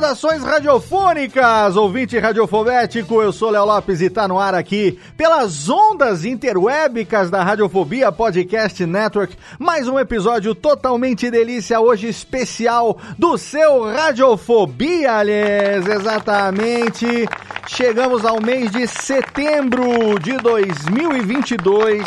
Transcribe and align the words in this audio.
Saudações 0.00 0.42
radiofônicas, 0.42 1.76
ouvinte 1.76 2.18
radiofobético, 2.18 3.20
eu 3.20 3.30
sou 3.34 3.50
Léo 3.50 3.66
Lopes 3.66 4.00
e 4.00 4.08
tá 4.08 4.26
no 4.26 4.38
ar 4.38 4.54
aqui 4.54 4.98
pelas 5.14 5.68
ondas 5.68 6.24
interwebicas 6.24 7.30
da 7.30 7.42
Radiofobia 7.42 8.10
Podcast 8.10 8.86
Network, 8.86 9.36
mais 9.58 9.86
um 9.88 9.98
episódio 9.98 10.54
totalmente 10.54 11.30
delícia, 11.30 11.78
hoje 11.78 12.08
especial 12.08 12.96
do 13.18 13.36
seu 13.36 13.84
Radiofobia, 13.92 15.16
aliás, 15.16 15.86
exatamente. 15.86 17.28
Chegamos 17.66 18.24
ao 18.24 18.40
mês 18.40 18.70
de 18.70 18.86
setembro 18.86 20.18
de 20.18 20.38
2022, 20.38 22.02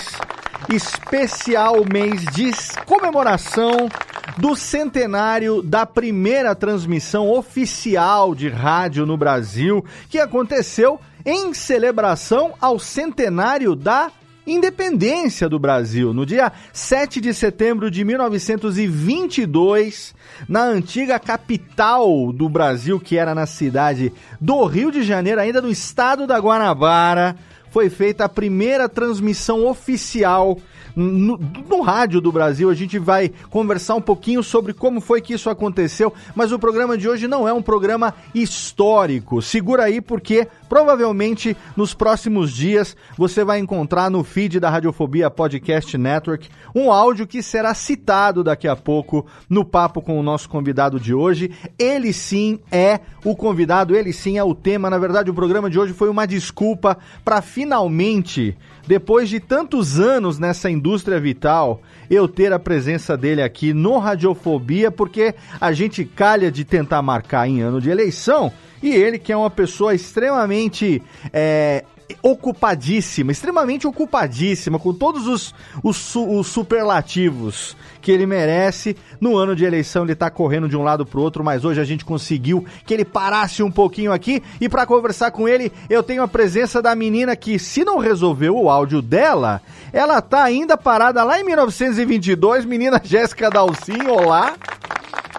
especial 0.70 1.84
mês 1.86 2.26
de 2.34 2.52
comemoração 2.86 3.90
do 4.38 4.56
centenário 4.56 5.62
da 5.62 5.86
primeira 5.86 6.56
transmissão 6.56 7.30
oficial 7.30 8.34
de 8.34 8.48
rádio 8.50 9.06
no 9.06 9.18
Brasil, 9.18 9.84
que 10.10 10.20
aconteceu 10.20 11.00
em 11.26 11.54
celebração 11.54 12.54
ao 12.60 12.80
centenário 12.80 13.76
da 13.76 14.12
independência 14.46 15.48
do 15.48 15.58
Brasil, 15.58 16.14
no 16.14 16.26
dia 16.26 16.52
7 16.74 17.22
de 17.22 17.34
setembro 17.34 17.90
de 17.90 18.04
1922, 18.04 20.14
na 20.50 20.64
antiga 20.64 21.18
capital 21.18 22.34
do 22.34 22.50
Brasil, 22.50 23.00
que 23.00 23.18
era 23.18 23.34
na 23.34 23.46
cidade 23.46 24.12
do 24.42 24.66
Rio 24.66 24.92
de 24.92 25.02
Janeiro, 25.04 25.40
ainda 25.40 25.62
no 25.62 25.70
estado 25.70 26.28
da 26.28 26.38
Guanabara, 26.40 27.38
foi 27.74 27.90
feita 27.90 28.26
a 28.26 28.30
primeira 28.30 28.88
transmissão 28.88 29.66
oficial 29.66 30.60
no, 30.96 31.40
no, 31.70 31.82
rádio 31.82 32.22
do 32.22 32.32
Brasil. 32.32 32.70
A 32.70 32.74
gente 32.74 33.00
vai 33.00 33.32
conversar 33.50 33.96
um 33.96 34.02
pouquinho 34.02 34.44
sobre 34.44 34.74
como 34.74 35.02
foi 35.02 35.22
que 35.22 35.34
isso 35.34 35.50
aconteceu, 35.50 36.14
mas 36.36 36.52
o 36.52 36.60
programa 36.60 36.98
de 36.98 37.08
hoje 37.08 37.28
não 37.28 37.48
é 37.48 37.54
um 37.54 37.62
programa 37.62 38.14
histórico. 38.34 39.42
Segura 39.42 39.84
aí 39.84 40.02
porque 40.02 40.48
provavelmente 40.70 41.56
nos 41.76 41.94
próximos 41.94 42.52
dias 42.52 42.96
você 43.18 43.44
vai 43.44 43.60
encontrar 43.60 44.10
no 44.10 44.24
feed 44.24 44.60
da 44.60 44.70
Radiofobia 44.70 45.30
Podcast 45.30 45.98
Network 45.98 46.50
um 46.76 46.92
áudio 46.92 47.28
que 47.28 47.42
será 47.42 47.74
citado 47.74 48.44
daqui 48.44 48.68
a 48.68 48.76
pouco 48.76 49.26
no 49.50 49.64
papo 49.64 50.02
com 50.02 50.20
o 50.20 50.24
nosso 50.24 50.50
convidado 50.50 51.00
de 51.00 51.14
hoje. 51.14 51.52
Ele 51.78 52.14
sim 52.14 52.60
é 52.72 53.00
o 53.24 53.36
convidado, 53.36 53.96
ele 53.96 54.14
sim 54.14 54.38
é 54.38 54.44
o 54.44 54.56
tema. 54.56 54.90
Na 54.90 54.98
verdade, 54.98 55.30
o 55.30 55.34
programa 55.34 55.70
de 55.70 55.80
hoje 55.80 55.94
foi 55.94 56.10
uma 56.10 56.26
desculpa 56.26 56.98
para 57.24 57.42
finalmente 57.42 58.58
depois 58.86 59.30
de 59.30 59.40
tantos 59.40 60.00
anos 60.00 60.38
nessa 60.38 60.70
indústria 60.70 61.20
vital, 61.20 61.82
eu 62.10 62.28
ter 62.28 62.52
a 62.52 62.60
presença 62.60 63.18
dele 63.18 63.42
aqui 63.42 63.74
no 63.74 63.98
Radiofobia, 63.98 64.92
porque 64.92 65.34
a 65.60 65.72
gente 65.72 66.04
calha 66.04 66.52
de 66.52 66.66
tentar 66.66 67.02
marcar 67.02 67.48
em 67.48 67.62
ano 67.62 67.80
de 67.80 67.90
eleição, 67.90 68.52
e 68.82 68.90
ele 68.94 69.18
que 69.18 69.32
é 69.32 69.38
uma 69.38 69.50
pessoa 69.50 69.96
extremamente 69.96 71.02
é, 71.32 71.86
ocupadíssima, 72.22 73.32
extremamente 73.32 73.88
ocupadíssima, 73.88 74.78
com 74.78 74.94
todos 74.94 75.28
os, 75.28 75.56
os, 75.82 76.16
os, 76.16 76.48
superlativos 76.48 77.76
que 78.04 78.12
ele 78.12 78.26
merece. 78.28 78.96
No 79.20 79.38
ano 79.38 79.56
de 79.56 79.64
eleição 79.66 80.04
ele 80.04 80.14
tá 80.14 80.30
correndo 80.30 80.68
de 80.68 80.76
um 80.78 80.84
lado 80.84 81.06
pro 81.06 81.22
outro, 81.22 81.44
mas 81.44 81.64
hoje 81.66 81.80
a 81.80 81.86
gente 81.86 82.04
conseguiu 82.06 82.66
que 82.86 82.94
ele 82.94 83.06
parasse 83.06 83.64
um 83.64 83.72
pouquinho 83.72 84.12
aqui. 84.12 84.44
E 84.60 84.68
para 84.68 84.86
conversar 84.86 85.32
com 85.32 85.48
ele, 85.48 85.72
eu 85.90 86.04
tenho 86.04 86.22
a 86.22 86.28
presença 86.28 86.82
da 86.82 86.94
menina 86.94 87.36
que, 87.36 87.58
se 87.58 87.84
não 87.86 87.98
resolveu 87.98 88.56
o 88.58 88.70
áudio 88.70 89.02
dela, 89.02 89.62
ela 89.94 90.22
tá 90.22 90.44
ainda 90.44 90.78
parada 90.78 91.24
lá 91.24 91.40
em 91.40 91.44
1922. 91.46 92.66
Menina 92.66 93.02
Jéssica 93.04 93.50
Dalcin, 93.50 94.08
olá. 94.10 94.54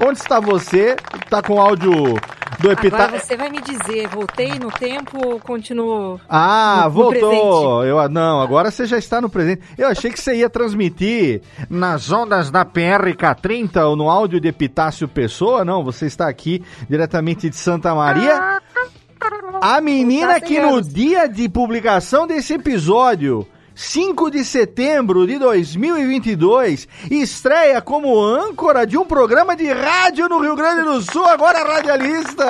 Onde 0.04 0.18
está 0.18 0.40
você? 0.40 0.96
Tá 1.30 1.40
com 1.42 1.60
áudio 1.60 1.92
do 2.58 2.70
epitáfio. 2.70 3.06
Agora 3.06 3.20
você 3.20 3.36
vai 3.36 3.50
me 3.50 3.60
dizer, 3.60 4.08
voltei 4.08 4.58
no 4.58 4.70
tempo 4.70 5.18
ou 5.24 5.38
continuo 5.40 6.20
Ah, 6.28 6.78
no, 6.80 6.84
no 6.84 6.90
voltou. 6.90 7.10
presente? 7.80 7.88
Eu 7.88 8.08
não, 8.08 8.40
agora 8.40 8.70
você 8.70 8.86
já 8.86 8.98
está 8.98 9.20
no 9.20 9.28
presente. 9.28 9.62
Eu 9.78 9.88
achei 9.88 10.10
que 10.10 10.20
você 10.20 10.34
ia 10.36 10.48
transmitir 10.50 11.42
nas 11.68 12.10
ondas 12.10 12.50
da 12.54 12.64
PRK30 12.64 13.84
ou 13.84 13.96
no 13.96 14.08
áudio 14.08 14.38
de 14.38 14.46
Epitácio 14.46 15.08
Pessoa. 15.08 15.64
Não, 15.64 15.82
você 15.82 16.06
está 16.06 16.28
aqui 16.28 16.62
diretamente 16.88 17.50
de 17.50 17.56
Santa 17.56 17.92
Maria. 17.92 18.60
A 19.60 19.80
menina 19.80 20.40
que 20.40 20.60
no 20.60 20.80
dia 20.80 21.26
de 21.26 21.48
publicação 21.48 22.28
desse 22.28 22.54
episódio 22.54 23.44
5 23.74 24.30
de 24.30 24.44
setembro 24.44 25.26
de 25.26 25.36
2022, 25.38 26.86
estreia 27.10 27.82
como 27.82 28.20
âncora 28.20 28.86
de 28.86 28.96
um 28.96 29.04
programa 29.04 29.56
de 29.56 29.66
rádio 29.72 30.28
no 30.28 30.40
Rio 30.40 30.54
Grande 30.54 30.84
do 30.84 31.02
Sul, 31.02 31.24
agora 31.26 31.64
radialista. 31.64 32.44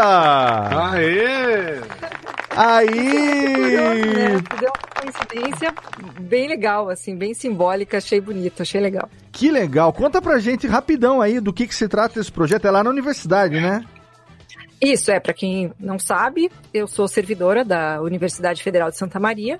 Aê! 0.93 1.81
Aí! 2.51 2.87
Né? 2.89 4.43
Deu 4.61 4.71
uma 4.71 5.03
coincidência 5.03 5.75
bem 6.21 6.47
legal, 6.47 6.91
assim, 6.91 7.17
bem 7.17 7.33
simbólica, 7.33 7.97
achei 7.97 8.21
bonito, 8.21 8.63
achei 8.63 8.81
legal. 8.81 9.09
Que 9.33 9.51
legal. 9.51 9.93
Conta 9.93 10.21
pra 10.21 10.39
gente 10.39 10.67
rapidão 10.67 11.23
aí 11.23 11.41
do 11.41 11.53
que, 11.53 11.67
que 11.67 11.75
se 11.75 11.89
trata 11.89 12.21
esse 12.21 12.31
projeto. 12.31 12.67
É 12.67 12.71
lá 12.71 12.85
na 12.85 12.91
universidade, 12.91 13.61
né? 13.61 13.85
Isso, 14.81 15.11
é, 15.11 15.19
para 15.19 15.33
quem 15.33 15.73
não 15.81 15.99
sabe, 15.99 16.51
eu 16.73 16.87
sou 16.87 17.09
servidora 17.09 17.65
da 17.65 18.03
Universidade 18.03 18.63
Federal 18.63 18.91
de 18.91 18.99
Santa 18.99 19.19
Maria 19.19 19.59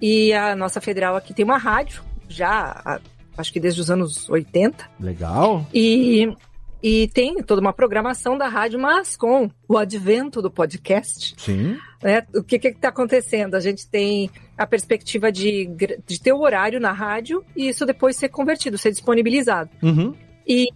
e 0.00 0.32
a 0.32 0.54
nossa 0.54 0.80
federal 0.80 1.16
aqui 1.16 1.32
tem 1.32 1.44
uma 1.44 1.58
rádio, 1.58 2.02
já 2.28 3.00
acho 3.36 3.52
que 3.52 3.60
desde 3.60 3.80
os 3.80 3.90
anos 3.90 4.28
80. 4.28 4.88
Legal. 4.98 5.66
E, 5.72 6.34
e 6.82 7.08
tem 7.08 7.42
toda 7.42 7.60
uma 7.60 7.72
programação 7.72 8.36
da 8.36 8.48
rádio, 8.48 8.78
mas 8.78 9.16
com 9.16 9.50
o 9.68 9.76
advento 9.76 10.40
do 10.40 10.50
podcast. 10.50 11.34
Sim. 11.36 11.76
Né, 12.02 12.26
o 12.34 12.42
que 12.42 12.56
está 12.56 12.88
acontecendo? 12.88 13.54
A 13.54 13.60
gente 13.60 13.88
tem 13.88 14.30
a 14.56 14.66
perspectiva 14.66 15.30
de, 15.30 15.66
de 16.06 16.20
ter 16.20 16.32
o 16.32 16.40
horário 16.40 16.80
na 16.80 16.92
rádio 16.92 17.44
e 17.54 17.68
isso 17.68 17.84
depois 17.84 18.16
ser 18.16 18.28
convertido, 18.28 18.78
ser 18.78 18.90
disponibilizado. 18.90 19.70
Uhum. 19.82 20.14
E 20.46 20.68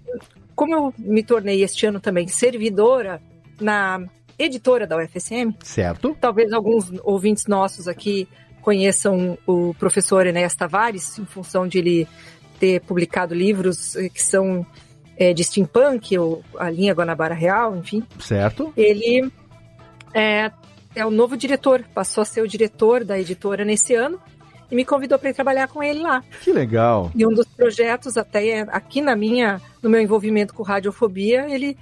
como 0.55 0.75
eu 0.75 0.94
me 0.99 1.22
tornei 1.22 1.62
este 1.62 1.87
ano 1.87 2.00
também 2.00 2.28
servidora 2.28 3.22
na 3.61 4.05
editora 4.38 4.87
da 4.87 4.96
UFSM, 4.96 5.55
Certo. 5.62 6.17
talvez 6.20 6.52
alguns 6.52 6.90
ouvintes 7.02 7.46
nossos 7.46 7.87
aqui 7.87 8.26
conheçam 8.62 9.39
o 9.47 9.75
professor 9.75 10.27
Enéas 10.27 10.55
Tavares, 10.55 11.19
em 11.19 11.25
função 11.25 11.67
de 11.67 11.79
ele 11.79 12.09
ter 12.59 12.81
publicado 12.83 13.35
livros 13.35 13.97
que 14.12 14.23
são 14.23 14.67
é, 15.17 15.33
de 15.33 15.43
steampunk, 15.45 16.17
ou 16.19 16.45
a 16.59 16.71
linha 16.71 16.95
Guanabara 16.95 17.35
Real, 17.35 17.77
enfim. 17.77 18.03
Certo. 18.19 18.73
Ele 18.77 19.31
é, 20.15 20.51
é 20.95 21.07
o 21.07 21.11
novo 21.11 21.37
diretor, 21.37 21.85
passou 21.95 22.23
a 22.23 22.25
ser 22.25 22.43
o 22.43 22.49
diretor 22.49 23.05
da 23.05 23.19
editora 23.19 23.65
nesse 23.65 23.95
ano 23.95 24.21
e 24.71 24.75
me 24.75 24.85
convidou 24.85 25.19
para 25.19 25.31
ir 25.31 25.35
trabalhar 25.35 25.69
com 25.69 25.83
ele 25.83 26.01
lá. 26.01 26.23
Que 26.41 26.53
legal. 26.53 27.11
E 27.15 27.27
um 27.27 27.35
dos 27.35 27.47
projetos, 27.47 28.17
até 28.17 28.49
é 28.49 28.61
aqui 28.71 29.01
na 29.01 29.17
minha, 29.17 29.61
no 29.83 29.91
meu 29.91 30.01
envolvimento 30.01 30.55
com 30.55 30.63
radiofobia, 30.63 31.47
ele 31.51 31.77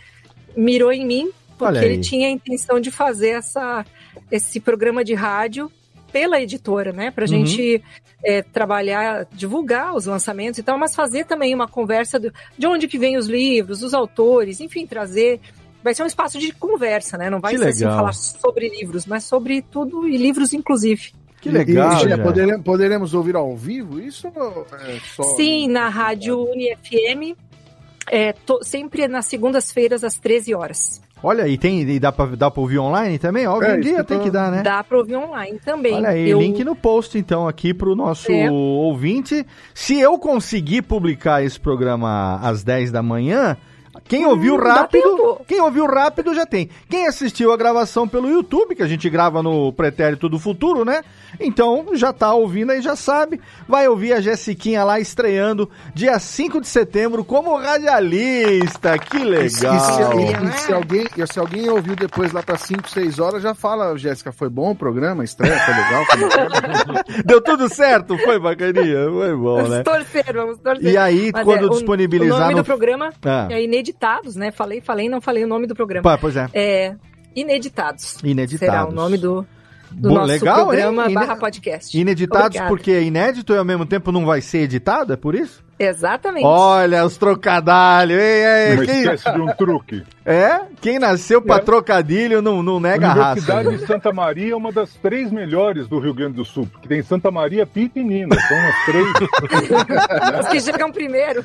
mirou 0.57 0.91
em 0.91 1.07
mim, 1.07 1.31
porque 1.59 1.85
ele 1.85 1.99
tinha 1.99 2.29
a 2.29 2.31
intenção 2.31 2.81
de 2.81 2.91
fazer 2.91 3.31
essa, 3.31 3.85
esse 4.31 4.59
programa 4.59 5.05
de 5.05 5.15
rádio 5.15 5.71
pela 6.13 6.41
editora, 6.41 6.93
né? 6.93 7.11
Pra 7.11 7.25
Uhum. 7.25 7.29
gente 7.29 7.83
é, 8.25 8.43
trabalhar, 8.43 9.27
divulgar 9.33 9.95
os 9.95 10.07
lançamentos 10.07 10.59
e 10.59 10.63
tal, 10.63 10.77
mas 10.77 10.95
fazer 10.95 11.25
também 11.25 11.55
uma 11.55 11.69
conversa 11.69 12.19
do- 12.19 12.33
de 12.59 12.67
onde 12.67 12.89
que 12.89 12.99
vem 12.99 13.17
os 13.17 13.29
livros, 13.29 13.83
os 13.83 13.95
autores, 13.95 14.61
enfim, 14.61 14.87
trazer. 14.87 15.41
Vai 15.85 15.95
ser 15.95 16.03
um 16.03 16.07
espaço 16.07 16.37
de 16.39 16.51
conversa, 16.53 17.17
né? 17.17 17.31
Não 17.31 17.39
vai 17.39 17.53
Que 17.53 17.59
ser 17.61 17.69
assim 17.69 17.85
legal. 17.85 17.97
falar 17.99 18.13
sobre 18.13 18.69
livros, 18.69 19.07
mas 19.07 19.23
sobre 19.23 19.63
tudo 19.63 20.09
e 20.09 20.17
livros 20.17 20.53
inclusive. 20.53 21.13
Que 21.41 21.49
legal, 21.49 22.05
E, 22.05 22.09
já. 22.09 22.19
poderemos, 22.19 22.65
poderemos 22.65 23.15
ouvir 23.15 23.37
ao 23.37 23.57
vivo 23.57 24.01
isso? 24.01 24.27
é 24.27 24.99
só- 25.15 25.23
Sim, 25.37 25.69
na 25.69 25.89
rádio 25.89 26.43
UniFM, 26.51 27.37
é, 28.11 28.33
to- 28.33 28.59
sempre 28.65 29.07
nas 29.07 29.27
segundas-feiras 29.27 30.03
às 30.03 30.15
13 30.17 30.53
horas. 30.55 31.01
Olha 31.23 31.45
aí, 31.45 31.59
tem, 31.59 31.81
e 31.83 31.99
dá 31.99 32.13
pra, 32.13 32.27
dá 32.27 32.51
pra 32.51 32.61
ouvir 32.61 32.79
online 32.79 33.19
também? 33.19 33.47
Ó, 33.47 33.57
Hoje 33.59 33.67
É, 33.67 33.77
em 33.77 33.81
isso 33.81 33.89
dia 33.89 34.05
tem 34.05 34.19
tô- 34.19 34.25
que 34.25 34.31
dar, 34.31 34.51
né? 34.51 34.63
Dá 34.63 34.83
para 34.85 34.99
ouvir 34.99 35.17
online 35.17 35.59
também. 35.65 35.95
Olha 35.95 36.11
aí, 36.11 36.31
Eu- 36.31 36.41
link 36.41 36.63
no 36.65 36.77
post 36.77 37.19
então 37.19 37.49
aqui 37.49 37.75
pro 37.75 37.97
nosso 37.97 38.31
É. 38.31 38.51
ouvinte. 38.51 39.45
Se 39.75 39.99
eu 39.99 40.19
conseguir 40.19 40.83
publicar 40.83 41.43
esse 41.45 41.59
programa 41.59 42.39
às 42.43 42.63
10 42.63 42.91
da 42.93 43.03
manhã, 43.03 43.57
quem 44.05 44.27
ouviu 44.27 44.55
Hum, 44.57 44.59
rápido, 44.63 45.41
quem 45.47 45.61
ouviu 45.61 45.87
rápido 45.87 46.35
já 46.35 46.45
tem. 46.47 46.69
Quem 46.89 47.07
assistiu 47.07 47.53
a 47.53 47.57
gravação 47.57 48.07
pelo 48.09 48.29
YouTube, 48.29 48.75
que 48.75 48.83
a 48.83 48.87
gente 48.89 49.09
grava 49.11 49.43
no 49.43 49.73
Pretérito 49.73 50.29
do 50.29 50.39
Futuro, 50.39 50.85
né? 50.85 51.03
Então 51.41 51.87
já 51.95 52.13
tá 52.13 52.33
ouvindo 52.33 52.71
aí, 52.73 52.81
já 52.81 52.97
sabe. 52.97 53.41
Vai 53.69 53.87
ouvir 53.89 54.13
a 54.15 54.21
Jessiquinha 54.21 54.83
lá 54.85 54.99
estreando 54.99 55.69
dia 55.95 56.19
5 56.19 56.61
de 56.61 56.67
setembro 56.69 57.25
como 57.25 57.57
radialista. 57.57 58.99
Que 58.99 59.17
E 59.19 59.21
se, 59.51 59.65
e 59.67 59.69
legal. 59.69 59.81
se- 59.81 60.03
e- 60.03 60.27
Legal. 60.27 60.45
e 60.45 60.53
se 60.53 60.73
alguém, 60.73 61.07
e 61.17 61.27
se 61.27 61.39
alguém 61.39 61.69
ouviu 61.69 61.95
depois 61.97 62.33
lá 62.33 62.43
para 62.43 62.57
5, 62.57 62.89
6 62.91 63.19
horas, 63.19 63.43
já 63.43 63.55
fala, 63.55 63.97
Jéssica, 63.97 64.33
foi 64.33 64.49
bom 64.49 64.71
o 64.71 64.75
programa? 64.77 65.25
Estreia, 65.25 65.59
foi 65.59 65.75
legal? 65.75 66.05
Foi 66.07 66.21
bacana?" 66.49 67.05
Deu 67.25 67.41
tudo 67.41 67.69
certo? 67.69 68.17
Foi 68.19 68.39
bacaninha? 68.39 69.09
Foi 69.11 69.35
bom, 69.37 69.57
Vamos 69.57 69.71
né? 69.71 69.83
torcer, 69.83 70.25
vamos 70.33 70.59
torcer. 70.59 70.93
E 70.93 70.97
aí, 70.97 71.31
Mas 71.33 71.45
quando 71.45 71.63
é, 71.65 71.67
o- 71.67 71.71
disponibilizar 71.71 72.37
O 72.37 72.41
nome 72.41 72.55
no- 72.55 72.63
do 72.63 72.65
programa 72.65 73.13
Ah. 73.25 73.49
é 73.51 73.63
Ineditados, 73.89 74.37
né? 74.37 74.51
Falei, 74.51 74.81
falei, 74.81 75.09
não 75.09 75.21
falei 75.21 75.45
o 75.45 75.49
nome 75.49 75.67
do 75.67 75.75
programa. 75.75 76.03
Pá, 76.03 76.19
pois 76.19 76.37
é. 76.37 76.47
É 76.53 76.95
Ineditados. 77.35 78.19
Ineditados. 78.23 78.59
Será 78.75 78.87
o 78.87 78.93
nome 78.93 79.17
do, 79.17 79.47
do 79.91 80.09
Bom, 80.09 80.15
nosso 80.17 80.27
legal, 80.33 80.67
programa 80.67 81.03
hein? 81.05 81.11
Ine- 81.13 81.15
barra 81.15 81.37
podcast. 81.37 81.99
Ineditados 81.99 82.47
Obrigada. 82.47 82.69
porque 82.69 82.91
é 82.91 83.03
inédito 83.03 83.53
e 83.53 83.57
ao 83.59 83.65
mesmo 83.65 83.87
tempo 83.87 84.11
não 84.11 84.25
vai 84.27 84.41
ser 84.41 84.59
editado, 84.59 85.13
é 85.13 85.17
por 85.17 85.35
isso? 85.35 85.67
Exatamente. 85.81 86.45
Olha 86.45 87.05
os 87.05 87.17
trocadalhos, 87.17 88.19
ei, 88.19 88.45
ei, 88.45 88.75
Uma 88.75 88.85
quem, 88.85 88.99
espécie 89.03 89.33
de 89.33 89.41
um 89.41 89.47
truque. 89.55 90.03
é? 90.27 90.63
Quem 90.81 90.99
nasceu 90.99 91.41
pra 91.41 91.57
É. 91.57 91.61
trocadilho 91.61 92.43
não, 92.43 92.61
não 92.65 92.79
A 92.79 92.81
nega 92.81 93.07
a 93.07 93.13
raça. 93.13 93.31
Universidade 93.53 93.77
de 93.77 93.87
Santa 93.87 94.13
Maria 94.13 94.53
é 94.55 94.57
uma 94.57 94.73
das 94.73 94.93
três 94.95 95.31
melhores 95.31 95.87
do 95.87 96.01
Rio 96.01 96.13
Grande 96.13 96.35
do 96.35 96.45
Sul, 96.45 96.67
porque 96.73 96.89
tem 96.89 97.01
Santa 97.03 97.31
Maria, 97.31 97.65
Pita 97.65 98.01
e 98.01 98.03
Nina. 98.03 98.35
São 98.41 98.59
as 98.59 98.85
três. 98.87 99.07
Os 100.43 100.49
que 100.49 100.61
chegam 100.61 100.91
primeiro. 100.91 101.45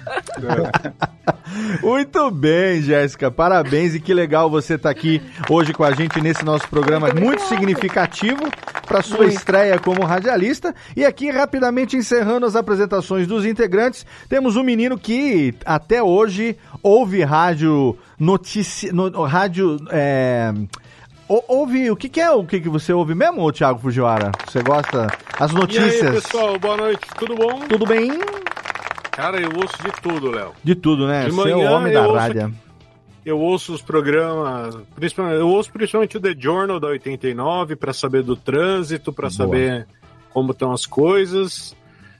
Muito 1.82 2.30
bem, 2.32 2.82
Jéssica, 2.82 3.32
parabéns 3.32 3.96
e 3.96 4.00
que 4.00 4.14
legal 4.14 4.50
você 4.50 4.76
estar 4.76 4.90
aqui 4.90 5.22
hoje 5.50 5.74
com 5.74 5.84
a 5.84 5.92
gente 5.94 6.20
nesse 6.22 6.44
nosso 6.44 6.68
programa 6.68 7.10
muito 7.14 7.42
significativo 7.44 8.42
para 8.88 9.02
sua 9.02 9.20
Muito. 9.20 9.36
estreia 9.38 9.80
como 9.80 10.04
radialista. 10.04 10.76
E 10.96 11.06
aqui, 11.06 11.30
rapidamente 11.32 11.96
encerrando 11.96 12.46
as 12.46 12.56
apresentações 12.56 13.26
dos 13.28 13.46
integrantes, 13.46 14.06
temos 14.28 14.56
um 14.56 14.64
menino 14.64 14.98
que 14.98 15.54
até 15.66 16.04
hoje 16.04 16.58
ouve 16.82 17.24
rádio 17.24 17.98
notícia. 18.20 18.92
No, 18.92 19.10
rádio. 19.24 19.78
É, 19.90 20.54
ou- 21.28 21.46
ouve. 21.48 21.90
O 21.90 21.96
que, 21.96 22.10
que 22.10 22.20
é 22.20 22.30
o 22.32 22.46
que, 22.46 22.60
que 22.60 22.70
você 22.70 22.92
ouve 22.92 23.16
mesmo, 23.16 23.50
Thiago 23.52 23.80
Fujiwara? 23.80 24.32
Você 24.46 24.62
gosta? 24.62 25.08
As 25.40 25.52
E 25.52 25.56
notícias? 25.56 26.04
aí, 26.04 26.22
pessoal, 26.22 26.60
boa 26.60 26.78
noite, 26.78 27.08
tudo 27.18 27.36
bom? 27.36 27.60
Tudo 27.70 27.86
bem? 27.86 28.12
Cara, 29.16 29.40
eu 29.40 29.52
ouço 29.56 29.78
de 29.84 29.92
tudo, 30.02 30.32
Léo. 30.32 30.54
De 30.64 30.76
tudo, 30.76 31.08
né? 31.08 31.26
De 31.26 31.32
Você 31.32 31.52
é 31.52 31.56
o 31.56 31.58
manhã 31.60 31.72
homem 31.72 31.94
da 31.94 32.02
ouço 32.02 32.16
rádio. 32.16 32.56
Eu 33.26 33.40
ouço 33.40 33.74
os 33.74 33.82
programas, 33.82 34.76
principalmente, 34.96 35.40
eu 35.40 35.48
ouço 35.48 35.72
principalmente 35.72 36.18
o 36.18 36.20
The 36.20 36.36
Journal 36.38 36.80
da 36.80 36.88
89 36.88 37.76
para 37.76 37.94
saber 37.94 38.22
do 38.22 38.36
trânsito, 38.36 39.14
para 39.14 39.30
saber 39.30 39.88
como 40.32 40.52
estão 40.52 40.74
as 40.74 40.86
coisas. 40.86 41.76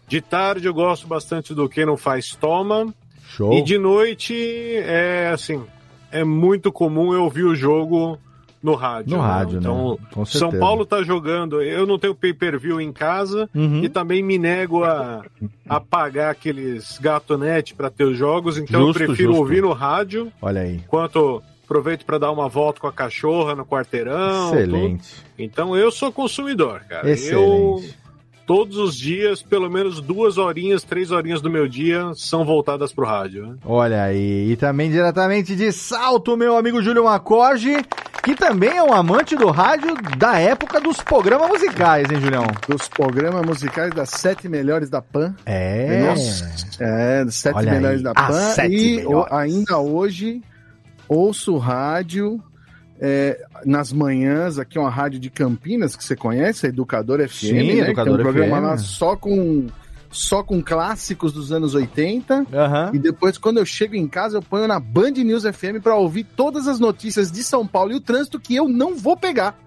De 0.08 0.22
tarde 0.22 0.68
eu 0.68 0.74
gosto 0.74 1.08
bastante 1.08 1.54
do 1.54 1.68
Que 1.68 1.86
Não 1.86 1.98
Faz 1.98 2.36
Toma. 2.36 2.94
Show. 3.28 3.54
E 3.54 3.62
de 3.64 3.78
noite 3.78 4.34
é 4.78 5.30
assim, 5.34 5.64
é 6.12 6.24
muito 6.24 6.72
comum 6.72 7.14
eu 7.14 7.24
ouvir 7.24 7.44
o 7.44 7.56
jogo 7.56 8.20
no 8.64 8.76
rádio. 8.76 9.18
No 9.18 9.22
né? 9.22 9.28
rádio, 9.28 9.54
né? 9.56 9.60
Então, 9.60 10.00
Com 10.14 10.26
São. 10.26 10.50
Paulo 10.52 10.86
tá 10.86 11.04
jogando, 11.04 11.62
eu 11.62 11.86
não 11.86 12.00
tenho 12.00 12.16
pay-per-view 12.16 12.80
em 12.80 12.92
casa 12.94 13.50
Uhum. 13.54 13.84
e 13.84 13.90
também 13.90 14.24
me 14.24 14.38
nego 14.38 14.84
a, 14.86 15.24
a 15.68 15.80
pagar 15.82 16.32
aqueles 16.32 16.98
gatonete 16.98 17.76
para 17.76 17.90
ter 17.90 18.06
os 18.06 18.18
jogos, 18.18 18.58
então 18.58 18.88
Justo, 18.88 19.04
eu 19.04 19.08
prefiro 19.08 19.30
justo. 19.34 19.42
ouvir 19.42 19.62
no 19.62 19.74
rádio, 19.74 20.32
Olha 20.42 20.62
aí. 20.62 20.78
enquanto 20.78 21.44
aproveito 21.66 22.06
para 22.06 22.18
dar 22.18 22.32
uma 22.32 22.48
volta 22.48 22.80
com 22.80 22.88
a 22.88 22.92
cachorra 22.94 23.54
no 23.56 23.66
quarteirão. 23.66 24.50
tudo. 24.52 24.60
Excelente. 24.60 25.10
Então 25.38 25.76
eu 25.76 25.92
sou 25.92 26.12
consumidor, 26.12 26.82
cara. 26.88 27.08
Eu 27.08 27.14
Excelente. 27.14 27.98
todos 28.46 28.78
os 28.78 28.96
dias, 28.98 29.42
pelo 29.42 29.70
menos 29.70 30.00
duas 30.02 30.38
horinhas, 30.38 30.84
três 30.84 31.10
horinhas 31.10 31.42
do 31.42 31.50
meu 31.50 31.68
dia 31.68 32.12
são 32.16 32.46
voltadas 32.46 32.92
pro 32.94 33.06
rádio. 33.06 33.48
Né? 33.48 33.56
Olha 33.66 34.04
aí. 34.04 34.52
E 34.52 34.56
também 34.56 34.92
diretamente 34.92 35.56
de 35.56 35.72
Salto, 35.72 36.36
meu 36.38 36.56
amigo 36.58 36.82
Júlio 36.82 37.06
Macoge, 37.06 37.78
que 38.24 38.36
também 38.36 38.78
é 38.78 38.82
um 38.84 38.94
amante 38.94 39.36
do 39.36 39.50
rádio 39.52 39.96
da 40.18 40.40
época 40.40 40.80
dos 40.80 40.98
programas 40.98 41.50
musicais, 41.50 42.10
hein, 42.10 42.20
Julião? 42.22 42.46
Dos 42.68 42.88
programas 42.88 43.46
musicais 43.46 43.94
das 43.94 44.10
sete 44.10 44.48
melhores 44.48 44.90
da 44.90 45.02
PAN. 45.02 45.36
É. 45.46 46.14
É, 46.80 47.26
das 47.26 47.36
sete 47.36 47.56
Olha 47.58 47.72
melhores 47.74 47.98
aí, 47.98 48.04
da 48.04 48.12
as 48.16 48.28
PAN. 48.28 48.54
sete 48.54 48.74
E 48.76 48.96
melhores. 48.98 49.32
ainda 49.34 49.78
hoje 49.78 50.42
ouço 51.08 51.58
rádio 51.58 52.42
é, 53.00 53.38
nas 53.66 53.92
manhãs, 53.92 54.58
aqui 54.58 54.78
é 54.78 54.82
uma 54.82 54.90
rádio 54.90 55.20
de 55.20 55.30
Campinas 55.30 55.96
que 55.96 56.04
você 56.04 56.16
conhece, 56.16 56.66
a 56.66 56.70
Educador 56.70 57.20
FM, 57.28 57.34
Sim, 57.34 57.54
né? 57.54 57.78
Educador 57.80 58.14
é 58.18 58.20
um 58.22 58.24
programa 58.24 58.58
FM. 58.58 58.64
lá 58.64 58.78
só 58.78 59.16
com 59.18 59.68
só 60.14 60.42
com 60.44 60.62
clássicos 60.64 61.34
dos 61.34 61.52
anos 61.52 61.74
80. 61.76 62.46
Aham. 62.54 62.92
E 62.94 63.00
depois, 63.00 63.38
quando 63.38 63.58
eu 63.58 63.66
chego 63.66 63.96
em 63.96 64.08
casa, 64.08 64.38
eu 64.38 64.42
ponho 64.42 64.68
na 64.68 64.80
Band 64.80 65.12
News 65.12 65.44
FM 65.44 65.82
pra 65.82 65.96
ouvir 65.96 66.24
todas 66.24 66.68
as 66.68 66.80
notícias 66.80 67.32
de 67.32 67.44
São 67.44 67.66
Paulo 67.68 67.92
e 67.92 67.96
o 67.96 68.00
trânsito 68.02 68.40
que 68.40 68.56
eu 68.56 68.70
não 68.70 68.96
vou 68.96 69.18
pegar. 69.18 69.58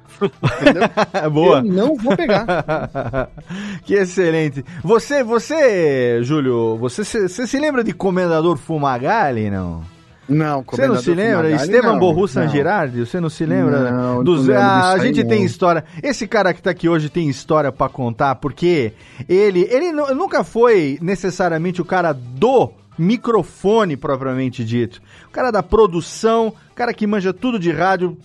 Entendeu? 0.62 0.82
Boa. 1.30 1.58
Eu 1.58 1.64
não 1.64 1.94
vou 1.96 2.16
pegar. 2.16 2.46
que 3.84 3.94
excelente. 3.94 4.64
Você, 4.82 5.22
você, 5.22 6.20
Júlio, 6.22 6.76
você, 6.78 7.04
se- 7.04 7.28
você 7.28 7.46
se 7.46 7.58
lembra 7.58 7.84
de 7.84 7.92
Comendador 7.92 8.56
Fumagalli, 8.56 9.50
não? 9.50 9.82
Não, 10.28 10.64
Você 10.68 10.86
não 10.88 10.96
se 10.96 11.10
lembra? 11.10 11.44
Fumagalli, 11.44 11.54
Esteban 11.62 11.92
não, 11.92 11.98
Borru. 11.98 12.26
San 12.26 12.48
Girardi? 12.48 13.00
Você 13.00 13.20
não 13.20 13.28
se 13.30 13.46
lembra? 13.46 13.90
Não, 13.92 14.24
Dos, 14.24 14.46
não 14.46 14.56
Ah, 14.56 14.90
a 14.92 14.98
gente 14.98 15.24
tem 15.24 15.44
história. 15.44 15.84
Esse 16.02 16.26
cara 16.26 16.52
que 16.52 16.60
tá 16.62 16.70
aqui 16.70 16.88
hoje 16.88 17.08
tem 17.08 17.28
história 17.28 17.70
pra 17.70 17.88
contar, 17.88 18.34
porque 18.36 18.92
ele, 19.28 19.66
ele 19.70 19.92
nu- 19.92 20.14
nunca 20.14 20.42
foi 20.42 20.98
necessariamente 21.00 21.80
o 21.80 21.84
cara 21.84 22.12
do 22.12 22.70
microfone 22.98 23.96
propriamente 23.96 24.64
dito. 24.64 25.00
O 25.26 25.30
cara 25.30 25.50
da 25.50 25.62
produção, 25.62 26.48
o 26.48 26.74
cara 26.74 26.94
que 26.94 27.06
manja 27.06 27.32
tudo 27.32 27.58
de 27.58 27.70
rádio. 27.70 28.16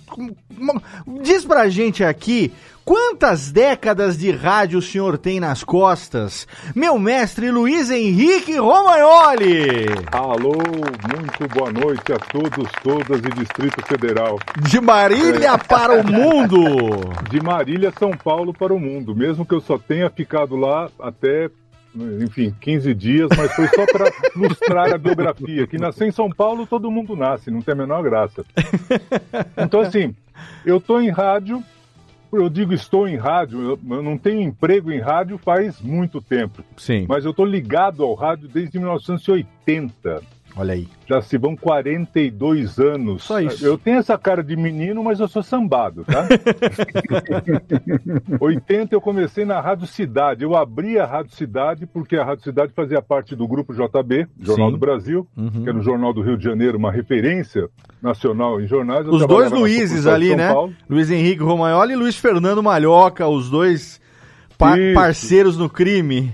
Diz 1.22 1.46
pra 1.46 1.70
gente 1.70 2.04
aqui 2.04 2.52
quantas 2.84 3.52
décadas 3.52 4.18
de 4.18 4.32
rádio 4.32 4.80
o 4.80 4.82
senhor 4.82 5.18
tem 5.18 5.40
nas 5.40 5.64
costas? 5.64 6.48
Meu 6.76 6.98
mestre 6.98 7.52
Luiz 7.52 7.90
Henrique 7.90 8.58
Romagnoli! 8.58 9.86
Alô, 10.12 10.54
muito 10.54 11.48
boa 11.54 11.72
noite 11.72 12.12
a 12.12 12.18
todos, 12.18 12.70
todas 12.84 13.20
e 13.20 13.40
Distrito 13.40 13.86
Federal. 13.86 14.40
De 14.68 14.82
Marília 14.82 15.58
para 15.58 16.02
o 16.02 16.06
mundo! 16.06 16.60
De 17.30 17.42
Marília, 17.42 17.94
São 17.98 18.12
Paulo 18.12 18.54
para 18.54 18.74
o 18.74 18.80
mundo, 18.80 19.16
mesmo 19.16 19.46
que 19.46 19.54
eu 19.54 19.62
só 19.62 19.78
tenha 19.78 20.10
ficado 20.10 20.56
lá 20.56 20.90
até, 21.00 21.50
enfim, 21.96 22.56
15 22.60 22.94
dias, 22.94 23.30
mas 23.36 23.54
foi 23.54 23.68
só 23.68 23.86
para 23.86 24.12
ilustrar 24.36 24.92
a 24.94 24.98
biografia. 24.98 25.68
Que 25.68 25.78
nascer 25.78 26.08
em 26.08 26.12
São 26.12 26.30
Paulo, 26.30 26.66
todo 26.66 26.92
mundo 26.92 27.16
nasce, 27.16 27.52
não 27.52 27.62
tem 27.62 27.74
a 27.74 27.78
menor 27.78 28.02
graça. 28.04 28.44
Então, 29.58 29.82
assim, 29.82 30.16
eu 30.66 30.78
estou 30.78 31.02
em 31.02 31.10
rádio, 31.10 31.64
eu 32.32 32.50
digo 32.50 32.74
estou 32.74 33.08
em 33.08 33.18
rádio, 33.18 33.62
eu, 33.62 34.02
não 34.02 34.18
tenho 34.18 34.42
emprego 34.42 34.92
em 34.92 35.00
rádio 35.00 35.38
faz 35.38 35.82
muito 35.82 36.22
tempo. 36.22 36.64
Sim. 36.78 37.06
Mas 37.08 37.26
eu 37.26 37.32
estou 37.32 37.46
ligado 37.46 38.04
ao 38.04 38.14
rádio 38.14 38.48
desde 38.48 38.80
1980. 38.80 40.22
Olha 40.56 40.74
aí. 40.74 40.88
Já 41.08 41.22
se 41.22 41.38
vão 41.38 41.56
42 41.56 42.78
anos. 42.80 43.24
Só 43.24 43.40
isso. 43.40 43.66
Eu 43.66 43.78
tenho 43.78 43.98
essa 43.98 44.18
cara 44.18 44.44
de 44.44 44.56
menino, 44.56 45.04
mas 45.04 45.20
eu 45.20 45.28
sou 45.28 45.42
sambado, 45.42 46.04
tá? 46.06 46.28
80 48.40 48.96
eu 48.96 49.02
comecei 49.02 49.46
na 49.46 49.60
Rádio 49.60 49.88
Cidade. 49.88 50.44
Eu 50.44 50.56
abri 50.56 51.00
a 51.00 51.06
Rádio 51.06 51.36
Cidade 51.36 51.86
porque 51.86 52.16
a 52.18 52.24
Rádio 52.24 52.44
Cidade 52.44 52.74
fazia 52.76 53.02
parte 53.02 53.36
do 53.36 53.48
grupo 53.48 53.74
JB, 53.74 54.28
Jornal 54.40 54.68
Sim. 54.68 54.72
do 54.74 54.78
Brasil, 54.78 55.28
Uhum. 55.38 55.64
que 55.64 55.70
era 55.70 55.78
o 55.78 55.82
Jornal 55.82 56.14
do 56.14 56.22
Rio 56.22 56.38
de 56.38 56.44
Janeiro, 56.44 56.78
uma 56.78 56.92
referência 56.92 57.68
nacional 58.02 58.62
em 58.62 58.68
jornais. 58.68 59.06
Eu 59.06 59.14
Os 59.14 59.26
dois 59.26 59.52
Luizes 59.52 60.08
ali, 60.08 60.36
né? 60.36 60.52
Paulo. 60.54 60.74
Luiz 60.90 61.10
Henrique 61.10 61.44
Romagnoli 61.44 61.94
e 61.94 61.96
Luiz 61.96 62.16
Fernando 62.16 62.62
Malhoca, 62.64 63.28
os 63.28 63.50
dois 63.50 64.00
pa- 64.58 64.78
Isso. 64.78 64.94
parceiros 64.96 65.58
no 65.58 65.70
crime. 65.70 66.32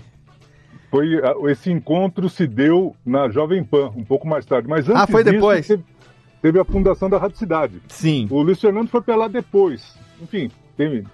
Foi, 0.90 1.20
ah, 1.24 1.36
esse 1.52 1.72
encontro 1.72 2.30
se 2.30 2.48
deu 2.48 2.96
na 3.06 3.30
Jovem 3.30 3.64
Pan, 3.64 3.92
um 3.96 4.04
pouco 4.04 4.28
mais 4.28 4.46
tarde. 4.46 4.68
Mas 4.70 4.88
antes 4.88 5.02
Ah, 5.02 5.08
foi 5.08 5.24
disso, 5.24 5.36
depois? 5.36 5.68
Teve, 5.68 5.84
teve 6.42 6.60
a 6.60 6.64
fundação 6.66 7.10
da 7.10 7.18
Rádio 7.18 7.38
Cidade. 7.38 7.82
Sim. 7.90 8.28
O 8.30 8.42
Luiz 8.42 8.60
Fernando 8.60 8.88
foi 8.88 9.02
pra 9.02 9.16
lá 9.16 9.28
depois. 9.28 9.98
Enfim, 10.22 10.50
teve, 10.78 11.06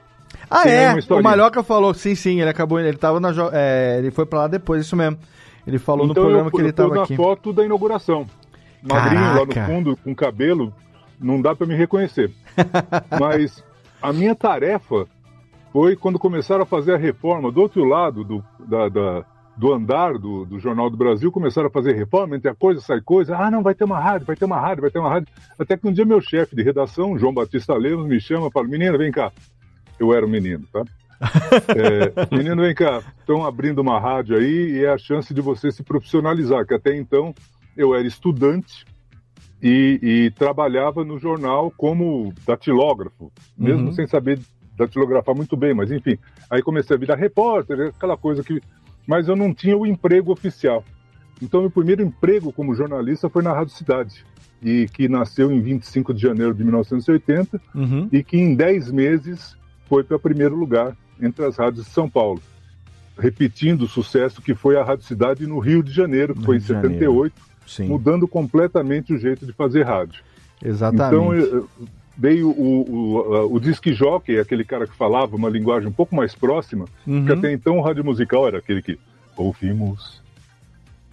Ah, 0.49 0.63
Tem 0.63 0.71
aí 0.77 0.97
é? 0.99 1.13
O. 1.13 1.23
Malhoca 1.23 1.63
falou, 1.63 1.93
sim, 1.93 2.13
sim, 2.15 2.39
ele 2.41 2.49
acabou, 2.49 2.79
ele 2.79 2.95
tava 2.97 3.19
na. 3.19 3.29
é, 3.51 3.97
ele 3.99 4.11
foi 4.11 4.25
pra 4.25 4.39
lá 4.39 4.47
depois, 4.47 4.81
isso 4.85 4.95
mesmo. 4.95 5.17
Ele 5.65 5.79
falou 5.79 6.05
no 6.05 6.11
então 6.11 6.23
programa 6.23 6.47
eu, 6.47 6.51
que 6.51 6.57
ele 6.61 6.69
eu 6.69 6.73
tava 6.73 6.95
na 6.95 7.03
aqui. 7.03 7.15
foto 7.15 7.51
da 7.53 7.63
inauguração. 7.65 8.27
Magrinho 8.81 9.21
lá 9.21 9.45
no 9.45 9.53
fundo, 9.65 9.97
com 10.03 10.13
cabelo, 10.13 10.73
não 11.19 11.41
dá 11.41 11.55
pra 11.55 11.65
me 11.65 11.73
reconhecer. 11.73 12.31
Mas 13.19 13.63
a 14.01 14.11
minha 14.11 14.35
tarefa 14.35 15.07
foi 15.71 15.95
quando 15.95 16.19
começaram 16.19 16.63
a 16.63 16.65
fazer 16.65 16.93
a 16.93 16.97
reforma 16.97 17.51
do 17.51 17.61
outro 17.61 17.83
lado 17.85 18.23
do, 18.23 18.43
da- 18.59 18.89
da- 18.89 19.23
do 19.55 19.71
andar 19.71 20.17
do, 20.17 20.45
do 20.45 20.59
Jornal 20.59 20.89
do 20.89 20.97
Brasil, 20.97 21.31
começaram 21.31 21.67
a 21.67 21.71
fazer 21.71 21.93
reforma, 21.93 22.35
entre 22.35 22.49
a 22.49 22.55
coisa, 22.55 22.81
sai 22.81 23.01
coisa, 23.01 23.37
ah, 23.37 23.51
não, 23.51 23.61
vai 23.61 23.75
ter 23.75 23.83
uma 23.83 23.99
rádio, 23.99 24.25
vai 24.25 24.35
ter 24.35 24.45
uma 24.45 24.59
rádio, 24.59 24.81
vai 24.81 24.91
ter 24.91 24.99
uma 24.99 25.09
rádio. 25.09 25.27
Até 25.59 25.77
que 25.77 25.87
um 25.87 25.93
dia 25.93 26.05
meu 26.05 26.19
chefe 26.21 26.55
de 26.55 26.63
redação, 26.63 27.17
João 27.17 27.33
Batista 27.33 27.73
Lemos, 27.75 28.07
me 28.07 28.19
chama 28.19 28.47
e 28.47 28.51
fala, 28.51 28.67
menino, 28.67 28.97
vem 28.97 29.11
cá. 29.11 29.31
Eu 29.99 30.13
era 30.13 30.25
um 30.25 30.29
menino, 30.29 30.65
tá? 30.71 30.83
É, 31.69 32.35
menino, 32.35 32.61
vem 32.61 32.75
cá, 32.75 33.01
estão 33.19 33.45
abrindo 33.45 33.79
uma 33.79 33.97
rádio 33.99 34.35
aí 34.35 34.71
e 34.71 34.83
é 34.83 34.89
a 34.89 34.97
chance 34.97 35.33
de 35.33 35.39
você 35.39 35.71
se 35.71 35.81
profissionalizar, 35.81 36.65
que 36.65 36.73
até 36.73 36.97
então 36.97 37.33
eu 37.77 37.95
era 37.95 38.05
estudante 38.05 38.85
e, 39.61 39.99
e 40.01 40.31
trabalhava 40.31 41.05
no 41.05 41.17
jornal 41.17 41.71
como 41.77 42.33
datilógrafo, 42.45 43.31
mesmo 43.57 43.85
Uhum. 43.87 43.93
sem 43.93 44.05
saber 44.05 44.39
datilografar 44.77 45.33
muito 45.35 45.55
bem, 45.55 45.73
mas 45.73 45.91
enfim. 45.91 46.17
Aí 46.49 46.61
comecei 46.61 46.95
a 46.95 46.99
virar 46.99 47.15
repórter, 47.15 47.93
aquela 47.95 48.17
coisa 48.17 48.43
que. 48.43 48.61
Mas 49.07 49.27
eu 49.27 49.35
não 49.35 49.53
tinha 49.53 49.77
o 49.77 49.85
emprego 49.85 50.31
oficial. 50.31 50.83
Então, 51.41 51.61
meu 51.61 51.69
primeiro 51.71 52.01
emprego 52.01 52.53
como 52.53 52.73
jornalista 52.75 53.29
foi 53.29 53.43
na 53.43 53.51
Rádio 53.53 53.73
Cidade, 53.73 54.25
e 54.61 54.87
que 54.93 55.09
nasceu 55.09 55.51
em 55.51 55.59
25 55.59 56.13
de 56.13 56.21
janeiro 56.21 56.53
de 56.53 56.63
1980 56.63 57.59
Uhum. 57.75 58.07
e 58.11 58.23
que 58.23 58.37
em 58.37 58.55
10 58.55 58.91
meses 58.91 59.57
foi 59.89 60.03
para 60.03 60.17
primeiro 60.17 60.55
lugar 60.55 60.95
entre 61.21 61.43
as 61.45 61.57
rádios 61.57 61.85
de 61.85 61.91
São 61.91 62.09
Paulo, 62.09 62.41
repetindo 63.17 63.81
o 63.83 63.87
sucesso 63.87 64.41
que 64.41 64.55
foi 64.55 64.77
a 64.77 64.83
Rádio 64.83 65.05
Cidade 65.05 65.45
no 65.45 65.59
Rio 65.59 65.83
de 65.83 65.91
Janeiro, 65.91 66.33
que 66.33 66.39
No 66.39 66.45
foi 66.45 66.55
em 66.55 66.59
Rio 66.59 66.67
de 66.67 66.73
Janeiro. 66.73 66.93
78, 66.95 67.33
Sim, 67.67 67.87
mudando 67.87 68.27
completamente 68.27 69.13
o 69.13 69.17
jeito 69.17 69.45
de 69.45 69.51
fazer 69.53 69.83
rádio. 69.83 70.23
exatamente. 70.63 71.15
Então 71.15 71.33
eu- 71.33 71.69
veio 72.17 72.49
o, 72.49 72.85
o, 72.89 73.35
a- 73.35 73.45
o 73.45 73.59
disc 73.59 73.85
jockey, 73.93 74.37
aquele 74.39 74.63
cara 74.63 74.85
que 74.87 74.95
falava 74.95 75.35
uma 75.35 75.49
linguagem 75.49 75.89
um 75.89 75.93
pouco 75.93 76.15
mais 76.15 76.35
próxima, 76.35 76.85
Uhum. 77.07 77.25
que 77.25 77.31
até 77.33 77.51
então 77.51 77.77
o 77.77 77.81
rádio 77.81 78.03
musical 78.05 78.47
era 78.47 78.57
aquele 78.59 78.81
que 78.81 78.97
ouvimos 79.35 80.21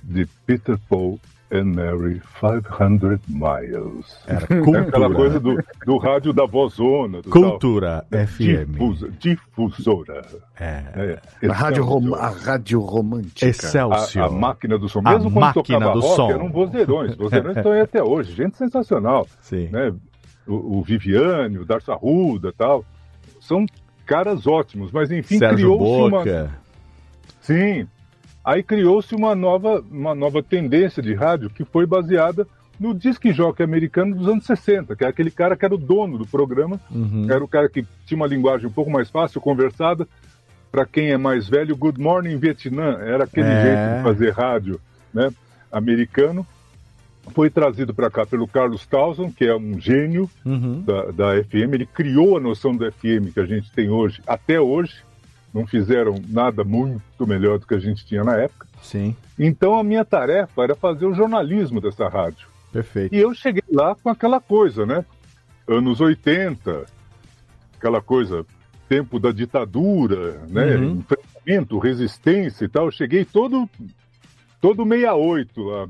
de 0.02 0.26
Peter 0.46 0.78
Paul 0.88 1.18
and 1.52 1.64
Mary 1.74 2.22
500 2.40 3.18
Miles. 3.28 4.16
Era 4.26 4.44
É 4.44 4.46
cultura. 4.46 4.80
aquela 4.82 5.12
coisa 5.12 5.40
do, 5.40 5.62
do 5.84 5.96
rádio 5.98 6.32
da 6.32 6.46
vozona. 6.46 7.22
Cultura 7.22 8.06
tal. 8.08 8.26
FM. 8.26 8.70
Difusa- 8.70 9.10
difusora. 9.18 10.22
É. 10.58 11.18
É, 11.42 11.48
A 11.48 11.52
rádio, 11.52 11.82
rom 11.84 12.14
a 12.14 12.28
rádio 12.28 12.80
romântica. 12.80 13.46
Excelsior. 13.48 14.24
A, 14.24 14.28
a 14.28 14.30
máquina 14.30 14.78
do 14.78 14.88
som. 14.88 15.00
A 15.04 15.12
Mesmo 15.14 15.30
quando 15.30 15.40
máquina 15.40 15.78
tocava 15.80 15.92
do 15.92 16.00
rock, 16.00 16.16
som. 16.16 16.30
eram 16.30 16.52
vozeirões. 16.52 17.14
Vozeirões 17.16 17.56
estão 17.58 17.72
aí 17.72 17.80
até 17.80 18.02
hoje. 18.02 18.32
Gente 18.32 18.56
sensacional. 18.56 19.26
Sim. 19.40 19.68
Né? 19.72 19.92
O, 20.46 20.78
o 20.78 20.82
Viviane, 20.82 21.58
o 21.58 21.64
Darcy 21.64 21.90
Arruda 21.90 22.52
tal. 22.56 22.84
São 23.40 23.66
caras 24.06 24.46
ótimos. 24.46 24.90
Mas 24.92 25.10
enfim, 25.10 25.38
criou-se 25.54 25.84
uma... 26.08 26.24
Sim. 27.40 27.86
Aí 28.44 28.62
criou-se 28.62 29.14
uma 29.14 29.34
nova, 29.34 29.84
uma 29.90 30.14
nova 30.14 30.42
tendência 30.42 31.02
de 31.02 31.14
rádio 31.14 31.50
que 31.50 31.64
foi 31.64 31.86
baseada 31.86 32.46
no 32.78 32.94
disc 32.94 33.22
jockey 33.32 33.62
americano 33.62 34.16
dos 34.16 34.26
anos 34.26 34.46
60, 34.46 34.96
que 34.96 35.04
é 35.04 35.08
aquele 35.08 35.30
cara 35.30 35.54
que 35.54 35.64
era 35.66 35.74
o 35.74 35.78
dono 35.78 36.16
do 36.16 36.26
programa, 36.26 36.80
Uhum. 36.90 37.26
era 37.30 37.44
o 37.44 37.48
cara 37.48 37.68
que 37.68 37.84
tinha 38.06 38.16
uma 38.16 38.26
linguagem 38.26 38.66
um 38.66 38.72
pouco 38.72 38.90
mais 38.90 39.10
fácil, 39.10 39.40
conversada. 39.40 40.08
Para 40.72 40.86
quem 40.86 41.10
é 41.10 41.18
mais 41.18 41.46
velho, 41.48 41.76
Good 41.76 42.00
Morning 42.00 42.38
Vietnã 42.38 42.96
era 43.00 43.24
aquele 43.24 43.48
É. 43.48 43.62
jeito 43.62 43.96
de 43.98 44.02
fazer 44.02 44.30
rádio 44.30 44.80
né, 45.12 45.30
americano. 45.70 46.46
Foi 47.34 47.48
trazido 47.50 47.94
para 47.94 48.10
cá 48.10 48.26
pelo 48.26 48.48
Carlos 48.48 48.86
Townsend, 48.86 49.32
que 49.32 49.44
é 49.44 49.54
um 49.54 49.78
gênio 49.78 50.28
Uhum. 50.44 50.80
da, 50.82 51.04
da 51.12 51.44
FM. 51.44 51.74
Ele 51.74 51.86
criou 51.86 52.36
a 52.36 52.40
noção 52.40 52.74
do 52.74 52.90
FM 52.90 53.32
que 53.32 53.40
a 53.40 53.44
gente 53.46 53.70
tem 53.72 53.88
hoje, 53.90 54.20
até 54.26 54.60
hoje. 54.60 54.94
Não 55.52 55.66
fizeram 55.66 56.14
nada 56.28 56.62
muito 56.64 57.26
melhor 57.26 57.58
do 57.58 57.66
que 57.66 57.74
a 57.74 57.78
gente 57.78 58.06
tinha 58.06 58.22
na 58.24 58.36
época. 58.36 58.66
Sim, 58.82 59.14
Então 59.38 59.78
a 59.78 59.82
minha 59.84 60.04
tarefa 60.04 60.62
era 60.62 60.74
fazer 60.74 61.06
o 61.06 61.14
jornalismo 61.14 61.80
dessa 61.80 62.08
rádio. 62.08 62.48
perfeito. 62.72 63.14
E 63.14 63.18
eu 63.18 63.34
cheguei 63.34 63.62
lá 63.70 63.94
com 63.96 64.08
aquela 64.08 64.40
coisa, 64.40 64.86
né? 64.86 65.04
Anos 65.68 66.00
80, 66.00 66.86
aquela 67.76 68.00
coisa, 68.00 68.44
tempo 68.88 69.18
da 69.20 69.30
ditadura, 69.32 70.40
né? 70.48 70.76
Uhum. 70.76 71.00
Enfrentamento, 71.00 71.78
resistência 71.78 72.64
e 72.64 72.68
tal. 72.68 72.86
Eu 72.86 72.90
cheguei 72.92 73.24
todo, 73.24 73.68
todo 74.60 74.84
68 74.84 75.62
lá. 75.62 75.88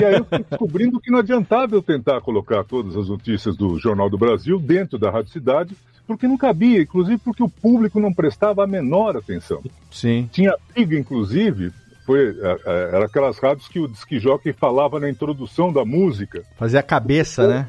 E 0.00 0.04
aí 0.04 0.14
eu 0.14 0.24
fui 0.24 0.44
descobrindo 0.48 1.00
que 1.00 1.10
não 1.10 1.18
adiantava 1.18 1.74
eu 1.74 1.82
tentar 1.82 2.20
colocar 2.20 2.64
todas 2.64 2.96
as 2.96 3.08
notícias 3.08 3.56
do 3.56 3.78
Jornal 3.78 4.08
do 4.08 4.18
Brasil 4.18 4.58
dentro 4.58 4.98
da 4.98 5.10
Rádio 5.10 5.32
Cidade, 5.32 5.76
porque 6.06 6.28
não 6.28 6.36
cabia, 6.36 6.82
inclusive 6.82 7.18
porque 7.18 7.42
o 7.42 7.48
público 7.48 7.98
não 7.98 8.12
prestava 8.12 8.62
a 8.62 8.66
menor 8.66 9.16
atenção. 9.16 9.62
Sim. 9.90 10.28
Tinha 10.32 10.54
briga, 10.72 10.96
inclusive, 10.96 11.72
foi, 12.04 12.28
é, 12.40 12.58
é, 12.64 12.90
era 12.94 13.06
aquelas 13.06 13.38
rádios 13.38 13.66
que 13.66 13.80
o 13.80 13.90
jockey 14.20 14.52
falava 14.52 15.00
na 15.00 15.10
introdução 15.10 15.72
da 15.72 15.84
música. 15.84 16.44
Fazer 16.56 16.78
a 16.78 16.82
cabeça, 16.82 17.48
né? 17.48 17.68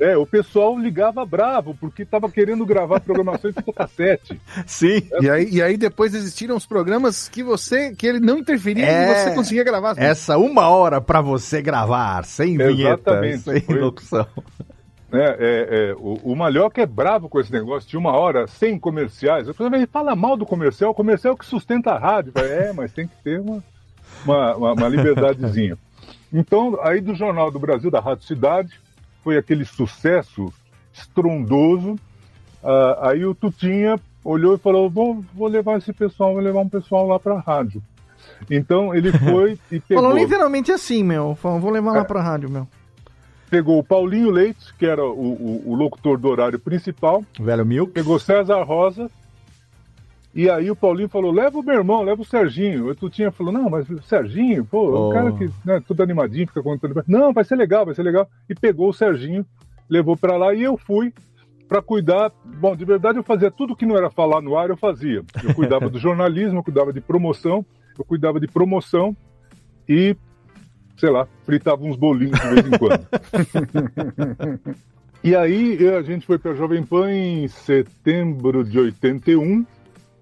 É, 0.00 0.16
o 0.16 0.26
pessoal 0.26 0.76
ligava 0.78 1.24
bravo, 1.24 1.76
porque 1.80 2.02
estava 2.02 2.28
querendo 2.28 2.66
gravar 2.66 2.98
programação 3.00 3.48
em 3.50 3.52
fita 3.52 3.72
cassete. 3.72 4.40
Sim. 4.66 5.02
E 5.20 5.30
aí, 5.30 5.48
e 5.52 5.62
aí 5.62 5.76
depois 5.76 6.14
existiram 6.14 6.56
os 6.56 6.66
programas 6.66 7.28
que 7.28 7.42
você 7.44 7.94
que 7.94 8.06
ele 8.06 8.18
não 8.18 8.38
interferia 8.38 8.84
É. 8.84 9.10
e 9.10 9.14
você 9.14 9.34
conseguia 9.34 9.62
gravar. 9.62 9.94
Essa 9.96 10.36
uma 10.36 10.68
hora 10.68 11.00
pra 11.00 11.20
você 11.20 11.62
gravar, 11.62 12.24
sem 12.24 12.56
vinheta, 12.58 13.10
Exatamente. 13.12 13.38
sem 13.42 13.60
Foi- 13.60 13.78
locução. 13.78 14.26
É, 15.12 15.36
é, 15.38 15.90
é, 15.90 15.94
o, 15.94 16.18
o 16.24 16.34
Malhoca 16.34 16.82
é 16.82 16.86
bravo 16.86 17.28
com 17.28 17.38
esse 17.38 17.52
negócio 17.52 17.88
de 17.88 17.96
uma 17.96 18.10
hora 18.10 18.48
sem 18.48 18.76
comerciais. 18.76 19.46
Eu 19.46 19.54
falei, 19.54 19.78
ele 19.78 19.86
fala 19.86 20.16
mal 20.16 20.36
do 20.36 20.44
comercial, 20.44 20.90
o 20.90 20.94
comercial 20.94 21.30
é 21.30 21.34
o 21.34 21.38
que 21.38 21.46
sustenta 21.46 21.92
a 21.92 21.98
rádio. 22.00 22.32
Falei, 22.32 22.50
é, 22.50 22.72
mas 22.72 22.92
tem 22.92 23.06
que 23.06 23.14
ter 23.22 23.38
uma, 23.40 23.62
uma, 24.26 24.56
uma, 24.56 24.72
uma 24.72 24.88
liberdadezinha. 24.88 25.78
Então, 26.36 26.76
aí 26.82 27.00
do 27.00 27.14
Jornal 27.14 27.48
do 27.48 27.60
Brasil, 27.60 27.92
da 27.92 28.00
Rádio 28.00 28.24
Cidade, 28.26 28.80
foi 29.24 29.36
aquele 29.38 29.64
sucesso 29.64 30.52
estrondoso. 30.92 31.96
Ah, 32.62 33.08
aí 33.10 33.24
o 33.24 33.34
Tutinha 33.34 33.98
olhou 34.24 34.54
e 34.54 34.58
falou, 34.58 34.88
vou, 34.88 35.24
vou 35.34 35.48
levar 35.48 35.78
esse 35.78 35.92
pessoal, 35.92 36.32
vou 36.34 36.42
levar 36.42 36.60
um 36.60 36.68
pessoal 36.68 37.06
lá 37.06 37.18
para 37.18 37.34
a 37.34 37.40
rádio. 37.40 37.82
Então 38.50 38.94
ele 38.94 39.10
foi 39.18 39.58
e 39.70 39.80
pegou... 39.80 40.02
Falou 40.04 40.16
literalmente 40.18 40.70
assim, 40.72 41.02
meu. 41.02 41.34
Falou, 41.34 41.60
vou 41.60 41.70
levar 41.70 41.92
lá 41.92 42.04
pra 42.04 42.22
rádio, 42.22 42.48
meu. 42.50 42.66
pegou 43.50 43.78
o 43.78 43.84
Paulinho 43.84 44.30
Leite, 44.30 44.74
que 44.78 44.86
era 44.86 45.04
o, 45.04 45.10
o- 45.12 45.62
o 45.66 45.74
locutor 45.74 46.18
do 46.18 46.28
horário 46.28 46.58
principal, 46.58 47.22
Velho 47.38 47.64
Milk. 47.66 47.92
pegou 47.92 48.18
César 48.18 48.62
Rosa, 48.62 49.10
e 50.34 50.50
aí 50.50 50.70
o 50.70 50.74
Paulinho 50.76 51.08
falou, 51.08 51.30
leva 51.30 51.58
o 51.58 51.62
meu 51.62 51.74
irmão, 51.76 52.02
leva 52.02 52.20
o 52.20 52.24
Serginho. 52.24 52.88
O 52.88 52.94
Tutinha 52.94 53.30
falou, 53.30 53.52
não, 53.52 53.70
mas 53.70 53.88
o 53.88 54.02
Serginho, 54.02 54.64
pô, 54.64 54.90
Oh. 54.90 55.08
o 55.08 55.12
cara 55.12 55.30
que 55.32 55.48
né, 55.64 55.80
tudo 55.86 56.02
animadinho, 56.02 56.46
fica 56.48 56.62
contando. 56.62 57.04
Não, 57.06 57.32
vai 57.32 57.44
ser 57.44 57.54
legal, 57.56 57.84
vai 57.86 57.94
ser 57.94 58.02
legal. 58.02 58.28
E 58.48 58.54
pegou 58.54 58.88
o 58.88 58.92
Serginho, 58.92 59.46
levou 59.88 60.16
pra 60.16 60.36
lá 60.36 60.52
e 60.52 60.62
eu 60.62 60.76
fui 60.76 61.12
pra 61.68 61.80
cuidar. 61.80 62.32
Bom, 62.44 62.74
de 62.74 62.84
verdade 62.84 63.18
eu 63.18 63.22
fazia 63.24 63.50
tudo 63.50 63.76
que 63.76 63.86
não 63.86 63.96
era 63.96 64.10
falar 64.10 64.42
no 64.42 64.56
ar, 64.56 64.70
eu 64.70 64.76
fazia. 64.76 65.22
Eu 65.42 65.54
cuidava 65.54 65.88
do 65.88 65.98
jornalismo, 66.00 66.58
eu 66.58 66.64
cuidava 66.64 66.92
de 66.92 67.00
promoção, 67.00 67.64
eu 67.98 68.04
cuidava 68.04 68.40
de 68.40 68.48
promoção 68.48 69.16
e, 69.88 70.16
sei 70.96 71.10
lá, 71.10 71.28
fritava 71.44 71.84
uns 71.84 71.96
bolinhos 71.96 72.38
de 72.40 72.48
vez 72.48 72.66
em 72.66 72.78
quando. 72.78 73.06
E 75.22 75.34
aí 75.34 75.78
a 75.88 76.02
gente 76.02 76.26
foi 76.26 76.38
para 76.38 76.52
Jovem 76.52 76.82
Pan 76.84 77.10
em 77.10 77.48
setembro 77.48 78.62
de 78.62 78.78
81 78.78 79.64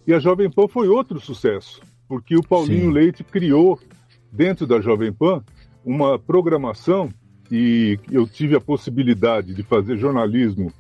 e 0.07 0.13
a 0.13 0.19
Jovem 0.19 0.51
Pan 0.51 0.69
foi 0.69 0.89
outro 0.89 1.21
sucesso, 1.21 1.81
porque 2.09 2.37
o 2.37 2.43
Paulinho 2.43 2.87
Sim. 2.87 2.93
Leite 2.93 3.25
criou 3.25 3.79
dentro 4.31 4.67
da 4.67 4.81
Jovem 4.81 5.13
Pan 5.13 5.43
uma 5.85 6.19
programação 6.19 7.11
e 7.51 7.99
eu 8.11 8.27
tive 8.27 8.57
a 8.57 8.61
possibilidade 8.61 9.55
de 9.55 9.63
fazer 9.63 9.99
jornalismo 9.99 10.73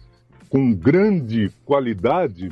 com 0.48 0.72
grande 0.72 1.50
qualidade, 1.64 2.50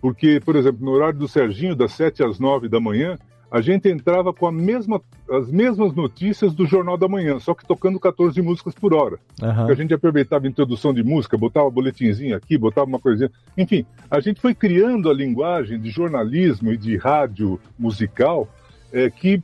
porque, 0.00 0.40
por 0.44 0.56
exemplo, 0.56 0.84
no 0.84 0.92
horário 0.92 1.18
do 1.18 1.28
Serginho, 1.28 1.76
das 1.76 1.92
7 1.92 2.22
às 2.22 2.38
9 2.38 2.68
da 2.68 2.80
manhã, 2.80 3.18
a 3.50 3.60
gente 3.60 3.88
entrava 3.88 4.32
com 4.32 4.46
a 4.46 4.52
mesma, 4.52 5.00
as 5.30 5.50
mesmas 5.50 5.92
notícias 5.94 6.54
do 6.54 6.66
Jornal 6.66 6.96
da 6.96 7.08
Manhã, 7.08 7.38
só 7.40 7.52
que 7.54 7.66
tocando 7.66 7.98
14 7.98 8.40
músicas 8.40 8.74
por 8.74 8.94
hora. 8.94 9.18
Que 9.66 9.72
a 9.72 9.74
gente 9.74 9.92
aproveitava 9.92 10.46
a 10.46 10.48
introdução 10.48 10.94
de 10.94 11.02
música, 11.02 11.36
botava 11.36 11.68
boletinzinho 11.70 12.36
aqui, 12.36 12.56
botava 12.56 12.86
uma 12.86 13.00
coisinha. 13.00 13.30
Enfim, 13.58 13.84
a 14.10 14.20
gente 14.20 14.40
foi 14.40 14.54
criando 14.54 15.10
a 15.10 15.14
linguagem 15.14 15.80
de 15.80 15.90
jornalismo 15.90 16.72
e 16.72 16.76
de 16.76 16.96
rádio 16.96 17.58
musical 17.78 18.48
é, 18.92 19.10
que 19.10 19.42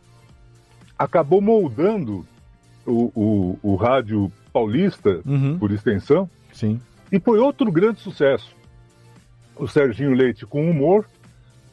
acabou 0.99 1.41
moldando 1.41 2.25
o, 2.87 3.11
o, 3.15 3.59
o 3.73 3.75
rádio 3.77 4.31
paulista, 4.53 5.21
Uhum. 5.27 5.59
por 5.59 5.71
extensão, 5.71 6.31
Sim. 6.53 6.81
e 7.13 7.19
foi 7.21 7.39
outro 7.39 7.71
grande 7.71 8.01
sucesso. 8.01 8.55
O 9.57 9.67
Serginho 9.67 10.13
Leite 10.15 10.47
com 10.47 10.71
humor, 10.71 11.07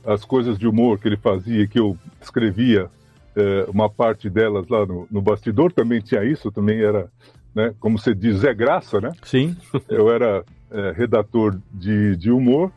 as 0.06 0.26
coisas 0.26 0.58
de 0.58 0.68
humor 0.68 1.00
que 1.00 1.08
ele 1.08 1.18
fazia, 1.18 1.68
que 1.68 1.80
eu 1.80 1.98
escrevia 2.22 2.90
eh, 3.36 3.66
uma 3.68 3.90
parte 3.90 4.30
delas 4.30 4.68
lá 4.68 4.86
no, 4.86 5.08
no 5.10 5.22
bastidor, 5.22 5.72
também 5.72 6.02
tinha 6.02 6.24
isso, 6.24 6.52
também 6.52 6.82
era, 6.82 7.10
né, 7.56 7.74
como 7.80 7.98
você 7.98 8.14
diz, 8.14 8.38
Zé 8.38 8.54
Graça, 8.54 9.00
né? 9.00 9.12
Sim. 9.24 9.56
Eu 9.90 10.12
era 10.12 10.44
eh, 10.72 10.94
redator 10.96 11.58
de, 11.72 12.16
de 12.18 12.32
humor 12.32 12.72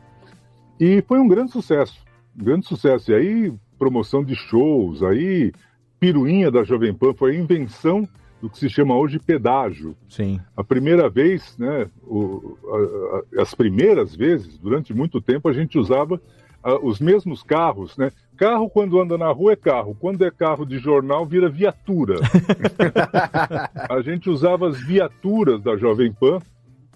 e 0.79 1.01
foi 1.07 1.19
um 1.19 1.27
grande 1.27 1.51
sucesso, 1.51 1.99
um 2.39 2.43
grande 2.43 2.65
sucesso. 2.67 3.11
E 3.11 3.15
aí, 3.15 3.53
promoção 3.77 4.23
de 4.23 4.35
shows, 4.35 5.03
aí, 5.03 5.51
piruinha 5.99 6.49
da 6.51 6.63
Jovem 6.63 6.93
Pan, 6.93 7.13
foi 7.13 7.35
a 7.35 7.39
invenção 7.39 8.07
do 8.41 8.49
que 8.49 8.59
se 8.59 8.69
chama 8.69 8.95
hoje 8.95 9.17
pedágio. 9.19 9.95
Sim. 10.07 10.39
A 10.55 10.63
primeira 10.63 11.09
vez, 11.09 11.57
né, 11.57 11.87
o- 12.03 12.55
a- 12.71 13.39
a- 13.39 13.41
as 13.41 13.55
primeiras 13.55 14.15
vezes, 14.15 14.59
durante 14.59 14.93
muito 14.93 15.19
tempo, 15.19 15.49
a 15.49 15.53
gente 15.53 15.77
usava 15.79 16.21
ah, 16.63 16.77
os 16.81 16.99
mesmos 16.99 17.43
carros, 17.43 17.97
né? 17.97 18.11
Carro, 18.37 18.69
quando 18.69 19.01
anda 19.01 19.17
na 19.17 19.31
rua, 19.31 19.53
é 19.53 19.55
carro. 19.55 19.97
Quando 19.99 20.23
é 20.23 20.29
carro 20.29 20.65
de 20.65 20.77
jornal, 20.77 21.25
vira 21.25 21.49
viatura. 21.49 22.19
a 23.89 24.01
gente 24.01 24.29
usava 24.29 24.67
as 24.67 24.79
viaturas 24.79 25.61
da 25.61 25.75
Jovem 25.75 26.13
Pan. 26.13 26.39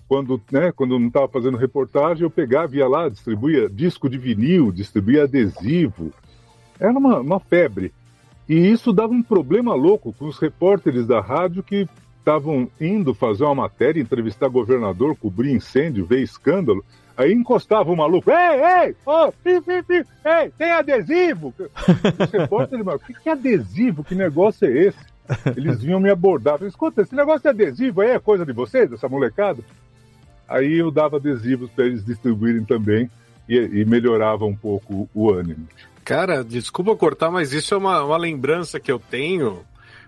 Quando, 0.08 0.42
né, 0.52 0.72
quando 0.72 1.00
não 1.00 1.08
estava 1.08 1.28
fazendo 1.28 1.58
reportagem, 1.58 2.24
eu 2.24 2.30
pegava, 2.30 2.76
ia 2.76 2.88
lá, 2.88 3.10
distribuía 3.10 3.70
disco 3.70 4.10
de 4.10 4.18
vinil, 4.18 4.72
distribuía 4.72 5.24
adesivo. 5.24 6.12
Era 6.80 6.92
uma, 6.92 7.20
uma 7.20 7.40
febre. 7.40 7.92
E 8.48 8.56
isso 8.56 8.92
dava 8.92 9.14
um 9.14 9.24
problema 9.24 9.74
louco 9.74 10.14
com 10.14 10.26
os 10.26 10.38
repórteres 10.38 11.08
da 11.08 11.22
rádio 11.22 11.64
que 11.64 11.88
estavam 12.20 12.70
indo 12.80 13.14
fazer 13.14 13.46
uma 13.46 13.56
matéria, 13.56 14.02
entrevistar 14.02 14.48
governador, 14.48 15.16
cobrir 15.16 15.54
incêndio, 15.54 16.06
ver 16.06 16.22
escândalo. 16.22 16.84
Aí 17.22 17.34
encostava 17.34 17.92
o 17.92 17.96
maluco, 17.96 18.32
ei, 18.32 18.88
ei, 18.88 18.96
ô, 19.06 19.32
pi, 19.32 19.62
pi, 19.62 19.84
pi, 19.84 20.06
ei, 20.26 20.52
tem 20.58 20.72
adesivo? 20.72 21.54
Os 21.58 22.32
repórteres, 22.32 22.84
mas 22.84 22.96
o 22.96 23.00
que 23.00 23.14
que 23.14 23.30
é 23.30 23.32
adesivo? 23.34 24.04
Que 24.04 24.16
negócio 24.16 24.68
é 24.68 24.72
esse? 24.72 25.12
Eles 25.56 25.82
vinham 25.82 26.00
me 26.00 26.10
abordar, 26.10 26.58
falei, 26.58 26.70
escuta, 26.70 27.02
esse 27.02 27.16
negócio 27.16 27.42
de 27.42 27.50
adesivo 27.50 28.02
aí 28.02 28.12
é 28.12 28.20
coisa 28.20 28.46
de 28.46 28.52
vocês, 28.52 28.90
dessa 28.90 29.08
molecada? 29.08 29.64
Aí 30.48 30.80
eu 30.80 30.92
dava 30.92 31.18
adesivos 31.18 31.70
para 31.72 31.86
eles 31.86 32.04
distribuírem 32.04 32.66
também 32.66 33.10
e, 33.48 33.56
e 33.56 33.86
melhorava 33.86 34.46
um 34.46 34.56
pouco 34.56 35.10
o 35.14 35.32
ânimo. 35.32 35.68
Cara, 36.04 36.44
desculpa 36.44 36.96
cortar, 36.96 37.32
mas 37.32 37.54
isso 37.54 37.74
é 37.74 37.78
uma, 37.78 38.04
uma 38.04 38.18
lembrança 38.18 38.80
que 38.80 38.92
eu 38.92 39.00
tenho, 39.00 39.62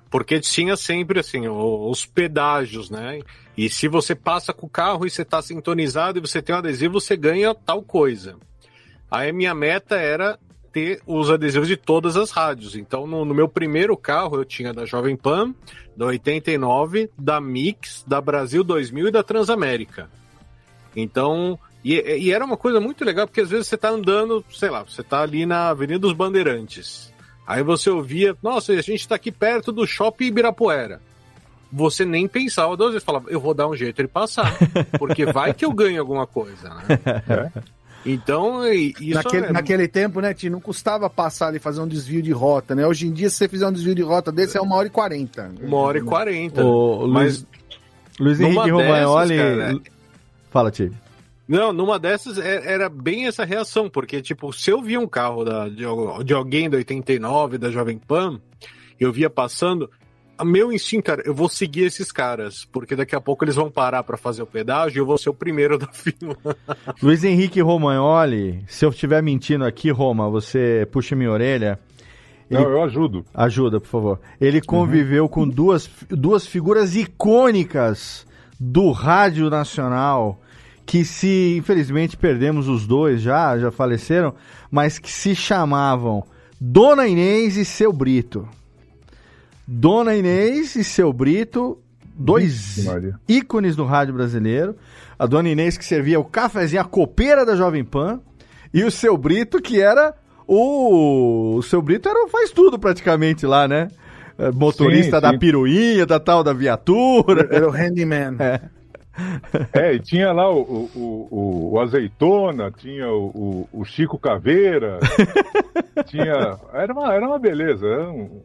porque 0.09 0.39
tinha 0.39 0.75
sempre 0.75 1.19
assim, 1.19 1.47
os 1.47 2.05
pedágios, 2.05 2.89
né? 2.89 3.19
E 3.57 3.69
se 3.69 3.87
você 3.87 4.15
passa 4.15 4.51
com 4.51 4.65
o 4.65 4.69
carro 4.69 5.05
e 5.05 5.09
você 5.09 5.23
tá 5.23 5.41
sintonizado 5.41 6.17
e 6.17 6.21
você 6.21 6.41
tem 6.41 6.55
um 6.55 6.59
adesivo, 6.59 6.99
você 6.99 7.15
ganha 7.15 7.53
tal 7.53 7.83
coisa. 7.83 8.35
Aí 9.09 9.29
a 9.29 9.33
minha 9.33 9.53
meta 9.53 9.95
era 9.95 10.39
ter 10.71 11.01
os 11.05 11.29
adesivos 11.29 11.67
de 11.67 11.77
todas 11.77 12.17
as 12.17 12.31
rádios. 12.31 12.75
Então, 12.75 13.05
no, 13.05 13.23
no 13.23 13.33
meu 13.33 13.47
primeiro 13.47 13.95
carro, 13.95 14.37
eu 14.37 14.43
tinha 14.43 14.73
da 14.73 14.85
Jovem 14.85 15.15
Pan, 15.15 15.53
da 15.95 16.07
89, 16.07 17.11
da 17.17 17.39
Mix, 17.39 18.03
da 18.07 18.19
Brasil 18.19 18.63
2000 18.63 19.09
e 19.09 19.11
da 19.11 19.21
Transamérica. 19.21 20.09
Então, 20.95 21.59
e, 21.83 21.99
e 21.99 22.31
era 22.31 22.43
uma 22.43 22.57
coisa 22.57 22.79
muito 22.79 23.05
legal, 23.05 23.27
porque 23.27 23.41
às 23.41 23.51
vezes 23.51 23.67
você 23.67 23.77
tá 23.77 23.89
andando, 23.89 24.43
sei 24.51 24.71
lá, 24.71 24.83
você 24.83 25.03
tá 25.03 25.21
ali 25.21 25.45
na 25.45 25.69
Avenida 25.69 25.99
dos 25.99 26.13
Bandeirantes. 26.13 27.13
Aí 27.45 27.61
você 27.61 27.91
ouvia, 27.91 28.35
nossa, 28.41 28.73
a 28.73 28.81
gente 28.81 29.07
tá 29.07 29.15
aqui 29.15 29.31
perto 29.31 29.71
do 29.71 29.85
Shopping 29.85 30.25
Ibirapuera. 30.25 31.01
Você 31.75 32.05
nem 32.05 32.27
pensava 32.27 32.77
duas 32.77 32.91
vezes, 32.91 33.03
falava, 33.03 33.29
eu 33.29 33.39
vou 33.39 33.53
dar 33.53 33.67
um 33.67 33.75
jeito 33.75 34.01
de 34.01 34.07
passar, 34.07 34.55
porque 34.99 35.25
vai 35.25 35.53
que 35.55 35.65
eu 35.65 35.73
ganho 35.73 35.99
alguma 35.99 36.27
coisa, 36.27 36.69
né? 36.69 37.51
Então, 38.05 38.67
e- 38.67 38.93
isso 38.99 39.13
naquele, 39.13 39.45
é- 39.45 39.51
naquele 39.53 39.87
tempo, 39.87 40.19
né, 40.19 40.33
Tio, 40.33 40.51
não 40.51 40.59
custava 40.59 41.09
passar 41.09 41.47
ali 41.47 41.55
e 41.55 41.59
fazer 41.61 41.79
um 41.81 41.87
desvio 41.87 42.21
de 42.21 42.31
rota, 42.33 42.75
né? 42.75 42.85
Hoje 42.85 43.07
em 43.07 43.13
dia, 43.13 43.29
se 43.29 43.37
você 43.37 43.47
fizer 43.47 43.65
um 43.65 43.71
desvio 43.71 43.95
de 43.95 44.01
rota 44.01 44.29
desse, 44.29 44.57
é 44.57 44.61
uma 44.61 44.75
hora 44.75 44.87
e 44.87 44.91
quarenta. 44.91 45.49
Uma 45.61 45.77
hora 45.77 45.97
e 45.99 46.01
quarenta. 46.01 46.65
O 46.65 47.05
Luiz, 47.05 47.45
Henrique 48.41 48.69
Romagnoli. 48.71 49.37
cara, 49.37 49.79
Fala, 50.51 50.69
Tive. 50.69 50.93
Não, 51.47 51.71
numa 51.71 51.97
dessas 51.97 52.37
é- 52.37 52.73
era 52.73 52.89
bem 52.89 53.25
essa 53.25 53.45
reação, 53.45 53.89
porque, 53.89 54.21
tipo, 54.21 54.51
se 54.51 54.69
eu 54.69 54.81
via 54.81 54.99
um 54.99 55.07
carro 55.07 55.45
da, 55.45 55.69
de, 55.69 55.83
de 56.25 56.33
alguém 56.33 56.69
da 56.69 56.75
89, 56.77 57.57
da 57.57 57.71
Jovem 57.71 57.97
Pan, 57.97 58.37
eu 58.99 59.13
via 59.13 59.29
passando, 59.29 59.89
meu 60.43 60.71
instinto 60.71 61.11
era, 61.11 61.21
eu 61.25 61.33
vou 61.33 61.49
seguir 61.49 61.83
esses 61.83 62.11
caras, 62.11 62.65
porque 62.71 62.95
daqui 62.95 63.15
a 63.15 63.21
pouco 63.21 63.43
eles 63.43 63.55
vão 63.55 63.69
parar 63.69 64.03
pra 64.03 64.17
fazer 64.17 64.43
o 64.43 64.47
pedágio 64.47 64.99
e 64.99 65.01
eu 65.01 65.05
vou 65.05 65.17
ser 65.17 65.29
o 65.29 65.33
primeiro 65.33 65.77
da 65.79 65.87
fila. 65.87 66.37
Luiz 67.01 67.23
Henrique 67.23 67.61
Romagnoli, 67.61 68.63
se 68.67 68.85
eu 68.85 68.89
estiver 68.89 69.21
mentindo 69.21 69.65
aqui, 69.65 69.89
Roma, 69.89 70.29
você 70.29 70.87
puxa 70.91 71.15
minha 71.15 71.31
orelha. 71.31 71.79
Não, 72.49 72.69
eu 72.69 72.83
ajudo. 72.83 73.25
Ajuda, 73.33 73.79
por 73.79 73.87
favor. 73.87 74.19
Ele 74.39 74.61
conviveu 74.61 75.27
com 75.27 75.47
duas, 75.47 75.89
duas 76.09 76.45
figuras 76.45 76.95
icônicas 76.95 78.27
do 78.59 78.91
rádio 78.91 79.49
nacional, 79.49 80.39
que 80.85 81.03
se, 81.03 81.55
infelizmente, 81.57 82.15
perdemos 82.15 82.67
os 82.67 82.85
dois 82.85 83.21
já, 83.21 83.57
já 83.57 83.71
faleceram, 83.71 84.33
mas 84.69 84.99
que 84.99 85.11
se 85.11 85.35
chamavam 85.35 86.23
Dona 86.59 87.07
Inês 87.07 87.57
e 87.57 87.65
Seu 87.65 87.91
Brito. 87.91 88.47
Dona 89.67 90.15
Inês 90.15 90.75
e 90.75 90.83
Seu 90.83 91.13
Brito, 91.13 91.79
dois 92.15 92.85
ícones 93.27 93.75
do 93.75 93.85
rádio 93.85 94.13
brasileiro. 94.13 94.75
A 95.17 95.25
Dona 95.25 95.49
Inês 95.49 95.77
que 95.77 95.85
servia 95.85 96.19
o 96.19 96.25
cafezinho, 96.25 96.81
a 96.81 96.85
copeira 96.85 97.45
da 97.45 97.55
Jovem 97.55 97.83
Pan, 97.83 98.19
e 98.73 98.83
o 98.83 98.91
Seu 98.91 99.17
Brito 99.17 99.61
que 99.61 99.81
era 99.81 100.13
o... 100.47 101.55
O 101.55 101.63
Seu 101.63 101.81
Brito 101.81 102.09
era 102.09 102.25
o 102.25 102.27
faz 102.27 102.51
tudo 102.51 102.77
praticamente 102.77 103.45
lá, 103.45 103.67
né? 103.67 103.87
É, 104.37 104.51
Motorista 104.51 105.17
Sim, 105.17 105.21
da 105.21 105.29
sim. 105.31 105.39
piruinha, 105.39 106.05
da 106.05 106.19
tal 106.19 106.43
da 106.43 106.53
viatura. 106.53 107.47
Era 107.51 107.67
o 107.67 107.71
handyman. 107.71 108.35
É. 108.39 108.61
É, 109.73 109.93
e 109.93 109.99
tinha 109.99 110.31
lá 110.31 110.49
o, 110.49 110.61
o, 110.61 111.27
o, 111.31 111.73
o 111.73 111.79
Azeitona, 111.79 112.71
tinha 112.71 113.07
o, 113.11 113.67
o, 113.71 113.85
Chico 113.85 114.17
Caveira, 114.17 114.99
tinha. 116.07 116.57
Era 116.73 116.93
uma, 116.93 117.13
era 117.13 117.27
uma 117.27 117.39
beleza. 117.39 117.87
era 117.87 118.09
um- 118.09 118.41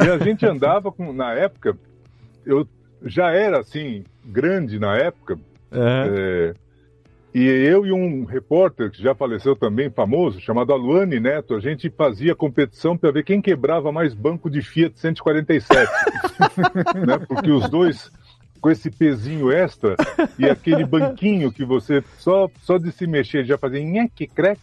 E 0.00 0.08
a 0.08 0.18
gente 0.18 0.46
andava 0.46 0.90
com. 0.90 1.12
Na 1.12 1.34
época, 1.34 1.76
eu 2.44 2.66
já 3.04 3.30
era 3.30 3.60
assim, 3.60 4.04
grande 4.24 4.78
na 4.78 4.96
época. 4.96 5.38
é, 5.70 6.54
e 7.34 7.44
eu 7.46 7.84
e 7.84 7.92
um 7.92 8.24
repórter 8.24 8.90
que 8.90 9.02
já 9.02 9.14
faleceu 9.14 9.54
também, 9.54 9.90
famoso, 9.90 10.40
chamado 10.40 10.72
Aluane 10.72 11.20
Neto, 11.20 11.54
a 11.54 11.60
gente 11.60 11.90
fazia 11.90 12.34
competição 12.34 12.96
para 12.96 13.10
ver 13.12 13.24
quem 13.24 13.42
quebrava 13.42 13.92
mais 13.92 14.14
banco 14.14 14.48
de 14.48 14.62
Fiat 14.62 14.98
147. 14.98 15.92
né? 17.06 17.18
Porque 17.28 17.50
os 17.50 17.68
dois 17.68 18.10
com 18.60 18.70
esse 18.70 18.90
pezinho 18.90 19.50
extra 19.50 19.96
e 20.38 20.46
aquele 20.46 20.84
banquinho 20.86 21.52
que 21.52 21.64
você 21.64 22.02
só, 22.18 22.48
só 22.62 22.78
de 22.78 22.90
se 22.92 23.06
mexer 23.06 23.44
já 23.44 23.56
fazia 23.58 23.82
nheque, 23.82 24.26
crec, 24.26 24.60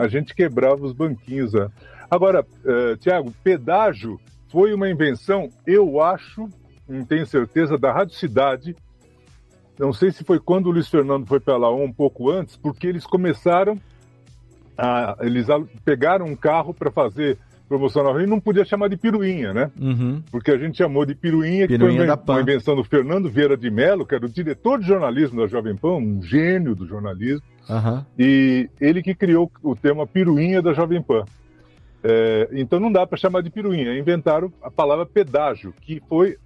a 0.00 0.08
gente 0.08 0.34
quebrava 0.34 0.84
os 0.84 0.92
banquinhos. 0.92 1.52
né? 1.52 1.68
Agora, 2.10 2.42
uh, 2.42 2.96
Tiago, 2.96 3.32
pedágio 3.42 4.20
foi 4.48 4.72
uma 4.72 4.88
invenção, 4.88 5.50
eu 5.66 6.00
acho, 6.00 6.48
não 6.88 7.04
tenho 7.04 7.26
certeza, 7.26 7.76
da 7.76 7.92
Rádio 7.92 8.14
Cidade. 8.14 8.76
Não 9.78 9.92
sei 9.92 10.10
se 10.10 10.24
foi 10.24 10.40
quando 10.40 10.66
o 10.66 10.70
Luiz 10.70 10.88
Fernando 10.88 11.26
foi 11.26 11.38
para 11.38 11.56
lá 11.56 11.68
ou 11.68 11.84
um 11.84 11.92
pouco 11.92 12.30
antes, 12.30 12.56
porque 12.56 12.86
eles 12.86 13.06
começaram 13.06 13.78
a. 14.76 15.16
Eles 15.20 15.46
pegaram 15.84 16.26
um 16.26 16.34
carro 16.34 16.74
para 16.74 16.90
fazer 16.90 17.38
promoção 17.68 18.02
na 18.02 18.10
rua 18.10 18.22
e 18.22 18.26
não 18.26 18.40
podia 18.40 18.64
chamar 18.64 18.88
de 18.88 18.96
piruinha, 18.96 19.52
né? 19.52 19.70
Uhum. 19.78 20.22
porque 20.30 20.50
a 20.50 20.56
gente 20.58 20.78
chamou 20.78 21.04
de 21.04 21.14
piruinha, 21.14 21.66
que 21.66 21.74
Piruinha 21.74 21.98
foi 21.98 22.06
da 22.06 22.32
uma, 22.32 22.40
invenção 22.40 22.74
do 22.74 22.82
Fernando 22.82 23.28
Vieira 23.28 23.56
de 23.56 23.70
Mello, 23.70 24.06
que 24.06 24.14
era 24.14 24.24
o 24.24 24.28
diretor 24.28 24.80
de 24.80 24.86
jornalismo 24.86 25.40
da 25.40 25.46
Jovem 25.46 25.76
Pan, 25.76 25.96
um 25.96 26.22
gênio 26.22 26.74
do 26.74 26.86
jornalismo, 26.86 27.42
Aham. 27.68 28.06
e 28.18 28.68
ele 28.80 29.02
que 29.02 29.14
criou 29.14 29.50
o 29.62 29.76
tema 29.76 30.06
piruinha 30.06 30.62
da 30.62 30.72
Jovem 30.72 31.02
Pan. 31.02 31.24
É, 32.02 32.48
então 32.52 32.78
não 32.78 32.92
dá 32.92 33.06
para 33.06 33.18
chamar 33.18 33.42
de 33.42 33.50
piruinha. 33.50 33.98
Inventaram 33.98 34.52
a 34.62 34.70
palavra 34.70 35.04
pedágio, 35.04 35.74
que 35.80 36.00
foi 36.08 36.36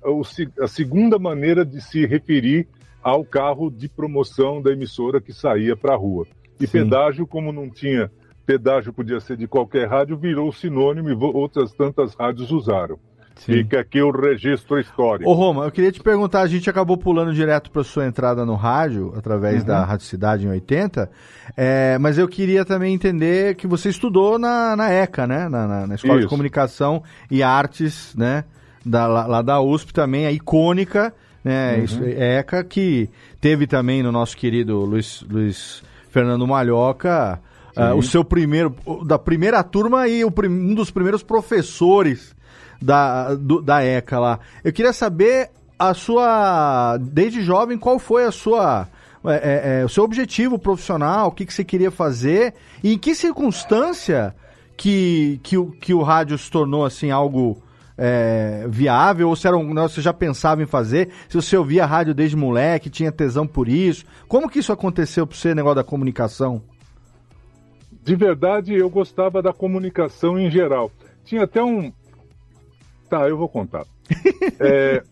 a 0.61 0.67
segunda 0.67 1.19
maneira 1.19 1.65
de 1.65 1.81
se 1.81 2.07
referir 2.07 2.67
ao 3.03 3.25
carro 3.25 3.71
de 3.71 3.89
promoção 3.89 4.63
da 4.63 4.73
emissora 4.73 5.21
que 5.21 5.33
saía 5.33 5.77
para 5.77 5.95
a 5.95 5.97
rua. 5.97 6.27
E 6.59 6.67
Sim. 6.67 6.85
pedágio, 6.85 7.27
como 7.27 7.53
não 7.53 7.69
tinha 7.69 8.11
pedágio, 8.47 8.93
podia 8.93 9.21
ser 9.21 9.37
de 9.37 9.47
qualquer 9.47 9.89
rádio, 9.89 10.17
virou 10.17 10.53
sinônimo 10.53 11.09
e 11.11 11.15
outras 11.15 11.73
tantas 11.73 12.15
rádios 12.15 12.51
usaram. 12.51 12.99
Fica 13.35 13.81
aqui 13.81 14.01
o 14.03 14.11
registro 14.11 14.79
histórico. 14.79 15.29
Ô 15.29 15.33
Roma, 15.33 15.65
eu 15.65 15.71
queria 15.73 15.91
te 15.91 16.01
perguntar, 16.01 16.43
a 16.43 16.47
gente 16.47 16.69
acabou 16.69 16.99
pulando 16.99 17.33
direto 17.33 17.71
para 17.71 17.83
sua 17.83 18.07
entrada 18.07 18.45
no 18.45 18.55
rádio, 18.55 19.13
através 19.17 19.61
Uhum. 19.63 19.67
da 19.69 19.85
Rádio 19.85 20.05
Cidade 20.07 20.47
em 20.47 20.51
80, 20.51 21.11
é, 21.57 21.97
mas 21.99 22.19
eu 22.19 22.29
queria 22.29 22.63
também 22.65 22.95
entender 22.95 23.55
que 23.57 23.67
você 23.67 23.89
estudou 23.89 24.39
na, 24.39 24.77
na 24.77 24.91
ECA, 24.93 25.27
né? 25.27 25.49
Na, 25.49 25.67
na- 25.67 25.87
na 25.87 25.95
Escola 25.95 26.15
de 26.17 26.21
Isso. 26.21 26.29
Comunicação 26.29 27.03
e 27.31 27.43
Artes, 27.43 28.15
né? 28.17 28.45
Da, 28.85 29.07
lá, 29.07 29.27
lá 29.27 29.43
da 29.43 29.61
USP 29.61 29.95
também, 29.95 30.27
a 30.27 30.31
icônica, 30.33 31.13
né? 31.43 31.77
Uhum. 31.79 31.85
Isso, 31.85 32.05
ECA, 32.05 32.63
que 32.63 33.09
teve 33.41 33.67
também 33.67 34.03
no 34.03 34.13
nosso 34.13 34.37
querido 34.37 34.79
Luiz, 34.85 35.25
Luiz 35.29 35.83
Fernando 36.11 36.47
Malhoca, 36.47 37.41
ah, 37.77 37.95
o 37.95 38.03
seu 38.03 38.25
primeiro, 38.25 38.75
da 39.05 39.19
primeira 39.19 39.63
turma 39.63 40.09
e 40.09 40.25
o 40.25 40.33
um 40.49 40.75
dos 40.75 40.91
primeiros 40.91 41.23
professores 41.23 42.35
da, 42.81 43.35
do- 43.35 43.63
da 43.63 43.83
ECA 43.85 44.19
lá. 44.19 44.41
Eu 44.63 44.73
queria 44.73 44.93
saber 44.93 45.51
a 45.79 45.95
sua, 45.95 46.97
desde 46.99 47.43
jovem, 47.43 47.79
qual 47.79 47.99
foi 47.99 48.25
a 48.25 48.31
sua, 48.31 48.89
é, 49.25 49.33
é, 49.33 49.81
é, 49.81 49.85
o 49.85 49.89
seu 49.89 50.05
objetivo 50.05 50.59
profissional, 50.59 51.29
o 51.29 51.33
que, 51.33 51.47
que 51.47 51.55
você 51.55 51.65
queria 51.65 51.91
fazer 51.91 52.55
e 52.83 52.93
em 52.95 52.99
que 52.99 53.15
circunstância 53.15 54.35
que, 54.77 55.41
que, 55.43 55.57
o, 55.57 55.71
que 55.73 55.95
o 55.95 56.03
rádio 56.03 56.37
se 56.39 56.51
tornou 56.51 56.85
assim 56.85 57.11
algo 57.11 57.63
é, 57.97 58.67
viável 58.69 59.29
ou 59.29 59.37
se 59.37 59.47
era 59.47 59.57
um, 59.57 59.69
negócio 59.69 59.91
que 59.91 59.95
você 59.97 60.03
já 60.03 60.13
pensava 60.13 60.63
em 60.63 60.67
fazer, 60.67 61.11
se 61.29 61.35
você 61.37 61.57
ouvia 61.57 61.87
rádio 61.87 62.15
desde 62.15 62.37
moleque, 62.37 62.91
tinha 62.91 63.13
tesão 63.13 63.47
por 63.47 63.69
isso, 63.69 64.05
como 64.27 64.49
que 64.49 64.59
isso 64.59 64.73
aconteceu 64.73 65.27
para 65.27 65.37
você, 65.37 65.55
negócio 65.55 65.77
da 65.77 65.85
comunicação? 65.85 66.63
De 68.03 68.17
verdade, 68.17 68.75
eu 68.75 68.91
gostava 68.91 69.41
da 69.41 69.53
comunicação 69.53 70.39
em 70.39 70.51
geral. 70.51 70.91
Tinha 71.25 71.45
até 71.45 71.63
um. 71.63 71.93
Tá, 73.09 73.29
eu 73.29 73.37
vou 73.37 73.49
contar. 73.49 73.87
É, 74.59 75.03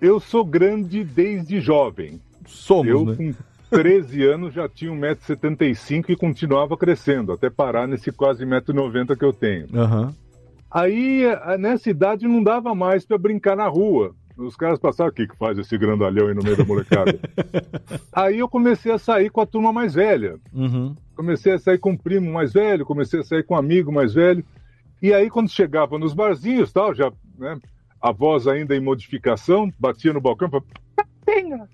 eu 0.00 0.18
sou 0.18 0.44
grande 0.44 1.04
desde 1.04 1.60
jovem. 1.60 2.20
Somos, 2.46 2.88
eu, 2.88 3.04
né? 3.04 3.14
com 3.16 3.34
13 3.70 4.24
anos, 4.24 4.54
já 4.54 4.68
tinha 4.68 4.90
1,75m 4.90 6.10
e 6.10 6.16
continuava 6.16 6.76
crescendo, 6.76 7.32
até 7.32 7.48
parar 7.48 7.86
nesse 7.86 8.10
quase 8.10 8.44
1,90m 8.44 9.16
que 9.16 9.24
eu 9.24 9.32
tenho. 9.32 9.66
Aham. 9.74 10.14
Aí, 10.70 11.24
nessa 11.58 11.90
idade, 11.90 12.28
não 12.28 12.42
dava 12.42 12.74
mais 12.74 13.04
para 13.04 13.18
brincar 13.18 13.56
na 13.56 13.66
rua. 13.66 14.14
Os 14.36 14.56
caras 14.56 14.78
passavam, 14.78 15.10
o 15.10 15.14
que, 15.14 15.26
que 15.26 15.36
faz 15.36 15.58
esse 15.58 15.76
grandalhão 15.76 16.28
aí 16.28 16.34
no 16.34 16.42
meio 16.42 16.56
da 16.56 16.64
molecada? 16.64 17.18
aí 18.12 18.38
eu 18.38 18.48
comecei 18.48 18.90
a 18.90 18.98
sair 18.98 19.30
com 19.30 19.40
a 19.40 19.46
turma 19.46 19.72
mais 19.72 19.94
velha. 19.94 20.36
Uhum. 20.52 20.94
Comecei 21.20 21.52
a 21.52 21.58
sair 21.58 21.76
com 21.76 21.90
um 21.90 21.96
primo 21.98 22.32
mais 22.32 22.54
velho, 22.54 22.86
comecei 22.86 23.20
a 23.20 23.22
sair 23.22 23.42
com 23.42 23.52
um 23.52 23.58
amigo 23.58 23.92
mais 23.92 24.14
velho. 24.14 24.42
E 25.02 25.12
aí, 25.12 25.28
quando 25.28 25.50
chegava 25.50 25.98
nos 25.98 26.14
barzinhos, 26.14 26.72
tal, 26.72 26.94
já, 26.94 27.12
né, 27.38 27.58
a 28.00 28.10
voz 28.10 28.46
ainda 28.46 28.74
em 28.74 28.80
modificação, 28.80 29.70
batia 29.78 30.14
no 30.14 30.20
balcão, 30.22 30.48
"Tatinha!" 30.96 31.68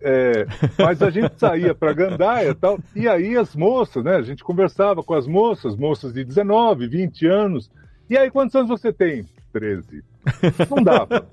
É, 0.00 0.44
mas 0.76 1.00
a 1.00 1.08
gente 1.08 1.38
saía 1.38 1.72
para 1.72 1.92
Gandaia 1.92 2.52
tal, 2.52 2.80
e 2.96 3.06
aí 3.06 3.36
as 3.36 3.54
moças, 3.54 4.02
né? 4.02 4.16
A 4.16 4.22
gente 4.22 4.42
conversava 4.42 5.04
com 5.04 5.14
as 5.14 5.28
moças, 5.28 5.76
moças 5.76 6.12
de 6.12 6.24
19, 6.24 6.88
20 6.88 7.26
anos. 7.28 7.70
E 8.10 8.18
aí, 8.18 8.28
quantos 8.28 8.56
anos 8.56 8.68
você 8.68 8.92
tem? 8.92 9.24
13. 9.52 10.02
Não 10.68 10.82
dava. 10.82 11.28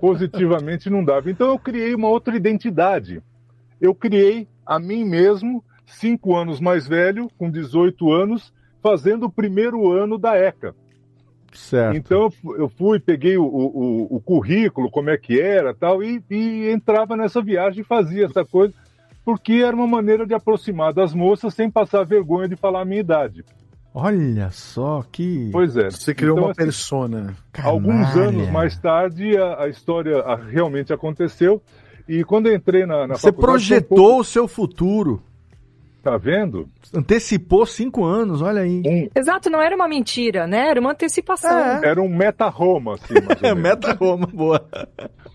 Positivamente 0.00 0.88
não 0.88 1.04
dava. 1.04 1.28
Então 1.28 1.48
eu 1.48 1.58
criei 1.58 1.92
uma 1.92 2.08
outra 2.08 2.36
identidade. 2.36 3.20
Eu 3.80 3.96
criei 3.96 4.46
a 4.64 4.78
mim 4.78 5.04
mesmo, 5.04 5.64
cinco 5.88 6.36
anos 6.36 6.60
mais 6.60 6.86
velho, 6.86 7.28
com 7.38 7.50
18 7.50 8.12
anos, 8.12 8.52
fazendo 8.82 9.26
o 9.26 9.30
primeiro 9.30 9.90
ano 9.90 10.16
da 10.18 10.36
ECA. 10.36 10.74
Certo. 11.52 11.96
Então 11.96 12.22
eu 12.24 12.30
fu- 12.30 12.56
eu 12.56 12.68
fui, 12.68 13.00
peguei 13.00 13.36
o, 13.38 13.44
o- 13.44 14.16
o 14.16 14.20
currículo, 14.20 14.90
como 14.90 15.10
é 15.10 15.16
que 15.16 15.40
era 15.40 15.74
tal, 15.74 16.02
e, 16.02 16.22
e 16.30 16.68
entrava 16.70 17.16
nessa 17.16 17.40
viagem 17.42 17.80
e 17.80 17.84
fazia 17.84 18.26
essa 18.26 18.44
coisa, 18.44 18.72
porque 19.24 19.54
era 19.54 19.74
uma 19.74 19.86
maneira 19.86 20.26
de 20.26 20.34
aproximar 20.34 20.92
das 20.92 21.14
moças 21.14 21.54
sem 21.54 21.70
passar 21.70 22.04
vergonha 22.04 22.48
de 22.48 22.54
falar 22.56 22.82
a 22.82 22.84
minha 22.84 23.00
idade. 23.00 23.44
Olha 23.94 24.50
só 24.50 25.02
que. 25.10 25.48
Pois 25.50 25.76
é. 25.76 25.90
Você 25.90 26.14
criou 26.14 26.34
Então, 26.36 26.44
uma 26.44 26.50
assim, 26.52 26.62
persona. 26.62 27.34
Alguns 27.64 28.08
Canalha. 28.12 28.28
anos 28.28 28.48
mais 28.50 28.78
tarde, 28.78 29.36
a, 29.36 29.62
a 29.62 29.68
história 29.68 30.18
a- 30.20 30.36
realmente 30.36 30.92
aconteceu. 30.92 31.60
E 32.06 32.22
quando 32.24 32.46
eu 32.46 32.54
entrei 32.54 32.86
na, 32.86 33.06
na 33.06 33.14
Você 33.16 33.28
faculdade, 33.32 33.34
foi 33.34 33.38
um 33.40 33.42
projetou 33.80 33.96
pouco- 33.96 34.20
o 34.20 34.24
seu 34.24 34.46
futuro. 34.46 35.22
Tá 36.02 36.16
vendo? 36.16 36.68
Antecipou 36.94 37.66
cinco 37.66 38.04
anos, 38.04 38.40
olha 38.40 38.62
aí. 38.62 38.82
Um, 38.86 39.08
Exato, 39.14 39.50
não 39.50 39.60
era 39.60 39.74
uma 39.74 39.88
mentira, 39.88 40.46
né? 40.46 40.68
Era 40.68 40.80
uma 40.80 40.92
antecipação. 40.92 41.58
É. 41.58 41.86
era 41.88 42.00
um 42.00 42.08
meta-Roma, 42.08 42.94
assim, 42.94 43.14
mais 43.26 43.38
É, 43.42 43.54
menos. 43.54 43.62
meta 43.62 43.92
Roma, 43.94 44.26
boa. 44.26 44.64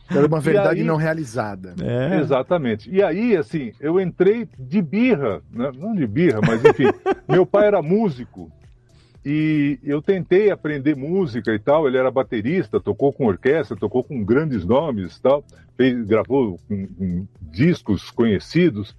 Era 0.09 0.25
uma 0.25 0.39
verdade 0.39 0.79
aí- 0.79 0.85
não 0.85 0.95
realizada. 0.95 1.75
É. 1.81 2.19
Exatamente. 2.19 2.89
E 2.89 3.03
aí, 3.03 3.35
assim, 3.35 3.73
eu 3.79 3.99
entrei 3.99 4.47
de 4.57 4.81
birra, 4.81 5.41
né? 5.51 5.69
não 5.77 5.93
de 5.93 6.07
birra, 6.07 6.39
mas 6.45 6.63
enfim, 6.63 6.85
meu 7.27 7.45
pai 7.45 7.67
era 7.67 7.81
músico 7.81 8.49
e 9.25 9.79
eu 9.83 10.01
tentei 10.01 10.49
aprender 10.49 10.95
música 10.95 11.53
e 11.53 11.59
tal. 11.59 11.87
Ele 11.87 11.97
era 11.97 12.09
baterista, 12.09 12.79
tocou 12.79 13.11
com 13.13 13.25
orquestra, 13.27 13.75
tocou 13.77 14.03
com 14.03 14.23
grandes 14.23 14.65
nomes 14.65 15.17
e 15.17 15.21
tal, 15.21 15.43
fez, 15.77 16.05
gravou 16.05 16.57
com, 16.67 16.87
com 16.87 17.27
discos 17.41 18.09
conhecidos. 18.11 18.95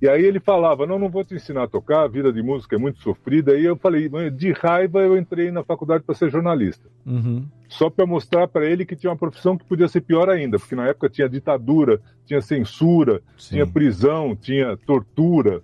E 0.00 0.08
aí 0.08 0.24
ele 0.24 0.38
falava: 0.38 0.86
Não, 0.86 0.98
não 0.98 1.08
vou 1.08 1.24
te 1.24 1.34
ensinar 1.34 1.64
a 1.64 1.68
tocar, 1.68 2.02
a 2.04 2.08
vida 2.08 2.32
de 2.32 2.42
música 2.42 2.76
é 2.76 2.78
muito 2.78 3.00
sofrida. 3.00 3.58
E 3.58 3.64
eu 3.64 3.76
falei: 3.76 4.08
"Mãe, 4.08 4.30
De 4.30 4.52
raiva, 4.52 5.00
eu 5.00 5.16
entrei 5.18 5.50
na 5.50 5.64
faculdade 5.64 6.04
para 6.04 6.14
ser 6.14 6.30
jornalista 6.30 6.88
Uhum. 7.04 7.44
só 7.68 7.90
para 7.90 8.06
mostrar 8.06 8.46
para 8.48 8.66
ele 8.66 8.84
que 8.84 8.94
tinha 8.96 9.10
uma 9.10 9.16
profissão 9.16 9.56
que 9.56 9.64
podia 9.64 9.88
ser 9.88 10.00
pior 10.02 10.28
ainda, 10.28 10.58
porque 10.58 10.74
na 10.76 10.86
época 10.86 11.08
tinha 11.08 11.28
ditadura, 11.28 12.00
tinha 12.26 12.40
censura, 12.40 13.20
Sim. 13.36 13.54
tinha 13.56 13.66
prisão, 13.66 14.36
tinha 14.36 14.76
tortura 14.76 15.62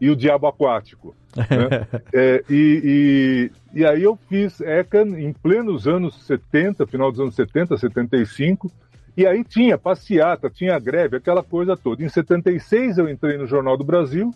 e 0.00 0.08
o 0.10 0.16
diabo 0.16 0.46
aquático. 0.46 1.14
né? 1.36 1.86
É, 2.14 2.44
e, 2.48 3.50
e, 3.74 3.80
e 3.80 3.84
aí 3.84 4.02
eu 4.04 4.16
fiz 4.28 4.60
ECA 4.60 5.02
em 5.02 5.32
plenos 5.32 5.86
anos 5.88 6.24
70, 6.26 6.86
final 6.86 7.10
dos 7.10 7.20
anos 7.20 7.34
70, 7.34 7.76
75, 7.76 8.70
e 9.16 9.26
aí 9.26 9.44
tinha 9.44 9.78
passeata, 9.78 10.50
tinha 10.50 10.78
greve, 10.78 11.16
aquela 11.16 11.42
coisa 11.42 11.76
toda. 11.76 12.02
Em 12.04 12.08
76 12.08 12.98
eu 12.98 13.08
entrei 13.08 13.36
no 13.38 13.46
Jornal 13.46 13.76
do 13.76 13.84
Brasil 13.84 14.34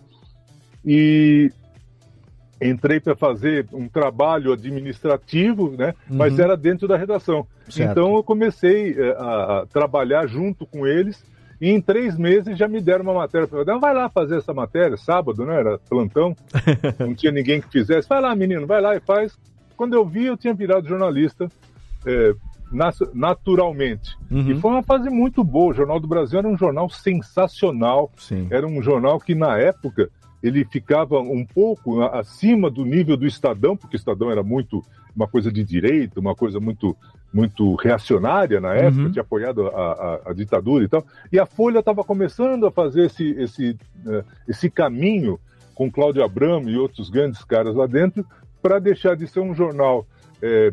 e 0.84 1.50
entrei 2.60 2.98
para 2.98 3.14
fazer 3.14 3.66
um 3.72 3.88
trabalho 3.88 4.52
administrativo, 4.52 5.70
né? 5.76 5.94
Mas 6.08 6.34
Uhum. 6.34 6.44
era 6.44 6.56
dentro 6.56 6.88
da 6.88 6.96
redação. 6.96 7.46
Certo. 7.68 7.90
Então 7.92 8.16
eu 8.16 8.22
comecei 8.22 8.96
eh, 8.98 9.16
a, 9.18 9.60
a 9.60 9.66
trabalhar 9.66 10.26
junto 10.26 10.66
com 10.66 10.86
eles 10.86 11.22
e 11.60 11.70
em 11.70 11.80
três 11.80 12.16
meses 12.16 12.56
já 12.58 12.66
me 12.66 12.80
deram 12.80 13.02
uma 13.04 13.14
matéria. 13.14 13.46
Falei, 13.46 13.64
não, 13.64 13.78
vai 13.80 13.94
lá 13.94 14.08
fazer 14.08 14.38
essa 14.38 14.52
matéria, 14.54 14.96
sábado, 14.96 15.44
né? 15.44 15.56
Era 15.56 15.78
plantão, 15.88 16.36
não 16.98 17.14
tinha 17.14 17.30
ninguém 17.32 17.60
que 17.60 17.68
fizesse. 17.70 18.08
Vai 18.08 18.20
lá, 18.20 18.34
menino, 18.34 18.66
vai 18.66 18.80
lá 18.80 18.96
e 18.96 19.00
faz. 19.00 19.36
Quando 19.76 19.94
eu 19.94 20.04
vi, 20.04 20.26
eu 20.26 20.36
tinha 20.36 20.54
virado 20.54 20.88
jornalista 20.88 21.48
nas- 22.04 22.34
naturalmente. 23.14 24.16
Uhum. 24.30 24.50
E 24.50 24.60
foi 24.60 24.70
uma 24.72 24.82
fase 24.82 25.08
muito 25.10 25.42
boa. 25.44 25.70
O 25.70 25.74
Jornal 25.74 26.00
do 26.00 26.06
Brasil 26.08 26.38
era 26.38 26.48
um 26.48 26.56
jornal 26.56 26.88
sensacional. 26.88 28.10
Sim. 28.16 28.46
Era 28.50 28.66
um 28.66 28.82
jornal 28.82 29.18
que, 29.20 29.34
na 29.34 29.56
época, 29.58 30.10
ele 30.42 30.64
ficava 30.64 31.18
um 31.20 31.44
pouco 31.44 32.02
acima 32.02 32.70
do 32.70 32.84
nível 32.84 33.16
do 33.16 33.26
Estadão, 33.26 33.76
porque 33.76 33.96
o 33.96 33.98
Estadão 33.98 34.30
era 34.30 34.42
muito 34.42 34.82
uma 35.14 35.26
coisa 35.26 35.50
de 35.50 35.64
direita, 35.64 36.20
uma 36.20 36.34
coisa 36.34 36.60
muito 36.60 36.96
muito 37.30 37.74
reacionária 37.74 38.58
na 38.58 38.72
época, 38.74 39.02
Uhum. 39.02 39.10
tinha 39.12 39.20
apoiado 39.20 39.66
a, 39.66 39.70
a- 39.92 40.20
a 40.30 40.32
ditadura 40.32 40.82
e 40.82 40.88
tal. 40.88 41.04
E 41.30 41.38
a 41.38 41.44
Folha 41.44 41.80
estava 41.80 42.02
começando 42.02 42.64
a 42.66 42.70
fazer 42.70 43.04
esse, 43.04 43.32
esse, 43.32 43.76
eh, 44.06 44.24
esse 44.48 44.70
caminho 44.70 45.38
com 45.74 45.90
Cláudio 45.90 46.24
Abramo 46.24 46.70
e 46.70 46.78
outros 46.78 47.10
grandes 47.10 47.44
caras 47.44 47.74
lá 47.74 47.86
dentro 47.86 48.24
para 48.62 48.78
deixar 48.78 49.14
de 49.14 49.26
ser 49.26 49.40
um 49.40 49.54
jornal 49.54 50.06
eh, 50.40 50.72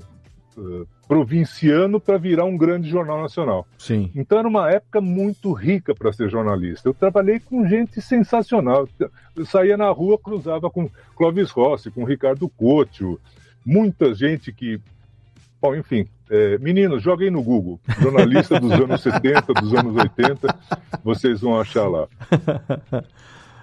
provinciano 1.07 1.99
para 1.99 2.17
virar 2.17 2.45
um 2.45 2.57
grande 2.57 2.89
jornal 2.89 3.21
nacional. 3.21 3.67
Sim. 3.77 4.11
Então 4.15 4.39
era 4.39 4.47
uma 4.47 4.69
época 4.71 4.99
muito 5.01 5.51
rica 5.53 5.93
para 5.93 6.11
ser 6.11 6.29
jornalista. 6.29 6.89
Eu 6.89 6.93
trabalhei 6.93 7.39
com 7.39 7.67
gente 7.67 8.01
sensacional. 8.01 8.87
Eu 9.35 9.45
saía 9.45 9.77
na 9.77 9.89
rua, 9.89 10.17
cruzava 10.17 10.69
com 10.69 10.89
Clóvis 11.15 11.49
Rossi, 11.51 11.91
com 11.91 12.03
Ricardo 12.03 12.49
Couto, 12.49 13.19
muita 13.65 14.13
gente 14.13 14.51
que. 14.51 14.79
Bom, 15.61 15.75
enfim, 15.75 16.07
é, 16.29 16.57
meninos, 16.57 17.01
joguem 17.01 17.29
no 17.31 17.41
Google. 17.43 17.79
Jornalista 17.99 18.59
dos 18.59 18.71
anos 18.71 19.01
70, 19.03 19.53
dos 19.53 19.73
anos 19.73 19.95
80, 19.95 20.55
vocês 21.03 21.41
vão 21.41 21.59
achar 21.59 21.87
lá. 21.87 22.07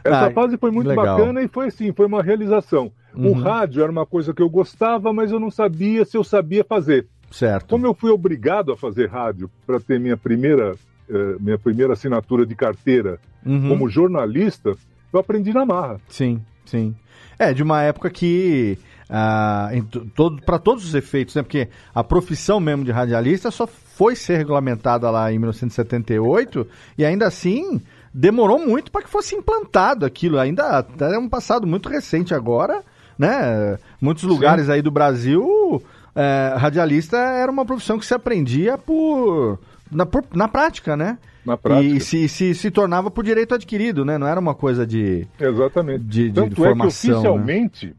Essa 0.05 0.27
Ah, 0.27 0.31
fase 0.33 0.57
foi 0.59 0.73
muito 0.73 0.89
legal. 0.89 1.17
bacana 1.17 1.43
e 1.43 1.49
foi 1.49 1.69
assim, 1.69 1.93
foi 1.93 2.07
uma 2.07 2.23
realização. 2.23 2.91
O 3.15 3.29
Uhum. 3.29 3.33
rádio 3.35 3.83
era 3.83 3.91
uma 3.93 4.07
coisa 4.07 4.33
que 4.33 4.41
eu 4.43 4.49
gostava, 4.49 5.13
mas 5.13 5.31
eu 5.31 5.39
não 5.41 5.51
sabia 5.51 6.05
se 6.05 6.17
eu 6.17 6.25
sabia 6.25 6.65
fazer. 6.65 7.07
Certo. 7.31 7.67
Como 7.69 7.87
eu 7.87 7.95
fui 7.95 8.11
obrigado 8.11 8.73
a 8.73 8.77
fazer 8.77 9.09
rádio 9.09 9.51
para 9.67 9.81
ter 9.81 9.99
minha 10.01 10.17
primeira, 10.17 10.75
eh, 11.09 11.37
minha 11.41 11.59
primeira 11.59 11.93
assinatura 11.95 12.45
de 12.47 12.55
carteira 12.55 13.19
Uhum. 13.45 13.69
como 13.69 13.89
jornalista, 13.89 14.75
eu 15.13 15.19
aprendi 15.21 15.53
na 15.53 15.65
marra. 15.67 15.99
Sim, 16.09 16.41
sim. 16.65 16.95
É, 17.39 17.53
de 17.53 17.63
uma 17.63 17.83
época 17.83 18.09
que. 18.11 18.79
ah, 19.11 19.69
todo, 20.15 20.41
para 20.43 20.59
todos 20.59 20.85
os 20.87 20.95
efeitos, 20.95 21.35
né? 21.35 21.43
Porque 21.43 21.69
a 21.95 22.03
profissão 22.05 22.59
mesmo 22.61 22.83
de 22.85 22.91
radialista 22.93 23.51
só 23.51 23.67
foi 23.67 24.15
ser 24.17 24.37
regulamentada 24.39 25.11
lá 25.11 25.31
em 25.31 25.39
1978 25.39 26.67
e 26.97 27.05
ainda 27.05 27.27
assim 27.27 27.81
demorou 28.15 28.59
muito 28.59 28.91
para 28.91 29.03
que 29.03 29.11
fosse 29.11 29.35
implantado 29.35 30.07
aquilo. 30.07 30.39
Ainda 30.39 30.87
é 31.01 31.19
um 31.19 31.29
passado 31.29 31.67
muito 31.67 31.89
recente 31.89 32.35
agora, 32.35 32.83
né? 33.23 33.79
Muitos 34.01 34.25
lugares 34.25 34.69
aí 34.69 34.83
do 34.83 34.91
Brasil, 34.91 35.83
é, 36.15 36.55
radialista 36.57 37.17
era 37.17 37.51
uma 37.51 37.65
profissão 37.65 37.99
que 37.99 38.05
se 38.07 38.13
aprendia 38.15 38.77
por 38.77 39.59
na, 39.91 40.05
por- 40.05 40.25
na 40.35 40.49
prática, 40.49 40.97
né? 40.97 41.19
Na 41.45 41.57
prática. 41.57 41.85
E 41.97 42.01
se, 42.01 42.29
se, 42.29 42.55
se 42.55 42.71
tornava 42.71 43.11
por 43.11 43.25
direito 43.25 43.55
adquirido, 43.55 44.05
né? 44.05 44.17
Não 44.19 44.27
era 44.27 44.39
uma 44.41 44.55
coisa 44.55 44.87
de, 44.87 45.27
Exatamente. 45.41 46.05
de, 46.05 46.29
de 46.29 46.33
Tanto 46.35 46.57
formação. 46.57 46.87
é 46.87 46.91
que 46.91 47.09
né? 47.09 47.15
oficialmente, 47.15 47.97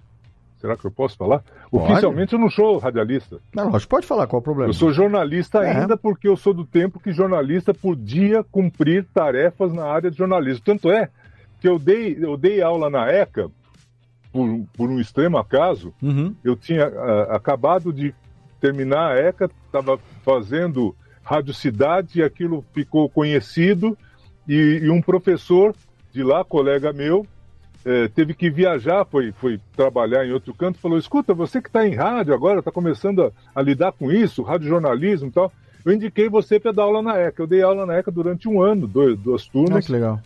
será 0.61 0.77
que 0.77 0.85
eu 0.85 0.91
posso 0.91 1.17
falar? 1.17 1.43
Pode. 1.69 1.91
Oficialmente 1.91 2.33
eu 2.33 2.39
não 2.39 2.49
sou 2.49 2.77
radialista. 2.77 3.37
Não, 3.53 3.69
lógico, 3.69 3.89
pode 3.89 4.05
falar 4.07 4.27
qual 4.27 4.39
é 4.39 4.41
o 4.41 4.43
problema. 4.43 4.69
Eu 4.69 4.73
sou 4.73 4.93
jornalista 4.93 5.59
É. 5.63 5.75
ainda 5.81 5.97
porque 5.97 6.27
eu 6.27 6.37
sou 6.37 6.53
do 6.53 6.63
tempo 6.65 6.99
que 6.99 7.11
jornalista 7.11 7.73
podia 7.73 8.43
cumprir 8.43 9.05
tarefas 9.13 9.73
na 9.73 9.85
área 9.85 10.09
de 10.11 10.17
jornalismo. 10.17 10.61
Tanto 10.63 10.91
é 10.91 11.09
que 11.59 11.67
eu 11.67 11.77
dei, 11.79 12.17
eu 12.21 12.37
dei 12.37 12.61
aula 12.61 12.89
na 12.89 13.11
ECA, 13.11 13.49
por, 14.33 14.65
por 14.75 14.89
um 14.89 14.99
extremo 14.99 15.37
acaso. 15.37 15.93
Uhum. 16.01 16.35
Eu 16.43 16.55
tinha 16.55 16.85
ah, 16.87 17.35
acabado 17.35 17.93
de 17.93 18.13
terminar 18.59 19.11
a 19.11 19.19
ECA, 19.19 19.49
estava 19.67 19.97
fazendo 20.25 20.95
Rádio 21.23 21.53
Cidade 21.53 22.19
e 22.19 22.23
aquilo 22.23 22.65
ficou 22.73 23.07
conhecido. 23.07 23.97
E, 24.47 24.81
e 24.83 24.89
um 24.89 25.01
professor 25.01 25.73
de 26.11 26.23
lá, 26.23 26.43
colega 26.43 26.91
meu, 26.91 27.25
eh, 27.85 28.07
teve 28.09 28.33
que 28.33 28.49
viajar, 28.49 29.05
foi, 29.05 29.31
foi 29.31 29.59
trabalhar 29.75 30.25
em 30.25 30.31
outro 30.31 30.53
canto, 30.53 30.79
falou: 30.79 30.97
escuta, 30.97 31.33
você 31.33 31.61
que 31.61 31.69
está 31.69 31.87
em 31.87 31.95
rádio 31.95 32.33
agora, 32.33 32.59
está 32.59 32.71
começando 32.71 33.23
a, 33.23 33.31
a 33.55 33.61
lidar 33.61 33.91
com 33.93 34.11
isso, 34.11 34.41
radiojornalismo 34.43 35.29
e 35.29 35.31
tal. 35.31 35.51
Eu 35.85 35.91
indiquei 35.93 36.29
você 36.29 36.59
para 36.59 36.71
dar 36.71 36.83
aula 36.83 37.01
na 37.01 37.17
ECA. 37.17 37.41
Eu 37.43 37.47
dei 37.47 37.61
aula 37.61 37.85
na 37.85 37.95
ECA 37.97 38.09
durante 38.11 38.47
um 38.47 38.61
ano, 38.61 38.87
dois, 38.87 39.17
duas 39.19 39.45
Ah, 39.47 39.49
turmas. 39.51 39.85
que 39.85 39.91
legal. 39.91 40.19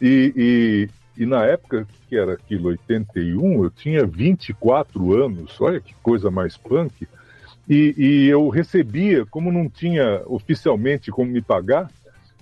E, 0.00 0.88
e, 1.18 1.26
na 1.26 1.44
época, 1.44 1.86
que 2.08 2.16
era 2.16 2.34
aquilo, 2.34 2.68
81, 2.68 3.64
eu 3.64 3.70
tinha 3.70 4.06
24 4.06 5.24
anos, 5.24 5.60
olha 5.60 5.80
que 5.80 5.92
coisa 6.02 6.30
mais 6.30 6.56
punk. 6.56 7.08
E, 7.68 7.94
e 7.98 8.28
eu 8.28 8.48
recebia, 8.48 9.26
como 9.26 9.52
não 9.52 9.68
tinha 9.68 10.22
oficialmente 10.26 11.10
como 11.10 11.30
me 11.30 11.42
pagar, 11.42 11.90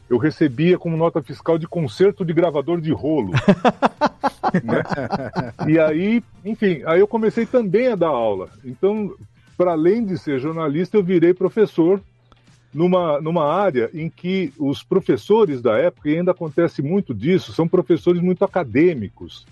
eu 0.09 0.19
recebia 0.19 0.79
como 0.79 0.97
nota 0.97 1.23
fiscal 1.23 1.59
de 1.59 1.67
conserto 1.67 2.25
de 2.25 2.33
gravador 2.33 2.81
de 2.81 2.93
rolo. 2.93 3.33
né? 4.63 4.83
E 5.67 5.79
aí, 5.79 6.23
enfim, 6.45 6.83
aí 6.87 7.01
eu 7.01 7.09
comecei 7.09 7.45
também 7.45 7.89
a 7.89 7.97
dar 7.97 8.09
aula. 8.09 8.51
Então, 8.65 9.13
para 9.57 9.73
além 9.73 10.05
de 10.05 10.19
ser 10.19 10.39
jornalista, 10.39 10.97
eu 10.97 11.03
virei 11.03 11.35
professor 11.35 12.01
numa, 12.77 13.19
numa 13.23 13.51
área 13.51 13.89
em 13.95 14.11
que 14.11 14.53
os 14.59 14.83
professores 14.83 15.63
da 15.63 15.79
época, 15.79 16.11
e 16.11 16.19
ainda 16.19 16.33
acontece 16.33 16.83
muito 16.83 17.15
disso, 17.15 17.55
são 17.55 17.67
professores 17.67 18.21
muito 18.21 18.45
acadêmicos. 18.45 19.47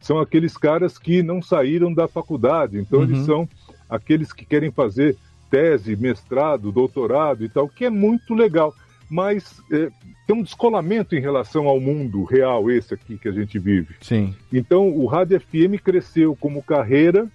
São 0.00 0.18
aqueles 0.18 0.56
caras 0.56 0.96
que 0.96 1.22
não 1.22 1.42
saíram 1.42 1.92
da 1.92 2.08
faculdade, 2.08 2.78
então 2.78 3.02
eles 3.02 3.18
Uhum. 3.18 3.26
são 3.26 3.48
aqueles 3.88 4.32
que 4.32 4.46
querem 4.46 4.70
fazer 4.70 5.14
tese, 5.50 5.94
mestrado, 5.94 6.72
doutorado 6.72 7.44
e 7.44 7.50
tal, 7.50 7.68
que 7.68 7.84
é 7.84 7.90
muito 7.90 8.32
legal. 8.32 8.74
Mas 9.10 9.60
é, 9.70 9.90
tem 10.26 10.34
um 10.36 10.42
descolamento 10.42 11.14
em 11.14 11.20
relação 11.20 11.68
ao 11.68 11.78
mundo 11.78 12.24
real, 12.24 12.70
esse 12.70 12.94
aqui 12.94 13.18
que 13.18 13.28
a 13.28 13.32
gente 13.32 13.58
vive. 13.58 13.94
Sim. 14.00 14.34
Então, 14.50 14.88
o 14.88 15.04
Rádio 15.04 15.38
FM 15.38 15.82
cresceu 15.84 16.34
como 16.34 16.62
carreira, 16.62 17.28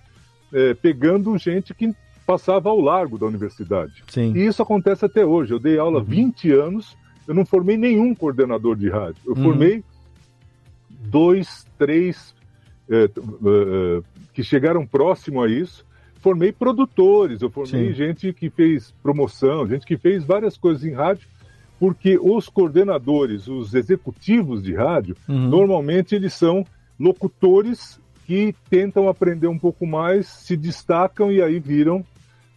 é, 0.51 0.73
pegando 0.73 1.37
gente 1.37 1.71
que 1.73 1.93
passava 2.25 2.69
ao 2.69 2.79
largo 2.79 3.17
da 3.17 3.25
universidade. 3.25 4.03
Sim. 4.07 4.33
E 4.35 4.45
isso 4.45 4.61
acontece 4.61 5.05
até 5.05 5.25
hoje. 5.25 5.53
Eu 5.53 5.59
dei 5.59 5.77
aula 5.77 5.99
há 5.99 6.03
20 6.03 6.51
anos, 6.51 6.97
eu 7.27 7.33
não 7.35 7.45
formei 7.45 7.77
nenhum 7.77 8.13
coordenador 8.15 8.75
de 8.75 8.89
rádio. 8.89 9.21
Eu 9.25 9.35
Uhum. 9.35 9.43
formei 9.43 9.83
dois, 10.89 11.65
três 11.77 12.33
é, 12.89 13.05
é, 13.05 14.01
que 14.33 14.43
chegaram 14.43 14.85
próximo 14.85 15.41
a 15.41 15.47
isso. 15.49 15.85
Formei 16.19 16.51
produtores, 16.51 17.41
eu 17.41 17.49
formei 17.51 17.89
Sim. 17.89 17.93
gente 17.93 18.33
que 18.33 18.49
fez 18.49 18.91
promoção, 19.03 19.67
gente 19.67 19.85
que 19.85 19.97
fez 19.97 20.23
várias 20.23 20.57
coisas 20.57 20.83
em 20.83 20.91
rádio, 20.93 21.27
porque 21.79 22.17
os 22.19 22.49
coordenadores, 22.49 23.47
os 23.47 23.73
executivos 23.75 24.63
de 24.63 24.73
rádio, 24.73 25.15
Uhum. 25.29 25.49
normalmente 25.49 26.15
eles 26.15 26.33
são 26.33 26.65
locutores 26.99 27.99
que 28.25 28.55
tentam 28.71 29.07
aprender 29.07 29.47
um 29.47 29.59
pouco 29.59 29.85
mais, 29.85 30.25
se 30.25 30.57
destacam 30.57 31.31
e 31.31 31.41
aí 31.43 31.59
viram 31.59 32.03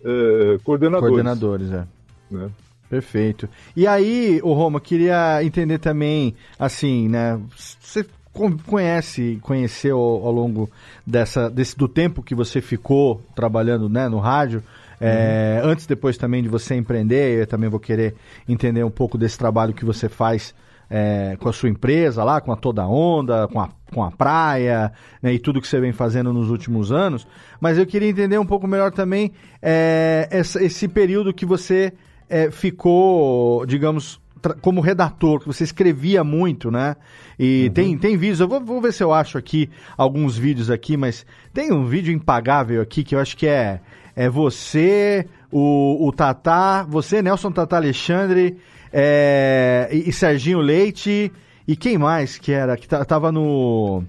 eh, 0.05 0.59
coordenadores. 0.65 1.09
Coordenadores, 1.09 1.73
é. 1.73 1.87
né? 2.31 2.51
Perfeito. 2.89 3.49
E 3.77 3.87
aí, 3.87 4.41
o 4.43 4.53
Roma, 4.55 4.81
queria 4.81 5.45
entender 5.45 5.79
também, 5.79 6.35
assim, 6.59 7.09
né? 7.09 7.39
Você 7.57 8.07
con- 8.33 8.57
conhece, 8.67 9.39
conheceu 9.43 9.99
ao, 9.99 10.33
longo 10.33 10.71
dessa, 11.07 11.51
desse, 11.51 11.77
do 11.77 11.87
tempo 11.87 12.23
que 12.23 12.35
você 12.35 12.61
ficou 12.61 13.21
trabalhando 13.35 13.89
né, 13.89 14.09
no 14.09 14.19
rádio, 14.19 14.63
é, 15.01 15.61
antes 15.63 15.87
depois 15.87 16.17
também 16.17 16.43
de 16.43 16.49
você 16.49 16.75
empreender, 16.75 17.41
eu 17.41 17.47
também 17.47 17.69
vou 17.69 17.79
querer 17.79 18.15
entender 18.49 18.83
um 18.83 18.91
pouco 18.91 19.17
desse 19.17 19.39
trabalho 19.39 19.73
que 19.73 19.85
você 19.85 20.09
faz 20.09 20.55
é, 20.91 21.37
com 21.39 21.49
a 21.49 21.53
sua 21.53 21.69
empresa 21.69 22.25
lá, 22.25 22.41
com 22.41 22.53
a 22.53 22.57
Toda 22.57 22.87
Onda, 22.87 23.47
com 23.49 23.61
a, 23.61 23.69
com 23.93 24.03
a 24.03 24.11
praia, 24.11 24.93
né, 25.23 25.33
e 25.35 25.39
tudo 25.39 25.61
que 25.61 25.69
você 25.69 25.81
vem 25.81 25.93
fazendo 25.93 26.33
nos 26.33 26.51
últimos 26.51 26.91
anos. 26.93 27.27
Mas 27.61 27.79
eu 27.79 27.87
queria 27.87 28.09
entender 28.09 28.39
um 28.39 28.47
pouco 28.47 28.67
melhor 28.67 28.91
também 28.93 29.33
é, 29.63 30.29
essa- 30.31 30.63
esse 30.63 30.89
período 30.89 31.33
que 31.33 31.45
você 31.47 31.93
é, 32.31 32.51
ficou, 32.51 33.65
digamos, 33.67 34.21
como 34.61 34.81
redator, 34.81 35.41
que 35.41 35.47
você 35.47 35.65
escrevia 35.65 36.23
muito, 36.23 36.71
né? 36.71 36.95
E 37.39 37.71
tem, 37.71 37.97
tem 37.99 38.17
vídeos, 38.17 38.39
eu 38.41 38.47
vou, 38.49 38.61
vou 38.61 38.81
ver 38.81 38.93
se 38.93 39.03
eu 39.03 39.13
acho 39.13 39.37
aqui 39.37 39.69
alguns 39.97 40.37
vídeos 40.39 40.71
aqui, 40.71 40.97
mas 40.97 41.27
tem 41.53 41.73
um 41.73 41.85
vídeo 41.87 42.13
impagável 42.13 42.81
aqui 42.81 43.03
que 43.03 43.15
eu 43.15 43.19
acho 43.21 43.37
que 43.37 43.47
é, 43.49 43.81
é 44.15 44.29
você, 44.29 45.27
o, 45.51 46.07
o 46.07 46.13
Tatá, 46.13 46.85
você, 46.89 47.21
Nelson 47.21 47.51
Tatá 47.51 47.77
Alexandre, 47.79 48.59
é, 48.93 49.89
e, 49.93 50.09
e 50.09 50.13
Serginho 50.13 50.61
Leite, 50.61 51.33
e 51.67 51.77
quem 51.77 51.99
mais 51.99 52.39
que 52.39 52.53
era? 52.53 52.77
Que 52.77 52.89
ta- 52.89 53.05
tava 53.05 53.31
no. 53.33 54.03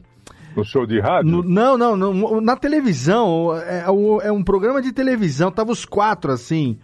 No 0.55 0.63
show 0.65 0.85
de 0.85 0.99
rádio? 0.99 1.29
No- 1.31 1.43
não, 1.43 1.77
não, 1.77 1.95
no- 1.95 2.41
na 2.41 2.55
televisão. 2.55 3.55
É, 3.55 3.85
é 4.23 4.31
um 4.31 4.43
programa 4.43 4.81
de 4.81 4.91
televisão, 4.91 5.51
tava 5.51 5.71
os 5.71 5.85
quatro 5.85 6.31
assim. 6.31 6.77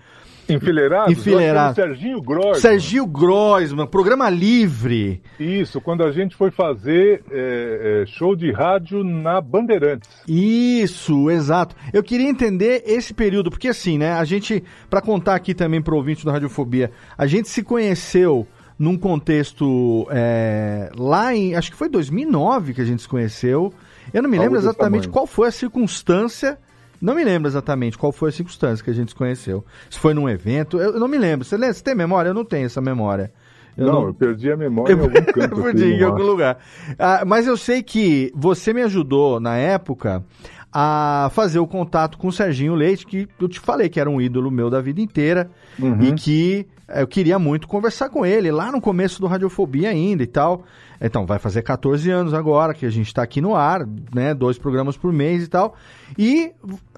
Enfileirados? 0.47 1.11
Enfileirados. 1.11 1.77
O 1.77 1.81
Serginho 1.81 2.21
Gross. 2.21 2.59
Sergio 2.59 3.05
Groisman, 3.05 3.87
programa 3.87 4.29
livre. 4.29 5.21
Isso, 5.39 5.81
quando 5.81 6.03
a 6.03 6.11
gente 6.11 6.35
foi 6.35 6.51
fazer 6.51 7.23
eh, 7.31 8.03
eh, 8.03 8.05
show 8.05 8.35
de 8.35 8.51
rádio 8.51 9.03
na 9.03 9.41
Bandeirantes. 9.41 10.09
Isso, 10.27 11.29
exato. 11.29 11.75
Eu 11.91 12.03
queria 12.03 12.29
entender 12.29 12.83
esse 12.85 13.13
período, 13.13 13.49
porque 13.49 13.69
assim, 13.69 13.97
né, 13.97 14.13
a 14.13 14.23
gente, 14.23 14.63
pra 14.89 15.01
contar 15.01 15.35
aqui 15.35 15.53
também 15.53 15.81
pro 15.81 15.95
ouvinte 15.95 16.23
do 16.23 16.31
Radiofobia, 16.31 16.91
a 17.17 17.25
gente 17.25 17.49
se 17.49 17.63
conheceu 17.63 18.47
num 18.77 18.97
contexto 18.97 20.05
é, 20.11 20.89
lá 20.97 21.33
em, 21.33 21.55
acho 21.55 21.71
que 21.71 21.77
foi 21.77 21.89
2009 21.89 22.73
que 22.73 22.81
a 22.81 22.85
gente 22.85 23.01
se 23.01 23.07
conheceu. 23.07 23.73
Eu 24.13 24.21
não 24.21 24.29
me 24.29 24.37
Algo 24.37 24.53
lembro 24.53 24.59
exatamente 24.59 25.07
qual 25.07 25.25
foi 25.25 25.47
a 25.47 25.51
circunstância, 25.51 26.59
não 27.01 27.15
me 27.15 27.23
lembro 27.23 27.47
exatamente 27.49 27.97
qual 27.97 28.11
foi 28.11 28.29
a 28.29 28.31
circunstância 28.31 28.83
que 28.83 28.89
a 28.89 28.93
gente 28.93 29.09
se 29.09 29.15
conheceu. 29.15 29.63
Se 29.89 29.99
foi 29.99 30.13
num 30.13 30.27
evento, 30.29 30.77
eu, 30.79 30.93
eu 30.93 30.99
não 30.99 31.07
me 31.07 31.17
lembro. 31.17 31.45
Você? 31.45 31.57
Você 31.57 31.83
tem 31.83 31.95
memória? 31.95 32.29
Eu 32.29 32.33
não 32.33 32.45
tenho 32.45 32.65
essa 32.65 32.81
memória. 32.81 33.31
Eu 33.77 33.87
não, 33.87 34.07
eu 34.07 34.13
perdi 34.13 34.49
a 34.51 34.55
memória 34.55 34.93
em 34.93 34.99
algum 34.99 35.13
canto. 35.33 35.61
perdi 35.61 35.85
no 35.85 35.91
em 35.91 36.03
algum 36.03 36.23
lugar. 36.23 36.57
Ah, 36.97 37.23
mas 37.25 37.45
eu 37.45 37.57
sei 37.57 37.83
que 37.83 38.31
você 38.33 38.73
me 38.73 38.81
ajudou 38.83 39.39
na 39.39 39.57
época 39.57 40.23
a 40.71 41.29
fazer 41.33 41.59
o 41.59 41.67
contato 41.67 42.17
com 42.17 42.27
o 42.27 42.31
Serginho 42.31 42.73
Leite, 42.75 43.05
que 43.05 43.27
eu 43.39 43.47
te 43.49 43.59
falei 43.59 43.89
que 43.89 43.99
era 43.99 44.09
um 44.09 44.19
ídolo 44.21 44.49
meu 44.51 44.69
da 44.69 44.79
vida 44.81 45.01
inteira 45.01 45.49
Uhum. 45.79 46.01
e 46.01 46.13
que 46.13 46.65
eu 46.87 47.07
queria 47.07 47.39
muito 47.39 47.67
conversar 47.67 48.09
com 48.09 48.25
ele 48.25 48.51
lá 48.51 48.71
no 48.71 48.79
começo 48.79 49.19
do 49.19 49.27
Radiofobia 49.27 49.89
ainda 49.89 50.23
e 50.23 50.27
tal. 50.27 50.63
Então, 51.01 51.25
vai 51.25 51.39
fazer 51.39 51.61
14 51.61 52.09
anos 52.09 52.33
agora 52.33 52.73
que 52.73 52.85
a 52.85 52.89
gente 52.89 53.13
tá 53.13 53.23
aqui 53.23 53.41
no 53.41 53.55
ar, 53.55 53.87
né? 54.13 54.33
Dois 54.33 54.57
programas 54.57 54.95
por 54.95 55.11
mês 55.11 55.43
e 55.43 55.47
tal. 55.47 55.75
E 56.17 56.51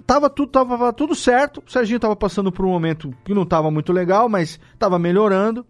tava 0.06 0.30
tudo, 0.30 0.52
tava 0.52 0.92
tudo 0.94 1.16
certo. 1.16 1.64
O 1.66 1.72
Serginho 1.72 2.00
tava 2.00 2.16
passando 2.16 2.52
por 2.52 2.66
um 2.66 2.70
momento 2.70 3.14
que 3.24 3.34
não 3.34 3.46
tava 3.46 3.72
muito 3.72 3.94
legal, 3.94 4.28
mas 4.28 4.60
tava 4.78 5.00
melhorando. 5.00 5.66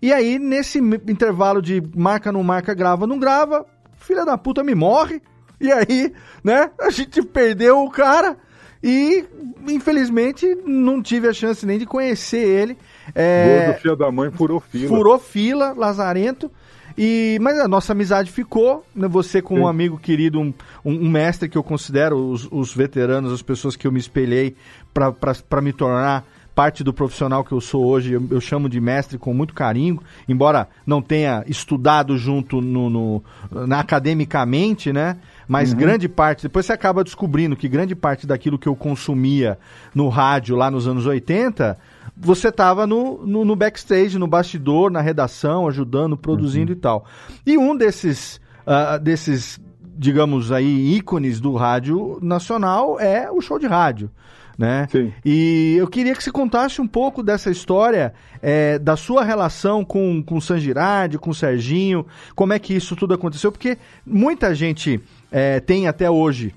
E 0.00 0.12
aí, 0.12 0.38
nesse 0.38 0.78
intervalo 0.78 1.60
de 1.60 1.82
marca, 1.94 2.30
não 2.30 2.42
marca, 2.42 2.74
grava, 2.74 3.06
não 3.06 3.18
grava, 3.18 3.66
filha 3.98 4.24
da 4.24 4.38
puta 4.38 4.62
me 4.62 4.74
morre. 4.74 5.20
E 5.60 5.72
aí, 5.72 6.12
né, 6.44 6.70
a 6.78 6.90
gente 6.90 7.22
perdeu 7.22 7.82
o 7.82 7.90
cara 7.90 8.36
e, 8.82 9.24
infelizmente, 9.66 10.46
não 10.66 11.02
tive 11.02 11.28
a 11.28 11.32
chance 11.32 11.64
nem 11.64 11.78
de 11.78 11.86
conhecer 11.86 12.46
ele. 12.46 12.78
É, 13.14 13.66
Gordo, 13.66 13.80
filho 13.80 13.96
da 13.96 14.10
mãe, 14.10 14.30
furou 14.30 14.60
fila. 14.60 14.88
furou 14.88 15.18
fila, 15.18 15.72
Lazarento. 15.76 16.50
E, 16.98 17.38
mas 17.42 17.58
a 17.58 17.68
nossa 17.68 17.92
amizade 17.92 18.30
ficou, 18.30 18.84
né? 18.94 19.06
Você 19.08 19.42
com 19.42 19.56
um 19.56 19.62
Sim. 19.64 19.68
amigo 19.68 19.98
querido, 19.98 20.40
um, 20.40 20.52
um- 20.84 21.06
um 21.06 21.10
mestre 21.10 21.46
que 21.48 21.58
eu 21.58 21.62
considero 21.62 22.16
os, 22.16 22.48
os 22.50 22.74
veteranos, 22.74 23.32
as 23.32 23.42
pessoas 23.42 23.76
que 23.76 23.86
eu 23.86 23.92
me 23.92 23.98
espelhei 24.00 24.56
para 24.94 25.60
me 25.60 25.72
tornar 25.74 26.24
parte 26.54 26.82
do 26.82 26.94
profissional 26.94 27.44
que 27.44 27.52
eu 27.52 27.60
sou 27.60 27.84
hoje, 27.84 28.12
eu, 28.14 28.26
eu 28.30 28.40
chamo 28.40 28.66
de 28.66 28.80
mestre 28.80 29.18
com 29.18 29.34
muito 29.34 29.52
carinho, 29.52 30.00
embora 30.26 30.66
não 30.86 31.02
tenha 31.02 31.44
estudado 31.46 32.16
junto 32.16 32.62
no, 32.62 32.88
no- 32.88 33.24
na, 33.66 33.78
academicamente, 33.80 34.90
né? 34.90 35.18
Mas 35.46 35.74
grande 35.74 36.08
parte, 36.08 36.44
depois 36.44 36.64
você 36.64 36.72
acaba 36.72 37.04
descobrindo 37.04 37.54
que 37.54 37.68
grande 37.68 37.94
parte 37.94 38.26
daquilo 38.26 38.58
que 38.58 38.66
eu 38.66 38.74
consumia 38.74 39.58
no 39.94 40.08
rádio 40.08 40.56
lá 40.56 40.70
nos 40.70 40.88
anos 40.88 41.04
80, 41.06 41.76
você 42.16 42.48
estava 42.48 42.86
no, 42.86 43.26
no, 43.26 43.44
no 43.44 43.56
backstage, 43.56 44.18
no 44.18 44.26
bastidor, 44.26 44.90
na 44.90 45.00
redação, 45.00 45.66
ajudando, 45.68 46.16
produzindo 46.16 46.72
e 46.72 46.76
tal. 46.76 47.04
E 47.46 47.56
um 47.56 47.76
desses, 47.76 48.40
ah, 48.66 48.98
desses, 48.98 49.60
digamos 49.96 50.52
aí, 50.52 50.94
ícones 50.96 51.40
do 51.40 51.54
rádio 51.54 52.18
nacional 52.22 53.00
é 53.00 53.30
o 53.30 53.40
show 53.40 53.58
de 53.58 53.66
rádio. 53.66 54.10
Né? 54.58 54.88
Sim. 54.90 55.12
E 55.22 55.74
eu 55.78 55.86
queria 55.86 56.14
que 56.14 56.24
você 56.24 56.32
contasse 56.32 56.80
um 56.80 56.86
pouco 56.86 57.22
dessa 57.22 57.50
história, 57.50 58.14
eh, 58.40 58.78
da 58.78 58.96
sua 58.96 59.22
relação 59.22 59.84
com, 59.84 60.22
com 60.22 60.36
o 60.36 60.40
San 60.40 60.58
Girardi, 60.58 61.18
com 61.18 61.28
o 61.28 61.34
Serginho, 61.34 62.06
como 62.34 62.54
é 62.54 62.58
que 62.58 62.74
isso 62.74 62.96
tudo 62.96 63.12
aconteceu, 63.12 63.52
porque 63.52 63.76
muita 64.06 64.54
gente 64.54 64.98
eh, 65.30 65.60
tem 65.60 65.86
até 65.86 66.10
hoje 66.10 66.54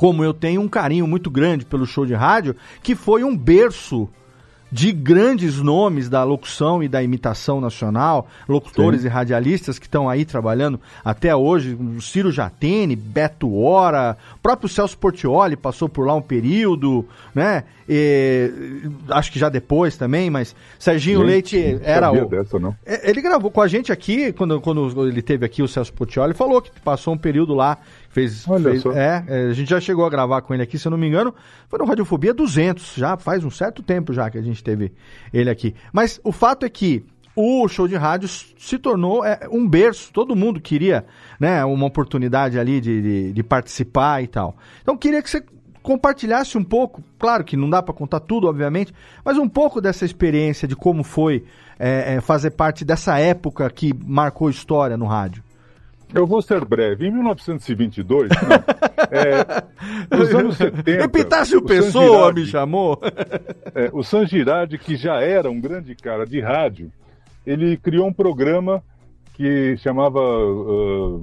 como 0.00 0.24
eu 0.24 0.32
tenho 0.32 0.62
um 0.62 0.68
carinho 0.68 1.06
muito 1.06 1.30
grande 1.30 1.66
pelo 1.66 1.84
show 1.84 2.06
de 2.06 2.14
rádio, 2.14 2.56
que 2.82 2.94
foi 2.94 3.22
um 3.22 3.36
berço 3.36 4.08
de 4.70 4.92
grandes 4.92 5.58
nomes 5.58 6.08
da 6.08 6.22
locução 6.22 6.82
e 6.82 6.88
da 6.88 7.02
imitação 7.02 7.60
nacional, 7.60 8.28
locutores 8.48 9.00
Sim. 9.00 9.06
e 9.06 9.10
radialistas 9.10 9.78
que 9.78 9.86
estão 9.86 10.08
aí 10.08 10.24
trabalhando 10.24 10.80
até 11.04 11.34
hoje, 11.34 11.74
o 11.74 12.00
Ciro 12.00 12.30
Jatene, 12.30 12.94
Beto 12.94 13.54
Hora, 13.54 14.16
o 14.34 14.38
próprio 14.38 14.68
Celso 14.68 14.96
Portioli 14.96 15.56
passou 15.56 15.88
por 15.88 16.06
lá 16.06 16.14
um 16.14 16.22
período, 16.22 17.06
né? 17.34 17.64
E, 17.92 18.52
acho 19.08 19.32
que 19.32 19.38
já 19.38 19.48
depois 19.48 19.96
também, 19.96 20.30
mas 20.30 20.54
Serginho 20.78 21.22
Leite 21.22 21.72
não 21.72 21.80
era 21.82 22.12
o, 22.12 22.28
dessa, 22.28 22.56
não. 22.56 22.76
é, 22.86 23.10
Ele 23.10 23.20
gravou 23.20 23.50
com 23.50 23.60
a 23.60 23.66
gente 23.66 23.90
aqui, 23.90 24.32
quando, 24.32 24.60
quando 24.60 25.08
ele 25.08 25.20
teve 25.20 25.44
aqui, 25.44 25.60
o 25.60 25.66
Celso 25.66 25.92
Portioli, 25.92 26.32
falou 26.32 26.62
que 26.62 26.70
passou 26.84 27.14
um 27.14 27.18
período 27.18 27.52
lá, 27.52 27.78
fez... 28.10 28.46
Olha 28.46 28.70
fez- 28.70 28.84
é, 28.86 29.24
é, 29.26 29.46
a 29.46 29.52
gente 29.52 29.70
já 29.70 29.80
chegou 29.80 30.04
a 30.04 30.10
gravar 30.10 30.42
com 30.42 30.52
ele 30.52 30.62
aqui, 30.62 30.78
se 30.78 30.86
eu 30.86 30.90
não 30.90 30.98
me 30.98 31.08
engano, 31.08 31.34
foi 31.68 31.78
no 31.78 31.86
Radiofobia 31.86 32.34
200, 32.34 32.94
já 32.94 33.16
faz 33.16 33.42
um 33.44 33.50
certo 33.50 33.82
tempo 33.82 34.12
já 34.12 34.28
que 34.28 34.36
a 34.36 34.42
gente 34.42 34.62
teve 34.62 34.92
ele 35.32 35.48
aqui. 35.48 35.74
Mas 35.92 36.20
o 36.22 36.32
fato 36.32 36.66
é 36.66 36.68
que 36.68 37.04
o 37.34 37.66
show 37.68 37.88
de 37.88 37.96
rádio 37.96 38.28
se 38.28 38.78
tornou 38.78 39.24
é, 39.24 39.48
um 39.50 39.66
berço, 39.66 40.12
todo 40.12 40.36
mundo 40.36 40.60
queria 40.60 41.06
né, 41.38 41.64
uma 41.64 41.86
oportunidade 41.86 42.58
ali 42.58 42.80
de, 42.80 43.00
de, 43.00 43.32
de 43.32 43.42
participar 43.42 44.22
e 44.22 44.26
tal. 44.26 44.56
Então 44.82 44.96
queria 44.96 45.22
que 45.22 45.30
você 45.30 45.42
compartilhasse 45.82 46.58
um 46.58 46.64
pouco, 46.64 47.02
claro 47.18 47.44
que 47.44 47.56
não 47.56 47.70
dá 47.70 47.82
para 47.82 47.94
contar 47.94 48.20
tudo, 48.20 48.46
obviamente, 48.48 48.92
mas 49.24 49.38
um 49.38 49.48
pouco 49.48 49.80
dessa 49.80 50.04
experiência 50.04 50.68
de 50.68 50.76
como 50.76 51.02
foi 51.02 51.44
é, 51.78 52.16
é, 52.16 52.20
fazer 52.20 52.50
parte 52.50 52.84
dessa 52.84 53.18
época 53.18 53.68
que 53.70 53.94
marcou 54.04 54.50
história 54.50 54.96
no 54.96 55.06
rádio. 55.06 55.42
Eu 56.14 56.26
vou 56.26 56.42
ser 56.42 56.64
breve. 56.64 57.06
Em 57.06 57.10
1922, 57.12 58.28
não, 58.30 58.56
é, 59.10 60.16
nos 60.16 60.34
anos 60.34 60.56
70... 60.56 61.04
Epitácio 61.04 61.58
o 61.58 61.62
Pessoa 61.62 62.04
Sanjirardi- 62.04 62.40
me 62.40 62.46
chamou. 62.46 63.00
É, 63.74 63.90
o 63.92 64.02
San 64.02 64.26
Girardi, 64.26 64.78
que 64.78 64.96
já 64.96 65.20
era 65.20 65.50
um 65.50 65.60
grande 65.60 65.94
cara 65.94 66.26
de 66.26 66.40
rádio, 66.40 66.90
ele 67.46 67.76
criou 67.76 68.06
um 68.08 68.12
programa 68.12 68.82
que 69.34 69.76
chamava. 69.78 70.20
ah, 70.20 71.20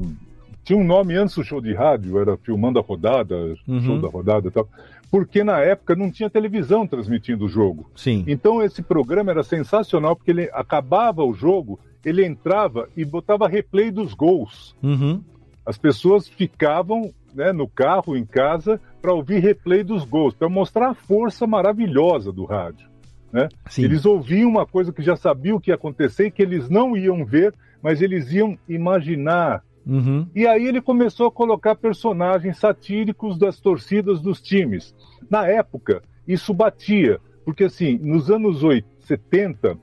tinha 0.64 0.78
um 0.80 0.84
nome 0.84 1.16
antes 1.16 1.36
do 1.36 1.44
show 1.44 1.62
de 1.62 1.74
rádio, 1.74 2.20
era 2.20 2.36
Filmando 2.38 2.78
a 2.80 2.82
Rodada, 2.82 3.36
Uhum. 3.68 3.82
Show 3.82 4.02
da 4.02 4.08
Rodada 4.10 4.48
e 4.48 4.52
tal, 4.52 4.68
porque 5.10 5.42
na 5.44 5.60
época 5.60 5.96
não 5.96 6.12
tinha 6.12 6.30
televisão 6.30 6.86
transmitindo 6.86 7.46
o 7.46 7.50
jogo. 7.50 7.90
Sim. 7.96 8.26
Então 8.28 8.62
esse 8.62 8.82
programa 8.82 9.32
era 9.32 9.44
sensacional, 9.44 10.14
porque 10.16 10.32
ele 10.32 10.50
acabava 10.54 11.24
o 11.24 11.34
jogo, 11.34 11.80
ele 12.08 12.26
entrava 12.26 12.88
e 12.96 13.04
botava 13.04 13.50
replay 13.50 13.92
dos 13.92 14.14
gols. 14.14 14.74
Uhum. 14.82 15.22
As 15.66 15.78
pessoas 15.78 16.26
ficavam 16.26 17.12
né, 17.36 17.52
no 17.52 17.68
carro, 17.68 18.16
em 18.16 18.26
casa, 18.26 18.80
para 19.02 19.14
ouvir 19.14 19.40
replay 19.40 19.84
dos 19.84 20.06
gols, 20.06 20.34
para 20.34 20.48
mostrar 20.48 20.92
a 20.92 20.94
força 20.94 21.46
maravilhosa 21.46 22.32
do 22.32 22.46
rádio. 22.46 22.88
Né? 23.34 23.50
Eles 23.78 24.06
ouviam 24.06 24.50
uma 24.50 24.66
coisa 24.66 24.94
que 24.94 25.02
já 25.02 25.18
sabiam 25.18 25.58
o 25.58 25.60
que 25.60 25.70
ia 25.70 25.76
acontecer 25.76 26.28
e 26.28 26.32
que 26.32 26.42
eles 26.42 26.70
não 26.70 26.96
iam 26.96 27.26
ver, 27.26 27.54
mas 27.84 28.02
eles 28.02 28.32
iam 28.32 28.58
imaginar. 28.70 29.62
Uhum. 29.86 30.26
E 30.34 30.48
aí 30.48 30.66
ele 30.66 30.80
começou 30.80 31.28
a 31.28 31.32
colocar 31.32 31.76
personagens 31.76 32.58
satíricos 32.58 33.38
das 33.38 33.60
torcidas 33.60 34.22
dos 34.22 34.42
times. 34.42 34.96
Na 35.30 35.46
época, 35.46 36.02
isso 36.26 36.54
batia, 36.54 37.20
porque 37.44 37.66
assim, 37.66 37.98
nos 37.98 38.32
anos 38.32 38.64
8, 38.64 38.88
70, 39.00 39.78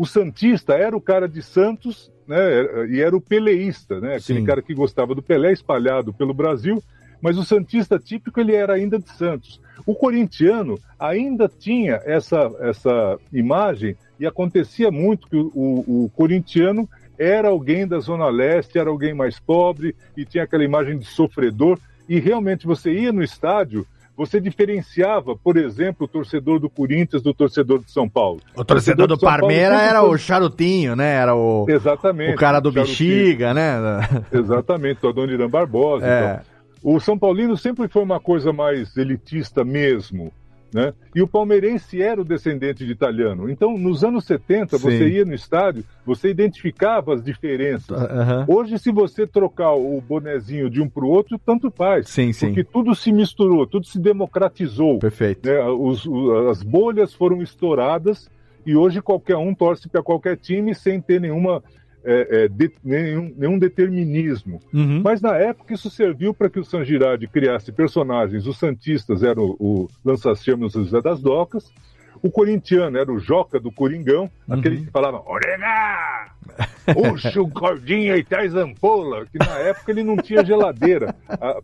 o 0.00 0.06
Santista 0.06 0.72
era 0.72 0.96
o 0.96 1.00
cara 1.00 1.28
de 1.28 1.42
Santos, 1.42 2.10
né? 2.26 2.86
E 2.88 3.02
era 3.02 3.14
o 3.14 3.20
peleísta, 3.20 4.00
né? 4.00 4.16
Aquele 4.16 4.40
Sim. 4.40 4.46
cara 4.46 4.62
que 4.62 4.72
gostava 4.72 5.14
do 5.14 5.20
Pelé 5.20 5.52
espalhado 5.52 6.10
pelo 6.10 6.32
Brasil, 6.32 6.82
mas 7.20 7.36
o 7.36 7.44
Santista 7.44 7.98
típico 7.98 8.40
ele 8.40 8.54
era 8.54 8.72
ainda 8.72 8.98
de 8.98 9.10
Santos. 9.10 9.60
O 9.84 9.94
corintiano 9.94 10.78
ainda 10.98 11.50
tinha 11.50 12.00
essa, 12.06 12.50
essa 12.60 13.18
imagem 13.30 13.94
e 14.18 14.26
acontecia 14.26 14.90
muito 14.90 15.28
que 15.28 15.36
o, 15.36 15.52
o, 15.54 16.04
o 16.04 16.10
corintiano 16.16 16.88
era 17.18 17.48
alguém 17.48 17.86
da 17.86 17.98
Zona 17.98 18.30
Leste, 18.30 18.78
era 18.78 18.88
alguém 18.88 19.12
mais 19.12 19.38
pobre 19.38 19.94
e 20.16 20.24
tinha 20.24 20.44
aquela 20.44 20.64
imagem 20.64 20.98
de 20.98 21.04
sofredor. 21.04 21.78
E 22.08 22.18
realmente 22.18 22.66
você 22.66 22.90
ia 22.90 23.12
no 23.12 23.22
estádio, 23.22 23.86
você 24.20 24.38
diferenciava, 24.38 25.34
por 25.34 25.56
exemplo, 25.56 26.04
o 26.04 26.08
torcedor 26.08 26.58
do 26.60 26.68
Corinthians 26.68 27.22
do 27.22 27.32
torcedor 27.32 27.78
de 27.78 27.90
São 27.90 28.06
Paulo. 28.06 28.38
O 28.54 28.62
torcedor 28.62 29.06
do 29.06 29.14
de 29.14 29.20
São 29.20 29.26
Paulo 29.26 29.40
Parmeira 29.46 29.74
sempre 29.74 29.88
era 29.88 30.00
foi- 30.02 30.10
o 30.10 30.18
Charutinho, 30.18 30.94
né? 30.94 31.14
Era 31.14 31.34
o, 31.34 31.64
Exatamente. 31.66 32.34
o 32.34 32.36
cara 32.36 32.60
do 32.60 32.70
Charutinho. 32.70 33.16
Bexiga, 33.16 33.54
né? 33.54 33.78
Exatamente, 34.30 35.06
o 35.06 35.08
Adoniran 35.08 35.48
Barbosa. 35.48 36.06
É. 36.06 36.32
então. 36.34 36.50
O 36.82 37.00
São 37.00 37.18
Paulino 37.18 37.56
sempre 37.56 37.88
foi 37.88 38.02
uma 38.02 38.20
coisa 38.20 38.52
mais 38.52 38.94
elitista 38.94 39.64
mesmo. 39.64 40.30
Né? 40.72 40.92
E 41.14 41.20
o 41.20 41.26
palmeirense 41.26 42.00
era 42.00 42.20
o 42.20 42.24
descendente 42.24 42.86
de 42.86 42.92
italiano. 42.92 43.50
Então, 43.50 43.76
nos 43.76 44.04
anos 44.04 44.24
70, 44.24 44.78
Sim. 44.78 44.84
você 44.84 45.08
ia 45.08 45.24
no 45.24 45.34
estádio, 45.34 45.84
você 46.06 46.28
identificava 46.30 47.12
as 47.14 47.22
diferenças. 47.24 48.00
Aham. 48.00 48.44
Hoje, 48.48 48.78
se 48.78 48.92
você 48.92 49.26
trocar 49.26 49.72
o 49.74 50.00
bonezinho 50.00 50.70
de 50.70 50.80
um 50.80 50.88
para 50.88 51.04
o 51.04 51.08
outro, 51.08 51.38
tanto 51.44 51.70
faz. 51.72 52.08
Sim, 52.08 52.32
sim. 52.32 52.46
Porque 52.46 52.62
tudo 52.62 52.94
se 52.94 53.10
misturou, 53.12 53.66
tudo 53.66 53.84
se 53.86 53.98
democratizou. 53.98 54.98
Perfeito. 55.00 55.48
né? 55.48 55.60
Os- 55.68 56.06
as 56.50 56.62
bolhas 56.62 57.12
foram 57.12 57.42
estouradas 57.42 58.30
e 58.64 58.76
hoje 58.76 59.00
qualquer 59.02 59.36
um 59.36 59.54
torce 59.54 59.88
para 59.88 60.02
qualquer 60.02 60.36
time 60.36 60.74
sem 60.74 61.00
ter 61.00 61.20
nenhuma, 61.20 61.62
é, 62.04 62.44
é, 62.44 62.48
de- 62.48 62.72
nenhum, 62.82 63.32
nenhum 63.36 63.58
determinismo. 63.58 64.60
Uhum. 64.72 65.00
Mas 65.02 65.20
na 65.20 65.36
época 65.36 65.74
isso 65.74 65.90
serviu 65.90 66.32
para 66.32 66.48
que 66.48 66.58
o 66.58 66.64
San 66.64 66.84
Girardi 66.84 67.26
criasse 67.28 67.72
personagens. 67.72 68.46
Os 68.46 68.58
Santistas 68.58 69.22
eram 69.22 69.44
o, 69.44 69.56
o 69.58 69.88
lança-chamas 70.04 70.72
José 70.72 71.00
das 71.00 71.20
Docas, 71.20 71.72
o 72.22 72.30
corintiano 72.30 72.98
era 72.98 73.10
o 73.10 73.18
Joca 73.18 73.58
do 73.58 73.72
Coringão, 73.72 74.30
aquele 74.48 74.84
que 74.84 74.90
falava 74.90 75.22
Orena! 75.26 76.28
Puxa 76.92 77.40
o 77.40 77.50
cordinha 77.50 78.16
e 78.16 78.24
traz 78.24 78.54
ampola, 78.54 79.24
que 79.26 79.38
na 79.38 79.58
época 79.58 79.90
ele 79.90 80.02
não 80.02 80.16
tinha 80.16 80.44
geladeira. 80.44 81.14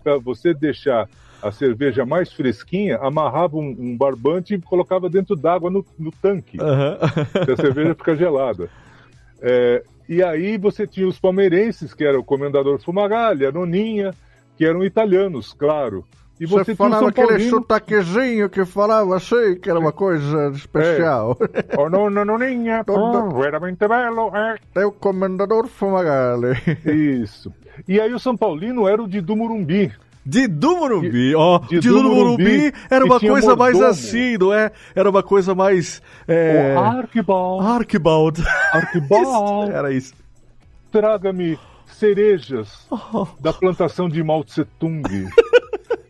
Para 0.03 0.16
você 0.18 0.55
deixar 0.55 1.09
a 1.42 1.53
cerveja 1.53 2.07
mais 2.07 2.33
fresquinha, 2.33 2.96
amarrava 2.99 3.57
um, 3.57 3.77
um 3.79 3.96
barbante 3.96 4.55
e 4.55 4.61
colocava 4.61 5.11
dentro 5.11 5.37
d'água 5.37 5.70
no, 5.70 5.85
no 5.99 6.11
tanque, 6.11 6.57
que 6.57 7.53
a 7.53 7.57
cerveja 7.57 7.94
fica 7.94 8.16
gelada. 8.16 8.70
É, 9.48 9.85
e 10.09 10.24
aí 10.24 10.59
você 10.59 10.88
tinha 10.88 11.06
os 11.06 11.21
palmeirenses, 11.21 11.94
que 11.94 12.04
era 12.04 12.18
o 12.18 12.25
comendador 12.25 12.81
Fumagalli, 12.81 13.46
a 13.46 13.52
Noninha, 13.52 14.12
que 14.56 14.64
eram 14.64 14.83
italianos, 14.83 15.52
claro. 15.52 16.04
E 16.38 16.44
você, 16.44 16.64
Você 16.64 16.75
falava 16.75 17.08
aquele 17.08 17.48
sotaquezinho 17.48 18.50
que 18.50 18.64
falava 18.64 19.16
assim, 19.16 19.54
que 19.54 19.71
era 19.71 19.79
uma 19.79 19.92
coisa 19.92 20.48
especial. 20.48 21.38
Oh, 21.79 21.88
no, 21.88 22.10
no, 22.10 22.25
Noninha, 22.25 22.85
oh, 22.90 23.31
veramente 23.40 23.87
bello, 23.87 24.31
eh. 24.35 24.56
É 24.75 24.85
o 24.85 24.90
comendador 24.90 25.68
Fumagalli. 25.68 26.54
Isso. 26.85 27.54
E 27.87 28.00
aí 28.00 28.12
o 28.12 28.18
São 28.18 28.37
Paulino 28.37 28.88
era 28.88 29.00
o 29.00 29.08
Didu 29.08 29.37
Murumbi. 29.37 29.92
Didu 30.27 30.77
Morumbi, 30.79 31.35
ó. 31.37 31.58
Didu 31.60 31.81
Didu 31.81 32.02
Morumbi 32.02 32.72
era 32.90 33.04
uma 33.04 33.20
coisa 33.20 33.54
mais 33.54 33.81
assim, 33.81 34.37
não 34.37 34.52
é? 34.52 34.72
Era 34.94 35.08
uma 35.08 35.22
coisa 35.22 35.54
mais. 35.54 36.02
É... 36.27 36.74
O 36.77 36.81
Arquibald, 36.81 37.64
Archibald. 37.66 38.42
Arquibald, 38.72 39.70
Era 39.72 39.92
isso. 39.92 40.12
traga-me 40.90 41.56
cerejas 41.87 42.87
Oh. 42.90 43.27
da 43.40 43.52
plantação 43.52 44.08
de 44.08 44.22
Mao 44.22 44.42
Tse 44.42 44.64
Tung. 44.79 45.02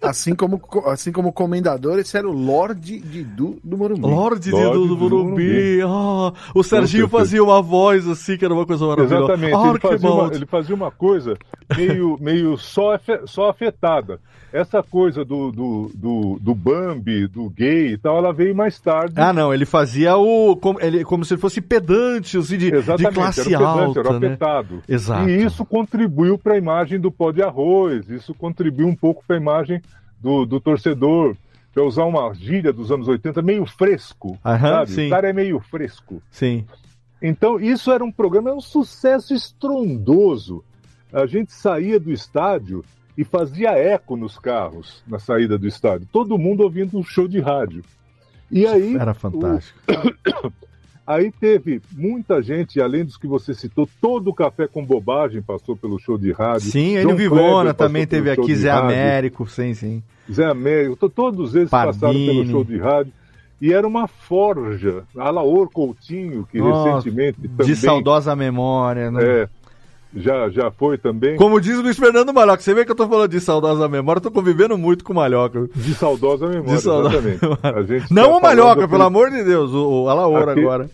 Assim 0.09 0.35
como, 0.35 0.61
assim 0.87 1.13
como 1.13 1.33
comendador, 1.33 1.99
esse 1.99 2.17
era 2.17 2.29
o 2.29 2.33
Lorde 2.33 2.99
Didu 3.01 3.59
do 3.63 3.77
Morumbi. 3.77 4.01
Lorde 4.03 4.51
Lorde 4.51 4.73
do, 4.79 4.87
do 4.87 4.87
do 4.89 4.97
Morumbi. 4.97 5.81
Ah, 5.83 6.33
o 6.55 6.63
Serginho 6.63 7.09
fazia 7.09 7.43
uma 7.43 7.61
voz 7.63 8.07
assim, 8.09 8.37
que 8.37 8.45
era 8.45 8.55
uma 8.55 8.67
coisa 8.67 8.87
maravilhosa. 8.87 9.25
Exatamente, 9.33 9.55
Ah, 9.55 9.69
ele, 9.71 9.79
fazia 9.81 10.11
uma, 10.11 10.35
ele 10.35 10.47
fazia 10.47 10.75
uma 10.75 10.91
coisa 10.91 11.37
meio, 11.77 12.17
meio 12.21 12.57
só, 12.57 12.99
só 13.27 13.49
afetada. 13.51 14.21
Essa 14.53 14.83
coisa 14.83 15.23
do, 15.25 15.51
do, 15.53 15.91
do, 15.95 16.39
do 16.41 16.55
Bambi, 16.55 17.27
do 17.27 17.51
gay 17.51 17.89
e 17.93 17.99
tal, 17.99 18.17
ela 18.17 18.33
veio 18.33 18.55
mais 18.55 18.81
tarde. 18.81 19.15
Ah, 19.17 19.33
não, 19.33 19.53
ele 19.53 19.67
fazia 19.67 20.17
o. 20.17 20.57
Como, 20.57 20.81
ele, 20.81 21.05
como 21.05 21.25
se 21.25 21.35
ele 21.35 21.41
fosse 21.41 21.61
pedante, 21.61 22.39
assim, 22.39 22.57
de, 22.57 22.71
de 22.71 22.77
Exatamente, 22.77 23.15
classe 23.15 23.41
era 23.41 23.49
pedante, 23.59 23.99
alta. 23.99 24.01
era 24.01 24.19
né? 24.19 24.27
afetado. 24.29 24.83
Exato. 24.89 25.29
E 25.29 25.45
isso 25.45 25.65
contribuiu 25.65 26.39
para 26.39 26.55
a 26.55 26.59
imagem 26.59 26.99
do 26.99 27.11
pó 27.11 27.33
de 27.33 27.43
arroz, 27.43 28.09
isso 28.09 28.33
contribuiu 28.35 28.87
um 28.87 28.95
pouco 28.95 29.23
para 29.27 29.37
a 29.37 29.41
imagem 29.41 29.83
do, 30.21 30.45
do 30.45 30.61
torcedor. 30.61 31.37
Para 31.73 31.85
usar 31.85 32.05
uma 32.05 32.33
gíria 32.33 32.73
dos 32.73 32.91
anos 32.91 33.07
80, 33.07 33.43
meio 33.43 33.67
fresco, 33.67 34.39
Aham, 34.43 34.69
sabe? 34.71 34.91
sim. 34.93 35.07
O 35.09 35.11
cara 35.11 35.29
é 35.29 35.33
meio 35.35 35.61
fresco. 35.61 36.23
Sim. 36.31 36.65
Então, 37.21 37.61
isso 37.61 37.93
era 37.93 38.03
um 38.03 38.11
programa, 38.11 38.49
era 38.49 38.57
um 38.57 38.63
sucesso 38.63 39.35
estrondoso. 39.35 40.65
A 41.13 41.27
gente 41.27 41.53
saía 41.53 42.01
do 42.01 42.11
estádio 42.11 42.83
e 43.17 43.25
fazia 43.25 43.71
eco 43.73 44.17
nos 44.17 44.39
carros 44.39 45.03
na 45.07 45.19
saída 45.19 45.59
do 45.59 45.67
estádio. 45.67 46.09
Todo 46.11 46.39
mundo 46.39 46.63
ouvindo 46.63 46.99
um 46.99 47.05
show 47.05 47.29
de 47.29 47.41
rádio. 47.41 47.83
E 48.51 48.67
aí, 48.67 48.97
Era 48.97 49.13
fantástico. 49.13 49.79
aí 51.07 51.31
teve 51.31 51.81
muita 51.97 52.43
gente, 52.43 52.81
além 52.81 53.05
dos 53.05 53.17
que 53.17 53.27
você 53.27 53.55
citou, 53.55 53.89
todo 54.01 54.31
o 54.31 54.35
Café 54.35 54.67
com 54.67 54.85
Bobagem 54.85 55.41
passou 55.43 55.77
pelo 55.77 55.99
show 55.99 56.19
de 56.19 56.33
rádio. 56.33 56.71
Sim, 56.71 56.97
Enio 56.97 57.17
Vivona 57.17 57.73
também 57.73 58.07
teve 58.07 58.31
aqui, 58.31 58.55
Zé 58.55 58.71
rádio. 58.71 58.87
Américo, 58.87 59.49
sim, 59.49 59.75
sim. 59.75 60.03
Zé 60.31 60.45
Américo, 60.45 60.97
to- 60.97 61.09
todos 61.09 61.55
eles 61.55 61.71
passaram 61.71 61.99
Pardini. 62.01 62.27
pelo 62.27 62.47
show 62.47 62.65
de 62.65 62.79
rádio. 62.79 63.13
E 63.59 63.73
era 63.73 63.87
uma 63.87 64.07
forja. 64.07 65.05
Alaor 65.17 65.71
Coutinho, 65.71 66.47
que 66.51 66.59
Nossa, 66.59 66.97
recentemente 66.97 67.41
também... 67.41 67.67
De 67.67 67.75
saudosa 67.77 68.37
memória, 68.37 69.11
né? 69.11 69.25
É, 69.25 69.49
já, 70.17 70.49
já 70.49 70.71
foi 70.71 70.99
também. 70.99 71.37
Como 71.37 71.61
diz 71.61 71.77
o 71.79 71.83
Luiz 71.83 71.97
Fernando 71.99 72.33
Malhoca, 72.33 72.63
você 72.63 72.75
vê 72.75 72.85
que 72.85 72.91
eu 72.91 72.97
tô 72.97 73.07
falando 73.09 73.31
de 73.31 73.41
saudosa 73.41 73.89
memória, 73.89 74.19
eu 74.19 74.23
tô 74.23 74.31
convivendo 74.31 74.77
muito 74.79 75.05
com 75.05 75.13
o 75.13 75.17
Malhoca. 75.17 75.69
De 75.75 75.95
saudosa 75.95 76.47
memória, 76.49 76.75
De 76.77 76.81
saudosa 76.83 77.21
memória. 77.23 77.59
A 77.63 77.83
gente 77.83 78.13
Não 78.13 78.31
tá 78.33 78.37
o 78.37 78.41
Malhoca, 78.43 78.75
falando 78.75 78.91
pelo 78.91 79.03
amor 79.05 79.31
de 79.31 79.45
Deus, 79.45 79.71
o, 79.73 80.05
o 80.05 80.09
Alaor 80.09 80.49
Aqui- 80.49 80.61
agora. 80.61 80.91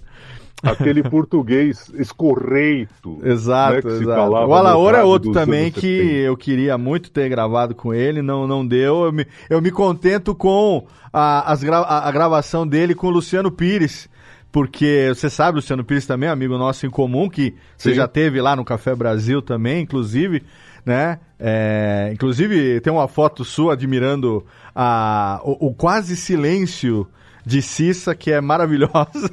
Aquele 0.63 1.03
português 1.11 1.91
escorreito. 1.95 3.19
Exato, 3.25 3.75
né, 3.75 3.83
que 3.83 3.91
se 3.97 4.03
exato. 4.03 4.31
O 4.31 4.55
Alaor 4.55 4.95
é 4.95 5.03
outro 5.03 5.33
também 5.33 5.71
que 5.73 5.81
70. 5.99 6.15
eu 6.21 6.37
queria 6.37 6.79
muito 6.79 7.11
ter 7.11 7.29
gravado 7.29 7.75
com 7.75 7.93
ele, 7.93 8.23
não, 8.23 8.47
não 8.47 8.65
deu. 8.67 9.05
Eu 9.05 9.13
me, 9.13 9.27
eu 9.51 9.61
me 9.61 9.71
contento 9.71 10.35
com 10.35 10.87
a, 11.13 11.51
as 11.53 11.63
gra- 11.63 11.79
a, 11.81 12.09
a 12.09 12.13
gravação 12.13 12.67
dele 12.67 12.95
com 12.95 13.09
o 13.09 13.11
Luciano 13.11 13.51
Pires. 13.51 14.09
Porque 14.53 15.09
você 15.09 15.31
sabe, 15.31 15.57
Luciano 15.57 15.83
Pires 15.83 16.07
também 16.07 16.29
é 16.29 16.33
amigo 16.33 16.59
nosso 16.59 16.85
em 16.85 16.91
comum, 16.91 17.27
que 17.29 17.55
você 17.75 17.91
Sim. 17.91 17.97
já 17.97 18.07
teve 18.07 18.39
lá 18.39 18.55
no 18.55 18.67
Café 18.67 18.95
Brasil 18.95 19.41
também, 19.41 19.83
inclusive, 19.83 20.43
né? 20.85 21.19
É, 21.41 22.11
inclusive, 22.13 22.79
tem 22.83 22.93
uma 22.93 23.09
foto 23.09 23.47
sua 23.47 23.73
admirando 23.73 24.45
a, 24.75 25.41
o, 25.43 25.69
o 25.69 25.75
quase 25.75 26.15
silêncio 26.15 27.09
de 27.47 27.63
Cissa, 27.63 28.15
que 28.15 28.31
é 28.31 28.43
maravilhosa, 28.43 29.31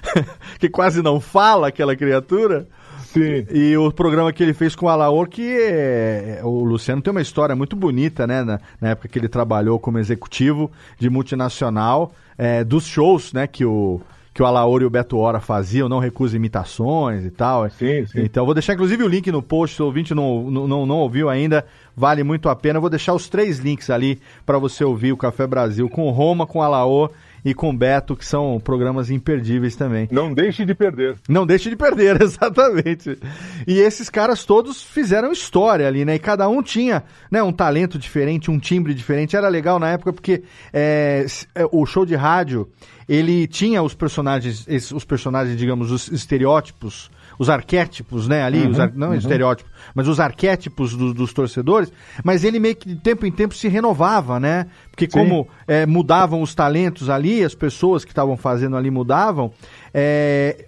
que 0.58 0.70
quase 0.70 1.02
não 1.02 1.20
fala 1.20 1.68
aquela 1.68 1.94
criatura. 1.94 2.66
Sim. 3.12 3.46
E 3.50 3.76
o 3.76 3.92
programa 3.92 4.32
que 4.32 4.42
ele 4.42 4.54
fez 4.54 4.74
com 4.74 4.86
o 4.86 4.88
Alaor, 4.88 5.28
que 5.28 5.42
é, 5.42 6.40
o 6.42 6.64
Luciano 6.64 7.02
tem 7.02 7.10
uma 7.10 7.20
história 7.20 7.54
muito 7.54 7.76
bonita, 7.76 8.26
né? 8.26 8.42
Na, 8.42 8.58
na 8.80 8.88
época 8.88 9.06
que 9.08 9.18
ele 9.18 9.28
trabalhou 9.28 9.78
como 9.78 9.98
executivo 9.98 10.72
de 10.98 11.10
multinacional, 11.10 12.14
é, 12.38 12.64
dos 12.64 12.86
shows, 12.86 13.34
né? 13.34 13.46
Que 13.46 13.66
o, 13.66 14.00
que 14.34 14.42
o 14.42 14.46
Alaor 14.46 14.80
e 14.82 14.84
o 14.84 14.90
Beto 14.90 15.18
Hora 15.18 15.40
faziam, 15.40 15.88
não 15.88 15.98
recusa 15.98 16.36
imitações 16.36 17.24
e 17.24 17.30
tal. 17.30 17.68
Sim, 17.70 18.06
sim. 18.06 18.20
Então, 18.20 18.44
vou 18.44 18.54
deixar 18.54 18.74
inclusive 18.74 19.02
o 19.02 19.08
link 19.08 19.30
no 19.30 19.42
post, 19.42 19.76
se 19.76 19.82
o 19.82 19.86
ouvinte 19.86 20.14
não, 20.14 20.50
não, 20.50 20.86
não, 20.86 20.96
ouviu 20.96 21.28
ainda, 21.28 21.66
vale 21.94 22.22
muito 22.22 22.48
a 22.48 22.56
pena. 22.56 22.78
Eu 22.78 22.80
vou 22.80 22.90
deixar 22.90 23.12
os 23.12 23.28
três 23.28 23.58
links 23.58 23.90
ali 23.90 24.20
para 24.46 24.58
você 24.58 24.84
ouvir 24.84 25.12
o 25.12 25.16
Café 25.16 25.46
Brasil 25.46 25.88
com 25.88 26.10
Roma, 26.10 26.46
com 26.46 26.60
o 26.60 26.62
Alaor 26.62 27.10
e 27.44 27.52
com 27.54 27.76
Beto, 27.76 28.16
que 28.16 28.24
são 28.24 28.60
programas 28.60 29.10
imperdíveis 29.10 29.74
também. 29.74 30.08
Não 30.10 30.32
deixe 30.32 30.64
de 30.64 30.74
perder. 30.74 31.16
Não 31.28 31.44
deixe 31.44 31.68
de 31.68 31.76
perder, 31.76 32.20
exatamente. 32.22 33.18
E 33.66 33.78
esses 33.78 34.08
caras 34.08 34.44
todos 34.44 34.82
fizeram 34.82 35.32
história 35.32 35.86
ali, 35.86 36.04
né? 36.04 36.14
E 36.14 36.18
cada 36.18 36.48
um 36.48 36.62
tinha 36.62 37.02
né, 37.30 37.42
um 37.42 37.52
talento 37.52 37.98
diferente, 37.98 38.50
um 38.50 38.58
timbre 38.58 38.94
diferente. 38.94 39.36
Era 39.36 39.48
legal 39.48 39.78
na 39.78 39.90
época 39.90 40.12
porque 40.12 40.42
é, 40.72 41.26
é, 41.54 41.66
o 41.70 41.84
show 41.84 42.06
de 42.06 42.14
rádio, 42.14 42.68
ele 43.08 43.46
tinha 43.46 43.82
os 43.82 43.94
personagens, 43.94 44.66
os 44.92 45.04
personagens, 45.04 45.56
digamos, 45.56 45.90
os 45.90 46.08
estereótipos, 46.08 47.10
os 47.38 47.48
arquétipos, 47.50 48.28
né? 48.28 48.42
Ali, 48.42 48.66
os 48.66 48.78
ar- 48.78 48.92
não 48.94 49.14
estereótipos, 49.14 49.72
mas 49.94 50.08
os 50.08 50.20
arquétipos 50.20 50.94
do- 50.96 51.12
dos 51.14 51.32
torcedores. 51.32 51.92
Mas 52.24 52.44
ele 52.44 52.58
meio 52.58 52.76
que 52.76 52.88
de 52.88 52.96
tempo 52.96 53.26
em 53.26 53.32
tempo 53.32 53.54
se 53.54 53.68
renovava, 53.68 54.38
né? 54.40 54.66
Porque 54.90 55.06
como 55.06 55.46
é, 55.66 55.86
mudavam 55.86 56.42
os 56.42 56.54
talentos 56.54 57.08
ali, 57.10 57.42
as 57.44 57.54
pessoas 57.54 58.04
que 58.04 58.10
estavam 58.12 58.36
fazendo 58.36 58.76
ali 58.76 58.90
mudavam, 58.90 59.52
é, 59.92 60.66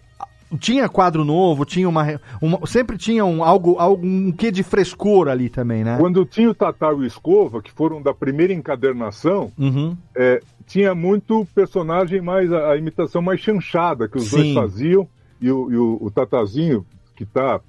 tinha 0.61 0.89
quadro 0.89 1.25
novo, 1.25 1.65
tinha 1.65 1.89
uma, 1.89 2.21
uma- 2.41 2.65
sempre 2.67 2.97
tinha 2.97 3.25
um, 3.25 3.43
algo, 3.43 3.77
algo 3.79 4.07
um 4.07 4.31
quê 4.31 4.53
de 4.53 4.63
frescor 4.63 5.27
ali 5.29 5.49
também, 5.49 5.83
né? 5.83 5.97
Quando 5.99 6.25
tinha 6.25 6.49
o 6.49 6.55
Tatar 6.55 6.93
e 6.93 6.97
o 6.97 7.05
Escova, 7.05 7.61
que 7.61 7.73
foram 7.73 8.01
da 8.01 8.15
primeira 8.15 8.53
encadernação, 8.53 9.51
Uhum. 9.59 9.97
é, 10.15 10.41
tinha 10.67 10.95
muito 10.95 11.47
personagem 11.55 12.21
mais, 12.21 12.53
a, 12.53 12.71
a 12.71 12.77
imitação 12.77 13.21
mais 13.21 13.41
chanchada 13.41 14.07
que 14.09 14.17
os 14.17 14.31
dois 14.31 14.45
Sim. 14.47 14.55
faziam. 14.55 15.09
E 15.41 15.51
o, 15.51 15.71
e 15.71 15.77
o, 15.77 15.99
o 16.01 16.11
Tatazinho, 16.11 16.87
que 17.17 17.25
tá, 17.25 17.61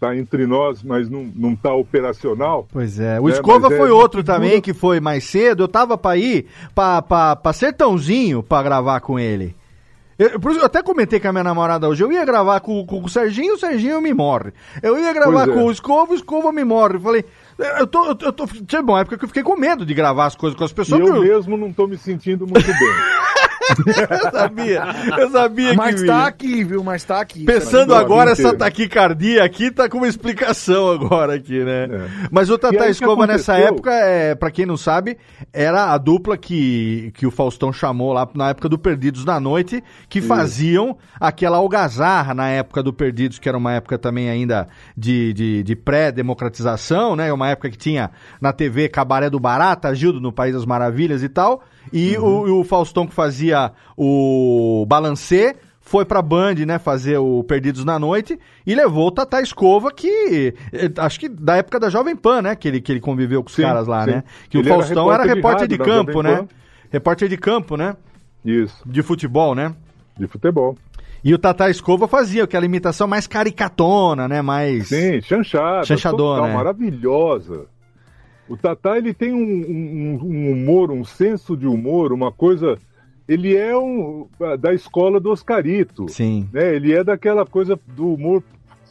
tá 0.00 0.16
entre 0.16 0.46
nós, 0.46 0.82
mas 0.82 1.08
não, 1.08 1.30
não 1.34 1.54
tá 1.54 1.72
operacional. 1.72 2.66
Pois 2.72 2.98
é, 2.98 3.20
o 3.20 3.28
É, 3.28 3.32
Escova 3.32 3.68
mas 3.68 3.72
é 3.72 3.76
foi 3.78 3.90
uma 3.90 4.00
outro 4.00 4.24
também 4.24 4.60
que 4.60 4.72
foi 4.72 4.98
mais 5.00 5.24
cedo. 5.24 5.62
Eu 5.64 5.68
tava 5.68 5.96
pra 5.96 6.16
ir 6.16 6.46
pra, 6.74 7.00
pra, 7.02 7.36
pra 7.36 7.52
Sertãozinho 7.52 8.42
pra 8.42 8.62
gravar 8.62 9.00
com 9.00 9.18
ele. 9.18 9.54
Eu, 10.18 10.38
por 10.38 10.52
isso 10.52 10.60
eu 10.60 10.66
até 10.66 10.82
comentei 10.82 11.18
com 11.18 11.28
a 11.28 11.32
minha 11.32 11.44
namorada 11.44 11.88
hoje. 11.88 12.02
Eu 12.04 12.12
ia 12.12 12.24
gravar 12.24 12.60
com, 12.60 12.84
com 12.86 13.02
o 13.02 13.08
Serginho, 13.08 13.54
o 13.54 13.58
Serginho 13.58 14.00
me 14.00 14.12
morre. 14.12 14.52
Eu 14.82 14.98
ia 14.98 15.12
gravar 15.12 15.48
é. 15.48 15.52
com 15.52 15.64
o 15.64 15.70
Escova, 15.72 16.12
o 16.12 16.14
Escova 16.14 16.52
me 16.52 16.64
morre. 16.64 16.96
Eu 16.96 17.00
falei, 17.00 17.24
eu 17.78 17.86
tô. 17.86 18.04
Eu, 18.06 18.16
eu 18.20 18.32
tô 18.32 18.46
tinha 18.46 18.82
uma 18.82 19.00
época 19.00 19.16
que 19.18 19.24
eu 19.24 19.28
fiquei 19.28 19.42
com 19.42 19.56
medo 19.56 19.86
de 19.86 19.94
gravar 19.94 20.26
as 20.26 20.36
coisas 20.36 20.56
com 20.56 20.64
as 20.64 20.70
E 20.70 20.74
pessoas. 20.74 21.00
eu 21.00 21.06
que 21.06 21.18
eu, 21.18 21.22
mesmo 21.22 21.56
não 21.56 21.72
tô 21.72 21.86
me 21.86 21.96
sentindo 21.96 22.46
muito 22.46 22.66
bem. 22.66 22.94
eu 24.10 24.30
sabia, 24.30 24.82
eu 25.18 25.30
sabia 25.30 25.74
Mas 25.74 26.00
que. 26.00 26.06
tá 26.06 26.14
vinha. 26.16 26.26
aqui, 26.26 26.64
viu? 26.64 26.82
Mas 26.84 27.04
tá 27.04 27.20
aqui. 27.20 27.44
Pensando 27.44 27.90
Tá 27.92 27.98
agora, 28.00 28.30
essa 28.32 28.42
inteiro. 28.42 28.58
taquicardia 28.58 29.44
aqui 29.44 29.70
tá 29.70 29.88
com 29.88 29.98
uma 29.98 30.08
explicação 30.08 30.90
agora 30.90 31.34
aqui, 31.34 31.62
né? 31.64 31.84
É. 31.84 32.28
Mas 32.30 32.50
o 32.50 32.58
Tata 32.58 32.88
Escova 32.88 33.26
nessa 33.26 33.56
época, 33.58 33.90
é, 33.92 34.34
para 34.34 34.50
quem 34.50 34.66
não 34.66 34.76
sabe, 34.76 35.16
era 35.52 35.92
a 35.92 35.98
dupla 35.98 36.36
que, 36.36 37.10
que 37.14 37.26
o 37.26 37.30
Faustão 37.30 37.72
chamou 37.72 38.12
lá 38.12 38.28
na 38.34 38.50
época 38.50 38.68
do 38.68 38.78
Perdidos 38.78 39.24
na 39.24 39.38
Noite, 39.40 39.82
que 40.08 40.20
faziam 40.20 40.96
aquela 41.20 41.56
algazarra 41.58 42.34
na 42.34 42.48
época 42.48 42.82
do 42.82 42.92
Perdidos, 42.92 43.38
que 43.38 43.48
era 43.48 43.58
uma 43.58 43.72
época 43.72 43.98
também 43.98 44.28
ainda 44.30 44.68
de, 44.96 45.32
de, 45.32 45.62
de 45.62 45.76
pré-democratização, 45.76 47.14
né? 47.16 47.32
Uma 47.32 47.48
época 47.50 47.70
que 47.70 47.78
tinha 47.78 48.10
na 48.40 48.52
TV 48.52 48.88
Cabaré 48.88 49.28
do 49.30 49.38
Barata, 49.40 49.94
Gildo 49.94 50.20
no 50.20 50.32
País 50.32 50.54
das 50.54 50.64
Maravilhas 50.64 51.22
e 51.22 51.28
tal. 51.28 51.62
E 51.92 52.16
o, 52.18 52.46
e 52.46 52.50
o 52.50 52.64
Faustão 52.64 53.06
que 53.06 53.14
fazia 53.14 53.72
o 53.96 54.84
Balancê 54.86 55.56
foi 55.80 56.04
pra 56.04 56.22
Band, 56.22 56.54
né, 56.66 56.78
fazer 56.78 57.18
o 57.18 57.42
Perdidos 57.44 57.84
na 57.84 57.98
Noite 57.98 58.38
e 58.66 58.74
levou 58.74 59.08
o 59.08 59.10
Tata 59.10 59.42
Escova, 59.42 59.90
que 59.90 60.54
eh, 60.72 60.90
acho 60.96 61.18
que 61.18 61.28
da 61.28 61.56
época 61.56 61.80
da 61.80 61.90
Jovem 61.90 62.14
Pan, 62.14 62.40
né, 62.42 62.54
que 62.56 62.68
ele, 62.68 62.80
que 62.80 62.92
ele 62.92 63.00
conviveu 63.00 63.42
com 63.42 63.48
os 63.48 63.54
Sim, 63.54 63.62
caras 63.62 63.86
lá, 63.86 64.04
sim. 64.04 64.12
né? 64.12 64.24
Que 64.48 64.58
Ele 64.58 64.68
o 64.68 64.72
era 64.72 64.78
Faustão 64.82 65.12
era 65.12 65.24
repórter 65.24 65.36
repórter 65.36 65.68
de, 65.68 65.76
de 65.76 65.82
rádio 65.82 65.92
da 65.94 66.06
campo, 66.06 66.22
né? 66.22 66.48
Repórter 66.90 67.28
de 67.28 67.36
campo, 67.36 67.76
né? 67.76 67.96
Isso, 68.44 68.76
De 68.86 69.02
futebol, 69.02 69.54
né? 69.54 69.74
de 70.18 70.26
futebol. 70.26 70.76
E 71.24 71.32
o 71.32 71.38
Tata 71.38 71.70
Escova 71.70 72.08
fazia 72.08 72.44
aquela 72.44 72.64
imitação 72.64 73.06
mais 73.06 73.26
caricatona, 73.26 74.26
né? 74.26 74.42
Mais. 74.42 74.88
Sim, 74.88 75.20
chanchada. 75.20 75.84
Chanchadona, 75.84 76.40
total, 76.40 76.50
é. 76.50 76.54
maravilhosa. 76.54 77.66
O 78.52 78.56
Tatá, 78.56 78.98
ele 78.98 79.14
tem 79.14 79.32
um, 79.32 79.38
um- 79.38 80.18
um 80.22 80.52
humor, 80.52 80.90
um 80.90 81.04
senso 81.04 81.56
de 81.56 81.66
humor, 81.66 82.12
uma 82.12 82.30
coisa... 82.30 82.76
Ele 83.28 83.56
é 83.56 83.76
um, 83.78 84.26
da 84.58 84.74
escola 84.74 85.18
do 85.20 85.30
Oscarito. 85.30 86.08
Sim. 86.08 86.48
né? 86.52 86.74
Ele 86.74 86.92
é 86.92 87.02
daquela 87.04 87.46
coisa 87.46 87.78
do 87.96 88.12
humor 88.14 88.42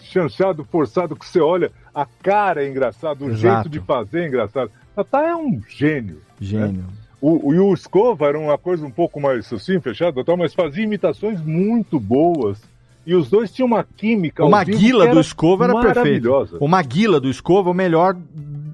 chanchado, 0.01 0.63
forçado, 0.63 1.15
que 1.15 1.25
você 1.27 1.39
olha, 1.39 1.71
a 1.93 2.05
cara 2.23 2.63
é 2.63 2.69
engraçado, 2.69 3.25
o 3.25 3.29
Exato. 3.29 3.37
jeito 3.63 3.69
de 3.69 3.79
fazer 3.85 4.21
é 4.21 4.27
engraçado. 4.27 4.71
Tatá 4.95 5.21
é 5.27 5.35
um 5.35 5.61
gênio. 5.69 6.17
Gênio. 6.39 6.85
O, 7.21 7.49
o, 7.49 7.53
e 7.53 7.59
o 7.59 7.71
Escova 7.73 8.25
era 8.25 8.39
uma 8.39 8.57
coisa 8.57 8.83
um 8.85 8.89
pouco 8.89 9.21
mais 9.21 9.51
assim, 9.53 9.79
fechada, 9.79 10.23
tal, 10.23 10.37
mas 10.37 10.55
fazia 10.55 10.83
imitações 10.83 11.39
muito 11.39 11.99
boas 11.99 12.59
E 13.05 13.13
os 13.13 13.29
dois 13.29 13.51
tinham 13.51 13.67
uma 13.67 13.83
química. 13.83 14.43
O 14.43 14.49
Maguila 14.49 15.07
do 15.07 15.19
Escova 15.19 15.65
era 15.65 15.79
perfeito. 15.81 16.29
O 16.59 16.67
Maguila 16.67 17.19
do 17.19 17.29
Escova 17.29 17.69
é 17.69 17.73
o 17.73 17.75
melhor 17.75 18.15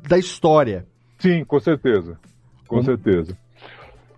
da 0.08 0.18
história. 0.18 0.86
Sim, 1.20 1.44
com 1.44 1.60
certeza. 1.60 2.18
Com 2.68 2.78
Hum. 2.80 2.84
certeza. 2.84 3.38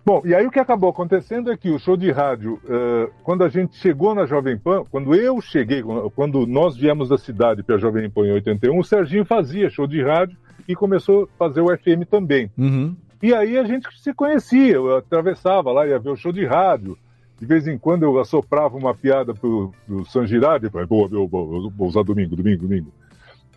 Bom, 0.04 0.22
e 0.24 0.34
aí 0.34 0.46
o 0.46 0.50
que 0.50 0.58
acabou 0.58 0.90
acontecendo 0.90 1.52
é 1.52 1.56
que 1.56 1.70
o 1.70 1.78
show 1.78 1.96
de 1.96 2.10
rádio, 2.10 2.58
eh, 2.68 3.10
quando 3.22 3.44
a 3.44 3.48
gente 3.48 3.76
chegou 3.76 4.14
na 4.14 4.24
Jovem 4.24 4.56
Pan, 4.58 4.82
quando 4.90 5.14
eu 5.14 5.40
cheguei, 5.40 5.82
quando 6.16 6.46
nós 6.46 6.76
viemos 6.76 7.10
da 7.10 7.18
cidade 7.18 7.62
para 7.62 7.76
a 7.76 7.78
Jovem 7.78 8.08
Pan 8.10 8.26
em 8.26 8.32
81, 8.32 8.78
o 8.78 8.82
Serginho 8.84 9.24
fazia 9.24 9.68
show 9.68 9.86
de 9.86 10.02
rádio 10.02 10.36
e 10.66 10.74
começou 10.74 11.24
a 11.24 11.36
fazer 11.38 11.60
o 11.60 11.66
FM 11.76 12.08
também. 12.10 12.50
Uhum. 12.56 12.96
E 13.22 13.34
aí 13.34 13.58
a 13.58 13.64
gente 13.64 13.86
se 14.00 14.14
conhecia, 14.14 14.72
eu 14.74 14.96
atravessava 14.96 15.70
lá, 15.70 15.86
ia 15.86 15.98
ver 15.98 16.10
o 16.10 16.16
show 16.16 16.32
de 16.32 16.46
rádio. 16.46 16.96
De 17.38 17.46
vez 17.46 17.68
em 17.68 17.78
quando 17.78 18.02
eu 18.02 18.18
assoprava 18.18 18.76
uma 18.76 18.94
piada 18.94 19.34
pro, 19.34 19.72
pro 19.86 20.04
San 20.06 20.26
Girardi, 20.26 20.68
boa, 20.70 20.86
boa, 20.86 21.28
boa, 21.28 21.70
vou 21.70 21.88
usar 21.88 22.02
domingo, 22.02 22.34
domingo, 22.36 22.62
domingo. 22.66 22.92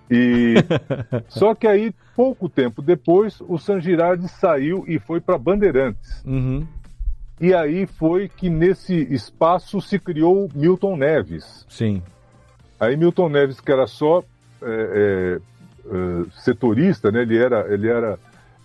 E 0.10 0.56
só 1.30 1.56
que 1.56 1.68
aí, 1.68 1.94
pouco 2.16 2.50
tempo 2.50 2.82
depois, 2.82 3.40
o 3.42 3.58
San 3.58 3.80
Girardi 3.80 4.28
saiu 4.28 4.84
e 4.88 5.00
foi 5.00 5.20
para 5.20 5.38
Bandeirantes. 5.38 6.24
Uhum. 6.26 6.66
E 7.40 7.54
aí 7.54 7.86
foi 7.86 8.30
que 8.30 8.50
nesse 8.50 8.96
espaço 9.14 9.82
se 9.82 10.00
criou 10.00 10.50
Milton 10.54 10.96
Neves. 10.96 11.66
Sim. 11.68 12.02
Aí 12.80 12.96
Milton 12.96 13.30
Neves, 13.30 13.60
que 13.60 13.72
era 13.72 13.88
só 13.88 14.24
é, 14.62 14.66
é, 14.66 15.40
é, 15.86 16.26
setorista, 16.40 17.12
né? 17.12 17.22
ele 17.22 17.38
era, 17.38 17.74
ele 17.74 17.90
era 17.90 18.20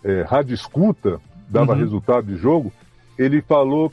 é, 0.05 0.22
rádio 0.22 0.55
escuta, 0.55 1.20
dava 1.49 1.72
Uhum. 1.72 1.78
resultado 1.78 2.26
de 2.26 2.36
jogo, 2.36 2.72
ele 3.18 3.41
falou, 3.41 3.93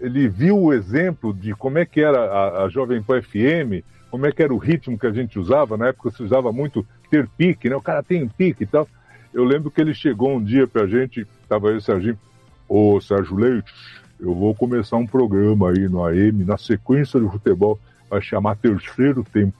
ele 0.00 0.28
viu 0.28 0.58
o 0.58 0.72
exemplo 0.72 1.32
de 1.32 1.54
como 1.54 1.78
é 1.78 1.86
que 1.86 2.00
era 2.00 2.20
a, 2.20 2.64
a 2.64 2.68
Jovem 2.68 3.02
Pan 3.02 3.22
FM, 3.22 3.82
como 4.16 4.24
é 4.24 4.32
que 4.32 4.42
era 4.42 4.54
o 4.54 4.56
ritmo 4.56 4.98
que 4.98 5.06
a 5.06 5.12
gente 5.12 5.38
usava, 5.38 5.76
na 5.76 5.88
época 5.88 6.10
se 6.10 6.22
usava 6.22 6.50
muito 6.50 6.86
ter 7.10 7.28
pique, 7.36 7.68
né? 7.68 7.76
O 7.76 7.82
cara 7.82 8.02
tem 8.02 8.26
pique 8.26 8.64
e 8.64 8.66
tal. 8.66 8.88
Eu 9.32 9.44
lembro 9.44 9.70
que 9.70 9.78
ele 9.78 9.92
chegou 9.92 10.34
um 10.34 10.42
dia 10.42 10.66
pra 10.66 10.86
gente, 10.86 11.26
tava 11.46 11.70
e 11.70 11.76
o 11.76 11.82
Serginho, 11.82 12.18
ô 12.66 12.98
Sérgio 12.98 13.36
Leite, 13.36 13.70
eu 14.18 14.34
vou 14.34 14.54
começar 14.54 14.96
um 14.96 15.06
programa 15.06 15.68
aí 15.68 15.86
no 15.86 16.02
AM, 16.02 16.46
na 16.46 16.56
sequência 16.56 17.20
do 17.20 17.28
futebol, 17.28 17.78
vai 18.08 18.22
chamar 18.22 18.56
Terceiro 18.56 19.22
Tempo. 19.22 19.52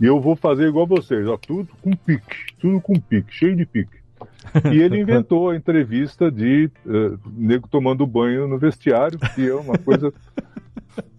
E 0.00 0.06
eu 0.06 0.18
vou 0.18 0.34
fazer 0.34 0.68
igual 0.68 0.86
vocês, 0.86 1.28
ó, 1.28 1.36
tudo 1.36 1.68
com 1.82 1.90
pique, 1.94 2.54
tudo 2.58 2.80
com 2.80 2.98
pique, 2.98 3.30
cheio 3.30 3.54
de 3.54 3.66
pique. 3.66 3.98
E 4.72 4.80
ele 4.80 5.00
inventou 5.02 5.50
a 5.50 5.56
entrevista 5.56 6.30
de 6.30 6.70
eh, 6.86 7.18
nego 7.36 7.68
tomando 7.68 8.06
banho 8.06 8.48
no 8.48 8.56
vestiário, 8.56 9.18
que 9.34 9.46
é 9.46 9.54
uma 9.54 9.76
coisa. 9.76 10.10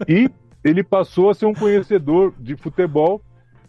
E 0.07 0.27
ele 0.64 0.84
passou 0.84 1.30
a 1.30 1.34
ser 1.34 1.45
um 1.45 1.53
conhecedor 1.53 2.34
de 2.39 2.55
futebol 2.55 3.22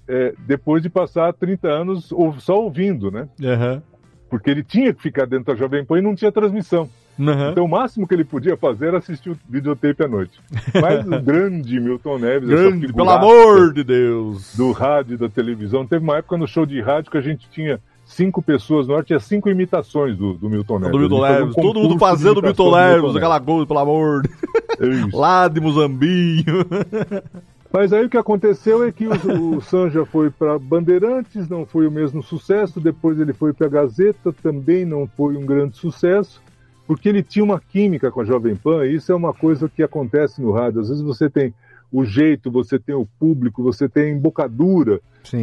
eh, 0.09 0.35
depois 0.47 0.83
de 0.83 0.91
passar 0.91 1.33
30 1.33 1.69
anos 1.69 2.13
só 2.39 2.61
ouvindo, 2.61 3.11
né? 3.11 3.29
Aham. 3.43 3.83
Porque 4.29 4.51
ele 4.51 4.63
tinha 4.63 4.93
que 4.93 5.03
ficar 5.03 5.27
dentro 5.27 5.47
da 5.47 5.55
Jovem 5.55 5.85
Pan 5.85 5.99
e 5.99 6.03
não 6.03 6.15
tinha 6.15 6.33
transmissão. 6.33 6.89
Aham. 7.19 7.51
Então 7.51 7.65
o 7.65 7.69
máximo 7.69 8.07
que 8.09 8.15
ele 8.15 8.25
podia 8.25 8.57
fazer 8.57 8.89
era 8.89 8.99
assistir 8.99 9.31
o 9.31 9.39
videotape 9.49 10.03
à 10.03 10.09
noite. 10.09 10.41
Mas 10.81 11.07
o 11.07 11.11
grande 11.23 11.79
Milton 11.79 12.19
Neves, 12.19 12.49
Grande, 12.49 12.93
pelo 12.93 13.11
amor 13.11 13.73
de 13.73 13.85
Deus. 13.85 14.57
do 14.57 14.73
rádio 14.73 15.15
e 15.15 15.19
da 15.19 15.29
televisão. 15.29 15.87
Teve 15.87 16.03
uma 16.03 16.17
época 16.17 16.37
no 16.37 16.47
show 16.47 16.65
de 16.65 16.81
rádio 16.81 17.11
que 17.11 17.19
a 17.19 17.23
gente 17.23 17.49
tinha 17.51 17.79
cinco 18.11 18.43
pessoas 18.43 18.87
no 18.87 18.95
ar, 18.95 19.05
tinha 19.05 19.21
cinco 19.21 19.49
imitações 19.49 20.17
do, 20.17 20.35
do 20.35 20.49
Milton 20.51 20.79
Neves. 20.81 20.93
Do 20.93 20.99
Milton 20.99 21.21
fazia 21.21 21.37
um 21.37 21.41
Neves. 21.41 21.55
Todo 21.57 21.81
mundo 21.81 21.99
fazendo 21.99 22.39
o 22.39 22.43
Milton 22.43 22.77
Neves, 22.77 23.17
aquela 23.17 23.41
coisa, 23.41 23.67
pelo 23.67 23.79
amor. 23.79 24.23
de- 24.23 24.89
Isso. 25.07 25.17
Lá 25.17 25.49
de 25.49 25.61
Muzambinho. 25.61 26.45
Mas 27.73 27.93
aí 27.93 28.05
o 28.05 28.11
que 28.11 28.17
aconteceu 28.19 28.83
é 28.83 28.91
que 28.91 29.07
o, 29.07 29.57
o 29.57 29.61
Sanja 29.63 30.05
foi 30.05 30.29
para 30.29 30.59
Bandeirantes, 30.59 31.49
não 31.49 31.65
foi 31.65 31.87
o 31.87 31.91
mesmo 31.91 32.21
sucesso. 32.21 32.81
Depois 32.81 33.19
ele 33.21 33.33
foi 33.33 33.53
para 33.53 33.69
Gazeta, 33.69 34.33
também 34.43 34.85
não 34.85 35.07
foi 35.07 35.37
um 35.37 35.47
grande 35.47 35.77
sucesso, 35.77 36.43
porque 36.85 37.09
ele 37.09 37.23
tinha 37.23 37.45
uma 37.45 37.61
química 37.61 38.11
com 38.11 38.23
a 38.23 38.25
Jovem 38.25 38.57
Pan. 38.57 38.85
E 38.87 38.97
isso 38.97 39.13
é 39.13 39.15
uma 39.15 39.33
coisa 39.33 39.69
que 39.69 39.85
acontece 39.85 40.43
no 40.43 40.51
rádio. 40.51 40.81
Às 40.81 40.89
vezes 40.89 41.03
você 41.03 41.31
tem 41.31 41.55
o 41.93 42.05
jeito, 42.05 42.51
você 42.51 42.77
tem 42.77 42.95
o 42.97 43.07
público, 43.21 43.63
você 43.63 43.89
tem 43.89 44.05
a 44.05 44.11
embocadura. 44.17 45.01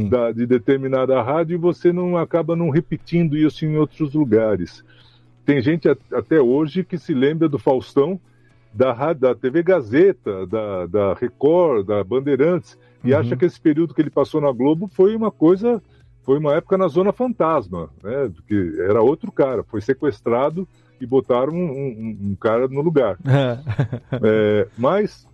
Da- 0.09 0.31
de 0.31 0.45
determinada 0.45 1.21
rádio 1.21 1.55
e 1.55 1.57
você 1.57 1.91
não 1.93 2.17
acaba 2.17 2.55
não 2.55 2.69
repetindo 2.69 3.35
isso 3.37 3.65
em 3.65 3.77
outros 3.77 4.13
lugares. 4.13 4.83
Tem 5.45 5.61
gente 5.61 5.87
até 6.11 6.41
hoje 6.41 6.83
que 6.83 6.97
se 6.97 7.13
lembra 7.13 7.47
do 7.47 7.57
Faustão 7.59 8.19
da, 8.73 9.13
da 9.13 9.33
TV 9.33 9.63
Gazeta, 9.63 10.45
da, 10.45 10.85
da 10.85 11.13
Record, 11.13 11.85
da 11.87 12.03
Bandeirantes, 12.03 12.77
e 13.03 13.13
Uhum. 13.13 13.19
acha 13.19 13.35
que 13.37 13.45
esse 13.45 13.59
período 13.59 13.93
que 13.93 14.01
ele 14.01 14.09
passou 14.09 14.41
na 14.41 14.51
Globo 14.51 14.89
foi 14.93 15.15
uma 15.15 15.31
coisa, 15.31 15.81
foi 16.23 16.37
uma 16.37 16.53
época 16.55 16.77
na 16.77 16.87
Zona 16.87 17.13
Fantasma, 17.13 17.89
né? 18.03 18.29
Porque 18.35 18.75
era 18.79 19.01
outro 19.01 19.31
cara, 19.31 19.63
foi 19.63 19.79
sequestrado 19.81 20.67
e 20.99 21.05
botaram 21.05 21.53
um, 21.53 21.65
um- 21.71 22.17
um 22.31 22.35
cara 22.35 22.67
no 22.67 22.81
lugar. 22.81 23.17
É, 24.21 24.67
mas 24.77 25.27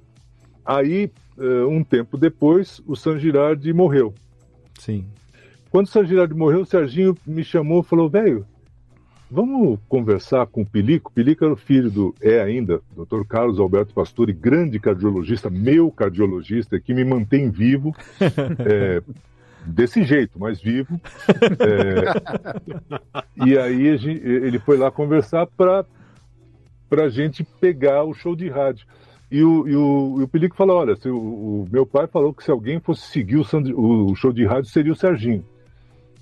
aí, 0.66 1.10
eh, 1.38 1.64
um 1.66 1.84
tempo 1.84 2.18
depois, 2.18 2.82
o 2.86 2.96
San 2.96 3.18
Girardi 3.18 3.74
morreu. 3.74 4.14
Sim. 4.84 5.06
Quando 5.72 5.88
o 5.88 5.90
San 5.90 6.06
Girardi 6.06 6.34
morreu, 6.34 6.62
o 6.62 6.66
Serginho 6.66 7.18
me 7.26 7.42
chamou 7.44 7.82
e 7.82 7.86
falou: 7.86 8.10
velho, 8.10 8.46
vamos 9.32 9.80
conversar 9.88 10.46
com 10.48 10.62
o 10.62 10.66
Pilico. 10.66 11.12
Pilico 11.14 11.46
era 11.46 11.54
o 11.54 11.58
filho 11.58 11.90
do, 11.90 12.14
é 12.22 12.42
ainda, 12.42 12.82
Dr. 12.92 13.24
Carlos 13.28 13.60
Alberto 13.60 13.94
Pastore, 13.94 14.34
grande 14.34 14.80
cardiologista, 14.80 15.50
meu 15.50 15.90
cardiologista, 15.90 16.80
que 16.82 16.94
me 16.94 17.06
mantém 17.06 17.50
vivo. 17.50 17.96
é, 18.60 19.02
desse 19.66 20.04
jeito, 20.04 20.38
mas 20.38 20.62
vivo. 20.62 21.00
É, 21.60 23.48
e 23.48 23.58
aí 23.58 23.88
ele 23.88 24.60
foi 24.60 24.76
lá 24.78 24.92
conversar 24.92 25.48
para 25.48 25.86
a 26.92 27.08
gente 27.08 27.46
pegar 27.62 28.04
o 28.04 28.14
show 28.14 28.36
de 28.36 28.50
rádio. 28.50 28.86
E 29.36 29.44
o, 29.44 29.68
e 29.68 29.76
o, 29.76 30.18
e 30.20 30.24
o 30.24 30.28
Pelico 30.28 30.56
falou: 30.56 30.78
olha, 30.78 30.96
se 30.96 31.10
o, 31.10 31.18
o 31.18 31.68
meu 31.72 31.86
pai 31.88 32.06
falou 32.06 32.32
que 32.34 32.44
se 32.44 32.52
alguém 32.52 32.80
fosse 32.80 33.08
seguir 33.08 33.38
o, 33.38 33.44
Sand- 33.44 33.74
o- 33.76 34.14
show 34.16 34.32
de 34.32 34.46
rádio 34.46 34.70
seria 34.70 34.92
o 34.92 34.96
Serginho. 34.96 35.44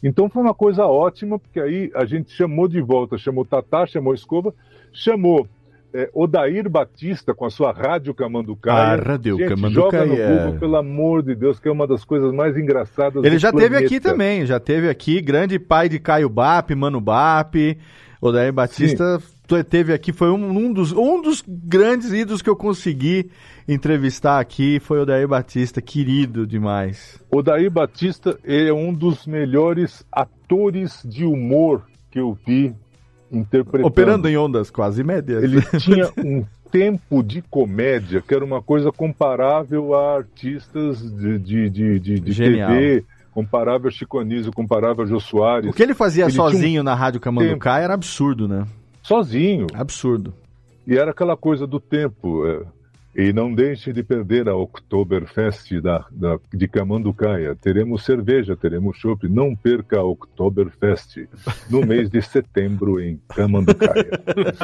Então 0.02 0.30
foi 0.30 0.42
uma 0.42 0.54
coisa 0.54 0.86
ótima, 0.86 1.38
porque 1.38 1.60
aí 1.60 1.92
a 1.94 2.06
gente 2.06 2.32
chamou 2.32 2.68
de 2.70 2.80
volta, 2.82 3.18
chamou 3.18 3.44
Tatá, 3.46 3.86
chamou 3.86 4.14
Escova, 4.14 4.54
chamou 4.94 5.46
é, 5.94 6.10
Odair 6.14 6.70
Batista 6.70 7.34
com 7.36 7.46
a 7.46 7.50
sua 7.50 7.72
Rádio 7.74 8.14
Camanducaia. 8.14 8.94
A 8.94 8.96
Rádio 8.96 9.38
Gente, 9.38 9.50
Camanducaia. 9.50 10.08
Joga 10.08 10.24
no 10.32 10.38
Google, 10.46 10.60
pelo 10.60 10.76
amor 10.78 11.22
de 11.22 11.36
Deus, 11.36 11.60
que 11.60 11.68
é 11.68 11.72
uma 11.72 11.86
das 11.86 12.06
coisas 12.06 12.34
mais 12.34 12.56
engraçadas 12.58 13.24
Ele 13.26 13.38
já 13.38 13.52
teve 13.52 13.68
planeta. 13.70 13.86
aqui 13.86 14.00
também, 14.00 14.46
já 14.46 14.60
teve 14.60 14.90
aqui, 14.90 15.22
grande 15.22 15.60
pai 15.60 15.90
de 15.90 16.00
Caio 16.00 16.30
Bap, 16.30 16.74
Mano 16.74 17.02
Bap, 17.02 17.78
Odair 18.22 18.54
Batista 18.54 19.20
tu- 19.20 19.41
teve 19.64 19.94
aqui, 19.94 20.12
foi 20.12 20.30
um, 20.30 20.50
um 20.50 20.74
dos, 20.74 20.92
um 20.92 21.22
dos 21.22 21.44
grandes 21.48 22.12
ídolos 22.12 22.42
que 22.42 22.50
eu 22.50 22.56
consegui 22.56 23.30
entrevistar 23.68 24.40
aqui, 24.40 24.80
foi 24.80 25.00
o 25.00 25.02
Odair 25.04 25.28
Batista, 25.28 25.82
querido 25.82 26.46
demais. 26.48 27.22
Odair 27.32 27.70
Batista 27.70 28.38
ele 28.44 28.70
é 28.70 28.74
um 28.74 28.94
dos 28.94 29.26
melhores 29.26 30.06
atores 30.12 31.02
de 31.06 31.26
humor 31.26 31.84
que 32.10 32.20
eu 32.20 32.38
vi 32.46 32.74
interpretando. 33.32 33.88
Operando 33.88 34.28
em 34.28 34.38
ondas 34.38 34.70
quase 34.70 35.04
médias. 35.04 35.44
Ele 35.44 35.62
tinha 35.80 36.10
um 36.18 36.46
tempo 36.72 37.22
de 37.22 37.42
comédia 37.42 38.22
que 38.22 38.34
era 38.34 38.44
uma 38.44 38.62
coisa 38.62 38.92
comparável 38.92 39.94
a 39.94 40.18
artistas 40.18 41.02
de, 41.02 41.40
de, 41.40 41.70
de, 41.70 42.00
de, 42.00 42.20
de. 42.20 42.36
TV, 42.36 43.06
comparável 43.34 43.88
a 43.88 43.92
Chico 43.92 44.20
Anísio, 44.20 44.52
comparável 44.52 45.04
a 45.04 45.08
Jô 45.08 45.20
Soares. 45.20 45.70
O 45.70 45.74
que 45.74 45.84
ele 45.84 45.94
fazia 45.94 46.28
um 46.28 46.30
sozinho 46.30 46.84
na 46.84 46.96
Rádio 46.96 47.20
Camanducaia 47.20 47.84
era 47.84 47.94
absurdo, 47.94 48.48
né? 48.48 48.66
Sozinho. 49.02 49.68
Absurdo. 49.74 50.34
E 50.88 50.98
era 50.98 51.12
aquela 51.12 51.38
coisa 51.38 51.66
do 51.68 51.80
tempo. 51.80 52.46
é, 52.48 52.62
E 53.14 53.34
não 53.34 53.54
deixe 53.54 53.92
de 53.92 54.04
perder 54.04 54.48
a 54.48 54.56
Oktoberfest 54.56 55.80
da, 55.82 56.06
da, 56.12 56.40
de 56.54 56.68
Camanducaia. 56.68 57.56
Teremos 57.56 58.06
cerveja, 58.06 58.56
teremos 58.56 58.98
chopp. 58.98 59.28
Não 59.28 59.54
perca 59.56 60.00
a 60.00 60.04
Oktoberfest 60.04 61.28
no 61.70 61.82
mês 61.86 62.10
de 62.10 62.22
setembro 62.22 63.00
em 63.02 63.20
Camanducaia. 63.28 64.10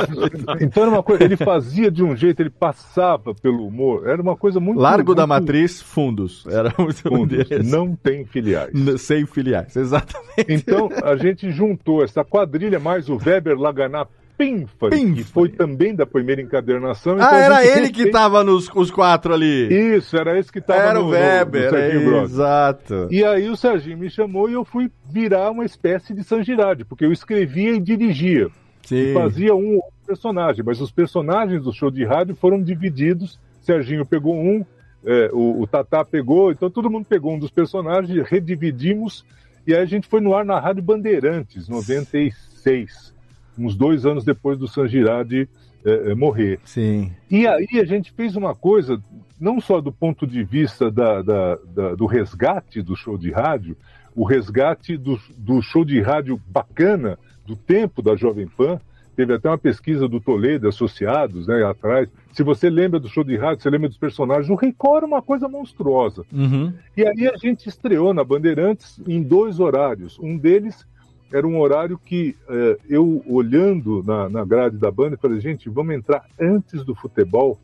então 0.61 0.83
era 0.83 0.91
uma 0.91 1.03
coisa. 1.03 1.23
Ele 1.23 1.35
fazia 1.35 1.91
de 1.91 2.03
um 2.03 2.15
jeito, 2.15 2.39
ele 2.41 2.49
passava 2.49 3.35
pelo 3.35 3.67
humor. 3.67 4.07
Era 4.07 4.21
uma 4.21 4.35
coisa 4.35 4.59
muito. 4.59 4.79
Largo 4.79 5.13
da 5.13 5.27
muito 5.27 5.41
Matriz, 5.41 5.81
fundos. 5.81 6.45
Era 6.47 6.73
o 6.81 6.91
seu 6.91 7.11
fundos. 7.11 7.49
Não 7.65 7.95
tem 7.95 8.25
filiais. 8.25 8.71
Sem 9.01 9.25
filiais, 9.25 9.75
exatamente. 9.75 10.45
Então 10.47 10.89
a 11.03 11.15
gente 11.17 11.51
juntou 11.51 12.03
essa 12.03 12.23
quadrilha 12.23 12.79
mais 12.79 13.09
o 13.09 13.17
Weber 13.17 13.57
Laganá 13.59 14.07
Pinfari, 14.37 15.13
que 15.13 15.23
foi 15.23 15.49
também 15.49 15.95
da 15.95 16.05
primeira 16.05 16.41
encadernação. 16.41 17.13
Ah, 17.13 17.15
Então, 17.25 17.29
a 17.29 17.37
era 17.39 17.65
ele 17.65 17.89
que 17.89 17.97
refez- 17.99 18.11
tava 18.11 18.43
nos 18.43 18.69
os 18.75 18.91
quatro 18.91 19.33
ali. 19.33 19.95
Isso, 19.95 20.15
era 20.15 20.37
esse 20.37 20.51
que 20.51 20.61
tava 20.61 20.79
Era 20.81 20.93
no, 20.93 20.99
o 20.99 21.03
no- 21.05 21.09
Weber, 21.09 21.63
no 21.63 21.69
Serginho 21.77 22.15
é, 22.17 22.23
exato. 22.23 23.07
E 23.09 23.23
aí 23.25 23.49
o 23.49 23.55
Serginho 23.57 23.97
me 23.97 24.09
chamou 24.09 24.49
e 24.49 24.53
eu 24.53 24.63
fui 24.63 24.91
virar 25.09 25.49
uma 25.51 25.65
espécie 25.65 26.13
de 26.13 26.23
San 26.23 26.43
Girardi, 26.43 26.85
porque 26.85 27.03
eu 27.05 27.11
escrevia 27.11 27.71
e 27.73 27.79
dirigia. 27.79 28.49
Sim. 28.85 28.95
E 29.09 29.13
fazia 29.13 29.55
um 29.55 29.69
ou 29.69 29.75
outro 29.77 29.91
personagem, 30.05 30.63
mas 30.63 30.79
os 30.79 30.91
personagens 30.91 31.63
do 31.63 31.73
show 31.73 31.89
de 31.91 32.05
rádio 32.05 32.35
foram 32.35 32.61
divididos. 32.61 33.39
Serginho 33.61 34.05
pegou 34.05 34.35
um, 34.35 34.63
é, 35.05 35.29
o, 35.33 35.61
o 35.61 35.67
Tatá 35.67 36.05
pegou, 36.05 36.51
então 36.51 36.69
todo 36.69 36.89
mundo 36.89 37.05
pegou 37.05 37.33
um 37.33 37.39
dos 37.39 37.51
personagens, 37.51 38.25
redividimos, 38.29 39.25
e 39.65 39.73
aí 39.73 39.81
a 39.81 39.85
gente 39.85 40.07
foi 40.07 40.21
no 40.21 40.33
ar 40.33 40.45
na 40.45 40.57
Rádio 40.59 40.81
Bandeirantes, 40.83 41.67
96, 41.67 43.13
uns 43.57 43.75
dois 43.75 44.05
anos 44.05 44.23
depois 44.23 44.57
do 44.57 44.67
San 44.67 44.87
Girardi 44.87 45.47
é, 45.85 46.11
é, 46.11 46.15
morrer. 46.15 46.59
Sim. 46.65 47.11
E 47.29 47.47
aí 47.47 47.79
a 47.79 47.85
gente 47.85 48.11
fez 48.11 48.35
uma 48.35 48.53
coisa, 48.53 49.01
não 49.39 49.59
só 49.61 49.79
do 49.79 49.91
ponto 49.91 50.27
de 50.27 50.43
vista 50.43 50.91
da, 50.91 51.21
da, 51.21 51.55
da, 51.73 51.95
do 51.95 52.05
resgate 52.05 52.81
do 52.81 52.95
show 52.95 53.17
de 53.17 53.31
rádio, 53.31 53.77
o 54.15 54.23
resgate 54.23 54.97
do, 54.97 55.19
do 55.37 55.61
show 55.61 55.85
de 55.85 56.01
rádio 56.01 56.41
bacana, 56.47 57.17
do 57.45 57.55
tempo 57.55 58.01
da 58.01 58.15
Jovem 58.15 58.47
Pan, 58.47 58.79
teve 59.15 59.33
até 59.33 59.49
uma 59.49 59.57
pesquisa 59.57 60.07
do 60.07 60.19
Toledo, 60.19 60.67
associados, 60.67 61.47
né, 61.47 61.63
atrás. 61.63 62.09
Se 62.33 62.43
você 62.43 62.69
lembra 62.69 62.99
do 62.99 63.09
show 63.09 63.23
de 63.23 63.35
rádio, 63.35 63.63
você 63.63 63.69
lembra 63.69 63.87
dos 63.87 63.97
personagens, 63.97 64.49
o 64.49 64.55
Record 64.55 64.97
era 64.97 65.05
uma 65.07 65.21
coisa 65.21 65.47
monstruosa. 65.47 66.23
Uhum. 66.31 66.73
E 66.95 67.03
aí 67.05 67.27
a 67.27 67.37
gente 67.37 67.67
estreou 67.67 68.13
na 68.13 68.23
Bandeirantes 68.23 69.01
em 69.07 69.23
dois 69.23 69.59
horários. 69.59 70.19
Um 70.19 70.37
deles 70.37 70.85
era 71.31 71.47
um 71.47 71.59
horário 71.59 71.97
que 71.97 72.35
eh, 72.49 72.77
eu, 72.89 73.23
olhando 73.27 74.03
na, 74.03 74.29
na 74.29 74.45
grade 74.45 74.77
da 74.77 74.91
banda, 74.91 75.17
falei, 75.17 75.39
gente, 75.39 75.69
vamos 75.69 75.95
entrar 75.95 76.25
antes 76.39 76.83
do 76.83 76.95
futebol, 76.95 77.59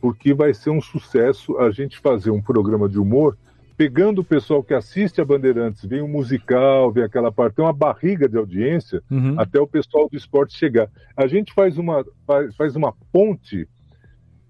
porque 0.00 0.32
vai 0.32 0.54
ser 0.54 0.70
um 0.70 0.80
sucesso 0.80 1.58
a 1.58 1.70
gente 1.70 1.98
fazer 1.98 2.30
um 2.30 2.40
programa 2.42 2.88
de 2.88 2.98
humor 2.98 3.36
pegando 3.78 4.22
o 4.22 4.24
pessoal 4.24 4.60
que 4.60 4.74
assiste 4.74 5.20
a 5.20 5.24
Bandeirantes, 5.24 5.84
vem 5.84 6.02
um 6.02 6.08
musical, 6.08 6.90
vem 6.90 7.04
aquela 7.04 7.30
parte, 7.30 7.54
tem 7.54 7.64
uma 7.64 7.72
barriga 7.72 8.28
de 8.28 8.36
audiência 8.36 9.00
Uhum. 9.08 9.38
até 9.38 9.60
o 9.60 9.68
pessoal 9.68 10.08
do 10.10 10.16
esporte 10.16 10.58
chegar. 10.58 10.88
A 11.16 11.28
gente 11.28 11.54
faz 11.54 11.78
uma, 11.78 12.04
faz, 12.26 12.56
faz 12.56 12.74
uma 12.74 12.92
ponte 13.12 13.68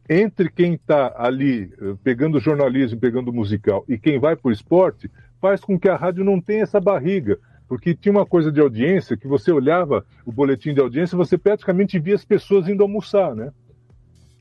entre 0.09 0.51
quem 0.51 0.73
está 0.75 1.15
ali 1.19 1.71
eh, 1.79 1.95
pegando 2.03 2.41
jornalismo, 2.41 2.99
pegando 2.99 3.31
musical, 3.31 3.85
e 3.87 3.99
quem 3.99 4.19
vai 4.19 4.35
para 4.35 4.49
o 4.49 4.53
esporte, 4.53 5.11
faz 5.39 5.61
com 5.61 5.79
que 5.79 5.91
a 5.91 5.97
rádio 5.97 6.25
não 6.25 6.41
tenha 6.41 6.63
essa 6.63 6.81
barriga. 6.81 7.39
Porque 7.69 7.95
tinha 7.95 8.13
uma 8.13 8.25
coisa 8.25 8.51
de 8.51 8.61
audiência 8.61 9.17
que 9.17 9.29
você 9.29 9.53
olhava 9.53 10.05
o 10.25 10.33
boletim 10.33 10.73
de 10.73 10.81
audiência 10.81 11.17
você 11.19 11.37
praticamente 11.37 11.99
via 11.99 12.15
as 12.15 12.25
pessoas 12.25 12.67
indo 12.69 12.83
almoçar, 12.83 13.35
né? 13.35 13.53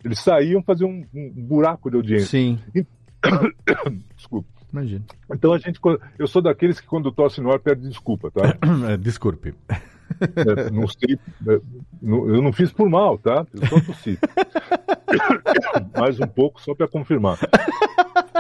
Eles 0.04 0.20
saíam 0.20 0.64
fazer 0.64 0.86
um, 0.86 1.06
um 1.14 1.30
buraco 1.36 1.90
de 1.90 1.98
audiência. 1.98 2.28
Sim. 2.28 2.60
Desculpa. 4.16 4.48
Imagina. 4.72 5.04
Então 5.32 5.54
a 5.54 5.58
gente, 5.58 5.80
eu 6.20 6.28
sou 6.28 6.42
daqueles 6.42 6.80
que 6.80 6.88
quando 6.88 7.12
tosse 7.12 7.42
no 7.42 7.52
ar 7.52 7.60
pede 7.60 7.88
desculpa, 7.88 8.32
tá? 8.32 8.58
É, 8.92 8.98
Desculpe. 8.98 9.54
É, 10.22 10.72
não 10.72 10.88
sei, 10.88 11.20
é, 11.48 11.62
eu 12.02 12.42
não 12.42 12.54
fiz 12.54 12.72
por 12.72 12.90
mal, 12.90 13.18
tá? 13.18 13.46
Eu 13.54 13.68
só 13.68 13.82
tossi. 13.82 14.18
Mais 15.98 16.20
um 16.20 16.28
pouco 16.28 16.62
só 16.62 16.74
para 16.74 16.88
confirmar. 16.88 17.38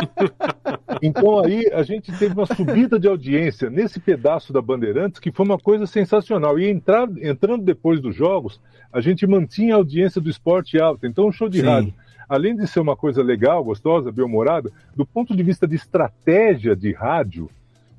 Então 1.02 1.39
aí 1.43 1.68
a 1.74 1.84
gente 1.84 2.12
teve 2.18 2.34
uma 2.34 2.45
subida 2.45 3.00
de 3.00 3.08
audiência 3.08 3.70
nesse 3.70 4.00
pedaço 4.00 4.52
da 4.52 4.62
Bandeirantes 4.62 5.20
que 5.20 5.32
foi 5.32 5.45
uma 5.45 5.58
coisa 5.60 5.86
sensacional. 5.86 6.58
E 6.60 6.68
entrar, 6.70 7.08
entrando 7.22 7.64
depois 7.64 8.00
dos 8.02 8.16
jogos, 8.16 8.60
a 8.91 9.00
gente 9.00 9.28
mantinha 9.28 9.76
a 9.76 9.78
audiência 9.78 10.20
do 10.20 10.30
esporte 10.30 10.80
alta. 10.80 11.06
Então 11.08 11.28
o 11.28 11.32
show 11.32 11.48
de 11.50 11.60
Sim. 11.60 11.66
rádio, 11.68 11.93
além 12.28 12.56
de 12.56 12.68
ser 12.68 12.80
uma 12.80 12.95
coisa 12.95 13.22
legal, 13.22 13.64
gostosa, 13.64 14.12
bem-humorada, 14.12 14.72
do 14.95 15.06
ponto 15.06 15.36
de 15.36 15.43
vista 15.43 15.68
de 15.68 15.76
estratégia 15.76 16.76
de 16.76 16.91
rádio, 16.93 17.50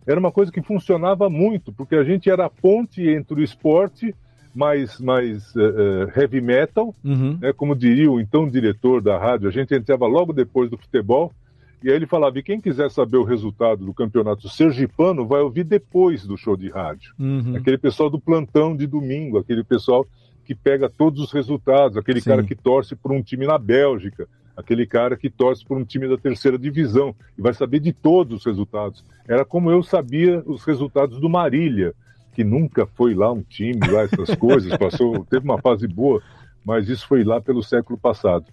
era 0.07 0.19
uma 0.19 0.33
coisa 0.33 0.51
que 0.51 0.63
funcionava 0.63 1.29
muito, 1.31 1.73
porque 1.73 1.95
a 1.95 2.03
gente 2.03 2.29
era 2.31 2.47
a 2.47 2.51
ponte 2.51 3.07
entre 3.09 3.41
o 3.41 3.45
esporte 3.45 4.15
mais, 4.55 4.99
mais 4.99 5.55
eh, 5.55 6.21
heavy 6.21 6.41
metal, 6.41 6.95
Uhum. 7.05 7.39
né, 7.41 7.53
como 7.53 7.77
diria 7.77 8.11
o 8.11 8.19
então 8.19 8.49
diretor 8.49 9.01
da 9.03 9.19
rádio, 9.19 9.47
a 9.49 9.53
gente 9.53 9.73
entrava 9.75 10.07
logo 10.07 10.33
depois 10.33 10.69
do 10.71 10.79
futebol, 10.79 11.31
e 11.83 11.89
aí 11.89 11.95
ele 11.95 12.07
falava, 12.07 12.39
e 12.39 12.43
quem 12.43 12.61
quiser 12.61 12.91
saber 12.91 13.17
o 13.19 13.25
resultado 13.25 13.85
do 13.85 13.95
campeonato 13.95 14.49
sergipano, 14.49 15.27
vai 15.27 15.41
ouvir 15.41 15.65
depois 15.65 16.27
do 16.27 16.37
show 16.37 16.57
de 16.57 16.69
rádio. 16.69 17.15
Uhum. 17.19 17.57
Aquele 17.57 17.79
pessoal 17.79 18.11
do 18.11 18.21
plantão 18.21 18.77
de 18.77 18.87
domingo, 18.87 19.39
aquele 19.39 19.63
pessoal 19.63 20.07
que 20.45 20.55
pega 20.55 20.89
todos 20.89 21.23
os 21.23 21.33
resultados, 21.33 21.97
aquele 21.97 22.21
Sim. 22.21 22.31
cara 22.31 22.43
que 22.43 22.55
torce 22.55 22.97
por 22.97 23.13
um 23.13 23.23
time 23.23 23.47
na 23.47 23.59
Bélgica, 23.59 24.27
aquele 24.57 24.87
cara 24.87 25.17
que 25.17 25.31
torce 25.31 25.65
por 25.65 25.77
um 25.77 25.85
time 25.85 26.09
da 26.09 26.19
terceira 26.19 26.59
divisão 26.59 27.15
e 27.37 27.43
vai 27.43 27.55
saber 27.55 27.79
de 27.79 27.93
todos 27.93 28.39
os 28.39 28.45
resultados. 28.45 29.05
Era 29.29 29.45
como 29.45 29.71
eu 29.71 29.83
sabia 29.83 30.43
os 30.47 30.65
resultados 30.65 31.21
do 31.21 31.29
Marília, 31.29 31.95
que 32.33 32.43
nunca 32.43 32.87
foi 32.87 33.15
lá 33.15 33.33
um 33.33 33.43
time, 33.43 33.79
lá 33.89 34.03
essas 34.03 34.35
coisas, 34.35 34.75
passou, 34.79 35.25
teve 35.27 35.45
uma 35.45 35.61
fase 35.61 35.87
boa, 35.87 36.21
mas 36.65 36.89
isso 36.89 37.07
foi 37.07 37.25
lá 37.25 37.41
pelo 37.41 37.63
século 37.63 37.99
passado. 37.99 38.47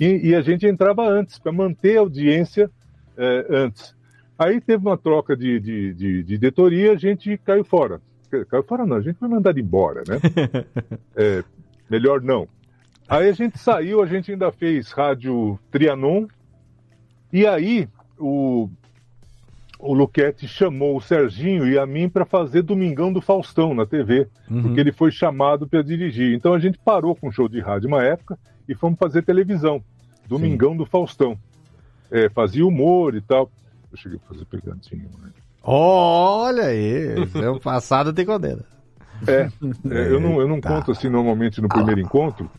E, 0.00 0.28
e 0.28 0.34
a 0.34 0.40
gente 0.40 0.66
entrava 0.66 1.06
antes, 1.06 1.38
para 1.38 1.52
manter 1.52 1.98
a 1.98 2.00
audiência 2.00 2.70
eh, 3.16 3.46
antes. 3.50 3.94
Aí 4.38 4.60
teve 4.60 4.86
uma 4.86 4.96
troca 4.96 5.36
de, 5.36 5.58
de, 5.58 5.94
de, 5.94 6.22
de 6.22 6.34
editoria, 6.34 6.92
a 6.92 6.96
gente 6.96 7.36
caiu 7.38 7.64
fora. 7.64 8.00
Caiu 8.48 8.62
fora 8.62 8.86
não, 8.86 8.96
a 8.96 9.00
gente 9.00 9.18
foi 9.18 9.28
mandado 9.28 9.58
embora, 9.58 10.02
né? 10.06 10.64
É, 11.16 11.42
melhor 11.90 12.22
não. 12.22 12.46
Aí 13.08 13.28
a 13.28 13.32
gente 13.32 13.58
saiu, 13.58 14.02
a 14.02 14.06
gente 14.06 14.30
ainda 14.30 14.52
fez 14.52 14.92
rádio 14.92 15.58
Trianon, 15.70 16.26
e 17.32 17.46
aí 17.46 17.88
o, 18.18 18.70
o 19.78 19.94
Luquete 19.94 20.48
chamou 20.48 20.96
o 20.96 21.00
Serginho 21.00 21.66
e 21.68 21.78
a 21.78 21.86
mim 21.86 22.08
para 22.08 22.24
fazer 22.24 22.62
Domingão 22.62 23.12
do 23.12 23.20
Faustão 23.20 23.74
na 23.74 23.86
TV, 23.86 24.26
Uhum. 24.50 24.62
porque 24.62 24.80
ele 24.80 24.92
foi 24.92 25.10
chamado 25.10 25.68
para 25.68 25.82
dirigir. 25.82 26.34
Então 26.34 26.52
a 26.54 26.58
gente 26.58 26.78
parou 26.78 27.14
com 27.14 27.28
o 27.28 27.32
show 27.32 27.48
de 27.48 27.60
rádio 27.60 27.88
uma 27.88 28.02
época 28.02 28.38
e 28.68 28.74
fomos 28.74 28.98
fazer 28.98 29.22
televisão, 29.22 29.82
Domingão 30.28 30.76
do 30.76 30.84
Faustão. 30.84 31.38
É, 32.10 32.28
fazia 32.28 32.66
humor 32.66 33.14
e 33.14 33.20
tal. 33.20 33.50
Eu 33.92 33.96
cheguei 33.98 34.18
a 34.24 34.28
fazer 34.28 34.44
pegadinha, 34.46 35.04
né? 35.22 35.30
Olha 35.62 36.64
aí, 36.64 37.26
seu 37.28 37.60
passado 37.60 38.12
tem 38.12 38.24
condena. 38.24 38.64
É, 39.26 39.48
é, 39.90 40.12
eu 40.12 40.20
não, 40.20 40.40
eu 40.40 40.46
não 40.48 40.60
conto 40.60 40.92
assim 40.92 41.08
normalmente 41.08 41.60
no 41.60 41.68
primeiro 41.68 42.00
encontro, 42.00 42.50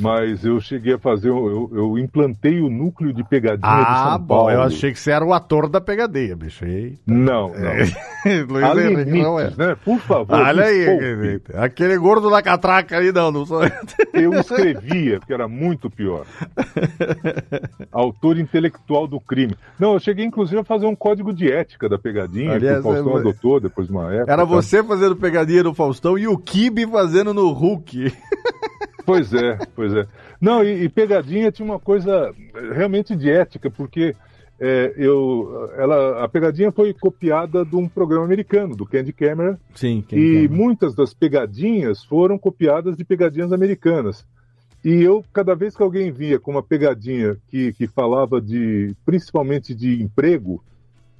mas 0.00 0.44
eu 0.44 0.60
cheguei 0.60 0.94
a 0.94 0.98
fazer, 0.98 1.28
eu, 1.28 1.70
eu 1.72 1.98
implantei 1.98 2.60
o 2.60 2.68
núcleo 2.70 3.12
de 3.12 3.24
pegadinha 3.24 3.58
de 3.60 3.84
Ah, 3.86 4.10
São 4.12 4.18
bom, 4.20 4.26
Paulo. 4.36 4.50
eu 4.50 4.62
achei 4.62 4.92
que 4.92 4.98
você 4.98 5.10
era 5.10 5.24
o 5.24 5.32
ator 5.32 5.68
da 5.68 5.80
pegadeia, 5.80 6.36
bicho. 6.36 6.64
Eita. 6.64 6.98
Não, 7.06 7.48
não. 7.48 7.72
Luiz 8.48 8.64
Há 8.64 8.82
Henrique 8.90 9.10
não 9.22 9.38
é. 9.38 9.42
limites, 9.44 9.58
né? 9.58 9.76
Por 9.84 9.98
favor, 10.00 10.34
Olha 10.36 10.64
aí, 10.64 11.40
aquele- 11.54 11.98
gordo 11.98 12.30
da 12.30 12.42
catraca 12.42 12.98
aí, 12.98 13.12
não, 13.12 13.30
não 13.30 13.44
sou 13.46 13.60
Eu 14.12 14.32
escrevia, 14.34 15.20
que 15.20 15.32
era 15.32 15.46
muito 15.48 15.90
pior. 15.90 16.24
Autor 17.92 18.38
intelectual 18.38 19.06
do 19.06 19.20
crime. 19.20 19.54
Não, 19.78 19.94
eu 19.94 20.00
cheguei 20.00 20.24
inclusive 20.24 20.60
a 20.60 20.64
fazer 20.64 20.86
um 20.86 20.94
código 20.96 21.32
de 21.32 21.50
ética 21.50 21.88
da 21.88 21.98
pegadinha, 21.98 22.52
Aliás, 22.52 22.80
que 22.82 22.88
o 22.88 22.92
Faustão 22.92 23.16
é- 23.16 23.20
adotou 23.20 23.60
depois 23.60 23.86
de 23.86 23.92
uma 23.92 24.12
época. 24.12 24.32
Era 24.32 24.42
tá? 24.42 24.44
você 24.44 24.82
fazendo 24.82 25.16
pegadinha 25.16 25.62
no 25.62 25.74
Faustão 25.74 26.03
e 26.18 26.28
o 26.28 26.36
Kibe 26.36 26.86
fazendo 26.86 27.32
no 27.32 27.50
Hulk. 27.52 28.12
Pois 29.06 29.34
é, 29.34 29.58
pois 29.76 29.92
é. 29.92 30.06
Não, 30.40 30.64
e, 30.64 30.84
e 30.84 30.88
pegadinha 30.88 31.52
tinha 31.52 31.66
uma 31.66 31.78
coisa 31.78 32.34
eh, 32.54 32.72
realmente 32.72 33.14
de 33.14 33.30
ética, 33.30 33.70
porque 33.70 34.16
é, 34.58 34.94
eu, 34.96 35.70
ela, 35.76 36.24
a 36.24 36.28
pegadinha 36.28 36.72
foi 36.72 36.94
copiada 36.94 37.64
de 37.64 37.76
um 37.76 37.88
programa 37.88 38.24
americano, 38.24 38.74
do 38.74 38.86
Candy 38.86 39.12
Camera, 39.12 39.58
Sim, 39.74 40.04
e 40.10 40.48
muitas 40.48 40.94
das 40.94 41.12
pegadinhas 41.12 42.02
foram 42.04 42.38
copiadas 42.38 42.96
de 42.96 43.04
pegadinhas 43.04 43.52
americanas. 43.52 44.24
E 44.84 45.02
eu, 45.02 45.24
cada 45.32 45.54
vez 45.54 45.76
que 45.76 45.82
alguém 45.82 46.10
via 46.10 46.38
com 46.38 46.52
uma 46.52 46.62
pegadinha 46.62 47.36
que, 47.48 47.72
que 47.72 47.86
falava 47.86 48.40
de, 48.40 48.94
principalmente 49.04 49.74
de 49.74 50.02
emprego, 50.02 50.62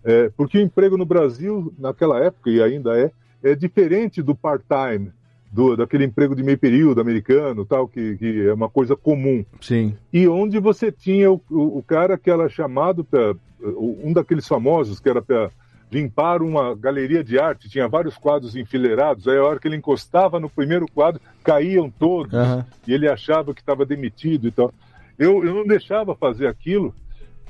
é, 0.05 0.31
porque 0.37 0.59
o 0.59 0.61
emprego 0.61 0.97
no 0.97 1.07
Brasil, 1.07 1.73
naquela 1.79 2.21
época, 2.21 2.51
e 2.51 2.63
ainda 2.63 2.99
é, 2.99 3.11
é 3.45 3.55
diferente 3.55 4.23
do 4.23 4.35
part-time, 4.35 5.13
do, 5.53 5.77
daquele 5.77 6.05
emprego 6.05 6.35
de 6.35 6.43
meio 6.43 6.59
período 6.59 7.01
americano, 7.01 7.65
tal, 7.65 7.87
que, 7.87 8.17
que 8.17 8.49
é 8.49 8.53
uma 8.53 8.69
coisa 8.69 8.97
comum. 8.97 9.45
Sim. 9.61 9.95
E 10.13 10.27
onde 10.27 10.59
você 10.59 10.91
tinha 10.91 11.31
o, 11.31 11.41
o, 11.51 11.79
o 11.79 11.83
cara 11.83 12.19
que 12.19 12.31
era 12.31 12.49
chamado 12.49 13.05
para. 13.05 13.37
Um 13.63 14.13
daqueles 14.13 14.47
famosos 14.47 15.01
que 15.01 15.09
era 15.09 15.23
para 15.23 15.51
limpar 15.91 16.43
uma 16.43 16.75
galeria 16.75 17.25
de 17.25 17.39
arte, 17.39 17.69
tinha 17.69 17.89
vários 17.89 18.19
quadros 18.19 18.57
enfileirados, 18.57 19.29
aí 19.29 19.39
a 19.39 19.45
hora 19.45 19.59
que 19.59 19.69
ele 19.69 19.77
encostava 19.77 20.41
no 20.41 20.51
primeiro 20.51 20.87
quadro, 20.93 21.21
caíam 21.43 21.89
todos, 21.89 22.35
Aham. 22.35 22.67
e 22.87 22.93
ele 22.93 23.09
achava 23.09 23.55
que 23.55 23.61
estava 23.61 23.87
demitido 23.87 24.49
e 24.49 24.51
tal. 24.51 24.75
Eu, 25.19 25.45
eu 25.45 25.55
não 25.55 25.65
deixava 25.65 26.15
fazer 26.15 26.47
aquilo 26.47 26.95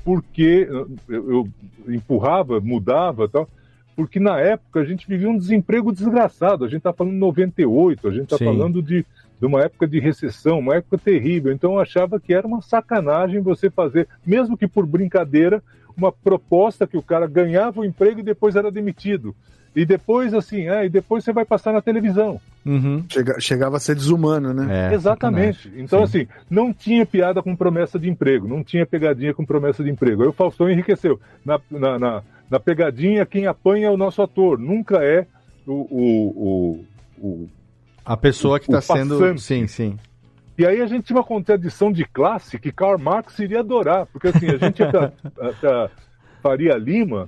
porque 0.05 0.69
eu, 1.09 1.23
eu 1.25 1.49
empurrava, 1.87 2.61
mudava 2.61 3.25
e 3.25 3.29
tal, 3.29 3.49
porque 3.95 4.19
na 4.19 4.39
época 4.39 4.81
a 4.81 4.85
gente 4.85 5.07
vivia 5.07 5.29
um 5.29 5.37
desemprego 5.37 5.91
desgraçado. 5.91 6.65
A 6.65 6.67
gente 6.67 6.79
está 6.79 6.91
falando 6.91 7.13
de 7.13 7.19
98, 7.19 8.07
a 8.07 8.11
gente 8.11 8.23
está 8.23 8.37
falando 8.37 8.81
de, 8.81 9.05
de 9.39 9.45
uma 9.45 9.61
época 9.61 9.87
de 9.87 9.99
recessão, 9.99 10.59
uma 10.59 10.75
época 10.75 10.97
terrível. 10.97 11.51
Então 11.51 11.73
eu 11.73 11.79
achava 11.79 12.19
que 12.19 12.33
era 12.33 12.45
uma 12.45 12.61
sacanagem 12.61 13.41
você 13.41 13.69
fazer, 13.69 14.07
mesmo 14.25 14.57
que 14.57 14.67
por 14.67 14.85
brincadeira, 14.85 15.63
uma 15.95 16.11
proposta 16.11 16.85
que 16.85 16.97
o 16.97 17.01
cara 17.01 17.25
ganhava 17.25 17.79
o 17.79 17.85
emprego 17.85 18.19
e 18.19 18.23
depois 18.23 18.55
era 18.55 18.69
demitido. 18.69 19.33
E 19.75 19.85
depois, 19.85 20.33
assim, 20.33 20.69
é, 20.69 20.85
e 20.85 20.89
depois 20.89 21.23
você 21.23 21.33
vai 21.33 21.43
passar 21.43 21.73
na 21.73 21.81
televisão. 21.81 22.39
Uhum. 22.65 23.03
Chega- 23.09 23.39
chegava 23.41 23.75
a 23.77 23.79
ser 23.79 23.93
desumano, 23.95 24.53
né? 24.53 24.89
É, 24.91 24.93
Exatamente. 24.95 25.57
sacanagem. 25.63 25.83
Então, 25.83 26.07
Sim. 26.07 26.21
assim, 26.21 26.27
não 26.49 26.73
tinha 26.73 27.05
piada 27.05 27.43
com 27.43 27.55
promessa 27.55 27.99
de 27.99 28.09
emprego, 28.09 28.47
não 28.47 28.63
tinha 28.63 28.85
pegadinha 28.85 29.33
com 29.33 29.45
promessa 29.45 29.83
de 29.83 29.89
emprego. 29.91 30.21
Aí 30.23 30.29
o 30.29 30.33
Faustão 30.33 30.69
enriqueceu. 30.69 31.19
Na, 31.45 31.59
na, 31.69 31.99
na, 31.99 32.23
na 32.49 32.59
pegadinha, 32.59 33.25
quem 33.25 33.47
apanha 33.47 33.87
é 33.87 33.91
o 33.91 33.97
nosso 33.97 34.21
ator, 34.21 34.57
nunca 34.57 35.03
é 35.03 35.27
o. 35.67 35.73
o, 35.73 36.79
o, 37.19 37.27
o- 37.27 37.49
A 38.05 38.15
pessoa 38.15 38.59
que 38.59 38.65
está 38.71 38.79
sendo. 38.81 39.37
Sim, 39.37 39.67
sim. 39.67 39.97
E 40.57 40.65
aí 40.65 40.79
a 40.81 40.87
gente 40.87 41.03
tinha 41.07 41.17
uma 41.17 41.23
contradição 41.23 41.91
de 41.91 42.05
classe 42.05 42.57
que 42.57 42.71
Karl 42.71 42.97
Marx 42.97 43.37
iria 43.39 43.59
adorar, 43.59 44.05
porque 44.05 44.29
assim, 44.29 44.47
a 44.47 44.55
gente 44.57 44.79
ia 44.79 44.89
pra, 44.89 45.11
pra 45.59 45.89
Faria 46.41 46.75
Lima 46.77 47.27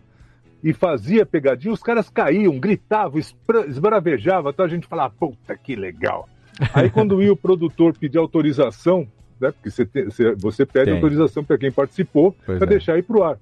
e 0.63 0.73
fazia 0.73 1.25
pegadinha, 1.25 1.73
os 1.73 1.83
caras 1.83 2.09
caíam, 2.09 2.59
gritavam, 2.59 3.19
esbravejavam, 3.67 4.49
até 4.49 4.63
a 4.63 4.67
gente 4.67 4.87
falava, 4.87 5.13
puta 5.19 5.55
que 5.55 5.75
legal. 5.75 6.27
Aí 6.73 6.89
quando 6.89 7.21
ia 7.21 7.31
o 7.31 7.37
produtor 7.37 7.95
pedir 7.97 8.17
autorização, 8.17 9.07
né, 9.39 9.51
porque 9.51 9.69
você, 9.69 10.35
você- 10.35 10.65
pede 10.65 10.85
Tem. 10.85 10.95
autorização 10.95 11.43
para 11.43 11.57
quem 11.57 11.71
participou, 11.71 12.35
para 12.45 12.55
é. 12.55 12.65
deixar 12.65 12.97
ir 12.97 13.03
pro 13.03 13.23
ar. 13.23 13.37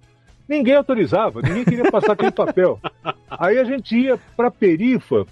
Ninguém 0.47 0.75
autorizava, 0.75 1.41
ninguém 1.41 1.63
queria 1.63 1.89
passar 1.89 2.11
aquele 2.11 2.31
papel. 2.31 2.79
Aí 3.29 3.57
a 3.57 3.63
gente 3.63 3.97
ia 3.97 4.19
para 4.37 4.51
perifa 4.51 5.25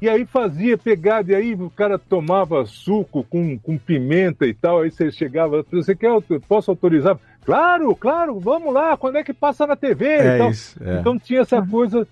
e 0.00 0.08
aí 0.08 0.24
fazia 0.24 0.78
pegada, 0.78 1.32
e 1.32 1.34
aí 1.34 1.54
o 1.54 1.70
cara 1.70 1.98
tomava 1.98 2.64
suco 2.66 3.24
com, 3.24 3.58
com 3.58 3.76
pimenta 3.78 4.46
e 4.46 4.54
tal, 4.54 4.80
aí 4.80 4.90
você 4.90 5.10
chegava, 5.10 5.64
você 5.70 5.94
quer, 5.94 6.08
eu 6.10 6.22
posso 6.48 6.70
autorizar? 6.70 7.18
Claro, 7.44 7.94
claro, 7.96 8.38
vamos 8.38 8.72
lá, 8.72 8.96
quando 8.96 9.16
é 9.16 9.24
que 9.24 9.32
passa 9.32 9.66
na 9.66 9.76
TV 9.76 10.06
É 10.06 10.38
tal. 10.38 10.50
isso. 10.50 10.76
é. 10.82 11.00
Então 11.00 11.18
tinha 11.18 11.40
essa 11.40 11.60
coisa 11.64 12.06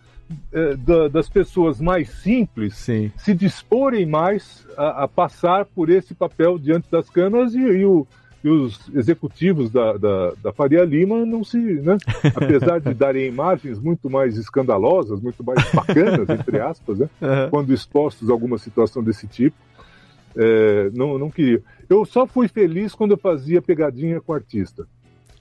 eh, 0.53 0.75
da- 0.77 1.09
das 1.09 1.29
pessoas 1.29 1.81
mais 1.81 2.09
simples 2.11 2.75
Sim. 2.77 3.11
se 3.17 3.33
disporem 3.35 4.05
mais 4.05 4.67
a, 4.77 5.05
a 5.05 5.09
passar 5.09 5.65
por 5.65 5.89
esse 5.89 6.15
papel 6.15 6.59
diante 6.59 6.91
das 6.91 7.09
câmeras 7.09 7.55
e, 7.55 7.59
e 7.61 7.85
o- 7.87 8.07
e 8.43 8.49
os 8.49 8.89
executivos 8.95 9.71
da, 9.71 9.97
da, 9.97 10.33
da 10.43 10.53
Faria 10.53 10.85
Lima 10.85 11.27
não 11.27 11.43
se, 11.43 11.59
né? 11.59 11.97
apesar 12.35 12.81
de 12.81 12.95
darem 12.95 13.27
imagens 13.27 13.81
muito 13.81 14.09
mais 14.09 14.37
escandalosas, 14.37 15.21
muito 15.21 15.43
mais 15.43 15.59
bacanas, 15.73 16.29
entre 16.29 16.61
aspas, 16.61 16.99
né? 16.99 17.09
Aham. 17.21 17.51
quando 17.51 17.75
expostos 17.75 18.31
a 18.31 18.33
alguma 18.33 18.59
situação 18.59 19.03
desse 19.03 19.27
tipo, 19.27 19.57
é, 20.37 20.91
não, 20.95 21.19
não 21.19 21.31
queria. 21.31 21.63
Eu 21.89 22.05
só 22.05 22.27
fui 22.27 22.47
feliz 22.47 22.95
quando 22.95 23.13
eu 23.13 23.19
fazia 23.19 23.61
pegadinha 23.61 24.21
com 24.21 24.33
artista. 24.33 24.87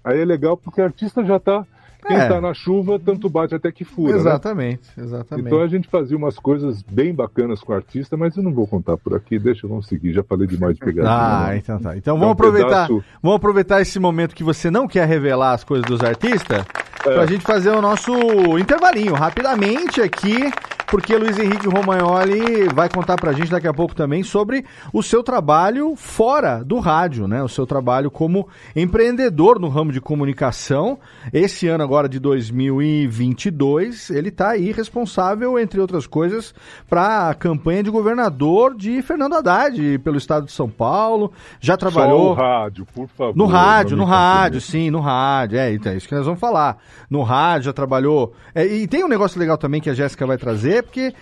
Aí 0.03 0.19
é 0.19 0.25
legal 0.25 0.57
porque 0.57 0.81
artista 0.81 1.23
já 1.23 1.39
tá. 1.39 1.65
Quem 2.07 2.15
É. 2.17 2.27
tá 2.27 2.39
na 2.39 2.53
chuva, 2.53 2.97
tanto 2.99 3.29
bate 3.29 3.53
até 3.53 3.71
que 3.71 3.83
fura. 3.83 4.13
né? 4.13 4.19
Exatamente, 4.19 4.89
exatamente. 4.97 5.47
Então 5.47 5.61
a 5.61 5.67
gente 5.67 5.87
fazia 5.87 6.15
umas 6.17 6.37
coisas 6.39 6.81
bem 6.81 7.13
bacanas 7.13 7.59
com 7.61 7.73
o 7.73 7.75
artista, 7.75 8.15
mas 8.15 8.35
eu 8.37 8.43
não 8.43 8.53
vou 8.53 8.65
contar 8.65 8.95
por 8.97 9.13
aqui, 9.15 9.37
deixa 9.37 9.67
eu 9.67 9.81
seguir, 9.83 10.13
já 10.13 10.23
falei 10.23 10.47
demais 10.47 10.73
de 10.75 10.79
pegadinha. 10.79 11.11
Ah, 11.13 11.47
né? 11.49 11.57
então 11.57 11.79
tá. 11.79 11.97
Então 11.97 12.15
É 12.15 12.19
vamos 12.19 12.29
um 12.29 12.33
aproveitar, 12.33 12.87
pedaço- 12.87 13.03
vamos 13.21 13.35
aproveitar 13.37 13.81
esse 13.81 13.99
momento 13.99 14.33
que 14.35 14.43
você 14.43 14.71
não 14.71 14.87
quer 14.87 15.07
revelar 15.07 15.51
as 15.53 15.63
coisas 15.63 15.85
dos 15.85 16.01
artistas 16.01 16.65
É. 17.05 17.13
pra 17.13 17.25
gente 17.25 17.43
fazer 17.43 17.69
o 17.71 17.81
nosso 17.81 18.11
intervalinho 18.57 19.13
rapidamente 19.13 20.01
aqui, 20.01 20.49
porque 20.87 21.17
Luiz 21.17 21.37
Henrique 21.37 21.67
Romagnoli 21.67 22.69
vai 22.73 22.89
contar 22.89 23.17
pra 23.17 23.33
gente 23.33 23.51
daqui 23.51 23.67
a 23.67 23.73
pouco 23.73 23.93
também 23.93 24.23
sobre 24.23 24.65
o 24.93 25.03
seu 25.03 25.21
trabalho 25.21 25.95
fora 25.97 26.63
do 26.63 26.79
rádio, 26.79 27.27
né? 27.27 27.43
O 27.43 27.49
seu 27.49 27.65
trabalho 27.65 28.09
como 28.09 28.47
empreendedor 28.73 29.59
no 29.59 29.67
ramo 29.67 29.91
de 29.91 29.99
comunicação. 29.99 30.97
Esse 31.33 31.67
ano 31.67 31.83
agora 31.83 32.07
de 32.07 32.19
2022, 32.19 34.09
ele 34.11 34.31
tá 34.31 34.51
aí 34.51 34.71
responsável, 34.71 35.59
entre 35.59 35.79
outras 35.81 36.07
coisas, 36.07 36.55
para 36.89 37.29
a 37.29 37.33
campanha 37.33 37.83
de 37.83 37.89
governador 37.89 38.73
de 38.73 39.01
Fernando 39.01 39.33
Haddad 39.33 39.99
pelo 39.99 40.17
estado 40.17 40.45
de 40.45 40.53
São 40.53 40.69
Paulo. 40.69 41.33
Já 41.59 41.73
Só 41.73 41.77
trabalhou 41.77 42.31
o 42.31 42.33
rádio, 42.33 42.87
por 42.95 43.09
favor. 43.09 43.35
no 43.35 43.45
rádio, 43.45 43.97
no 43.97 44.05
rádio, 44.05 44.61
sim, 44.61 44.89
no 44.89 45.01
rádio. 45.01 45.59
É, 45.59 45.73
então, 45.73 45.91
é 45.91 45.97
isso 45.97 46.07
que 46.07 46.15
nós 46.15 46.25
vamos 46.25 46.39
falar. 46.39 46.77
No 47.09 47.23
rádio, 47.23 47.65
já 47.65 47.73
trabalhou. 47.73 48.33
É, 48.55 48.65
e 48.65 48.87
tem 48.87 49.03
um 49.03 49.09
negócio 49.09 49.37
legal 49.37 49.57
também 49.57 49.81
que 49.81 49.89
a 49.89 49.93
Jéssica 49.93 50.25
vai 50.25 50.37
trazer, 50.37 50.76
porque 50.81 51.13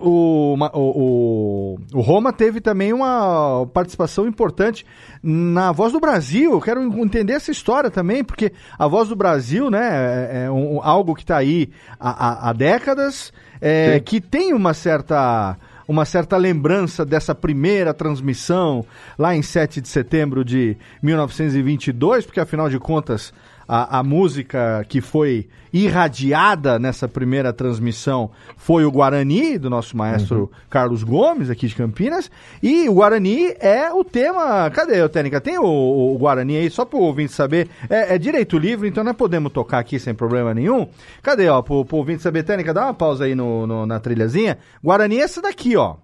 o, 0.00 0.56
o, 0.74 1.78
o, 1.92 2.00
Roma 2.00 2.32
teve 2.32 2.60
também 2.60 2.92
uma 2.92 3.66
participação 3.72 4.26
importante 4.26 4.84
na 5.22 5.72
Voz 5.72 5.92
do 5.92 6.00
Brasil. 6.00 6.52
Eu 6.52 6.60
quero 6.60 6.82
entender 7.00 7.34
essa 7.34 7.50
história 7.50 7.90
também, 7.90 8.22
porque 8.24 8.52
a 8.78 8.86
Voz 8.86 9.08
do 9.08 9.16
Brasil, 9.16 9.70
né, 9.70 10.28
é, 10.32 10.44
é 10.44 10.50
um- 10.50 10.80
algo 10.82 11.14
que 11.14 11.22
está 11.22 11.36
aí 11.36 11.70
há, 11.98 12.48
há- 12.50 12.52
décadas, 12.52 13.32
é, 13.60 14.00
que 14.00 14.20
tem 14.20 14.52
uma 14.52 14.74
certa 14.74 15.56
uma 15.88 16.04
certa 16.04 16.36
lembrança 16.36 17.04
dessa 17.06 17.32
primeira 17.32 17.94
transmissão 17.94 18.84
lá 19.16 19.36
em 19.36 19.40
7 19.42 19.80
de 19.80 19.86
setembro 19.86 20.44
de 20.44 20.76
1922, 21.00 22.26
porque 22.26 22.40
afinal 22.40 22.68
de 22.68 22.76
contas 22.80 23.32
a, 23.68 23.98
a 23.98 24.02
música 24.02 24.84
que 24.88 25.00
foi 25.00 25.48
irradiada 25.72 26.78
nessa 26.78 27.06
primeira 27.08 27.52
transmissão 27.52 28.30
foi 28.56 28.84
o 28.84 28.90
Guarani, 28.90 29.58
do 29.58 29.68
nosso 29.70 29.96
maestro 29.96 30.50
Carlos 30.70 31.02
Gomes, 31.02 31.50
aqui 31.50 31.66
de 31.66 31.74
Campinas, 31.74 32.30
e 32.62 32.88
o 32.88 32.94
Guarani 32.94 33.54
é 33.60 33.92
o 33.92 34.04
tema. 34.04 34.70
Cadê, 34.70 35.02
ô, 35.02 35.08
Técnica? 35.08 35.40
Tem 35.40 35.58
o, 35.58 35.64
o 35.64 36.16
Guarani 36.18 36.56
aí, 36.56 36.70
só 36.70 36.84
para 36.84 36.98
o 36.98 37.02
ouvinte 37.02 37.32
saber. 37.32 37.68
É, 37.88 38.14
é 38.14 38.18
direito 38.18 38.58
livre, 38.58 38.88
então 38.88 39.02
nós 39.04 39.16
podemos 39.16 39.52
tocar 39.52 39.78
aqui 39.78 39.98
sem 39.98 40.14
problema 40.14 40.52
nenhum. 40.54 40.86
Cadê, 41.22 41.48
ó, 41.48 41.62
pro, 41.62 41.84
pro 41.84 41.96
ouvinte 41.98 42.22
saber, 42.22 42.42
Técnica? 42.42 42.72
Dá 42.74 42.84
uma 42.84 42.94
pausa 42.94 43.24
aí 43.24 43.34
no, 43.34 43.66
no- 43.66 43.86
na 43.86 43.98
trilhazinha. 44.00 44.58
Guarani 44.82 45.18
é 45.18 45.22
essa 45.22 45.40
daqui, 45.42 45.76
ó. 45.76 45.96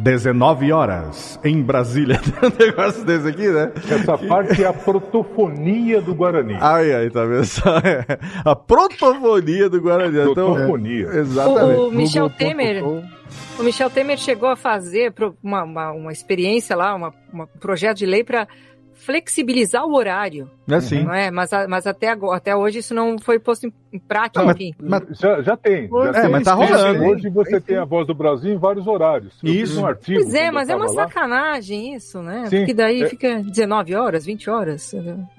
19 0.00 0.72
horas 0.72 1.38
em 1.44 1.62
Brasília. 1.62 2.18
Tem 2.40 2.48
um 2.48 2.66
negócio 2.66 3.04
desse 3.04 3.28
aqui, 3.28 3.48
né? 3.48 3.72
Essa 3.90 4.16
parte 4.18 4.62
é 4.62 4.66
a 4.66 4.72
protofonia 4.72 6.00
do 6.00 6.14
Guarani. 6.14 6.56
Ai, 6.60 6.92
ai, 6.92 7.10
tá 7.10 7.24
vendo 7.24 7.44
só? 7.44 7.76
A 8.44 8.56
protofonia 8.56 9.68
do 9.68 9.80
Guarani. 9.80 10.18
Então, 10.18 10.54
Protofonia. 10.54 11.06
é, 11.06 11.18
exatamente. 11.18 11.78
O, 11.78 11.88
o 11.88 11.92
Michel 11.92 12.22
Google.com. 12.28 12.38
Temer, 12.44 12.84
o 13.58 13.62
Michel 13.62 13.90
Temer 13.90 14.18
chegou 14.18 14.48
a 14.48 14.56
fazer 14.56 15.12
uma, 15.42 15.62
uma, 15.64 15.92
uma 15.92 16.12
experiência 16.12 16.74
lá, 16.74 16.94
uma- 16.94 17.12
um 17.32 17.46
projeto 17.60 17.98
de 17.98 18.06
lei 18.06 18.24
para 18.24 18.48
flexibilizar 19.04 19.84
o 19.86 19.94
horário, 19.94 20.50
É 20.68 20.74
assim. 20.74 21.02
não 21.02 21.12
é? 21.14 21.30
Mas, 21.30 21.50
mas 21.68 21.86
até, 21.86 22.08
agora, 22.08 22.36
até 22.36 22.54
hoje 22.54 22.78
isso 22.78 22.94
não 22.94 23.18
foi 23.18 23.38
posto 23.38 23.66
em, 23.66 23.72
em 23.92 23.98
prática, 23.98 24.40
Não, 24.40 24.46
mas- 24.46 24.56
enfim. 24.56 24.74
mas- 24.80 25.02
Já, 25.18 25.42
já 25.42 25.56
tem. 25.56 25.88
Já 25.88 26.08
É, 26.08 26.20
tem. 26.22 26.30
mas 26.30 26.44
tá 26.44 26.56
Sim, 26.56 26.64
rolando. 26.64 27.04
Hoje 27.04 27.28
você 27.30 27.60
tem 27.60 27.76
a 27.76 27.84
voz 27.84 28.06
do 28.06 28.14
Brasil 28.14 28.52
em 28.52 28.56
vários 28.58 28.86
horários. 28.86 29.38
Eu 29.42 29.52
Isso. 29.52 29.80
um 29.80 29.86
artigo. 29.86 30.20
Pois 30.20 30.34
é, 30.34 30.50
mas 30.50 30.68
é 30.68 30.76
uma 30.76 30.86
lá. 30.86 30.92
sacanagem 30.92 31.94
isso, 31.94 32.22
né? 32.22 32.46
Sim, 32.48 32.58
Porque 32.58 32.74
daí 32.74 33.02
é- 33.02 33.08
fica 33.08 33.42
19 33.42 33.94
horas, 33.94 34.24
20 34.24 34.48
horas. 34.50 34.94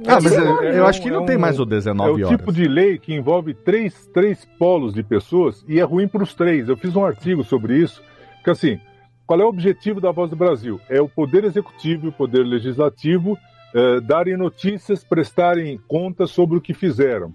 Ah, 0.08 0.20
mas 0.22 0.32
eu, 0.36 0.62
É 0.64 0.80
eu 0.80 0.84
um- 0.84 0.88
acho 0.88 1.02
que 1.02 1.10
não 1.12 1.24
é 1.24 1.26
tem 1.28 1.38
um- 1.38 1.40
mais 1.40 1.60
o 1.60 1.64
É 1.64 1.66
19 1.68 2.24
o 2.24 2.26
horas. 2.28 2.38
tipo 2.40 2.52
de 2.52 2.68
lei 2.68 2.98
que 2.98 3.14
envolve 3.14 3.54
três, 3.54 4.08
três 4.14 4.44
polos 4.58 4.94
de 4.94 5.04
pessoas 5.04 5.64
e 5.68 5.80
é 5.80 5.84
ruim 5.84 6.08
para 6.08 6.24
os 6.24 6.34
três. 6.34 6.68
Eu 6.68 6.76
fiz 6.78 6.96
um 6.96 7.06
artigo 7.06 7.44
sobre 7.44 7.78
isso, 7.78 8.02
que 8.44 8.50
assim, 8.50 8.80
qual 9.26 9.40
é 9.40 9.46
o 9.46 9.48
objetivo 9.48 10.02
da 10.02 10.12
Voz 10.12 10.30
do 10.30 10.36
Brasil? 10.36 10.80
É 10.90 11.00
o 11.02 11.08
poder 11.08 11.44
executivo 11.46 12.08
e 12.08 12.10
o 12.10 12.12
poder 12.12 12.44
legislativo 12.44 13.38
eh, 13.74 14.00
darem 14.02 14.38
notícias, 14.38 15.04
prestarem 15.04 15.80
contas 15.88 16.32
sobre 16.32 16.58
o 16.58 16.62
que 16.62 16.74
fizeram. 16.74 17.34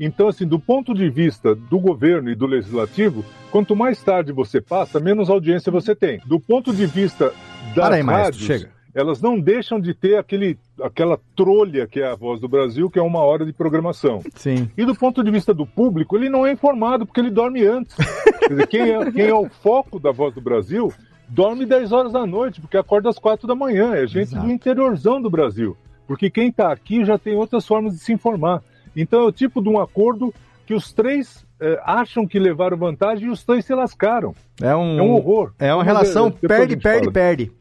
Então, 0.00 0.28
assim, 0.28 0.46
do 0.46 0.60
ponto 0.60 0.94
de 0.94 1.08
vista 1.10 1.54
do 1.54 1.78
governo 1.78 2.30
e 2.30 2.34
do 2.34 2.46
legislativo, 2.46 3.24
quanto 3.50 3.74
mais 3.74 4.02
tarde 4.02 4.32
você 4.32 4.60
passa, 4.60 5.00
menos 5.00 5.28
audiência 5.28 5.72
você 5.72 5.94
tem. 5.94 6.20
Do 6.24 6.38
ponto 6.38 6.72
de 6.72 6.86
vista 6.86 7.32
das 7.74 7.86
Para 7.86 7.96
aí, 7.96 8.02
rádios, 8.02 8.44
chega. 8.44 8.70
elas 8.94 9.20
não 9.20 9.40
deixam 9.40 9.80
de 9.80 9.92
ter 9.92 10.16
aquele, 10.16 10.56
aquela 10.80 11.18
trolha 11.34 11.86
que 11.88 12.00
é 12.00 12.06
a 12.06 12.14
Voz 12.14 12.40
do 12.40 12.48
Brasil, 12.48 12.88
que 12.88 12.98
é 12.98 13.02
uma 13.02 13.20
hora 13.20 13.44
de 13.44 13.52
programação. 13.52 14.22
Sim. 14.36 14.70
E 14.76 14.84
do 14.84 14.94
ponto 14.94 15.24
de 15.24 15.30
vista 15.32 15.52
do 15.52 15.66
público, 15.66 16.16
ele 16.16 16.28
não 16.28 16.46
é 16.46 16.52
informado 16.52 17.04
porque 17.04 17.20
ele 17.20 17.30
dorme 17.30 17.66
antes. 17.66 17.96
Quer 18.38 18.50
dizer, 18.50 18.66
quem 18.68 18.82
é, 18.92 19.10
quem 19.10 19.26
é 19.26 19.34
o 19.34 19.48
foco 19.48 19.98
da 19.98 20.12
Voz 20.12 20.32
do 20.32 20.40
Brasil 20.40 20.92
dorme 21.28 21.66
10 21.66 21.92
horas 21.92 22.12
da 22.12 22.26
noite, 22.26 22.60
porque 22.60 22.76
acorda 22.76 23.08
às 23.08 23.18
4 23.18 23.46
da 23.46 23.54
manhã. 23.54 23.94
É 23.94 24.06
gente 24.06 24.30
Exato. 24.32 24.46
do 24.46 24.52
interiorzão 24.52 25.20
do 25.20 25.30
Brasil. 25.30 25.76
Porque 26.06 26.30
quem 26.30 26.48
está 26.48 26.72
aqui 26.72 27.04
já 27.04 27.18
tem 27.18 27.34
outras 27.36 27.66
formas 27.66 27.92
de 27.94 27.98
se 28.00 28.12
informar. 28.12 28.62
Então 28.96 29.20
é 29.20 29.24
o 29.24 29.32
tipo 29.32 29.62
de 29.62 29.68
um 29.68 29.78
acordo 29.78 30.32
que 30.66 30.74
os 30.74 30.92
três 30.92 31.44
eh, 31.60 31.80
acham 31.84 32.26
que 32.26 32.38
levaram 32.38 32.76
vantagem 32.76 33.28
e 33.28 33.30
os 33.30 33.44
três 33.44 33.64
se 33.64 33.74
lascaram. 33.74 34.34
É 34.60 34.74
um, 34.74 34.98
É 34.98 35.02
um 35.02 35.12
horror. 35.12 35.52
É 35.58 35.74
uma 35.74 35.84
relação 35.84 36.28
eh, 36.28 36.30
depois 36.40 36.50
a 36.50 36.56
perde, 36.56 36.72
gente 36.74 36.82
perde, 36.82 37.00
fala. 37.00 37.12
perde. 37.12 37.52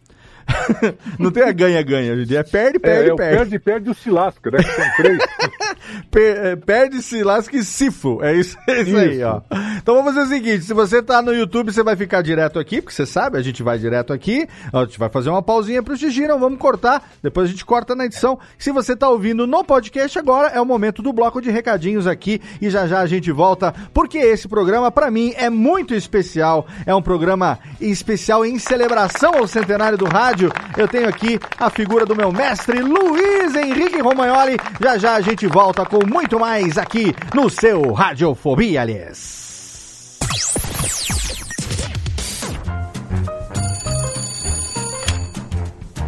não 1.19 1.29
tem 1.31 1.43
a 1.43 1.51
ganha-ganha. 1.51 2.13
É 2.13 2.43
perde, 2.43 2.77
É, 2.77 2.79
perde, 2.79 3.09
é 3.11 3.15
perde. 3.15 3.15
perde, 3.15 3.59
perde 3.59 3.87
e 3.89 3.91
o 3.91 3.93
se 3.93 4.09
lasca, 4.09 4.49
né? 4.49 4.59
São 4.61 4.85
três. 4.95 5.17
per- 6.11 6.37
eh, 6.45 6.55
perde-se, 6.55 7.23
lasque 7.23 7.63
sifo. 7.63 8.19
É 8.23 8.35
isso, 8.35 8.57
é 8.67 8.81
isso, 8.81 8.97
aí, 8.97 9.15
Isso. 9.17 9.25
ó. 9.25 9.41
Então 9.77 9.95
vamos 9.95 10.13
fazer 10.13 10.25
o 10.25 10.29
seguinte: 10.29 10.63
se 10.65 10.73
você 10.73 11.01
tá 11.01 11.21
no 11.21 11.33
YouTube, 11.33 11.71
você 11.71 11.83
vai 11.83 11.95
ficar 11.95 12.21
direto 12.21 12.59
aqui, 12.59 12.81
porque 12.81 12.95
você 12.95 13.05
sabe, 13.05 13.37
a 13.37 13.41
gente 13.41 13.61
vai 13.63 13.77
direto 13.77 14.13
aqui. 14.13 14.47
A 14.73 14.83
gente 14.85 14.99
vai 14.99 15.09
fazer 15.09 15.29
uma 15.29 15.41
pausinha 15.41 15.81
pro 15.83 15.95
xixi, 15.97 16.27
não 16.27 16.39
vamos 16.39 16.59
cortar. 16.59 17.09
Depois 17.21 17.47
a 17.47 17.51
gente 17.51 17.65
corta 17.65 17.95
na 17.95 18.05
edição. 18.05 18.39
Se 18.57 18.71
você 18.71 18.95
tá 18.95 19.09
ouvindo 19.09 19.45
no 19.47 19.63
podcast 19.63 20.17
agora, 20.19 20.49
é 20.49 20.59
o 20.61 20.65
momento 20.65 21.01
do 21.01 21.13
bloco 21.13 21.41
de 21.41 21.49
recadinhos 21.51 22.07
aqui. 22.07 22.41
E 22.61 22.69
já 22.69 22.87
já 22.87 22.99
a 22.99 23.05
gente 23.05 23.31
volta, 23.31 23.73
porque 23.93 24.17
esse 24.17 24.47
programa, 24.47 24.91
pra 24.91 25.09
mim, 25.11 25.33
é 25.37 25.49
muito 25.49 25.93
especial. 25.93 26.65
É 26.85 26.93
um 26.93 27.01
programa 27.01 27.59
especial 27.79 28.45
em 28.45 28.57
celebração 28.59 29.33
ao 29.35 29.47
centenário 29.47 29.97
do 29.97 30.05
rádio. 30.05 30.51
Eu 30.77 30.87
tenho 30.87 31.07
aqui 31.07 31.39
a 31.59 31.69
figura 31.69 32.05
do 32.05 32.15
meu 32.15 32.31
mestre 32.31 32.81
Luiz 32.81 33.55
Henrique 33.55 33.99
Romagnoli. 34.01 34.57
Já 34.81 34.97
já 34.97 35.15
a 35.15 35.21
gente 35.21 35.45
volta 35.47 35.76
com 35.85 36.05
muito 36.05 36.39
mais 36.39 36.77
aqui 36.77 37.13
no 37.33 37.49
seu 37.49 37.93
Radiofobia, 37.93 38.81
aliás. 38.81 40.17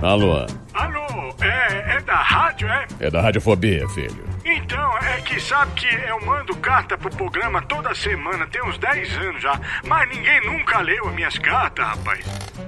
Alô, 0.02 0.46
Alô, 0.74 1.36
é, 1.42 1.98
é 1.98 2.02
da 2.02 2.16
rádio, 2.16 2.68
é? 2.70 2.88
é 3.00 3.10
da 3.10 3.22
Radiofobia, 3.22 3.88
filho. 3.90 4.30
Então, 4.46 4.98
é 5.00 5.22
que 5.22 5.40
sabe 5.40 5.72
que 5.74 5.88
eu 6.08 6.26
mando 6.26 6.56
carta 6.58 6.98
pro 6.98 7.10
programa 7.10 7.62
toda 7.64 7.94
semana, 7.94 8.48
tem 8.48 8.64
uns 8.64 8.78
10 8.78 9.18
anos 9.18 9.42
já, 9.42 9.60
mas 9.86 10.10
ninguém 10.10 10.42
nunca 10.46 10.80
leu 10.80 11.08
as 11.08 11.14
minhas 11.14 11.38
cartas, 11.38 11.86
rapaz. 11.86 12.26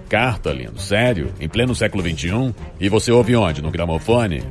Carta, 0.10 0.52
lindo, 0.52 0.80
sério? 0.80 1.34
Em 1.40 1.48
pleno 1.48 1.74
século 1.74 2.04
XXI? 2.04 2.54
E 2.80 2.90
você 2.90 3.12
ouve 3.12 3.36
onde? 3.36 3.62
No 3.62 3.72
gramofone? 3.72 4.44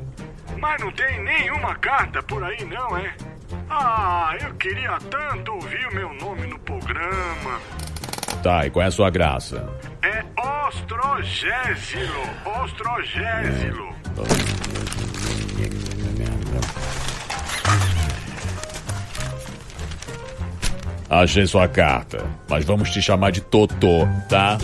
Mas 0.61 0.81
não 0.81 0.93
tem 0.93 1.23
nenhuma 1.25 1.75
carta 1.77 2.23
por 2.23 2.45
aí, 2.45 2.65
não, 2.67 2.97
é? 2.97 3.15
Ah, 3.69 4.37
eu 4.41 4.55
queria 4.55 4.99
tanto 5.11 5.53
ouvir 5.53 5.87
o 5.87 5.95
meu 5.95 6.13
nome 6.15 6.47
no 6.47 6.59
programa. 6.59 7.61
Tá, 8.43 8.67
e 8.67 8.71
qual 8.71 8.85
é 8.85 8.89
a 8.89 8.91
sua 8.91 9.11
graça? 9.11 9.69
É 10.03 10.23
Ostrogésilo, 10.69 12.23
Ostrogésilo. 12.63 13.91
Achei 21.09 21.47
sua 21.47 21.67
carta, 21.67 22.25
mas 22.49 22.65
vamos 22.65 22.91
te 22.91 23.03
chamar 23.03 23.33
de 23.33 23.41
Totô, 23.41 24.07
tá? 24.29 24.59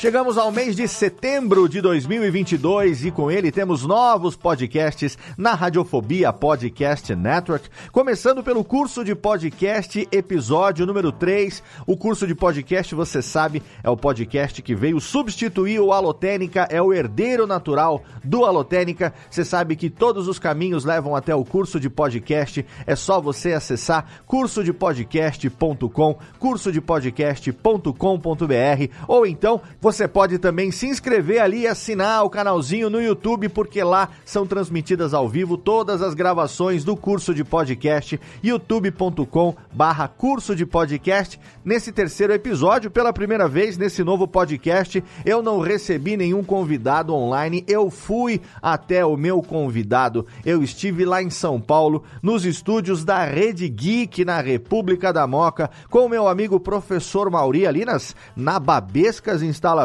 Chegamos 0.01 0.38
ao 0.38 0.51
mês 0.51 0.74
de 0.74 0.88
setembro 0.88 1.68
de 1.68 1.82
2022 1.82 3.05
e 3.05 3.11
com 3.11 3.30
ele 3.30 3.53
temos 3.53 3.84
novos 3.84 4.34
podcasts 4.34 5.18
na 5.36 5.53
Radiofobia 5.53 6.32
Podcast 6.32 7.14
Network, 7.14 7.68
começando 7.92 8.42
pelo 8.42 8.64
curso 8.64 9.05
de 9.05 9.14
podcast 9.14 10.09
episódio 10.11 10.86
número 10.86 11.12
3. 11.12 11.62
O 11.86 11.98
curso 11.98 12.26
de 12.26 12.34
podcast, 12.34 12.94
você 12.94 13.20
sabe, 13.20 13.62
é 13.84 13.90
o 13.90 13.96
podcast 13.96 14.62
que 14.62 14.74
veio 14.74 14.98
substituir 15.03 15.80
o 15.80 15.92
Alotênica, 15.92 16.66
é 16.70 16.80
o 16.80 16.94
herdeiro 16.94 17.46
natural 17.46 18.03
do 18.24 18.46
Alotênica. 18.46 19.12
Você 19.30 19.44
sabe 19.44 19.76
que 19.76 19.90
todos 19.90 20.28
os 20.28 20.38
caminhos 20.38 20.86
levam 20.86 21.14
até 21.14 21.34
o 21.34 21.44
curso 21.44 21.78
de 21.78 21.90
podcast, 21.90 22.64
é 22.86 22.96
só 22.96 23.20
você 23.20 23.53
acessar 23.53 24.22
cursodepodcast.com, 24.26 26.18
cursodepodcast.com.br 26.38 28.94
ou 29.07 29.26
então 29.26 29.61
você 29.78 29.89
pode 30.07 30.38
também 30.38 30.70
se 30.70 30.86
inscrever 30.86 31.43
ali 31.43 31.62
e 31.62 31.66
assinar 31.66 32.24
o 32.24 32.30
canalzinho 32.30 32.88
no 32.88 33.03
YouTube, 33.03 33.49
porque 33.49 33.82
lá 33.82 34.11
são 34.24 34.47
transmitidas 34.47 35.12
ao 35.12 35.28
vivo 35.28 35.57
todas 35.57 36.01
as 36.01 36.14
gravações 36.14 36.84
do 36.84 36.97
curso 36.97 37.34
de 37.34 37.43
podcast, 37.43 38.20
youtube.com 38.41 39.57
barra 39.72 40.07
curso 40.07 40.55
de 40.55 40.64
podcast. 40.64 41.41
Nesse 41.64 41.91
terceiro 41.91 42.32
episódio, 42.32 42.88
pela 42.88 43.12
primeira 43.12 43.49
vez 43.49 43.76
nesse 43.76 44.05
novo 44.05 44.28
podcast, 44.28 45.03
eu 45.24 45.43
não 45.43 45.59
recebi 45.59 46.16
nenhum 46.16 46.45
convidado 46.45 47.12
online, 47.12 47.64
eu 47.66 47.91
fui 47.91 48.41
até 48.62 49.05
o 49.05 49.16
meu 49.16 49.43
convidado. 49.43 50.24
Eu 50.45 50.62
estive 50.62 51.05
lá 51.05 51.20
em 51.20 51.30
São 51.30 51.61
Paulo, 51.61 52.05
nos 52.22 52.45
estúdios 52.45 53.05
da 53.05 53.24
Rede 53.24 53.68
Geek, 53.68 54.24
na 54.24 54.41
República 54.41 55.12
da 55.12 55.26
Moca, 55.26 55.68
com 55.91 56.07
o 56.07 56.09
meu 56.09 56.28
amigo 56.28 56.61
professor 56.61 57.28
Mauri, 57.28 57.66
ali 57.66 57.84
nas 57.84 58.14
nababescas 58.36 59.43
instalações 59.43 59.80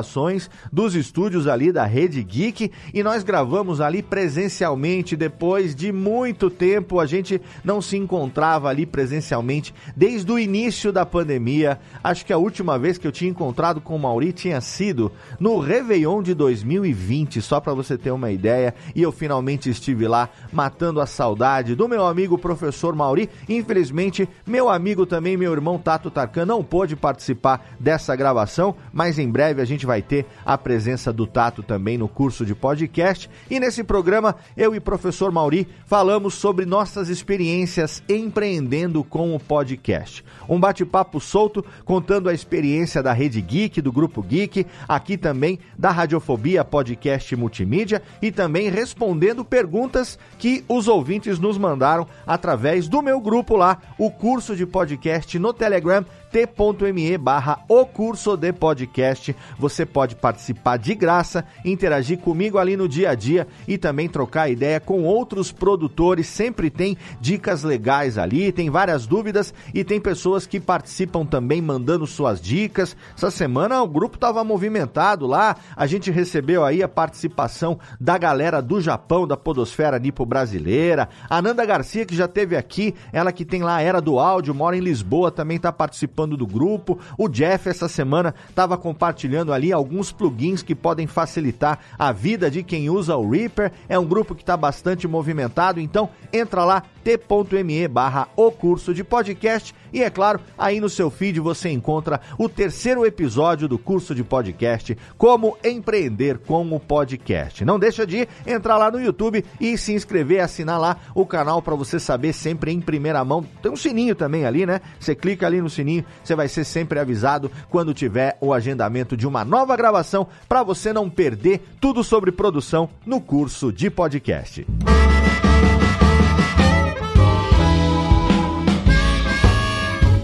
dos 0.71 0.95
estúdios 0.95 1.47
ali 1.47 1.71
da 1.71 1.85
Rede 1.85 2.23
Geek, 2.23 2.71
e 2.93 3.03
nós 3.03 3.23
gravamos 3.23 3.81
ali 3.81 4.01
presencialmente 4.01 5.15
depois 5.15 5.75
de 5.75 5.91
muito 5.91 6.49
tempo. 6.49 6.99
A 6.99 7.05
gente 7.05 7.41
não 7.63 7.81
se 7.81 7.97
encontrava 7.97 8.69
ali 8.69 8.85
presencialmente 8.85 9.73
desde 9.95 10.31
o 10.31 10.39
início 10.39 10.91
da 10.91 11.05
pandemia. 11.05 11.79
Acho 12.03 12.25
que 12.25 12.33
a 12.33 12.37
última 12.37 12.77
vez 12.77 12.97
que 12.97 13.07
eu 13.07 13.11
tinha 13.11 13.31
encontrado 13.31 13.81
com 13.81 13.95
o 13.95 13.99
Mauri 13.99 14.31
tinha 14.31 14.59
sido 14.61 15.11
no 15.39 15.59
Réveillon 15.59 16.21
de 16.21 16.33
2020, 16.33 17.41
só 17.41 17.59
para 17.59 17.73
você 17.73 17.97
ter 17.97 18.11
uma 18.11 18.31
ideia. 18.31 18.73
E 18.95 19.01
eu 19.01 19.11
finalmente 19.11 19.69
estive 19.69 20.07
lá 20.07 20.29
matando 20.51 21.01
a 21.01 21.05
saudade 21.05 21.75
do 21.75 21.87
meu 21.87 22.05
amigo 22.05 22.37
professor 22.37 22.95
Mauri. 22.95 23.29
Infelizmente, 23.47 24.27
meu 24.45 24.69
amigo 24.69 25.05
também, 25.05 25.37
meu 25.37 25.51
irmão 25.51 25.77
Tato 25.77 26.09
Tarkan, 26.09 26.45
não 26.45 26.63
pôde 26.63 26.95
participar 26.95 27.65
dessa 27.79 28.15
gravação, 28.15 28.75
mas 28.93 29.19
em 29.19 29.29
breve 29.29 29.61
a 29.61 29.65
gente 29.65 29.84
gente 29.85 29.87
vai 29.87 30.01
ter 30.01 30.25
a 30.43 30.57
presença 30.57 31.13
do 31.13 31.27
Tato 31.27 31.61
também 31.61 31.97
no 31.97 32.07
curso 32.07 32.45
de 32.45 32.55
podcast. 32.55 33.29
E 33.49 33.59
nesse 33.59 33.83
programa, 33.83 34.35
eu 34.57 34.73
e 34.73 34.79
professor 34.79 35.31
Mauri 35.31 35.67
falamos 35.85 36.33
sobre 36.33 36.65
nossas 36.65 37.07
experiências 37.07 38.03
empreendendo 38.09 39.03
com 39.03 39.35
o 39.35 39.39
podcast. 39.39 40.25
Um 40.49 40.59
bate-papo 40.59 41.19
solto 41.19 41.63
contando 41.85 42.27
a 42.27 42.33
experiência 42.33 43.03
da 43.03 43.13
Rede 43.13 43.39
Geek, 43.41 43.81
do 43.81 43.91
Grupo 43.91 44.21
Geek, 44.21 44.65
aqui 44.87 45.17
também 45.17 45.59
da 45.77 45.91
Radiofobia 45.91 46.65
Podcast 46.65 47.35
Multimídia 47.35 48.01
e 48.21 48.31
também 48.31 48.69
respondendo 48.69 49.45
perguntas 49.45 50.17
que 50.39 50.65
os 50.67 50.87
ouvintes 50.87 51.37
nos 51.37 51.57
mandaram 51.57 52.07
através 52.25 52.87
do 52.87 53.01
meu 53.01 53.21
grupo 53.21 53.55
lá, 53.55 53.77
o 53.97 54.09
curso 54.09 54.55
de 54.55 54.65
podcast 54.65 55.37
no 55.37 55.53
Telegram 55.53 56.03
t.me 56.35 57.17
barra 57.17 57.63
o 57.69 57.85
curso 57.85 58.35
de 58.35 58.51
podcast. 58.51 59.33
Você 59.57 59.85
pode 59.85 60.17
participar 60.17 60.75
de 60.75 60.93
graça, 60.93 61.45
interagir 61.63 62.17
comigo 62.17 62.57
ali 62.57 62.75
no 62.75 62.89
dia 62.89 63.11
a 63.11 63.15
dia 63.15 63.47
e 63.65 63.77
também 63.77 64.09
trocar 64.09 64.49
ideia 64.49 64.81
com 64.81 65.05
outros 65.05 65.53
produtores. 65.53 66.27
Sempre 66.27 66.69
tem 66.69 66.97
dicas 67.21 67.63
legais 67.63 68.17
ali, 68.17 68.51
tem 68.51 68.69
várias 68.69 69.07
dúvidas 69.07 69.53
e 69.73 69.81
tem 69.85 70.01
pessoas 70.01 70.45
que 70.45 70.59
participam 70.59 71.25
também 71.25 71.61
mandando 71.61 72.05
suas 72.05 72.41
dicas. 72.41 72.97
Essa 73.15 73.31
semana 73.31 73.81
o 73.81 73.87
grupo 73.87 74.15
estava 74.15 74.43
movimentado 74.43 75.25
lá, 75.25 75.55
a 75.73 75.87
gente 75.87 76.11
recebeu 76.11 76.65
aí 76.65 76.83
a 76.83 76.89
participação 76.89 77.79
da 77.97 78.17
galera 78.17 78.61
do 78.61 78.81
Japão, 78.81 79.25
da 79.25 79.37
Podosfera 79.37 79.97
Nipo 79.97 80.25
Brasileira. 80.25 81.07
A 81.29 81.41
Nanda 81.41 81.65
Garcia, 81.65 82.05
que 82.05 82.13
já 82.13 82.27
teve 82.27 82.57
aqui, 82.57 82.93
ela 83.13 83.31
que 83.31 83.45
tem 83.45 83.63
lá 83.63 83.77
a 83.77 83.81
Era 83.81 84.01
do 84.01 84.19
Áudio, 84.19 84.53
mora 84.53 84.75
em 84.75 84.81
Lisboa, 84.81 85.31
também 85.31 85.55
está 85.55 85.71
participando 85.71 86.24
do 86.25 86.47
grupo. 86.47 86.97
O 87.17 87.27
Jeff, 87.27 87.69
essa 87.69 87.87
semana, 87.87 88.33
estava 88.49 88.77
compartilhando 88.77 89.53
ali 89.53 89.71
alguns 89.71 90.11
plugins 90.11 90.63
que 90.63 90.73
podem 90.73 91.05
facilitar 91.05 91.79
a 91.99 92.11
vida 92.11 92.49
de 92.49 92.63
quem 92.63 92.89
usa 92.89 93.15
o 93.15 93.29
Reaper. 93.29 93.71
É 93.87 93.99
um 93.99 94.05
grupo 94.05 94.33
que 94.33 94.41
está 94.41 94.57
bastante 94.57 95.07
movimentado, 95.07 95.79
então 95.79 96.09
entra 96.33 96.63
lá, 96.65 96.83
t.me 97.03 97.87
barra 97.87 98.27
o 98.35 98.51
curso 98.51 98.93
de 98.93 99.03
podcast 99.03 99.75
e 99.95 100.03
é 100.03 100.09
claro, 100.09 100.41
aí 100.57 100.81
no 100.81 100.89
seu 100.89 101.09
feed 101.09 101.39
você 101.39 101.69
encontra 101.69 102.19
o 102.37 102.49
terceiro 102.49 103.05
episódio 103.05 103.65
do 103.65 103.77
curso 103.77 104.13
de 104.13 104.25
podcast 104.25 104.97
Como 105.17 105.57
Empreender 105.63 106.37
com 106.39 106.69
o 106.69 106.79
Podcast. 106.81 107.63
Não 107.63 107.79
deixa 107.79 108.05
de 108.05 108.27
entrar 108.45 108.77
lá 108.77 108.91
no 108.91 108.99
YouTube 108.99 109.45
e 109.57 109.77
se 109.77 109.93
inscrever, 109.93 110.43
assinar 110.43 110.81
lá 110.81 110.97
o 111.15 111.25
canal 111.25 111.61
para 111.61 111.75
você 111.75 111.97
saber 111.97 112.33
sempre 112.33 112.73
em 112.73 112.81
primeira 112.81 113.23
mão. 113.23 113.45
Tem 113.61 113.71
um 113.71 113.77
sininho 113.77 114.15
também 114.15 114.45
ali, 114.45 114.65
né? 114.65 114.81
Você 114.99 115.15
clica 115.15 115.45
ali 115.45 115.61
no 115.61 115.69
sininho, 115.69 116.03
você 116.23 116.35
vai 116.35 116.47
ser 116.47 116.63
sempre 116.63 116.99
avisado 116.99 117.51
quando 117.69 117.93
tiver 117.93 118.37
o 118.41 118.53
agendamento 118.53 119.15
de 119.15 119.27
uma 119.27 119.43
nova 119.45 119.75
gravação 119.75 120.27
para 120.47 120.63
você 120.63 120.91
não 120.91 121.09
perder 121.09 121.63
tudo 121.79 122.03
sobre 122.03 122.31
produção 122.31 122.89
no 123.05 123.21
curso 123.21 123.71
de 123.71 123.89
podcast. 123.89 124.65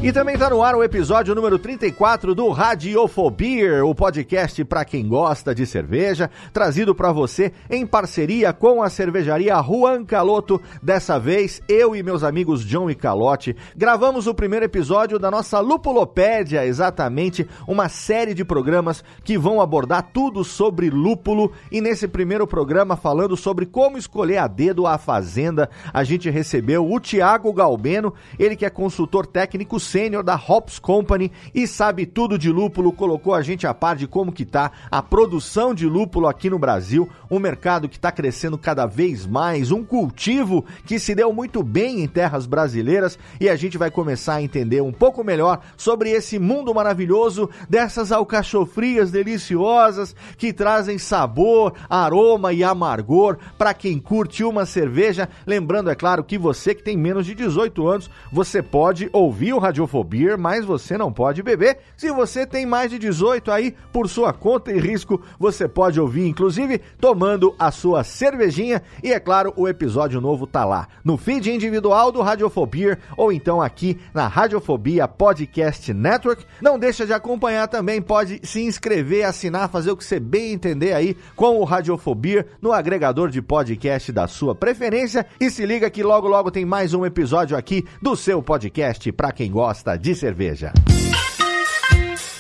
E 0.04 0.12
também 0.12 0.34
está 0.34 0.50
no 0.50 0.64
ar 0.64 0.74
o 0.74 0.84
episódio 0.84 1.36
número 1.36 1.60
34 1.60 2.34
do 2.34 2.50
Radiofobia, 2.50 3.86
o 3.86 3.94
podcast 3.94 4.66
para 4.66 4.84
quem 4.84 5.08
gosta 5.08 5.54
de 5.54 5.64
cerveja, 5.64 6.28
trazido 6.52 6.96
para 6.96 7.12
você 7.12 7.54
em 7.70 7.86
parceria 7.86 8.52
com 8.52 8.82
a 8.82 8.90
cervejaria 8.90 9.62
Juan 9.62 10.04
Caloto. 10.04 10.60
Dessa 10.82 11.20
vez, 11.20 11.62
eu 11.70 11.96
e 11.96 12.02
meus 12.02 12.24
amigos 12.24 12.66
John 12.66 12.90
e 12.90 12.96
Calote 12.96 13.56
gravamos 13.76 14.26
o 14.26 14.34
primeiro 14.34 14.66
episódio 14.66 15.20
da 15.20 15.30
nossa 15.30 15.60
Lupulopédia, 15.60 16.66
exatamente 16.66 17.48
uma 17.68 17.88
série 17.88 18.34
de 18.34 18.44
programas 18.44 19.04
que 19.24 19.38
vão 19.38 19.62
abordar 19.62 20.10
tudo 20.12 20.44
sobre 20.44 20.90
lúpulo. 20.90 21.52
E 21.72 21.80
nesse 21.80 22.08
primeiro 22.08 22.48
programa, 22.48 22.98
falando 22.98 23.38
sobre 23.38 23.68
como 23.68 24.00
escolher 24.00 24.40
a 24.40 24.48
dedo 24.48 24.88
a 24.88 24.98
fazenda, 24.98 25.70
a 25.94 26.04
gente 26.04 26.28
recebeu 26.28 26.92
o 26.92 27.00
Tiago 27.00 27.54
Galbeno, 27.54 28.16
ele 28.40 28.56
que 28.56 28.66
é 28.66 28.70
consultor 28.72 29.28
técnico 29.28 29.80
sênior 29.92 30.24
da 30.24 30.36
Hops 30.36 30.80
Company 30.80 31.32
e 31.54 31.68
sabe 31.68 32.06
tudo 32.06 32.38
de 32.38 32.50
lúpulo, 32.50 32.94
colocou 32.94 33.34
a 33.34 33.42
gente 33.42 33.68
a 33.68 33.74
par 33.74 33.98
de 33.98 34.08
como 34.08 34.32
que 34.32 34.46
tá 34.46 34.72
a 34.90 35.02
produção 35.02 35.74
de 35.74 35.86
lúpulo 35.86 36.28
aqui 36.28 36.50
no 36.50 36.58
Brasil, 36.58 37.10
um 37.30 37.40
mercado 37.40 37.90
que 37.90 37.98
está 37.98 38.12
crescendo 38.12 38.58
cada 38.58 38.86
vez 38.86 39.26
mais, 39.28 39.70
um 39.70 39.84
cultivo 39.84 40.64
que 40.86 40.98
se 40.98 41.14
deu 41.14 41.34
muito 41.34 41.62
bem 41.62 42.02
em 42.02 42.08
terras 42.08 42.46
brasileiras 42.46 43.20
e 43.40 43.50
a 43.50 43.56
gente 43.56 43.78
vai 43.78 43.92
começar 43.92 44.36
a 44.36 44.42
entender 44.42 44.82
um 44.82 44.94
pouco 44.94 45.24
melhor 45.24 45.60
sobre 45.76 46.10
esse 46.12 46.40
mundo 46.40 46.74
maravilhoso 46.74 47.50
dessas 47.70 48.12
alcachofrias 48.12 49.12
deliciosas 49.12 50.16
que 50.38 50.54
trazem 50.54 50.98
sabor, 50.98 51.74
aroma 51.90 52.54
e 52.54 52.64
amargor 52.64 53.38
para 53.58 53.74
quem 53.74 54.00
curte 54.00 54.44
uma 54.44 54.66
cerveja. 54.66 55.28
Lembrando, 55.46 55.90
é 55.90 55.96
claro, 55.96 56.24
que 56.24 56.38
você 56.38 56.74
que 56.74 56.84
tem 56.84 56.96
menos 56.96 57.26
de 57.26 57.36
18 57.36 57.88
anos, 57.88 58.10
você 58.32 58.62
pode 58.62 59.10
ouvir 59.12 59.54
o 59.54 59.60
Radiofobia, 59.82 60.38
mas 60.38 60.64
você 60.64 60.98
não 60.98 61.12
pode 61.12 61.42
beber. 61.42 61.80
Se 61.98 62.12
você 62.12 62.46
tem 62.46 62.66
mais 62.66 62.92
de 62.92 63.00
18 63.00 63.52
aí, 63.52 63.76
por 63.92 64.08
sua 64.08 64.32
conta 64.32 64.72
e 64.72 64.80
risco, 64.80 65.22
você 65.40 65.68
pode 65.68 66.00
ouvir, 66.00 66.28
inclusive 66.28 66.80
tomando 67.00 67.56
a 67.58 67.72
sua 67.72 68.04
cervejinha. 68.04 68.84
E 69.04 69.12
é 69.12 69.20
claro, 69.20 69.54
o 69.56 69.68
episódio 69.68 70.22
novo 70.22 70.46
tá 70.46 70.64
lá 70.64 70.88
no 71.04 71.18
feed 71.18 71.52
individual 71.52 72.12
do 72.12 72.22
Radiofobia 72.22 73.00
ou 73.18 73.32
então 73.32 73.62
aqui 73.62 74.00
na 74.14 74.28
Radiofobia 74.28 75.08
Podcast 75.08 75.92
Network. 75.94 76.46
Não 76.62 76.78
deixa 76.78 77.06
de 77.06 77.14
acompanhar 77.14 77.68
também, 77.68 78.02
pode 78.02 78.40
se 78.44 78.62
inscrever, 78.62 79.26
assinar, 79.26 79.70
fazer 79.70 79.92
o 79.92 79.98
que 79.98 80.06
você 80.06 80.20
bem 80.20 80.54
entender 80.54 80.94
aí 80.94 81.18
com 81.36 81.60
o 81.60 81.64
Radiofobia 81.64 82.46
no 82.62 82.72
agregador 82.72 83.30
de 83.30 83.42
podcast 83.42 84.12
da 84.12 84.28
sua 84.28 84.54
preferência. 84.54 85.26
E 85.40 85.50
se 85.50 85.66
liga 85.66 85.90
que 85.90 86.04
logo 86.04 86.28
logo 86.28 86.52
tem 86.52 86.66
mais 86.66 86.94
um 86.94 87.06
episódio 87.06 87.58
aqui 87.58 87.86
do 88.02 88.16
seu 88.16 88.44
podcast 88.44 89.12
para 89.12 89.32
quem 89.32 89.50
gosta 89.50 89.71
de 89.98 90.16
cerveja. 90.16 90.74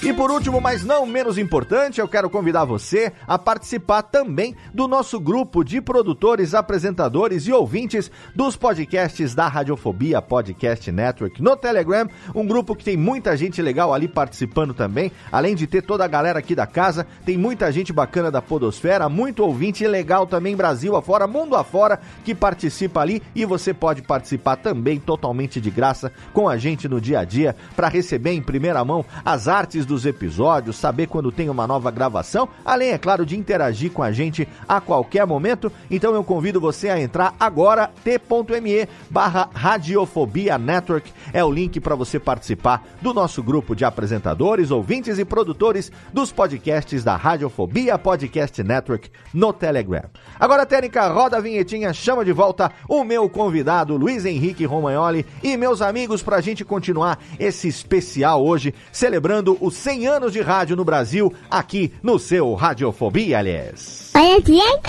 E 0.03 0.11
por 0.11 0.31
último, 0.31 0.59
mas 0.59 0.83
não 0.83 1.05
menos 1.05 1.37
importante, 1.37 2.01
eu 2.01 2.07
quero 2.07 2.27
convidar 2.27 2.65
você 2.65 3.13
a 3.27 3.37
participar 3.37 4.01
também 4.01 4.55
do 4.73 4.87
nosso 4.87 5.19
grupo 5.19 5.63
de 5.63 5.79
produtores, 5.79 6.55
apresentadores 6.55 7.45
e 7.45 7.53
ouvintes 7.53 8.09
dos 8.35 8.55
podcasts 8.55 9.35
da 9.35 9.47
Radiofobia 9.47 10.19
Podcast 10.19 10.91
Network 10.91 11.39
no 11.39 11.55
Telegram, 11.55 12.09
um 12.33 12.47
grupo 12.47 12.75
que 12.75 12.83
tem 12.83 12.97
muita 12.97 13.37
gente 13.37 13.61
legal 13.61 13.93
ali 13.93 14.07
participando 14.07 14.73
também, 14.73 15.11
além 15.31 15.53
de 15.53 15.67
ter 15.67 15.83
toda 15.83 16.03
a 16.03 16.07
galera 16.07 16.39
aqui 16.39 16.55
da 16.55 16.65
casa, 16.65 17.05
tem 17.23 17.37
muita 17.37 17.71
gente 17.71 17.93
bacana 17.93 18.31
da 18.31 18.41
Podosfera, 18.41 19.07
muito 19.07 19.43
ouvinte 19.43 19.85
legal 19.85 20.25
também 20.25 20.55
Brasil 20.55 20.95
afora, 20.95 21.27
mundo 21.27 21.55
afora, 21.55 22.01
que 22.25 22.33
participa 22.33 23.01
ali. 23.01 23.21
E 23.35 23.45
você 23.45 23.71
pode 23.71 24.01
participar 24.01 24.55
também 24.55 24.99
totalmente 24.99 25.61
de 25.61 25.69
graça 25.69 26.11
com 26.33 26.49
a 26.49 26.57
gente 26.57 26.87
no 26.87 26.99
dia 26.99 27.19
a 27.19 27.23
dia 27.23 27.55
para 27.75 27.87
receber 27.87 28.31
em 28.31 28.41
primeira 28.41 28.83
mão 28.83 29.05
as 29.23 29.47
artes 29.47 29.85
dos 29.91 30.05
episódios, 30.05 30.77
saber 30.77 31.07
quando 31.07 31.31
tem 31.31 31.49
uma 31.49 31.67
nova 31.67 31.91
gravação, 31.91 32.47
além, 32.63 32.91
é 32.91 32.97
claro, 32.97 33.25
de 33.25 33.37
interagir 33.37 33.91
com 33.91 34.01
a 34.01 34.11
gente 34.11 34.47
a 34.67 34.79
qualquer 34.79 35.27
momento. 35.27 35.71
Então 35.89 36.15
eu 36.15 36.23
convido 36.23 36.61
você 36.61 36.89
a 36.89 36.99
entrar 36.99 37.35
agora, 37.37 37.91
t.me 38.03 38.87
barra 39.09 39.49
Radiofobia 39.53 40.57
Network. 40.57 41.11
É 41.33 41.43
o 41.43 41.51
link 41.51 41.79
para 41.81 41.93
você 41.93 42.19
participar 42.19 42.87
do 43.01 43.13
nosso 43.13 43.43
grupo 43.43 43.75
de 43.75 43.83
apresentadores, 43.83 44.71
ouvintes 44.71 45.19
e 45.19 45.25
produtores 45.25 45.91
dos 46.13 46.31
podcasts 46.31 47.03
da 47.03 47.17
Radiofobia 47.17 47.97
Podcast 47.97 48.63
Network 48.63 49.11
no 49.33 49.51
Telegram. 49.51 50.09
Agora, 50.39 50.65
Técnica, 50.65 51.09
roda 51.09 51.37
a 51.37 51.41
vinhetinha, 51.41 51.91
chama 51.91 52.23
de 52.23 52.31
volta 52.31 52.71
o 52.87 53.03
meu 53.03 53.29
convidado, 53.29 53.97
Luiz 53.97 54.25
Henrique 54.25 54.63
Romagnoli, 54.63 55.25
e 55.43 55.57
meus 55.57 55.81
amigos, 55.81 56.23
para 56.23 56.37
a 56.37 56.41
gente 56.41 56.63
continuar 56.63 57.19
esse 57.37 57.67
especial 57.67 58.41
hoje, 58.41 58.73
celebrando 58.89 59.57
os 59.59 59.80
100 59.81 60.07
anos 60.07 60.31
de 60.31 60.41
rádio 60.41 60.75
no 60.75 60.85
Brasil, 60.85 61.33
aqui 61.49 61.91
no 62.03 62.19
seu 62.19 62.53
Radiofobia, 62.53 63.39
aliás. 63.39 64.11
Olha 64.13 64.39
bem, 64.39 64.79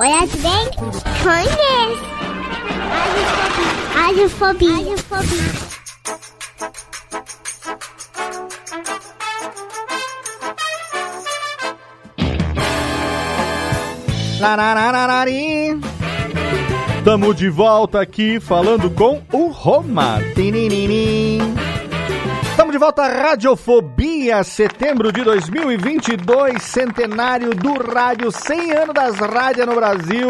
olha 0.00 0.26
bem, 0.26 0.70
conhece. 1.22 2.02
Radiofobia. 3.94 4.76
Radiofobia. 4.76 5.72
Larararari. 14.40 15.78
Tamo 17.04 17.32
de 17.32 17.48
volta 17.48 18.00
aqui 18.00 18.40
falando 18.40 18.90
com 18.90 19.22
o 19.32 19.48
Roma. 19.52 20.18
Tinininim. 20.34 21.71
Estamos 22.52 22.70
de 22.70 22.78
volta 22.78 23.02
à 23.02 23.08
Radiofobia, 23.08 24.44
setembro 24.44 25.10
de 25.10 25.24
2022, 25.24 26.62
centenário 26.62 27.54
do 27.54 27.72
rádio, 27.72 28.30
100 28.30 28.72
anos 28.72 28.94
das 28.94 29.16
rádios 29.16 29.66
no 29.66 29.74
Brasil. 29.74 30.28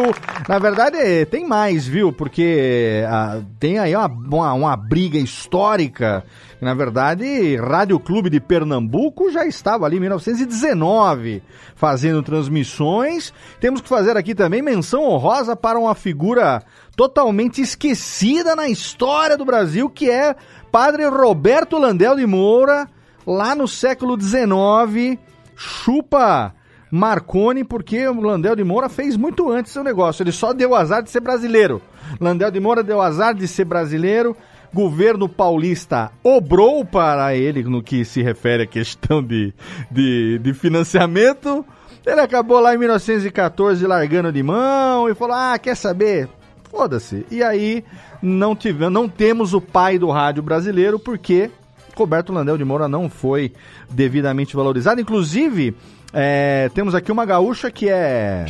Na 0.48 0.60
verdade, 0.60 1.26
tem 1.26 1.44
mais, 1.44 1.84
viu? 1.84 2.12
Porque 2.12 3.02
ah, 3.08 3.40
tem 3.58 3.80
aí 3.80 3.94
uma, 3.96 4.06
uma, 4.06 4.52
uma 4.52 4.76
briga 4.76 5.18
histórica. 5.18 6.24
Na 6.60 6.74
verdade, 6.74 7.56
Rádio 7.56 7.98
Clube 7.98 8.30
de 8.30 8.38
Pernambuco 8.38 9.32
já 9.32 9.44
estava 9.44 9.84
ali 9.84 9.96
em 9.96 10.00
1919 10.00 11.42
fazendo 11.74 12.22
transmissões. 12.22 13.34
Temos 13.60 13.80
que 13.80 13.88
fazer 13.88 14.16
aqui 14.16 14.32
também 14.32 14.62
menção 14.62 15.02
honrosa 15.02 15.56
para 15.56 15.76
uma 15.76 15.96
figura 15.96 16.62
totalmente 16.96 17.60
esquecida 17.60 18.54
na 18.54 18.68
história 18.68 19.36
do 19.36 19.44
Brasil, 19.44 19.88
que 19.88 20.10
é 20.10 20.34
Padre 20.70 21.06
Roberto 21.06 21.78
Landel 21.78 22.16
de 22.16 22.26
Moura, 22.26 22.88
lá 23.26 23.54
no 23.54 23.66
século 23.66 24.20
XIX, 24.20 25.18
chupa 25.56 26.54
Marconi, 26.90 27.64
porque 27.64 28.06
o 28.06 28.20
Landel 28.20 28.56
de 28.56 28.64
Moura 28.64 28.88
fez 28.88 29.16
muito 29.16 29.50
antes 29.50 29.72
seu 29.72 29.82
negócio. 29.82 30.22
Ele 30.22 30.32
só 30.32 30.52
deu 30.52 30.74
azar 30.74 31.02
de 31.02 31.10
ser 31.10 31.20
brasileiro. 31.20 31.80
Landel 32.20 32.50
de 32.50 32.60
Moura 32.60 32.82
deu 32.82 33.00
azar 33.00 33.34
de 33.34 33.48
ser 33.48 33.64
brasileiro. 33.64 34.36
Governo 34.74 35.28
paulista 35.28 36.10
obrou 36.22 36.84
para 36.84 37.34
ele 37.34 37.62
no 37.62 37.82
que 37.82 38.04
se 38.04 38.22
refere 38.22 38.62
à 38.62 38.66
questão 38.66 39.22
de, 39.22 39.52
de, 39.90 40.38
de 40.38 40.54
financiamento. 40.54 41.64
Ele 42.04 42.20
acabou 42.20 42.58
lá 42.58 42.74
em 42.74 42.78
1914 42.78 43.86
largando 43.86 44.32
de 44.32 44.42
mão 44.42 45.08
e 45.08 45.14
falou: 45.14 45.36
Ah, 45.36 45.58
quer 45.58 45.76
saber? 45.76 46.28
Foda-se. 46.72 47.24
E 47.30 47.42
aí 47.42 47.84
não, 48.22 48.56
tive, 48.56 48.88
não 48.88 49.06
temos 49.08 49.52
o 49.54 49.60
pai 49.60 49.98
do 49.98 50.10
rádio 50.10 50.42
brasileiro 50.42 50.98
porque 50.98 51.50
Roberto 51.94 52.32
Landel 52.32 52.56
de 52.56 52.64
Moura 52.64 52.88
não 52.88 53.10
foi 53.10 53.52
devidamente 53.90 54.56
valorizado. 54.56 54.98
Inclusive, 55.00 55.76
é, 56.12 56.70
temos 56.74 56.94
aqui 56.94 57.12
uma 57.12 57.26
gaúcha 57.26 57.70
que 57.70 57.88
é. 57.88 58.46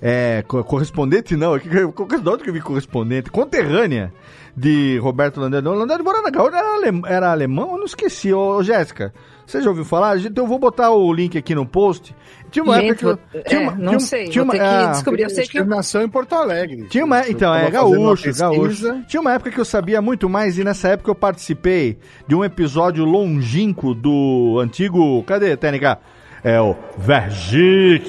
É, 0.00 0.44
co- 0.46 0.62
correspondente 0.62 1.34
não, 1.36 1.54
aqui, 1.54 1.68
de 1.70 1.84
onde 1.84 2.42
que 2.44 2.50
eu 2.50 2.54
vi 2.54 2.60
correspondente? 2.60 3.30
Conterrânea 3.30 4.12
de 4.56 4.98
Roberto 4.98 5.40
Landel. 5.40 5.60
de 5.62 5.66
Moura. 5.66 5.80
Landel 5.80 5.96
de 5.98 6.02
Moura 6.04 6.18
era 6.20 6.30
gaúcho, 6.30 6.54
era, 6.54 7.14
era 7.14 7.32
alemão? 7.32 7.72
Eu 7.72 7.78
não 7.78 7.86
esqueci, 7.86 8.32
ô 8.32 8.62
Jéssica. 8.62 9.12
Você 9.46 9.62
já 9.62 9.68
ouviu 9.70 9.84
falar? 9.84 10.18
Então 10.18 10.44
eu 10.44 10.48
vou 10.48 10.58
botar 10.58 10.90
o 10.90 11.12
link 11.12 11.38
aqui 11.38 11.54
no 11.54 11.64
post. 11.64 12.14
Tinha 12.50 12.64
uma 12.64 12.80
Gente, 12.80 13.04
época 13.06 13.18
que 13.32 13.42
tinha 13.44 13.60
é, 13.60 13.62
uma- 13.62 13.72
não 13.72 13.86
tinha 13.88 14.00
sei, 14.00 14.28
tinha 14.28 14.44
vou 14.44 14.52
uma- 14.52 14.52
ter 14.54 14.58
que 14.68 14.74
ah, 14.84 14.90
descobrir. 14.90 15.22
Eu 15.22 15.30
sei 15.30 15.46
que 15.46 15.62
nasceu 15.64 16.02
em 16.02 16.08
Porto 16.08 16.32
Alegre. 16.34 16.84
tinha 16.88 17.04
uma, 17.04 17.28
então, 17.28 17.54
é 17.54 17.70
gaúcho, 17.70 18.32
gaúcho. 18.36 19.02
Tinha 19.06 19.20
uma 19.20 19.32
época 19.34 19.50
que 19.50 19.60
eu 19.60 19.64
sabia 19.64 20.02
muito 20.02 20.28
mais 20.28 20.58
e 20.58 20.64
nessa 20.64 20.88
época 20.88 21.10
eu 21.10 21.14
participei 21.14 21.98
de 22.26 22.34
um 22.34 22.44
episódio 22.44 23.04
longínquo 23.04 23.94
do 23.94 24.58
antigo. 24.60 25.22
Cadê, 25.24 25.56
Técnica? 25.56 25.98
É 26.46 26.60
o 26.60 26.76
Vergiques, 26.96 28.08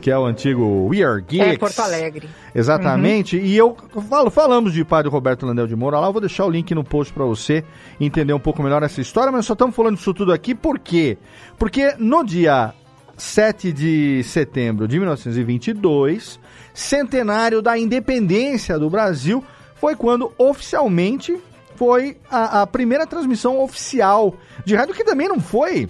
que 0.00 0.10
é 0.10 0.18
o 0.18 0.26
antigo 0.26 0.86
We 0.86 1.02
Are 1.02 1.24
Geeks. 1.26 1.54
É, 1.54 1.56
Porto 1.56 1.80
Alegre. 1.80 2.28
Exatamente. 2.54 3.38
E 3.38 3.56
eu 3.56 3.74
falo, 4.06 4.28
falamos 4.28 4.74
de 4.74 4.84
padre 4.84 5.10
Roberto 5.10 5.46
Landel 5.46 5.66
de 5.66 5.74
Moura 5.74 5.98
lá. 5.98 6.08
Eu 6.08 6.12
vou 6.12 6.20
deixar 6.20 6.44
o 6.44 6.50
link 6.50 6.74
no 6.74 6.84
post 6.84 7.14
para 7.14 7.24
você 7.24 7.64
entender 7.98 8.34
um 8.34 8.38
pouco 8.38 8.62
melhor 8.62 8.82
essa 8.82 9.00
história, 9.00 9.32
mas 9.32 9.46
só 9.46 9.54
estamos 9.54 9.74
falando 9.74 9.96
disso 9.96 10.12
tudo 10.12 10.30
aqui 10.30 10.54
por 10.54 10.78
quê? 10.78 11.16
Porque 11.58 11.94
no 11.98 12.22
dia 12.22 12.74
7 13.16 13.72
de 13.72 14.22
setembro 14.22 14.86
de 14.86 14.98
1922, 14.98 16.38
centenário 16.74 17.62
da 17.62 17.78
independência 17.78 18.78
do 18.78 18.90
Brasil, 18.90 19.42
foi 19.76 19.96
quando 19.96 20.34
oficialmente 20.36 21.34
foi 21.76 22.18
a, 22.30 22.60
a 22.60 22.66
primeira 22.66 23.06
transmissão 23.06 23.58
oficial 23.58 24.34
de 24.66 24.76
rádio, 24.76 24.94
que 24.94 25.02
também 25.02 25.28
não 25.28 25.40
foi 25.40 25.88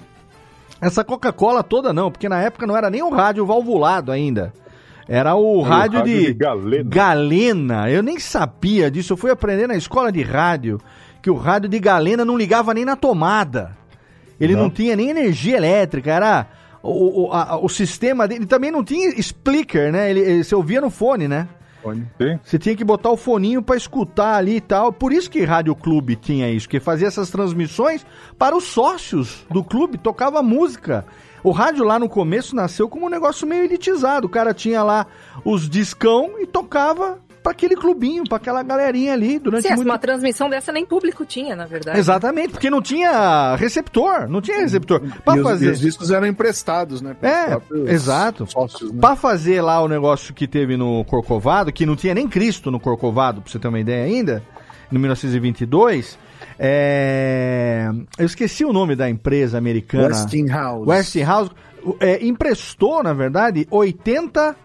essa 0.87 1.05
Coca-Cola 1.05 1.62
toda, 1.62 1.93
não, 1.93 2.11
porque 2.11 2.28
na 2.28 2.41
época 2.43 2.66
não 2.66 2.76
era 2.76 2.89
nem 2.91 3.03
o 3.03 3.11
rádio 3.11 3.45
valvulado 3.47 4.11
ainda. 4.12 4.53
Era 5.09 5.34
o 5.37 5.39
Era 5.39 5.59
o 5.59 5.62
rádio, 5.62 5.99
rádio 6.01 6.14
de, 6.14 6.26
de 6.26 6.34
galena. 6.34 6.91
galena. 6.91 7.91
Eu 7.91 8.03
nem 8.03 8.18
sabia 8.18 8.91
disso. 8.91 9.12
Eu 9.12 9.16
fui 9.16 9.30
aprender 9.30 9.66
na 9.68 9.76
escola 9.76 10.11
de 10.11 10.22
rádio 10.22 10.80
que 11.22 11.30
o 11.30 11.34
rádio 11.37 11.68
de 11.68 11.78
galena 11.78 12.24
não 12.24 12.37
ligava 12.37 12.74
nem 12.74 12.84
na 12.84 12.97
tomada. 12.97 13.76
Ele 14.41 14.55
não, 14.55 14.64
Não. 14.64 14.70
tinha 14.70 14.97
nem 14.97 15.09
energia 15.11 15.57
elétrica. 15.57 16.11
Era 16.12 16.47
o, 16.82 17.28
o, 17.28 17.32
a- 17.32 17.57
o 17.59 17.68
sistema 17.68 18.26
dele. 18.28 18.47
Também 18.47 18.70
não 18.72 18.82
tinha 18.84 19.11
speaker, 19.22 19.93
né? 19.93 20.11
Ele, 20.11 20.20
ele, 20.20 20.45
você 20.45 20.55
ouvia 20.55 20.80
no 20.80 20.91
fone, 20.91 21.26
né? 21.28 21.49
Sim. 21.95 22.39
Você 22.43 22.59
tinha 22.59 22.76
que 22.76 22.84
botar 22.84 23.11
o 23.11 23.16
foninho 23.16 23.62
pra 23.62 23.76
escutar 23.76 24.37
ali 24.37 24.57
e 24.57 24.61
tal. 24.61 24.93
Por 24.93 25.12
isso 25.12 25.30
que 25.30 25.45
Rádio 25.45 25.74
Clube 25.74 26.16
tinha 26.16 26.51
isso, 26.51 26.68
que 26.68 26.80
fazia 26.80 27.09
essas 27.09 27.30
transmissões 27.30 28.05
para 28.39 28.57
os 28.57 28.64
sócios 28.64 29.47
do 29.51 29.62
clube, 29.62 29.99
tocava 29.99 30.43
música. 30.43 31.05
O 31.43 31.53
rádio 31.53 31.84
lá 31.84 31.99
no 31.99 32.09
começo 32.09 32.57
nasceu 32.57 32.89
como 32.89 33.07
um 33.07 33.09
negócio 33.09 33.47
meio 33.47 33.64
elitizado. 33.64 34.26
O 34.26 34.30
cara 34.30 34.53
tinha 34.53 34.82
lá 34.82 35.07
os 35.45 35.68
discão 35.68 36.32
e 36.39 36.47
tocava 36.47 37.20
pra 37.47 37.53
aquele 37.53 37.76
clubinho, 37.76 38.24
pra 38.24 38.38
aquela 38.38 38.61
galerinha 38.61 39.12
ali 39.12 39.38
durante 39.38 39.62
Sim, 39.62 39.76
muito 39.76 39.84
uma 39.86 39.99
transmissão 39.99 40.51
dessa 40.51 40.72
nem 40.72 40.84
público 40.84 41.24
tinha, 41.24 41.55
na 41.55 41.64
verdade. 41.64 41.97
Exatamente, 41.97 42.51
porque 42.51 42.68
não 42.68 42.82
tinha 42.82 43.55
receptor, 43.55 44.28
não 44.28 44.40
tinha 44.40 44.59
receptor. 44.59 45.01
E 45.05 45.38
os, 45.38 45.42
fazer 45.44 45.66
e 45.66 45.70
os 45.70 45.78
discos 45.78 46.11
eram 46.11 46.26
emprestados, 46.26 47.01
né? 47.01 47.14
É, 47.22 47.57
exato. 47.88 48.49
Sócios, 48.51 48.90
né? 48.90 49.01
Pra 49.01 49.14
fazer 49.14 49.62
lá 49.62 49.80
o 49.80 49.86
negócio 49.86 50.34
que 50.34 50.49
teve 50.49 50.76
no 50.76 51.05
Corcovado, 51.05 51.72
que 51.72 51.86
não 51.86 51.94
tinha 51.94 52.14
nem 52.14 52.26
Cristo 52.26 52.68
no 52.68 52.80
Corcovado, 52.80 53.40
pra 53.40 53.49
você 53.49 53.61
ter 53.61 53.68
uma 53.68 53.78
ideia 53.78 54.05
ainda, 54.05 54.42
em 54.90 54.99
1922, 54.99 56.18
é... 56.59 57.88
eu 58.18 58.26
esqueci 58.26 58.64
o 58.64 58.72
nome 58.72 58.97
da 58.97 59.09
empresa 59.09 59.57
americana. 59.57 60.09
Westinghouse. 60.09 60.88
Westinghouse 60.88 61.51
é, 62.01 62.26
emprestou, 62.26 63.05
na 63.05 63.12
verdade, 63.12 63.68
80 63.70 64.57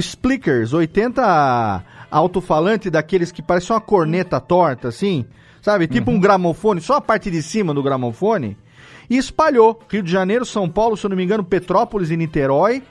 speakers, 0.00 0.72
80 0.72 1.84
alto-falantes 2.10 2.90
daqueles 2.90 3.30
que 3.32 3.42
parecem 3.42 3.74
uma 3.74 3.80
corneta 3.80 4.40
torta, 4.40 4.88
assim, 4.88 5.24
sabe? 5.62 5.86
Tipo 5.86 6.10
um 6.10 6.20
gramofone, 6.20 6.80
só 6.80 6.96
a 6.96 7.00
parte 7.00 7.30
de 7.30 7.42
cima 7.42 7.72
do 7.74 7.82
gramofone, 7.82 8.56
e 9.08 9.16
espalhou. 9.16 9.78
Rio 9.88 10.02
de 10.02 10.10
Janeiro, 10.10 10.44
São 10.44 10.68
Paulo, 10.68 10.96
se 10.96 11.04
eu 11.06 11.10
não 11.10 11.16
me 11.16 11.24
engano, 11.24 11.44
Petrópolis 11.44 12.10
e 12.10 12.16
Niterói. 12.16 12.82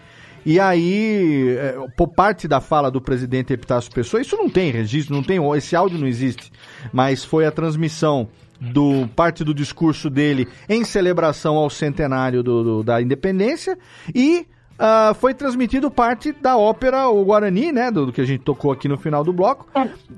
E 0.46 0.58
aí, 0.60 1.56
é, 1.58 1.76
por 1.98 2.08
parte 2.08 2.48
da 2.48 2.62
fala 2.62 2.90
do 2.90 3.02
presidente 3.02 3.52
Epitácio 3.52 3.92
Pessoa, 3.92 4.22
isso 4.22 4.38
não 4.38 4.50
tem 4.50 4.72
registro, 4.72 5.14
não 5.14 5.22
tem, 5.22 5.38
esse 5.58 5.76
áudio 5.76 6.00
não 6.00 6.08
existe, 6.08 6.50
mas 6.94 7.26
foi 7.26 7.46
a 7.46 7.52
transmissão 7.52 8.28
do 8.60 9.08
parte 9.16 9.44
do 9.44 9.54
discurso 9.54 10.10
dele 10.10 10.48
em 10.68 10.84
celebração 10.86 11.56
ao 11.56 11.70
centenário 11.70 12.42
do, 12.44 12.64
do- 12.64 12.84
da 12.84 13.02
independência 13.02 13.78
e 14.16 14.46
ah, 14.80 15.14
foi 15.14 15.34
transmitido 15.34 15.92
parte 15.92 16.32
da 16.32 16.56
ópera 16.58 17.10
O 17.10 17.26
Guarani, 17.26 17.70
né, 17.70 17.92
do, 17.92 18.06
do 18.06 18.14
que 18.14 18.22
a 18.22 18.26
gente 18.26 18.44
tocou 18.44 18.72
aqui 18.72 18.88
no 18.88 18.98
final 18.98 19.26
do 19.26 19.34
bloco, 19.34 19.68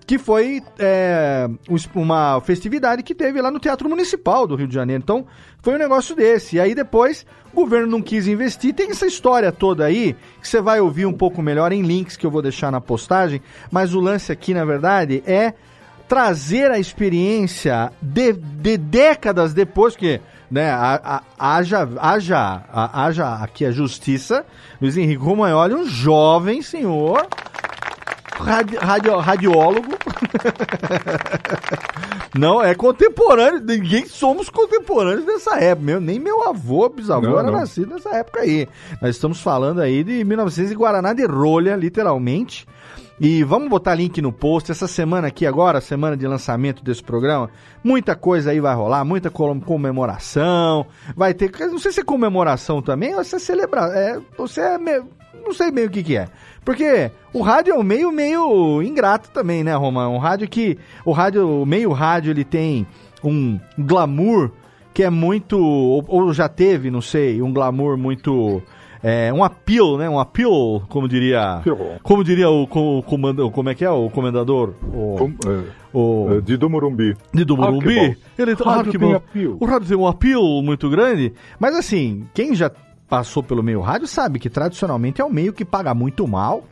que 0.06 0.20
foi 0.20 0.62
é, 0.78 1.50
um 1.68 2.00
uma 2.00 2.40
festividade 2.42 3.02
que 3.02 3.16
teve 3.16 3.42
lá 3.42 3.50
no 3.50 3.60
Teatro 3.60 3.90
Municipal 3.90 4.46
do 4.46 4.56
Rio 4.56 4.68
de 4.68 4.76
Janeiro. 4.76 5.02
Então, 5.02 5.26
foi 5.64 5.74
um 5.74 5.80
negócio 5.80 6.16
desse. 6.16 6.58
E 6.58 6.60
aí 6.60 6.76
depois 6.76 7.26
o 7.52 7.56
governo 7.56 7.88
não 7.88 8.02
quis 8.04 8.28
investir. 8.28 8.76
Tem 8.76 8.92
essa 8.92 9.08
história 9.08 9.52
toda 9.52 9.84
aí 9.84 10.16
que 10.40 10.48
você 10.48 10.62
vai 10.62 10.80
ouvir 10.80 11.08
um 11.08 11.14
pouco 11.14 11.42
melhor 11.42 11.72
em 11.72 11.82
links 11.82 12.16
que 12.16 12.26
eu 12.26 12.32
vou 12.32 12.42
deixar 12.42 12.72
na 12.72 12.80
postagem. 12.80 13.42
Mas 13.72 13.96
o 13.96 14.00
lance 14.00 14.32
aqui, 14.32 14.54
na 14.54 14.64
verdade, 14.64 15.24
é 15.26 15.54
trazer 16.08 16.70
a 16.70 16.78
experiência 16.78 17.92
de, 18.02 18.34
de 18.34 18.78
décadas 18.78 19.54
depois 19.54 19.96
que 19.96 20.22
né, 20.52 20.70
a- 20.70 21.22
a- 21.40 21.56
haja, 21.56 21.88
haja, 22.00 22.62
a- 22.72 23.06
haja 23.06 23.34
aqui 23.36 23.66
a 23.66 23.72
justiça, 23.72 24.46
Luiz 24.82 24.98
Henrique 24.98 25.24
Romagnoli, 25.24 25.76
um 25.76 25.88
jovem 25.88 26.62
senhor, 26.62 27.26
radi, 28.38 28.76
radio- 28.76 29.18
radiólogo, 29.20 29.92
não, 32.38 32.64
é 32.64 32.74
contemporâneo, 32.76 33.62
ninguém 33.62 34.06
somos 34.06 34.50
contemporâneos 34.50 35.26
dessa 35.26 35.58
época, 35.60 35.86
meu, 35.86 36.02
nem 36.02 36.20
meu 36.20 36.48
avô, 36.48 36.88
bisavô 36.90 37.28
Não, 37.28 37.40
era 37.40 37.52
não. 37.52 37.60
nascido 37.60 37.94
nessa 37.94 38.10
época 38.16 38.42
aí, 38.42 38.68
nós 39.02 39.12
estamos 39.16 39.42
falando 39.42 39.82
aí 39.82 40.04
de 40.04 40.24
1900 40.24 40.72
e 40.72 40.76
Guaraná 40.76 41.14
de 41.14 41.26
rolha, 41.26 41.76
literalmente, 41.76 42.68
e 43.24 43.44
vamos 43.44 43.70
botar 43.70 43.94
link 43.94 44.20
no 44.20 44.32
post. 44.34 44.72
Essa 44.72 44.88
semana 44.88 45.28
aqui 45.28 45.46
agora, 45.46 45.80
semana 45.80 46.18
de 46.18 46.26
lançamento 46.26 46.84
desse 46.84 47.04
programa, 47.04 47.52
muita 47.84 48.16
coisa 48.16 48.50
aí 48.50 48.60
vai 48.60 48.74
rolar, 48.74 49.06
muita 49.06 49.30
com- 49.30 49.62
comemoração. 49.62 50.88
Vai 51.16 51.32
ter, 51.36 51.52
não 51.70 51.78
sei 51.78 51.92
se 51.92 52.02
é 52.02 52.04
comemoração 52.04 52.82
também 52.82 53.14
ou 53.14 53.24
se 53.24 53.36
é 53.36 53.40
celebrar. 53.40 53.92
É, 53.96 54.20
você 54.36 54.62
é 54.62 54.78
não 55.46 55.54
sei 55.54 55.70
bem 55.70 55.86
o 55.86 55.90
que 55.92 56.02
que 56.02 56.18
é. 56.18 56.28
Porque 56.66 57.12
o 57.32 57.44
rádio 57.44 57.76
é 57.76 57.78
um 57.78 57.84
meio 57.84 58.12
meio 58.12 58.82
ingrato 58.82 59.30
também, 59.30 59.64
né, 59.64 59.76
Roma? 59.76 60.10
Um 60.10 60.18
rádio 60.18 60.50
que 60.50 60.80
o 61.06 61.12
rádio, 61.12 61.62
o 61.62 61.66
meio 61.66 61.92
rádio 61.92 62.32
ele 62.32 62.44
tem 62.44 62.88
um 63.24 63.60
glamour 63.78 64.50
que 64.96 65.04
é 65.04 65.12
muito 65.12 65.60
ou, 65.60 66.04
ou 66.08 66.34
já 66.34 66.50
teve, 66.50 66.90
não 66.90 67.02
sei, 67.02 67.40
um 67.40 67.54
glamour 67.54 67.98
muito 67.98 68.62
é, 69.04 69.34
um 69.34 69.44
appeal, 69.44 69.98
né? 69.98 70.10
Um 70.10 70.20
appeal, 70.20 70.84
como 70.88 71.08
diria. 71.08 71.62
Como 72.04 72.24
diria 72.24 72.50
o, 72.50 72.64
o 72.64 73.04
comando, 73.04 73.50
como 73.52 73.70
é 73.70 73.76
que 73.76 73.84
é 73.84 73.90
o 73.90 74.10
comendador? 74.10 74.74
O, 74.84 75.16
Com- 75.18 75.50
é, 75.50 75.64
o 75.94 76.28
é, 76.38 76.42
Dido 76.42 76.70
Morumbi. 76.70 77.16
de 77.34 77.44
do 77.44 77.58
Morumbi. 77.58 77.98
Arquibald. 78.00 78.18
Ele 78.38 78.54
Rádio 78.54 78.70
Arquibald. 78.70 79.00
tem 79.00 79.16
appeal. 79.16 79.58
O 79.60 79.66
rádio 79.66 79.88
tem 79.88 79.98
um 79.98 80.08
appeal 80.08 80.62
muito 80.62 80.90
grande. 80.90 81.34
Mas 81.60 81.76
assim, 81.76 82.26
quem 82.34 82.54
já 82.54 82.72
passou 83.10 83.42
pelo 83.44 83.62
meio 83.64 83.82
rádio 83.82 84.08
sabe 84.08 84.40
que 84.40 84.50
tradicionalmente 84.50 85.20
é 85.20 85.26
um 85.26 85.30
meio 85.32 85.52
que 85.52 85.66
paga 85.66 85.94
muito 85.94 86.28
mal. 86.28 86.64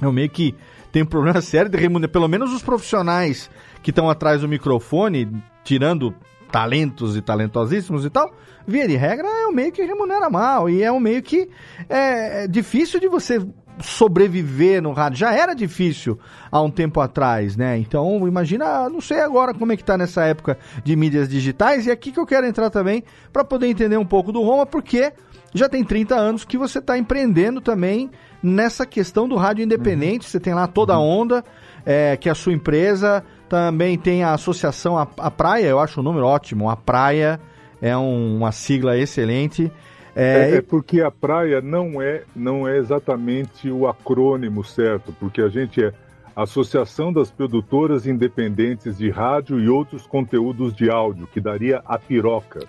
É 0.00 0.06
um 0.06 0.12
meio 0.12 0.30
que 0.30 0.54
tem 0.92 1.02
um 1.02 1.06
problema 1.06 1.40
sério 1.42 1.70
de 1.70 1.76
remuneração. 1.76 2.12
Pelo 2.12 2.28
menos 2.28 2.52
os 2.52 2.62
profissionais 2.62 3.50
que 3.82 3.90
estão 3.90 4.08
atrás 4.08 4.42
do 4.42 4.48
microfone, 4.48 5.28
tirando 5.64 6.14
talentos 6.52 7.16
e 7.16 7.22
talentosíssimos 7.22 8.04
e 8.04 8.10
tal, 8.10 8.30
via 8.66 8.86
de 8.86 8.94
regra 8.94 9.26
é 9.26 9.46
um 9.46 9.52
meio 9.52 9.72
que 9.72 9.82
remunera 9.82 10.28
mal. 10.28 10.68
E 10.68 10.82
é 10.82 10.92
um 10.92 11.00
meio 11.00 11.22
que 11.22 11.48
é, 11.88 12.44
é 12.44 12.46
difícil 12.46 13.00
de 13.00 13.08
você 13.08 13.40
sobreviver 13.80 14.82
no 14.82 14.92
rádio. 14.92 15.18
Já 15.18 15.32
era 15.32 15.54
difícil 15.54 16.18
há 16.50 16.60
um 16.60 16.70
tempo 16.70 17.00
atrás, 17.00 17.56
né? 17.56 17.78
Então, 17.78 18.28
imagina, 18.28 18.88
não 18.88 19.00
sei 19.00 19.20
agora 19.20 19.54
como 19.54 19.72
é 19.72 19.76
que 19.76 19.82
tá 19.82 19.96
nessa 19.96 20.24
época 20.24 20.58
de 20.84 20.94
mídias 20.94 21.28
digitais. 21.28 21.86
E 21.86 21.90
é 21.90 21.92
aqui 21.92 22.12
que 22.12 22.20
eu 22.20 22.26
quero 22.26 22.46
entrar 22.46 22.68
também 22.70 23.02
para 23.32 23.42
poder 23.42 23.66
entender 23.66 23.96
um 23.96 24.04
pouco 24.04 24.30
do 24.30 24.42
Roma, 24.42 24.66
porque 24.66 25.12
já 25.54 25.68
tem 25.68 25.82
30 25.82 26.14
anos 26.14 26.44
que 26.44 26.58
você 26.58 26.78
está 26.78 26.96
empreendendo 26.98 27.60
também 27.60 28.10
nessa 28.42 28.86
questão 28.86 29.28
do 29.28 29.36
rádio 29.36 29.64
independente. 29.64 30.28
Você 30.28 30.38
tem 30.38 30.54
lá 30.54 30.66
toda 30.66 30.94
a 30.94 31.00
onda, 31.00 31.44
é, 31.84 32.16
que 32.16 32.28
é 32.28 32.32
a 32.32 32.34
sua 32.34 32.52
empresa. 32.52 33.24
Também 33.56 33.98
tem 33.98 34.24
a 34.24 34.32
associação 34.32 34.96
A, 34.96 35.06
a 35.18 35.30
Praia, 35.30 35.66
eu 35.66 35.78
acho 35.78 36.00
o 36.00 36.02
número 36.02 36.24
ótimo. 36.24 36.70
A 36.70 36.76
Praia 36.76 37.38
é 37.82 37.94
um- 37.94 38.38
uma 38.38 38.50
sigla 38.50 38.96
excelente. 38.96 39.70
É, 40.16 40.52
É, 40.52 40.56
é 40.56 40.62
porque 40.62 41.02
a 41.02 41.10
praia 41.10 41.60
não 41.60 42.00
é, 42.00 42.22
não 42.34 42.66
é 42.66 42.78
exatamente 42.78 43.70
o 43.70 43.86
acrônimo 43.86 44.64
certo, 44.64 45.14
porque 45.20 45.42
a 45.42 45.48
gente 45.50 45.84
é 45.84 45.92
Associação 46.34 47.12
das 47.12 47.30
Produtoras 47.30 48.06
Independentes 48.06 48.96
de 48.96 49.10
Rádio 49.10 49.60
e 49.60 49.68
Outros 49.68 50.06
Conteúdos 50.06 50.74
de 50.74 50.90
Áudio, 50.90 51.26
que 51.30 51.38
daria 51.38 51.82
a 51.84 51.98
piroca. 51.98 52.60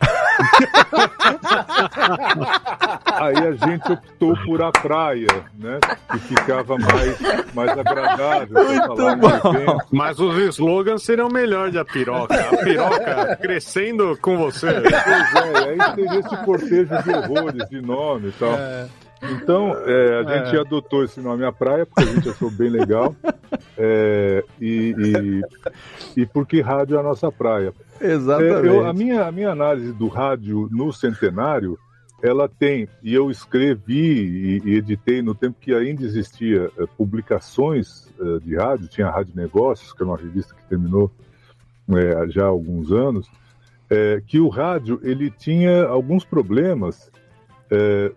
Aí 3.13 3.37
a 3.37 3.51
gente 3.51 3.91
optou 3.91 4.35
por 4.45 4.61
a 4.61 4.71
praia, 4.71 5.27
né? 5.57 5.79
Que 6.11 6.19
ficava 6.19 6.77
mais, 6.77 7.17
mais 7.53 7.69
agradável. 7.71 8.55
falar. 8.87 9.77
Mas 9.91 10.19
os 10.19 10.35
slogans 10.55 11.03
seriam 11.03 11.29
melhor 11.29 11.71
de 11.71 11.77
a 11.77 11.85
piroca. 11.85 12.33
A 12.33 12.57
piroca 12.57 13.37
crescendo 13.41 14.17
com 14.21 14.37
você. 14.37 14.81
Pois 14.81 15.35
é, 15.35 15.69
aí 15.69 15.95
teria 15.95 16.19
esse 16.19 16.37
cortejo 16.37 17.03
de 17.03 17.09
horrores, 17.11 17.69
de 17.69 17.81
nome 17.81 18.29
e 18.29 18.31
tal. 18.33 18.57
Então, 19.31 19.71
é, 19.85 20.19
a 20.19 20.23
gente 20.45 20.55
É. 20.55 20.59
adotou 20.59 21.03
esse 21.03 21.19
nome 21.21 21.45
a 21.45 21.51
praia, 21.51 21.85
porque 21.85 22.09
a 22.09 22.13
gente 22.13 22.29
achou 22.29 22.51
bem 22.51 22.69
legal. 22.69 23.15
É, 23.77 24.43
e, 24.59 24.93
e, 26.15 26.21
e 26.21 26.25
porque 26.25 26.61
rádio 26.61 26.97
é 26.97 26.99
a 26.99 27.03
nossa 27.03 27.31
praia. 27.31 27.73
Exatamente. 28.01 28.67
É, 28.67 28.69
eu- 28.69 28.85
a, 28.85 28.93
minha, 28.93 29.25
a 29.25 29.31
minha 29.31 29.51
análise 29.51 29.91
do 29.93 30.07
rádio 30.07 30.67
no 30.71 30.91
centenário, 30.91 31.77
ela 32.21 32.47
tem, 32.47 32.87
e 33.01 33.13
eu 33.13 33.29
escrevi 33.29 34.61
e, 34.65 34.69
e 34.69 34.75
editei 34.77 35.21
no 35.21 35.35
tempo 35.35 35.57
que 35.59 35.73
ainda 35.73 36.03
existia 36.03 36.69
eh, 36.77 36.85
publicações 36.97 38.07
de 38.43 38.55
rádio, 38.55 38.87
tinha 38.87 39.07
a 39.07 39.11
Rádio 39.11 39.33
Negócios, 39.35 39.91
que 39.91 40.01
é 40.01 40.05
uma 40.05 40.15
revista 40.17 40.55
que 40.55 40.63
terminou 40.69 41.11
já 42.29 42.43
há 42.43 42.47
alguns 42.47 42.91
anos, 42.93 43.29
que 44.27 44.39
o 44.39 44.47
rádio 44.47 44.99
ele 45.03 45.29
tinha 45.29 45.83
alguns 45.85 46.23
problemas. 46.23 47.11
eh, 47.69 48.11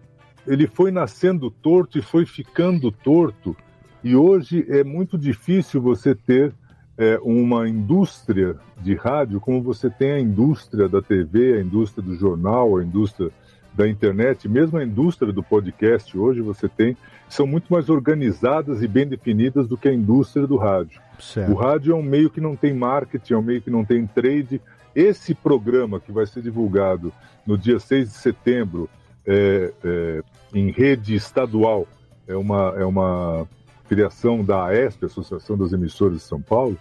ele 0.47 0.67
foi 0.67 0.91
nascendo 0.91 1.51
torto 1.51 1.99
e 1.99 2.03
foi 2.03 2.25
ficando 2.25 2.91
torto, 2.91 3.57
e 4.03 4.15
hoje 4.15 4.65
é 4.69 4.85
muito 4.85 5.19
difícil 5.19 5.81
você 5.81 6.15
ter 6.15 6.53
é, 6.97 7.19
uma 7.23 7.69
indústria 7.69 8.57
de 8.81 8.95
rádio 8.95 9.41
como 9.41 9.61
você 9.61 9.91
tem 9.91 10.13
a 10.13 10.21
indústria 10.21 10.89
da 10.89 11.03
TV, 11.03 11.59
a 11.59 11.61
indústria 11.61 12.03
do 12.03 12.15
jornal, 12.15 12.77
a 12.77 12.85
indústria 12.85 13.31
da 13.75 13.87
internet, 13.87 14.49
mesmo 14.49 14.79
a 14.79 14.85
indústria 14.85 15.33
do 15.33 15.43
podcast 15.43 16.17
hoje 16.17 16.41
você 16.41 16.67
tem, 16.67 16.97
são 17.29 17.47
muito 17.47 17.71
mais 17.71 17.91
organizadas 17.91 18.83
e 18.83 18.89
bem 18.89 19.07
definidas 19.07 19.69
do 19.69 19.77
que 19.77 19.89
a 19.89 19.93
indústria 19.93 20.47
do 20.47 20.57
rádio. 20.57 21.01
Certo. 21.19 21.53
O 21.53 21.55
rádio 21.55 21.93
é 21.93 21.97
um 21.97 22.03
meio 22.03 22.31
que 22.31 22.41
não 22.41 22.57
tem 22.57 22.73
marketing, 22.73 23.35
é 23.35 23.37
um 23.37 23.43
meio 23.43 23.61
que 23.61 23.71
não 23.71 23.85
tem 23.85 24.07
trade. 24.07 24.63
Esse 24.95 25.35
programa 25.35 26.01
que 26.01 26.11
vai 26.11 26.27
ser 26.27 26.43
divulgado 26.43 27.13
no 27.47 27.59
dia 27.59 27.79
6 27.79 28.09
de 28.09 28.15
setembro 28.17 28.89
é, 29.27 29.73
é, 29.85 30.23
em 30.55 30.71
rede 30.71 31.15
estadual, 31.15 31.87
é 32.27 32.37
uma, 32.37 32.75
é 32.77 32.85
uma 32.85 33.47
criação 33.89 34.45
da 34.45 34.67
AESP, 34.67 35.07
Associação 35.07 35.57
das 35.57 35.73
Emissoras 35.73 36.15
de 36.15 36.23
São 36.23 36.41
Paulo, 36.41 36.77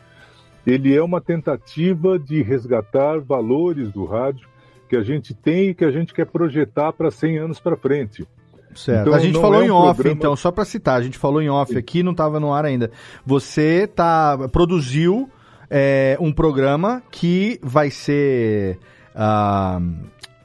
ele 0.65 0.95
é 0.95 1.01
uma 1.01 1.21
tentativa 1.21 2.17
de 2.17 2.41
resgatar 2.41 3.19
valores 3.19 3.91
do 3.91 4.05
rádio 4.05 4.47
que 4.89 4.95
a 4.95 5.03
gente 5.03 5.33
tem 5.33 5.69
e 5.69 5.73
que 5.73 5.85
a 5.85 5.91
gente 5.91 6.13
quer 6.13 6.25
projetar 6.25 6.91
para 6.93 7.11
100 7.11 7.37
anos 7.37 7.59
para 7.59 7.75
frente. 7.75 8.27
Certo. 8.73 9.01
Então, 9.01 9.13
a 9.13 9.19
gente 9.19 9.39
falou 9.39 9.61
é 9.61 9.63
um 9.63 9.67
em 9.67 9.71
off, 9.71 9.95
programa- 9.95 10.17
então, 10.17 10.35
só 10.35 10.51
pra 10.51 10.65
citar, 10.65 10.99
a 10.99 11.03
gente 11.03 11.17
falou 11.17 11.41
em 11.41 11.49
off 11.49 11.77
aqui, 11.77 12.03
não 12.03 12.13
tava 12.13 12.39
no 12.39 12.51
ar 12.51 12.65
ainda. 12.65 12.91
Você 13.25 13.87
tá, 13.87 14.49
produziu 14.51 15.29
é, 15.69 16.17
um 16.19 16.31
programa 16.31 17.01
que 17.09 17.59
vai 17.63 17.89
ser. 17.89 18.77
ah, 19.15 19.79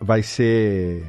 vai 0.00 0.22
ser 0.22 1.04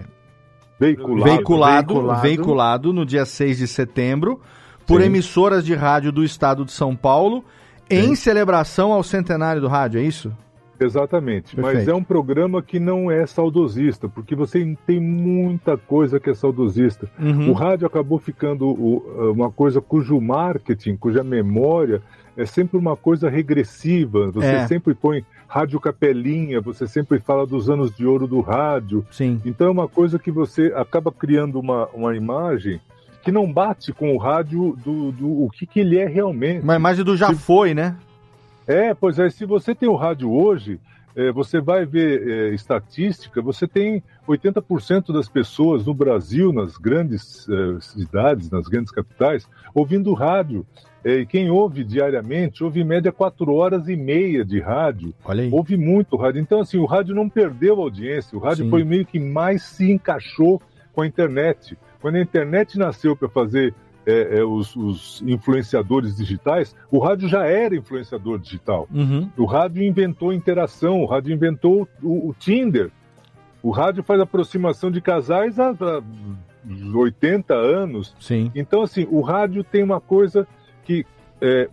Veiculado. 0.86 1.24
veiculado, 1.24 1.94
Veiculado. 1.94 2.22
veiculado 2.22 2.94
no 2.94 3.06
dia 3.06 3.24
6 3.26 3.60
de 3.60 3.68
setembro 3.68 4.40
por 4.88 5.00
Sim. 5.02 5.08
emissoras 5.08 5.64
de 5.64 5.76
rádio 5.76 6.12
do 6.12 6.24
estado 6.24 6.66
de 6.66 6.72
São 6.72 6.96
Paulo 6.96 7.46
em 7.90 8.16
celebração 8.16 8.92
ao 8.92 9.04
centenário 9.04 9.62
do 9.62 9.68
rádio, 9.68 10.00
é 10.00 10.04
isso? 10.04 10.32
Exatamente, 10.80 11.56
mas 11.56 11.66
Perfeito. 11.74 11.92
é 11.92 11.94
um 11.96 12.04
programa 12.04 12.60
que 12.64 12.80
não 12.80 13.12
é 13.12 13.28
saudosista, 13.28 14.10
porque 14.10 14.36
você 14.36 14.76
tem 14.88 15.00
muita 15.00 15.78
coisa 15.78 16.20
que 16.20 16.32
é 16.32 16.34
saudosista. 16.34 17.08
Uhum. 17.20 17.52
O 17.52 17.54
rádio 17.54 17.86
acabou 17.86 18.18
ficando 18.18 18.66
o- 18.68 19.32
uma 19.36 19.52
coisa 19.52 19.80
cujo 19.80 20.20
marketing, 20.20 20.96
cuja 20.98 21.24
memória 21.24 22.02
é 22.36 22.48
sempre 22.48 22.78
uma 22.80 22.96
coisa 22.96 23.30
regressiva. 23.30 24.32
Você 24.32 24.48
É. 24.48 24.68
sempre 24.68 24.96
põe 24.96 25.24
rádio 25.52 25.82
capelinha, 25.82 26.62
você 26.62 26.88
sempre 26.88 27.20
fala 27.20 27.46
dos 27.46 27.70
anos 27.70 27.94
de 27.94 28.06
ouro 28.06 28.26
do 28.26 28.40
rádio. 28.40 29.06
Sim. 29.12 29.42
Então 29.44 29.68
é 29.68 29.70
uma 29.70 29.88
coisa 29.88 30.18
que 30.18 30.32
você 30.32 30.72
acaba 30.74 31.12
criando 31.12 31.60
uma, 31.60 31.88
uma 31.88 32.16
imagem 32.16 32.80
que 33.22 33.34
não 33.34 33.52
bate 33.52 33.92
com 33.92 34.16
o 34.16 34.18
rádio 34.18 34.78
do, 34.82 35.12
do 35.12 35.44
o 35.44 35.50
que, 35.50 35.66
que 35.66 35.82
ele 35.82 36.00
é 36.00 36.08
realmente. 36.08 36.64
Uma 36.64 36.78
imagem 36.78 37.04
do 37.04 37.18
já 37.18 37.34
foi, 37.34 37.74
né? 37.74 37.98
É, 38.66 38.94
pois 38.94 39.20
é, 39.20 39.30
se 39.30 39.46
você 39.46 39.76
tem 39.76 39.90
o 39.90 39.96
rádio 39.96 40.32
hoje, 40.32 40.80
eh, 41.18 41.34
você 41.34 41.60
vai 41.60 41.86
ver 41.86 42.26
eh, 42.26 42.56
estatística, 42.56 43.42
você 43.42 43.68
tem 43.68 44.02
80% 44.26 45.12
das 45.12 45.28
pessoas 45.28 45.86
no 45.86 45.94
Brasil, 45.94 46.54
nas 46.54 46.78
grandes 46.78 47.46
eh, 47.50 47.78
cidades, 47.82 48.50
nas 48.50 48.70
grandes 48.70 48.92
capitais, 48.92 49.46
ouvindo 49.74 50.14
rádio. 50.14 50.66
E 51.04 51.26
quem 51.26 51.50
ouve 51.50 51.84
diariamente, 51.84 52.64
ouve 52.64 52.82
em 52.82 52.84
média 52.84 53.12
4 53.12 53.54
horas 53.54 53.88
e 53.90 53.96
meia 53.96 54.46
de 54.46 54.60
rádio. 54.60 55.14
Olha 55.26 55.44
aí. 55.44 55.50
Ouve 55.52 55.76
muito 55.76 56.16
rádio. 56.16 56.42
Então, 56.42 56.60
assim, 56.60 56.78
o 56.78 56.86
rádio 56.86 57.16
não 57.16 57.28
perdeu 57.28 57.82
audiência, 57.82 58.38
o 58.38 58.42
rádio 58.42 58.66
Sim. 58.66 58.70
foi 58.70 58.84
meio 58.84 59.06
que 59.06 59.20
mais 59.20 59.64
se 59.64 59.92
encaixou 59.92 60.62
com 60.94 61.02
a 61.02 61.08
internet. 61.08 61.78
Quando 62.00 62.16
a 62.16 62.22
internet 62.22 62.78
nasceu 62.78 63.16
para 63.16 63.30
fazer 63.30 63.74
é, 64.06 64.40
é, 64.40 64.44
os, 64.44 64.76
os 64.76 65.24
influenciadores 65.26 66.16
digitais, 66.16 66.76
o 66.90 67.00
rádio 67.00 67.28
já 67.28 67.46
era 67.46 67.76
influenciador 67.76 68.40
digital. 68.40 68.88
Uhum. 68.94 69.30
O 69.38 69.46
rádio 69.46 69.84
inventou 69.84 70.34
interação, 70.34 71.02
o 71.02 71.06
rádio 71.06 71.34
inventou 71.34 71.88
o, 72.02 72.30
o 72.30 72.36
Tinder. 72.38 72.92
O 73.64 73.70
rádio 73.70 74.04
faz 74.04 74.20
aproximação 74.20 74.90
de 74.90 75.00
casais 75.00 75.60
há, 75.60 75.70
há 75.70 76.02
80 76.96 77.54
anos. 77.54 78.16
Sim. 78.20 78.52
Então, 78.56 78.82
assim, 78.82 79.08
o 79.10 79.22
rádio 79.22 79.64
tem 79.64 79.84
uma 79.84 80.02
coisa 80.02 80.48
que 80.86 81.06
é, 81.42 81.70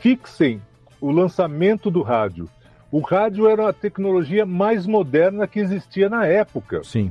fixem 0.00 0.60
o 1.00 1.10
lançamento 1.10 1.90
do 1.90 2.02
rádio. 2.02 2.48
O 2.90 3.00
rádio 3.00 3.46
era 3.46 3.68
a 3.68 3.72
tecnologia 3.72 4.46
mais 4.46 4.86
moderna 4.86 5.46
que 5.46 5.60
existia 5.60 6.08
na 6.08 6.26
época. 6.26 6.82
Sim. 6.82 7.10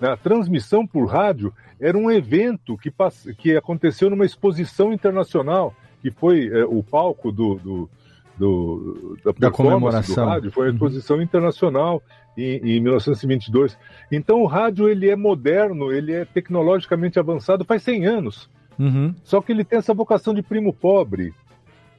A 0.00 0.16
transmissão 0.16 0.86
por 0.86 1.06
rádio 1.06 1.52
era 1.80 1.96
um 1.96 2.10
evento 2.10 2.76
que, 2.78 2.92
que 3.36 3.56
aconteceu 3.56 4.08
numa 4.08 4.24
exposição 4.24 4.92
internacional, 4.92 5.74
que 6.00 6.10
foi 6.10 6.48
é, 6.48 6.64
o 6.64 6.82
palco 6.82 7.30
do, 7.30 7.56
do, 7.56 7.90
do- 8.36 9.18
da, 9.24 9.32
Da 9.32 9.50
comemoração. 9.50 10.24
do 10.24 10.30
rádio, 10.30 10.52
foi 10.52 10.68
uma 10.68 10.72
exposição 10.74 11.20
internacional 11.20 12.02
em, 12.36 12.76
em 12.76 12.80
1922. 12.80 13.76
Então 14.10 14.40
o 14.42 14.46
rádio 14.46 14.88
ele 14.88 15.10
é 15.10 15.16
moderno, 15.16 15.92
ele 15.92 16.12
é 16.12 16.24
tecnologicamente 16.24 17.18
avançado 17.18 17.64
faz 17.64 17.82
100 17.82 18.06
anos. 18.06 18.48
Uhum. 18.78 19.14
Só 19.24 19.40
que 19.40 19.52
ele 19.52 19.64
tem 19.64 19.78
essa 19.78 19.92
vocação 19.92 20.32
de 20.32 20.42
primo 20.42 20.72
pobre, 20.72 21.34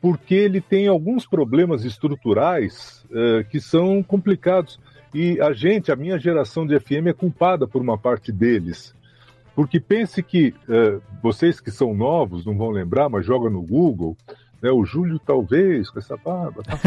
porque 0.01 0.33
ele 0.33 0.61
tem 0.61 0.87
alguns 0.87 1.25
problemas 1.25 1.83
estruturais 1.83 3.05
eh, 3.11 3.45
que 3.49 3.59
são 3.59 4.01
complicados. 4.01 4.79
E 5.13 5.41
a 5.41 5.51
gente, 5.51 5.91
a 5.91 5.95
minha 5.95 6.17
geração 6.17 6.65
de 6.65 6.79
FM, 6.79 7.07
é 7.07 7.13
culpada 7.13 7.67
por 7.67 7.81
uma 7.81 7.97
parte 7.97 8.31
deles. 8.31 8.95
Porque 9.55 9.79
pense 9.79 10.23
que 10.23 10.53
eh, 10.69 10.99
vocês 11.21 11.59
que 11.59 11.71
são 11.71 11.93
novos 11.93 12.45
não 12.45 12.57
vão 12.57 12.69
lembrar, 12.69 13.09
mas 13.09 13.25
joga 13.25 13.49
no 13.49 13.61
Google, 13.61 14.15
né, 14.61 14.71
o 14.71 14.85
Júlio 14.85 15.19
talvez, 15.19 15.89
com 15.89 15.99
essa 15.99 16.15
barba. 16.15 16.63
Tá? 16.63 16.79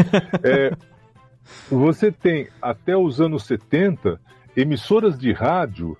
É, 0.43 0.75
você 1.69 2.11
tem 2.11 2.47
até 2.59 2.97
os 2.97 3.21
anos 3.21 3.43
70 3.43 4.19
emissoras 4.55 5.17
de 5.17 5.31
rádio 5.31 5.97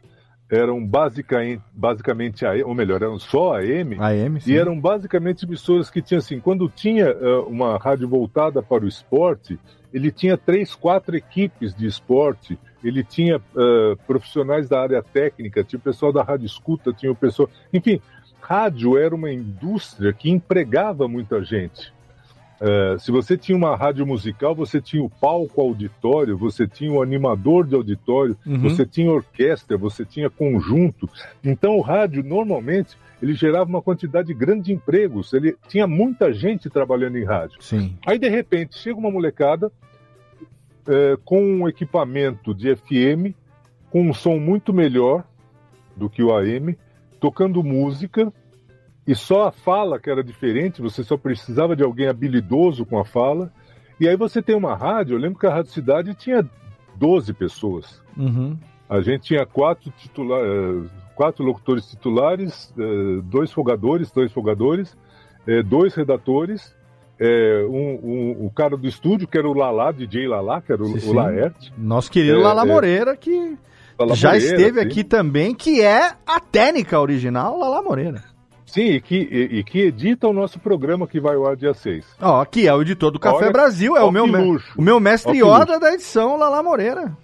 eram 0.53 0.85
basicamente, 0.85 1.61
basicamente 1.73 2.45
AM, 2.45 2.63
ou 2.63 2.75
melhor, 2.75 3.01
eram 3.01 3.17
só 3.17 3.55
AM, 3.55 3.97
AM 3.99 4.39
sim. 4.39 4.51
e 4.51 4.57
eram 4.57 4.79
basicamente 4.79 5.45
emissoras 5.45 5.89
que 5.89 6.01
tinham 6.01 6.19
assim, 6.19 6.39
quando 6.39 6.69
tinha 6.69 7.05
eh, 7.05 7.37
uma 7.47 7.77
rádio 7.77 8.07
voltada 8.07 8.61
para 8.61 8.83
o 8.83 8.87
esporte, 8.87 9.59
ele 9.91 10.11
tinha 10.11 10.37
três, 10.37 10.75
quatro 10.75 11.15
equipes 11.15 11.73
de 11.73 11.87
esporte, 11.87 12.57
ele 12.83 13.03
tinha 13.03 13.37
eh, 13.37 13.95
profissionais 14.05 14.69
da 14.69 14.79
área 14.79 15.01
técnica, 15.01 15.63
tinha 15.63 15.79
o 15.79 15.83
pessoal 15.83 16.13
da 16.13 16.21
rádio 16.21 16.45
escuta, 16.45 16.93
tinha 16.93 17.11
o 17.11 17.15
pessoal, 17.15 17.49
enfim, 17.73 17.99
rádio 18.39 18.97
era 18.97 19.15
uma 19.15 19.31
indústria 19.31 20.13
que 20.13 20.29
empregava 20.29 21.07
muita 21.07 21.43
gente. 21.43 21.93
É, 22.65 22.97
se 22.97 23.11
você 23.11 23.37
tinha 23.37 23.57
uma 23.57 23.75
rádio 23.75 24.07
musical, 24.07 24.55
você 24.55 24.79
tinha 24.79 25.03
o 25.03 25.09
palco 25.09 25.59
auditório, 25.59 26.37
você 26.37 26.65
tinha 26.65 26.89
o 26.93 27.01
animador 27.01 27.67
de 27.67 27.75
auditório, 27.75 28.37
Uhum. 28.45 28.59
você 28.61 28.85
tinha 28.85 29.11
orquestra, 29.11 29.77
você 29.77 30.05
tinha 30.05 30.29
conjunto. 30.29 31.09
Então 31.43 31.75
o 31.75 31.81
rádio 31.81 32.23
normalmente 32.23 32.95
ele 33.21 33.33
gerava 33.33 33.69
uma 33.69 33.81
quantidade 33.81 34.33
grande 34.33 34.63
de 34.67 34.73
empregos. 34.73 35.33
Ele 35.33 35.57
tinha 35.67 35.85
muita 35.85 36.31
gente 36.31 36.69
trabalhando 36.69 37.17
em 37.17 37.25
rádio. 37.25 37.61
Sim. 37.61 37.97
Aí 38.05 38.17
de 38.17 38.29
repente 38.29 38.77
chega 38.77 38.97
uma 38.97 39.11
molecada 39.11 39.69
é, 40.87 41.17
com 41.25 41.41
um 41.43 41.67
equipamento 41.67 42.53
de 42.53 42.73
FM, 42.75 43.35
com 43.89 44.03
um 44.09 44.13
som 44.13 44.37
muito 44.37 44.73
melhor 44.73 45.25
do 45.97 46.09
que 46.09 46.23
o 46.23 46.33
AM, 46.33 46.77
tocando 47.19 47.61
música 47.61 48.31
e 49.05 49.13
só 49.15 49.47
a 49.47 49.51
fala 49.51 49.99
que 49.99 50.09
era 50.09 50.23
diferente, 50.23 50.81
você 50.81 51.03
só 51.03 51.17
precisava 51.17 51.75
de 51.75 51.83
alguém 51.83 52.07
habilidoso 52.07 52.85
com 52.85 52.97
a 52.99 53.05
fala. 53.05 53.51
E 53.99 54.07
aí 54.07 54.15
você 54.15 54.41
tem 54.41 54.55
uma 54.55 54.75
rádio, 54.75 55.15
eu 55.15 55.19
lembro 55.19 55.39
que 55.39 55.45
a 55.47 55.53
Rádio 55.53 55.71
Cidade 55.71 56.13
tinha 56.15 56.47
12 56.95 57.33
pessoas. 57.33 58.01
Uhum. 58.17 58.57
A 58.89 59.01
gente 59.01 59.21
tinha 59.23 59.45
quatro, 59.45 59.91
titula- 59.97 60.39
eh, 60.39 60.89
quatro 61.15 61.43
locutores 61.43 61.85
titulares, 61.87 62.73
eh, 62.77 63.21
dois 63.23 63.51
folgadores, 63.51 64.11
dois 64.11 64.31
folgadores, 64.31 64.97
eh, 65.47 65.61
dois 65.63 65.93
redatores, 65.95 66.75
um, 67.69 67.99
um- 68.03 68.45
o 68.45 68.51
cara 68.51 68.75
do 68.75 68.85
estúdio, 68.87 69.27
que 69.27 69.37
era 69.37 69.47
o 69.47 69.53
Lalá, 69.53 69.91
DJ 69.91 70.27
Lalá, 70.27 70.61
que 70.61 70.73
era 70.73 70.81
o, 70.83 70.87
Sim, 70.87 70.95
o 70.95 70.99
sim. 70.99 71.13
Laerte. 71.13 71.73
Nosso 71.77 72.11
querido 72.11 72.39
É, 72.39 72.43
Lala. 72.43 72.65
Moreira, 72.65 73.15
que 73.15 73.57
Lala 73.97 74.13
já 74.15 74.33
Moreira, 74.33 74.55
esteve 74.55 74.81
sim. 74.81 74.85
aqui 74.87 75.03
também, 75.05 75.55
que 75.55 75.81
é 75.81 76.11
a 76.25 76.39
técnica 76.41 76.99
original 76.99 77.57
Lala 77.57 77.81
Moreira. 77.81 78.23
Sim, 78.73 78.85
e 78.93 78.99
que, 79.01 79.15
e, 79.15 79.59
e 79.59 79.63
que 79.63 79.81
edita 79.81 80.27
o 80.27 80.33
nosso 80.33 80.57
programa 80.59 81.05
que 81.05 81.19
vai 81.19 81.35
ao 81.35 81.45
ar 81.45 81.55
dia 81.55 81.75
6. 81.75 82.03
Ó, 82.19 82.41
aqui 82.41 82.67
é 82.67 82.73
o 82.73 82.81
editor 82.81 83.11
do 83.11 83.19
Café 83.19 83.43
Olha, 83.43 83.51
Brasil, 83.51 83.95
é 83.95 84.01
o 84.03 84.11
meu, 84.11 84.25
luxo. 84.25 84.73
o 84.75 84.81
meu 84.81 84.99
mestre 84.99 85.37
Yoda 85.37 85.79
da 85.79 85.93
edição 85.93 86.35
Lala 86.37 86.63
Moreira. 86.63 87.15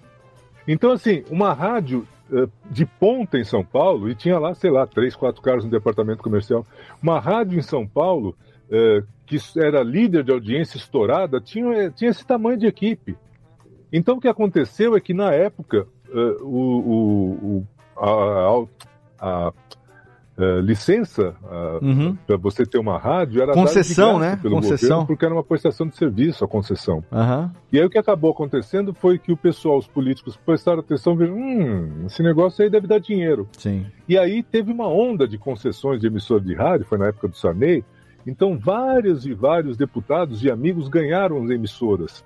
Então, 0.68 0.92
assim, 0.92 1.24
uma 1.28 1.52
rádio 1.52 2.08
eh, 2.32 2.46
de 2.70 2.86
ponta 2.86 3.40
em 3.40 3.44
São 3.44 3.66
Paulo, 3.66 4.08
e 4.08 4.14
tinha 4.14 4.38
lá, 4.38 4.54
sei 4.54 4.70
lá, 4.70 4.86
três, 4.86 5.16
quatro 5.16 5.42
caras 5.42 5.64
no 5.66 5.72
departamento 5.72 6.22
comercial. 6.22 6.64
Uma 7.02 7.20
rádio 7.20 7.58
em 7.58 7.64
São 7.64 7.88
Paulo, 7.88 8.36
eh, 8.70 9.02
que 9.26 9.38
era 9.58 9.82
líder 9.82 10.24
de 10.24 10.32
audiência 10.32 10.78
estourada, 10.78 11.42
tinha, 11.42 11.74
eh, 11.74 11.90
tinha 11.90 12.12
esse 12.12 12.24
tamanho 12.24 12.60
de 12.60 12.68
equipe. 12.68 13.18
Então, 13.92 14.18
o 14.18 14.22
que 14.22 14.28
aconteceu 14.28 14.96
é 14.96 15.00
que, 15.02 15.16
na 15.16 15.32
época, 15.34 15.88
o, 16.42 16.46
o- 16.46 17.64
o- 17.98 18.68
a, 19.20 19.28
a- 19.48 19.54
eh, 20.40 20.62
licença 20.62 21.36
Uhum. 21.82 22.16
para 22.26 22.38
você 22.38 22.66
ter 22.66 22.78
uma 22.78 22.98
rádio 22.98 23.42
era 23.42 23.52
Concessão, 23.54 24.18
né? 24.20 24.38
pelo 24.42 24.56
Concessão. 24.56 24.90
governo, 24.90 25.08
porque 25.08 25.26
era 25.26 25.34
uma 25.34 25.44
prestação 25.44 25.86
de 25.88 25.98
serviço 25.98 26.46
a 26.46 26.48
concessão. 26.48 27.04
Aham. 27.12 27.52
E 27.72 27.78
aí 27.80 27.86
o 27.86 27.90
que 27.90 27.98
acabou 27.98 28.32
acontecendo 28.32 28.94
foi 28.94 29.20
que 29.20 29.32
o 29.34 29.38
pessoal, 29.38 29.78
os 29.78 29.88
políticos, 29.88 30.38
prestaram 30.38 30.80
atenção 30.80 31.14
e 31.14 31.18
viram, 31.18 31.36
hum, 31.36 32.06
esse 32.06 32.24
negócio 32.24 32.64
aí 32.64 32.70
deve 32.70 32.88
dar 32.88 33.00
dinheiro. 33.00 33.48
Sim. 33.58 33.86
E 34.08 34.18
aí 34.18 34.42
teve 34.42 34.72
uma 34.72 34.88
onda 34.88 35.28
de 35.28 35.38
concessões 35.38 36.00
de 36.00 36.08
emissora 36.08 36.42
de 36.42 36.54
rádio, 36.56 36.86
foi 36.86 36.98
na 36.98 37.08
época 37.08 37.28
do 37.28 37.36
Sarney, 37.36 37.84
então 38.26 38.58
vários 38.58 39.26
e 39.26 39.34
vários 39.34 39.76
deputados 39.76 40.44
e 40.44 40.50
amigos 40.50 40.88
ganharam 40.88 41.44
as 41.44 41.50
emissoras. 41.50 42.24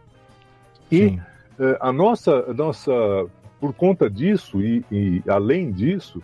E 0.91 1.19
eh, 1.59 1.77
a 1.79 1.91
nossa, 1.91 2.45
a 2.49 2.53
nossa, 2.53 2.91
por 3.59 3.73
conta 3.73 4.09
disso 4.09 4.61
e, 4.61 4.85
e 4.91 5.23
além 5.27 5.71
disso, 5.71 6.21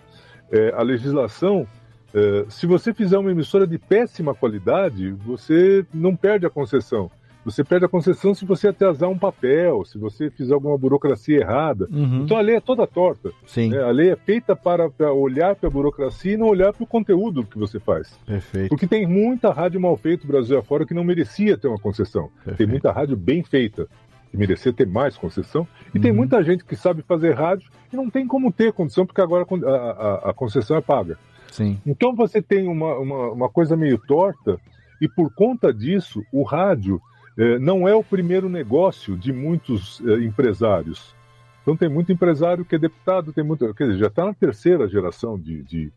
eh, 0.52 0.74
a 0.78 0.82
legislação, 0.84 1.66
eh, 2.14 2.46
se 2.50 2.66
você 2.66 2.94
fizer 2.94 3.18
uma 3.18 3.32
emissora 3.32 3.66
de 3.68 3.78
péssima 3.78 4.34
qualidade, 4.34 5.12
você 5.12 5.86
não 5.94 6.16
perde 6.16 6.46
a 6.46 6.50
concessão. 6.50 7.10
Você 7.46 7.64
perde 7.64 7.86
a 7.86 7.90
concessão 7.90 8.36
se 8.36 8.44
você 8.46 8.68
atrasar 8.68 9.10
um 9.10 9.18
papel, 9.18 9.86
se 9.86 9.98
você 9.98 10.30
fizer 10.30 10.54
alguma 10.54 10.78
burocracia 10.78 11.40
errada. 11.40 11.88
Uhum. 11.90 12.24
Então 12.24 12.38
a 12.38 12.42
lei 12.42 12.58
é 12.58 12.60
toda 12.62 12.86
torta. 12.86 13.32
Sim. 13.48 13.70
né? 13.70 13.82
A 13.82 13.90
lei 13.92 14.12
é 14.12 14.16
feita 14.16 14.56
para, 14.56 14.90
para 14.90 15.12
olhar 15.14 15.56
para 15.56 15.68
a 15.68 15.72
burocracia 15.72 16.34
e 16.34 16.38
não 16.38 16.48
olhar 16.48 16.74
para 16.74 16.84
o 16.84 16.88
conteúdo 16.88 17.44
que 17.46 17.58
você 17.58 17.80
faz. 17.80 18.20
Perfeito. 18.26 18.70
Porque 18.70 18.86
tem 18.86 19.08
muita 19.08 19.52
rádio 19.52 19.80
mal 19.80 19.96
feita 19.96 20.26
no 20.28 20.34
Brasil 20.34 20.60
afora 20.60 20.86
que 20.86 20.94
não 20.94 21.04
merecia 21.04 21.58
ter 21.58 21.68
uma 21.70 21.80
concessão. 21.80 22.30
Tem 22.58 22.68
muita 22.68 22.92
rádio 22.92 23.16
bem 23.16 23.42
feita 23.42 23.88
que 24.30 24.38
merecia 24.38 24.74
ter 24.74 24.86
mais 24.86 25.16
concessão. 25.18 25.66
E 25.94 25.98
Uhum. 25.98 26.04
tem 26.04 26.12
muita 26.12 26.44
gente 26.44 26.64
que 26.66 26.76
sabe 26.76 27.02
fazer 27.04 27.34
rádio 27.34 27.70
e 27.92 27.96
não 27.96 28.10
tem 28.10 28.28
como 28.28 28.52
ter 28.52 28.74
condição 28.74 29.06
porque 29.06 29.22
agora 29.22 29.46
a, 29.66 29.70
a- 29.70 30.30
a 30.30 30.34
concessão 30.34 30.76
é 30.78 30.82
paga. 30.82 31.18
Sim. 31.52 31.80
Então 31.86 32.16
você 32.16 32.42
tem 32.42 32.68
uma, 32.68 32.98
uma, 32.98 33.32
uma 33.32 33.50
coisa 33.50 33.76
meio 33.76 33.98
torta 33.98 34.60
e 35.02 35.08
por 35.08 35.34
conta 35.34 35.74
disso 35.74 36.24
o 36.32 36.44
rádio 36.44 37.02
eh, 37.38 37.58
não 37.60 37.88
é 37.88 37.96
o 37.96 38.04
primeiro 38.04 38.50
negócio 38.50 39.18
de 39.18 39.32
muitos 39.32 40.02
eh, 40.06 40.26
empresários. 40.26 41.16
Então 41.62 41.76
tem 41.78 41.90
muito 41.90 42.12
empresário 42.12 42.66
que 42.66 42.76
é 42.76 42.80
deputado, 42.80 43.32
tem 43.32 43.44
muito, 43.44 43.74
quer 43.74 43.86
dizer, 43.86 44.00
já 44.00 44.08
está 44.08 44.26
na 44.26 44.34
terceira 44.34 44.88
geração 44.88 45.38
de, 45.38 45.64
de, 45.64 45.92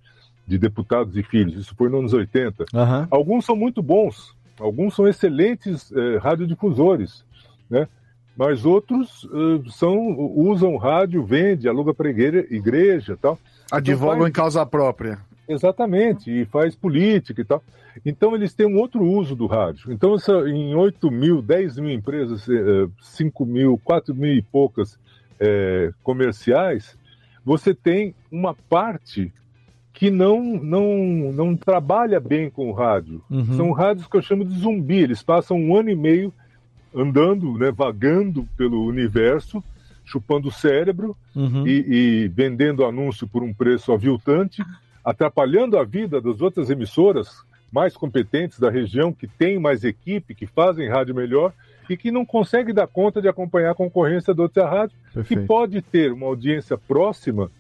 de 0.47 0.59
deputados 0.59 1.17
e 1.17 1.23
filhos. 1.23 1.57
Isso 1.57 1.75
foi 1.77 1.89
nos 1.89 1.99
anos 2.01 2.13
80. 2.13 2.67
Aham. 2.75 3.09
Alguns 3.11 3.45
são 3.45 3.57
muito 3.57 3.83
bons, 3.83 4.37
alguns 4.61 4.95
são 4.95 5.09
excelentes 5.09 5.93
eh, 5.93 6.19
radiodifusores, 6.19 7.25
né? 7.69 7.89
Mas 8.37 8.65
outros 8.65 9.29
eh, 9.33 9.71
são 9.71 9.97
usam 9.99 10.77
rádio, 10.77 11.25
vende, 11.25 11.69
aluga 11.69 11.93
para 11.93 12.11
igreja, 12.11 12.47
igreja, 12.51 13.19
tal. 13.21 13.39
Advogam 13.71 14.17
Então, 14.17 14.29
em 14.29 14.33
causa 14.33 14.65
própria. 14.65 15.19
Exatamente, 15.49 16.31
e 16.31 16.45
faz 16.45 16.75
política 16.75 17.41
e 17.41 17.45
tal. 17.45 17.63
Então 18.05 18.35
eles 18.35 18.55
têm 18.55 18.67
um 18.67 18.79
outro 18.79 19.05
uso 19.05 19.37
do 19.37 19.47
rádio. 19.47 19.93
Então 19.93 20.15
essa, 20.15 20.33
em 20.49 20.75
8 20.75 21.11
mil, 21.11 21.43
10 21.43 21.79
mil 21.79 21.91
empresas, 21.91 22.49
eh, 22.49 22.89
5 23.01 23.45
mil, 23.45 23.81
4 23.85 24.15
mil 24.15 24.33
e 24.33 24.41
poucas 24.41 24.99
eh, 25.39 25.93
comerciais, 26.03 26.97
você 27.45 27.75
tem 27.75 28.15
uma 28.31 28.55
parte 28.55 29.33
que 29.93 30.11
não, 30.11 30.43
não, 30.43 31.33
não 31.33 31.57
trabalha 31.57 32.19
bem 32.19 32.49
com 32.49 32.71
o 32.71 32.73
rádio. 32.73 33.23
Uhum. 33.31 33.57
São 33.57 33.73
rádios 33.73 34.07
que 34.07 34.17
eu 34.17 34.23
chamo 34.23 34.45
de 34.45 34.59
zumbi. 34.59 34.99
Eles 34.99 35.23
passam 35.23 35.57
um 35.59 35.77
ano 35.77 35.91
e 35.91 35.97
meio 35.97 36.33
andando, 36.95 37.59
né, 37.59 37.71
vagando 37.71 38.49
pelo 38.57 38.85
universo, 38.87 39.63
chupando 40.05 40.49
o 40.49 40.53
cérebro 40.53 41.17
Uhum. 41.35 41.67
e, 41.67 42.25
e 42.25 42.29
vendendo 42.29 42.85
anúncio 42.85 43.27
por 43.27 43.43
um 43.43 43.55
preço 43.55 43.93
aviltante, 43.93 44.63
atrapalhando 45.05 45.79
a 45.79 45.85
vida 45.85 46.21
das 46.21 46.41
outras 46.41 46.71
emissoras 46.71 47.43
mais 47.73 47.97
competentes 47.97 48.59
da 48.59 48.71
região, 48.71 49.13
que 49.13 49.27
têm 49.27 49.59
mais 49.59 49.83
equipe, 49.83 50.35
que 50.35 50.47
fazem 50.47 50.89
rádio 50.89 51.15
melhor 51.15 51.53
e 51.89 51.97
que 51.97 52.11
não 52.11 52.25
conseguem 52.25 52.75
dar 52.75 52.87
conta 52.87 53.21
de 53.21 53.29
acompanhar 53.29 53.71
a 53.71 53.75
concorrência 53.75 54.35
da 54.35 54.43
outra 54.43 54.69
rádio, 54.69 54.97
Perfeito. 55.13 55.41
que 55.41 55.47
pode 55.47 55.81
ter 55.81 56.13
uma 56.13 56.27
audiência 56.27 56.77
próxima 56.77 57.51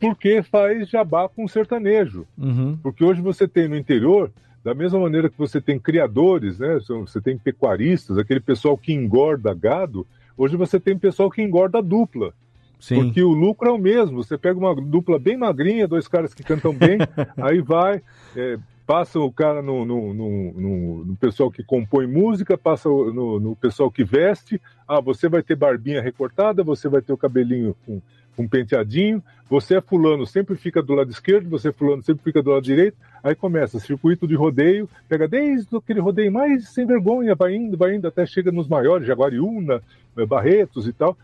porque 0.00 0.42
faz 0.42 0.88
jabá 0.88 1.28
com 1.28 1.48
sertanejo. 1.48 2.26
Uhum. 2.36 2.78
Porque 2.82 3.04
hoje 3.04 3.20
você 3.20 3.48
tem 3.48 3.68
no 3.68 3.76
interior, 3.76 4.30
da 4.62 4.74
mesma 4.74 4.98
maneira 5.00 5.28
que 5.28 5.38
você 5.38 5.60
tem 5.60 5.78
criadores, 5.78 6.58
né? 6.58 6.78
Você 6.86 7.20
tem 7.20 7.36
pecuaristas, 7.36 8.18
aquele 8.18 8.40
pessoal 8.40 8.76
que 8.76 8.92
engorda 8.92 9.52
gado, 9.54 10.06
hoje 10.36 10.56
você 10.56 10.78
tem 10.78 10.96
pessoal 10.96 11.30
que 11.30 11.42
engorda 11.42 11.82
dupla. 11.82 12.32
Sim. 12.80 13.02
Porque 13.04 13.22
o 13.22 13.30
lucro 13.32 13.68
é 13.68 13.72
o 13.72 13.78
mesmo. 13.78 14.22
Você 14.22 14.38
pega 14.38 14.58
uma 14.58 14.74
dupla 14.74 15.18
bem 15.18 15.36
magrinha, 15.36 15.88
dois 15.88 16.06
caras 16.06 16.32
que 16.32 16.42
cantam 16.42 16.72
bem, 16.72 16.98
aí 17.36 17.60
vai, 17.60 18.00
é, 18.36 18.56
passa 18.86 19.18
o 19.18 19.32
cara 19.32 19.60
no, 19.60 19.84
no, 19.84 20.14
no- 20.14 21.04
no- 21.04 21.16
pessoal 21.16 21.50
que 21.50 21.62
compõe 21.64 22.06
música, 22.06 22.56
passa 22.56 22.88
no 22.88 23.56
pessoal 23.60 23.90
que 23.90 24.04
veste. 24.04 24.60
Ah, 24.86 25.00
você 25.00 25.28
vai 25.28 25.42
ter 25.42 25.56
barbinha 25.56 26.00
recortada, 26.00 26.62
você 26.62 26.88
vai 26.88 27.02
ter 27.02 27.12
o 27.12 27.16
cabelinho 27.18 27.74
com, 27.84 28.00
com 28.36 28.46
penteadinho, 28.48 29.22
você 29.50 29.76
é 29.78 29.80
fulano, 29.80 30.24
sempre 30.26 30.54
fica 30.56 30.80
do 30.82 30.94
lado 30.94 31.10
esquerdo, 31.10 31.50
você 31.50 31.68
é 31.68 31.72
fulano, 31.72 32.02
sempre 32.02 32.22
fica 32.22 32.40
do 32.42 32.50
lado 32.50 32.62
direito. 32.62 32.96
Aí 33.22 33.34
começa, 33.34 33.80
circuito 33.80 34.26
de 34.28 34.36
rodeio, 34.36 34.88
pega 35.08 35.26
desde 35.26 35.76
aquele 35.76 35.98
rodeio 36.00 36.30
mais 36.32 36.68
sem 36.68 36.86
vergonha, 36.86 37.34
vai 37.34 37.54
indo, 37.56 37.76
vai 37.76 37.96
indo, 37.96 38.06
até 38.06 38.24
chega 38.24 38.52
nos 38.52 38.68
maiores, 38.68 39.06
Jaguariúna, 39.06 39.82
eh, 40.16 40.24
Barretos 40.24 40.86
e 40.86 40.92
tal. 40.92 41.16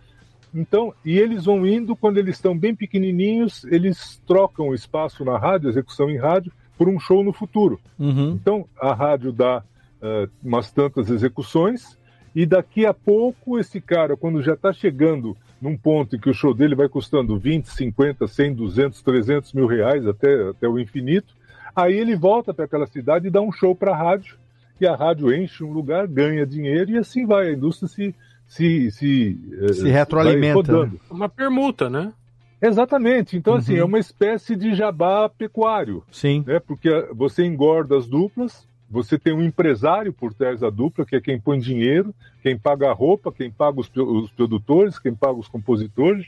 Então, 0.55 0.95
e 1.05 1.19
eles 1.19 1.47
vão 1.47 1.67
indo, 1.67 1.97
quando 1.97 2.19
eles 2.19 2.37
estão 2.37 2.57
bem 2.57 2.75
pequenininhos, 2.75 3.65
eles 3.65 4.23
trocam 4.25 4.69
o 4.69 4.75
espaço 4.75 5.25
na 5.25 5.37
rádio, 5.37 5.69
execução 5.69 6.09
em 6.09 6.17
rádio, 6.17 6.53
por 6.79 6.89
um 6.89 6.99
show 7.01 7.25
no 7.25 7.33
futuro. 7.33 7.81
Uhum. 7.99 8.31
Então, 8.31 8.67
a 8.81 8.95
rádio 8.95 9.33
dá 9.33 9.59
uh, 9.59 10.31
umas 10.43 10.71
tantas 10.71 11.11
execuções, 11.11 11.99
e 12.35 12.47
daqui 12.47 12.87
a 12.87 12.95
pouco, 12.95 13.59
esse 13.59 13.81
cara, 13.81 14.17
quando 14.17 14.43
já 14.43 14.55
está 14.55 14.73
chegando 14.73 15.37
num 15.61 15.77
ponto 15.77 16.15
em 16.15 16.19
que 16.19 16.31
o 16.31 16.35
show 16.35 16.55
dele 16.55 16.75
vai 16.75 16.89
custando 16.89 17.39
20, 17.39 17.67
50, 17.67 18.27
100, 18.27 18.55
200, 18.55 19.03
300 19.03 19.53
mil 19.53 19.67
reais 19.67 20.07
até, 20.07 20.51
até 20.51 20.69
o 20.69 20.79
infinito, 20.79 21.35
aí 21.75 21.95
ele 21.95 22.15
volta 22.15 22.55
para 22.55 22.65
aquela 22.65 22.87
cidade 22.87 23.27
e 23.27 23.31
dá 23.31 23.41
um 23.41 23.51
show 23.51 23.75
para 23.75 23.93
a 23.93 23.97
rádio, 23.97 24.37
e 24.81 24.87
a 24.87 24.95
rádio 24.95 25.33
enche 25.35 25.65
um 25.65 25.73
lugar, 25.73 26.07
ganha 26.07 26.47
dinheiro, 26.47 26.91
e 26.91 26.99
assim 26.99 27.25
vai, 27.25 27.49
a 27.49 27.53
indústria 27.53 27.89
se 27.89 28.15
se 28.47 28.91
se, 28.91 29.39
eh, 29.61 29.73
se 29.73 29.89
retroalimenta. 29.89 30.87
Né? 30.87 30.93
Uma 31.11 31.29
permuta, 31.29 31.89
né? 31.91 32.13
Exatamente. 32.61 33.37
Então, 33.37 33.55
assim, 33.55 33.73
uhum. 33.73 33.77
assim, 33.79 33.83
é 33.83 33.85
uma 33.85 33.99
espécie 33.99 34.57
de 34.57 34.75
jabá 34.75 35.29
pecuário. 35.29 36.03
Sim. 36.11 36.45
Né? 36.47 36.59
Porque 36.59 36.91
você 37.13 37.45
engorda 37.45 37.97
as 37.97 38.07
duplas, 38.07 38.67
você 38.89 39.19
tem 39.19 39.35
um 39.35 39.43
empresário 39.43 40.13
por 40.13 40.33
trás 40.33 40.61
da 40.61 40.71
dupla, 40.71 41.05
que 41.05 41.17
é 41.17 41.21
quem 41.21 41.39
põe 41.39 41.59
dinheiro, 41.59 42.15
quem 42.43 42.57
paga 42.57 42.91
a 42.91 42.93
roupa, 42.93 43.33
quem 43.33 43.51
paga 43.51 43.81
os, 43.81 43.91
os 43.95 44.31
produtores, 44.31 44.99
quem 44.99 45.15
paga 45.15 45.35
os 45.35 45.49
compositores. 45.49 46.27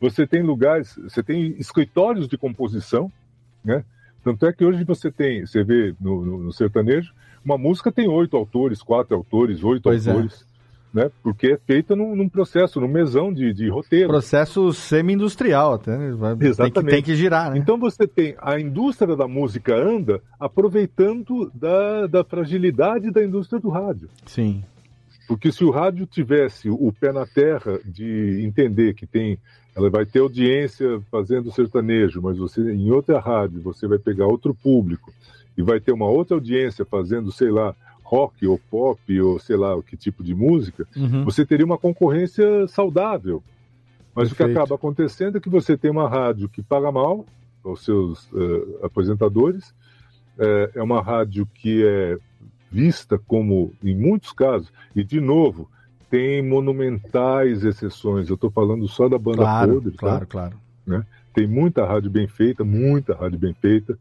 Você 0.00 0.26
tem 0.26 0.42
lugares, 0.42 0.98
você 1.02 1.22
tem 1.22 1.54
escritórios 1.58 2.28
de 2.28 2.36
composição, 2.36 3.10
né? 3.64 3.84
Tanto 4.22 4.46
é 4.46 4.52
que 4.52 4.64
hoje 4.64 4.84
você 4.84 5.10
tem, 5.10 5.46
você 5.46 5.62
vê 5.62 5.94
no, 6.00 6.24
no, 6.24 6.38
no 6.38 6.52
sertanejo, 6.52 7.14
uma 7.44 7.56
música 7.56 7.90
tem 7.90 8.08
oito 8.08 8.36
autores, 8.36 8.82
quatro 8.82 9.16
autores, 9.16 9.62
oito 9.62 9.84
pois 9.84 10.06
é. 10.06 10.10
autores. 10.10 10.42
É 10.42 10.47
né? 10.92 11.10
Porque 11.22 11.48
é 11.48 11.58
feita 11.58 11.94
num, 11.94 12.16
num 12.16 12.28
processo, 12.28 12.80
num 12.80 12.88
mesão 12.88 13.32
de, 13.32 13.52
de 13.52 13.68
roteiro. 13.68 14.08
Processo 14.08 14.72
semi-industrial 14.72 15.74
até, 15.74 15.96
né? 15.96 16.08
Exatamente. 16.40 16.56
Tem 16.56 16.70
que, 16.70 16.90
tem 16.90 17.02
que 17.02 17.14
girar, 17.14 17.50
né? 17.50 17.58
Então 17.58 17.78
você 17.78 18.06
tem 18.06 18.34
a 18.38 18.58
indústria 18.58 19.14
da 19.16 19.28
música 19.28 19.74
anda 19.74 20.20
aproveitando 20.38 21.50
da, 21.54 22.06
da 22.06 22.24
fragilidade 22.24 23.10
da 23.10 23.22
indústria 23.22 23.60
do 23.60 23.68
rádio. 23.68 24.08
Sim. 24.26 24.64
Porque 25.26 25.52
se 25.52 25.62
o 25.62 25.70
rádio 25.70 26.06
tivesse 26.06 26.70
o 26.70 26.90
pé 26.90 27.12
na 27.12 27.26
terra 27.26 27.78
de 27.84 28.42
entender 28.42 28.94
que 28.94 29.06
tem, 29.06 29.38
ela 29.76 29.90
vai 29.90 30.06
ter 30.06 30.20
audiência 30.20 31.02
fazendo 31.10 31.52
sertanejo, 31.52 32.22
mas 32.22 32.38
você 32.38 32.62
em 32.62 32.90
outra 32.90 33.20
rádio 33.20 33.60
você 33.60 33.86
vai 33.86 33.98
pegar 33.98 34.26
outro 34.26 34.54
público 34.54 35.12
e 35.56 35.62
vai 35.62 35.80
ter 35.80 35.92
uma 35.92 36.08
outra 36.08 36.34
audiência 36.34 36.84
fazendo, 36.84 37.30
sei 37.30 37.50
lá, 37.50 37.74
rock 38.08 38.46
ou 38.46 38.58
pop 38.70 39.20
ou 39.20 39.38
sei 39.38 39.56
lá 39.56 39.76
o 39.76 39.82
que 39.82 39.96
tipo 39.96 40.24
de 40.24 40.34
música, 40.34 40.86
uhum. 40.96 41.24
você 41.24 41.44
teria 41.44 41.66
uma 41.66 41.76
concorrência 41.76 42.66
saudável. 42.66 43.42
Mas 44.14 44.30
Perfeito. 44.30 44.50
o 44.50 44.54
que 44.54 44.58
acaba 44.58 44.74
acontecendo 44.74 45.36
é 45.36 45.40
que 45.40 45.50
você 45.50 45.76
tem 45.76 45.90
uma 45.90 46.08
rádio 46.08 46.48
que 46.48 46.62
paga 46.62 46.90
mal 46.90 47.26
aos 47.62 47.84
seus 47.84 48.24
uh, 48.32 48.80
apresentadores, 48.82 49.74
é, 50.38 50.70
é 50.76 50.82
uma 50.82 51.02
rádio 51.02 51.46
que 51.54 51.84
é 51.86 52.16
vista 52.70 53.18
como, 53.18 53.72
em 53.84 53.94
muitos 53.94 54.32
casos, 54.32 54.72
e 54.96 55.04
de 55.04 55.20
novo, 55.20 55.68
tem 56.10 56.42
monumentais 56.42 57.62
exceções. 57.62 58.28
Eu 58.28 58.36
estou 58.36 58.50
falando 58.50 58.88
só 58.88 59.08
da 59.08 59.18
banda 59.18 59.38
claro, 59.38 59.74
podre, 59.74 59.96
claro, 59.96 60.20
tá? 60.20 60.26
claro. 60.26 60.56
Né? 60.86 61.04
Tem 61.34 61.46
muita 61.46 61.86
rádio 61.86 62.10
bem 62.10 62.26
feita, 62.26 62.64
muita 62.64 63.14
rádio 63.14 63.38
bem 63.38 63.54
feita. 63.54 63.98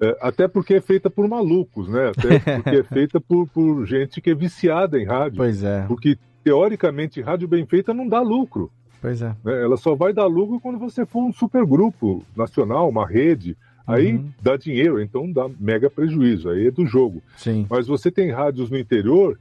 É, 0.00 0.16
até 0.20 0.46
porque 0.46 0.74
é 0.74 0.80
feita 0.80 1.08
por 1.08 1.26
malucos, 1.28 1.88
né? 1.88 2.10
Até 2.10 2.38
porque 2.60 2.76
é 2.76 2.82
feita 2.82 3.20
por, 3.20 3.46
por 3.48 3.86
gente 3.86 4.20
que 4.20 4.30
é 4.30 4.34
viciada 4.34 4.98
em 5.00 5.04
rádio. 5.04 5.38
Pois 5.38 5.62
é. 5.62 5.84
Porque, 5.86 6.18
teoricamente, 6.44 7.20
rádio 7.20 7.48
bem 7.48 7.64
feita 7.66 7.94
não 7.94 8.08
dá 8.08 8.20
lucro. 8.20 8.70
Pois 9.00 9.22
é. 9.22 9.34
Né? 9.44 9.62
Ela 9.62 9.76
só 9.76 9.94
vai 9.94 10.12
dar 10.12 10.26
lucro 10.26 10.60
quando 10.60 10.78
você 10.78 11.06
for 11.06 11.24
um 11.24 11.32
supergrupo 11.32 12.22
nacional, 12.36 12.88
uma 12.88 13.06
rede. 13.06 13.56
Aí 13.86 14.14
uhum. 14.14 14.30
dá 14.42 14.56
dinheiro, 14.56 15.00
então 15.00 15.30
dá 15.30 15.48
mega 15.60 15.88
prejuízo. 15.88 16.50
Aí 16.50 16.66
é 16.66 16.70
do 16.70 16.84
jogo. 16.84 17.22
Sim. 17.36 17.66
Mas 17.70 17.86
você 17.86 18.10
tem 18.10 18.32
rádios 18.32 18.68
no 18.68 18.76
interior 18.76 19.38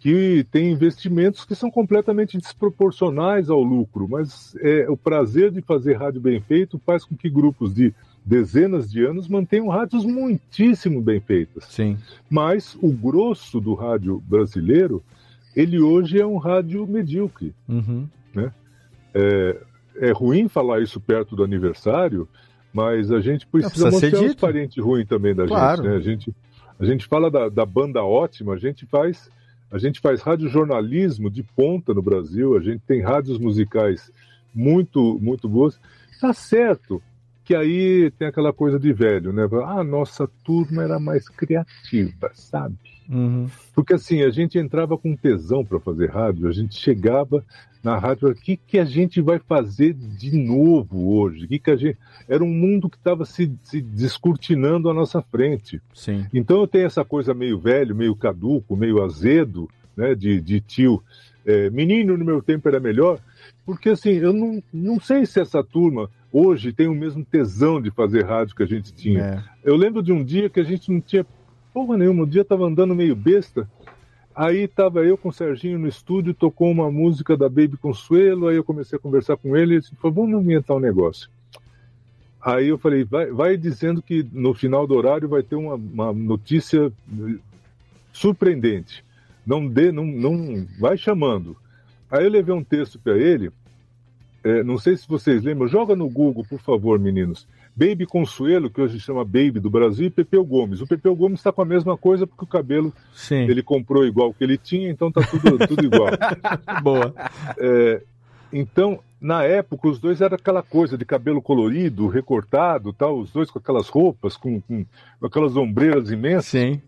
que 0.00 0.46
tem 0.50 0.72
investimentos 0.72 1.44
que 1.44 1.54
são 1.54 1.70
completamente 1.70 2.36
desproporcionais 2.36 3.48
ao 3.48 3.62
lucro, 3.62 4.06
mas 4.08 4.54
é, 4.60 4.88
o 4.90 4.96
prazer 4.96 5.50
de 5.50 5.62
fazer 5.62 5.94
rádio 5.94 6.20
bem 6.20 6.40
feito 6.40 6.80
faz 6.84 7.04
com 7.04 7.16
que 7.16 7.30
grupos 7.30 7.74
de 7.74 7.94
dezenas 8.26 8.90
de 8.90 9.04
anos 9.04 9.28
mantenham 9.28 9.68
rádios 9.68 10.04
muitíssimo 10.04 11.00
bem 11.00 11.20
feitas. 11.20 11.64
Sim. 11.66 11.96
Mas 12.28 12.76
o 12.82 12.90
grosso 12.90 13.60
do 13.60 13.74
rádio 13.74 14.20
brasileiro, 14.26 15.02
ele 15.54 15.78
hoje 15.78 16.20
é 16.20 16.26
um 16.26 16.36
rádio 16.36 16.84
medíocre. 16.88 17.54
Uhum. 17.68 18.08
Né? 18.34 18.52
É, 19.14 19.56
é 20.00 20.10
ruim 20.10 20.48
falar 20.48 20.82
isso 20.82 21.00
perto 21.00 21.36
do 21.36 21.44
aniversário, 21.44 22.28
mas 22.72 23.12
a 23.12 23.20
gente 23.20 23.46
precisa, 23.46 23.88
precisa 23.88 23.90
mostrar 23.92 24.28
os 24.28 24.34
parentes 24.34 24.84
ruins 24.84 25.06
também 25.06 25.32
da 25.32 25.46
claro. 25.46 25.84
gente, 25.84 25.88
né? 25.88 25.96
A 25.96 26.00
gente, 26.00 26.34
a 26.80 26.84
gente 26.84 27.06
fala 27.06 27.30
da, 27.30 27.48
da 27.48 27.64
banda 27.64 28.02
ótima, 28.02 28.54
a 28.54 28.58
gente 28.58 28.84
faz 28.86 29.30
a 29.70 29.78
gente 29.78 29.98
faz 29.98 30.22
radiojornalismo 30.22 31.28
de 31.28 31.42
ponta 31.42 31.92
no 31.92 32.00
Brasil, 32.00 32.56
a 32.56 32.60
gente 32.60 32.80
tem 32.86 33.02
rádios 33.02 33.38
musicais 33.38 34.10
muito 34.54 35.18
muito 35.20 35.48
boas. 35.48 35.78
Tá 36.20 36.32
certo 36.32 37.02
que 37.46 37.54
aí 37.54 38.10
tem 38.18 38.26
aquela 38.26 38.52
coisa 38.52 38.76
de 38.76 38.92
velho, 38.92 39.32
né? 39.32 39.48
Ah, 39.64 39.84
nossa 39.84 40.28
turma 40.42 40.82
era 40.82 40.98
mais 40.98 41.28
criativa, 41.28 42.28
sabe? 42.34 42.74
Uhum. 43.08 43.46
Porque 43.72 43.94
assim, 43.94 44.24
a 44.24 44.30
gente 44.30 44.58
entrava 44.58 44.98
com 44.98 45.14
tesão 45.14 45.64
para 45.64 45.78
fazer 45.78 46.10
rádio, 46.10 46.48
a 46.48 46.52
gente 46.52 46.74
chegava 46.74 47.44
na 47.84 47.96
rádio, 47.96 48.30
o 48.30 48.34
que, 48.34 48.56
que 48.56 48.80
a 48.80 48.84
gente 48.84 49.20
vai 49.20 49.38
fazer 49.38 49.94
de 49.94 50.36
novo 50.36 51.16
hoje? 51.16 51.46
Que 51.46 51.60
que 51.60 51.70
a 51.70 51.76
gente... 51.76 51.96
Era 52.28 52.42
um 52.42 52.52
mundo 52.52 52.90
que 52.90 52.96
estava 52.96 53.24
se, 53.24 53.52
se 53.62 53.80
descortinando 53.80 54.90
à 54.90 54.94
nossa 54.94 55.22
frente. 55.22 55.80
Sim. 55.94 56.26
Então 56.34 56.60
eu 56.60 56.66
tenho 56.66 56.86
essa 56.86 57.04
coisa 57.04 57.32
meio 57.32 57.60
velho, 57.60 57.94
meio 57.94 58.16
caduco, 58.16 58.74
meio 58.74 59.04
azedo, 59.04 59.70
né? 59.96 60.16
De, 60.16 60.40
de 60.40 60.60
tio. 60.60 61.00
É, 61.44 61.70
menino 61.70 62.18
no 62.18 62.24
meu 62.24 62.42
tempo 62.42 62.68
era 62.68 62.80
melhor, 62.80 63.20
porque 63.64 63.90
assim, 63.90 64.14
eu 64.14 64.32
não, 64.32 64.60
não 64.72 64.98
sei 64.98 65.24
se 65.24 65.38
essa 65.38 65.62
turma 65.62 66.10
hoje 66.38 66.70
tem 66.70 66.86
o 66.86 66.94
mesmo 66.94 67.24
tesão 67.24 67.80
de 67.80 67.90
fazer 67.90 68.24
rádio 68.24 68.54
que 68.54 68.62
a 68.62 68.66
gente 68.66 68.92
tinha. 68.92 69.20
É. 69.22 69.42
Eu 69.64 69.74
lembro 69.74 70.02
de 70.02 70.12
um 70.12 70.22
dia 70.22 70.50
que 70.50 70.60
a 70.60 70.64
gente 70.64 70.92
não 70.92 71.00
tinha 71.00 71.24
porra 71.72 71.96
nenhuma, 71.96 72.24
um 72.24 72.28
dia 72.28 72.44
tava 72.44 72.66
andando 72.66 72.94
meio 72.94 73.16
besta, 73.16 73.68
aí 74.34 74.68
tava 74.68 75.00
eu 75.04 75.16
com 75.16 75.30
o 75.30 75.32
Serginho 75.32 75.78
no 75.78 75.88
estúdio, 75.88 76.34
tocou 76.34 76.70
uma 76.70 76.90
música 76.90 77.36
da 77.36 77.48
Baby 77.48 77.78
Consuelo, 77.78 78.48
aí 78.48 78.56
eu 78.56 78.64
comecei 78.64 78.98
a 78.98 79.00
conversar 79.00 79.38
com 79.38 79.56
ele, 79.56 79.74
e 79.74 79.76
ele 79.76 79.86
falou, 80.00 80.26
vamos 80.26 80.42
inventar 80.42 80.76
um 80.76 80.80
negócio. 80.80 81.30
Aí 82.42 82.68
eu 82.68 82.78
falei, 82.78 83.02
vai, 83.02 83.30
vai 83.30 83.56
dizendo 83.56 84.02
que 84.02 84.24
no 84.30 84.52
final 84.52 84.86
do 84.86 84.94
horário 84.94 85.28
vai 85.28 85.42
ter 85.42 85.56
uma, 85.56 85.74
uma 85.74 86.12
notícia 86.12 86.92
surpreendente. 88.12 89.02
Não 89.44 89.66
dê, 89.66 89.90
não, 89.90 90.04
não 90.04 90.66
vai 90.78 90.96
chamando. 90.96 91.56
Aí 92.10 92.24
eu 92.24 92.30
levei 92.30 92.54
um 92.54 92.62
texto 92.62 92.98
para 92.98 93.16
ele, 93.16 93.50
é, 94.46 94.62
não 94.62 94.78
sei 94.78 94.96
se 94.96 95.08
vocês 95.08 95.42
lembram, 95.42 95.66
joga 95.66 95.96
no 95.96 96.08
Google, 96.08 96.44
por 96.48 96.60
favor, 96.60 97.00
meninos. 97.00 97.48
Baby 97.74 98.06
Consuelo, 98.06 98.70
que 98.70 98.80
hoje 98.80 99.00
chama 99.00 99.24
Baby 99.24 99.58
do 99.58 99.68
Brasil, 99.68 100.06
e 100.06 100.10
Pepeu 100.10 100.44
Gomes. 100.44 100.80
O 100.80 100.86
Pepeu 100.86 101.16
Gomes 101.16 101.40
está 101.40 101.50
com 101.50 101.62
a 101.62 101.64
mesma 101.64 101.96
coisa 101.96 102.28
porque 102.28 102.44
o 102.44 102.46
cabelo 102.46 102.94
Sim. 103.12 103.42
ele 103.48 103.60
comprou 103.60 104.06
igual 104.06 104.32
que 104.32 104.44
ele 104.44 104.56
tinha, 104.56 104.88
então 104.88 105.10
tá 105.10 105.20
tudo, 105.22 105.58
tudo 105.66 105.84
igual. 105.84 106.10
Boa. 106.80 107.12
É, 107.58 108.02
então, 108.52 109.00
na 109.20 109.42
época, 109.42 109.88
os 109.88 109.98
dois 109.98 110.20
eram 110.20 110.36
aquela 110.36 110.62
coisa 110.62 110.96
de 110.96 111.04
cabelo 111.04 111.42
colorido, 111.42 112.06
recortado, 112.06 112.92
tal, 112.92 113.18
os 113.18 113.32
dois 113.32 113.50
com 113.50 113.58
aquelas 113.58 113.88
roupas, 113.88 114.36
com, 114.36 114.60
com, 114.60 114.86
com 115.18 115.26
aquelas 115.26 115.56
ombreiras 115.56 116.12
imensas. 116.12 116.46
Sim. 116.46 116.80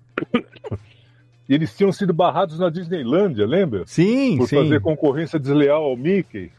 E 1.48 1.54
eles 1.54 1.76
tinham 1.76 1.90
sido 1.90 2.14
barrados 2.14 2.56
na 2.60 2.70
Disneylândia, 2.70 3.44
lembra? 3.46 3.82
Sim, 3.84 4.36
Por 4.36 4.46
sim. 4.46 4.56
fazer 4.56 4.80
concorrência 4.80 5.40
desleal 5.40 5.82
ao 5.82 5.96
Mickey. 5.96 6.52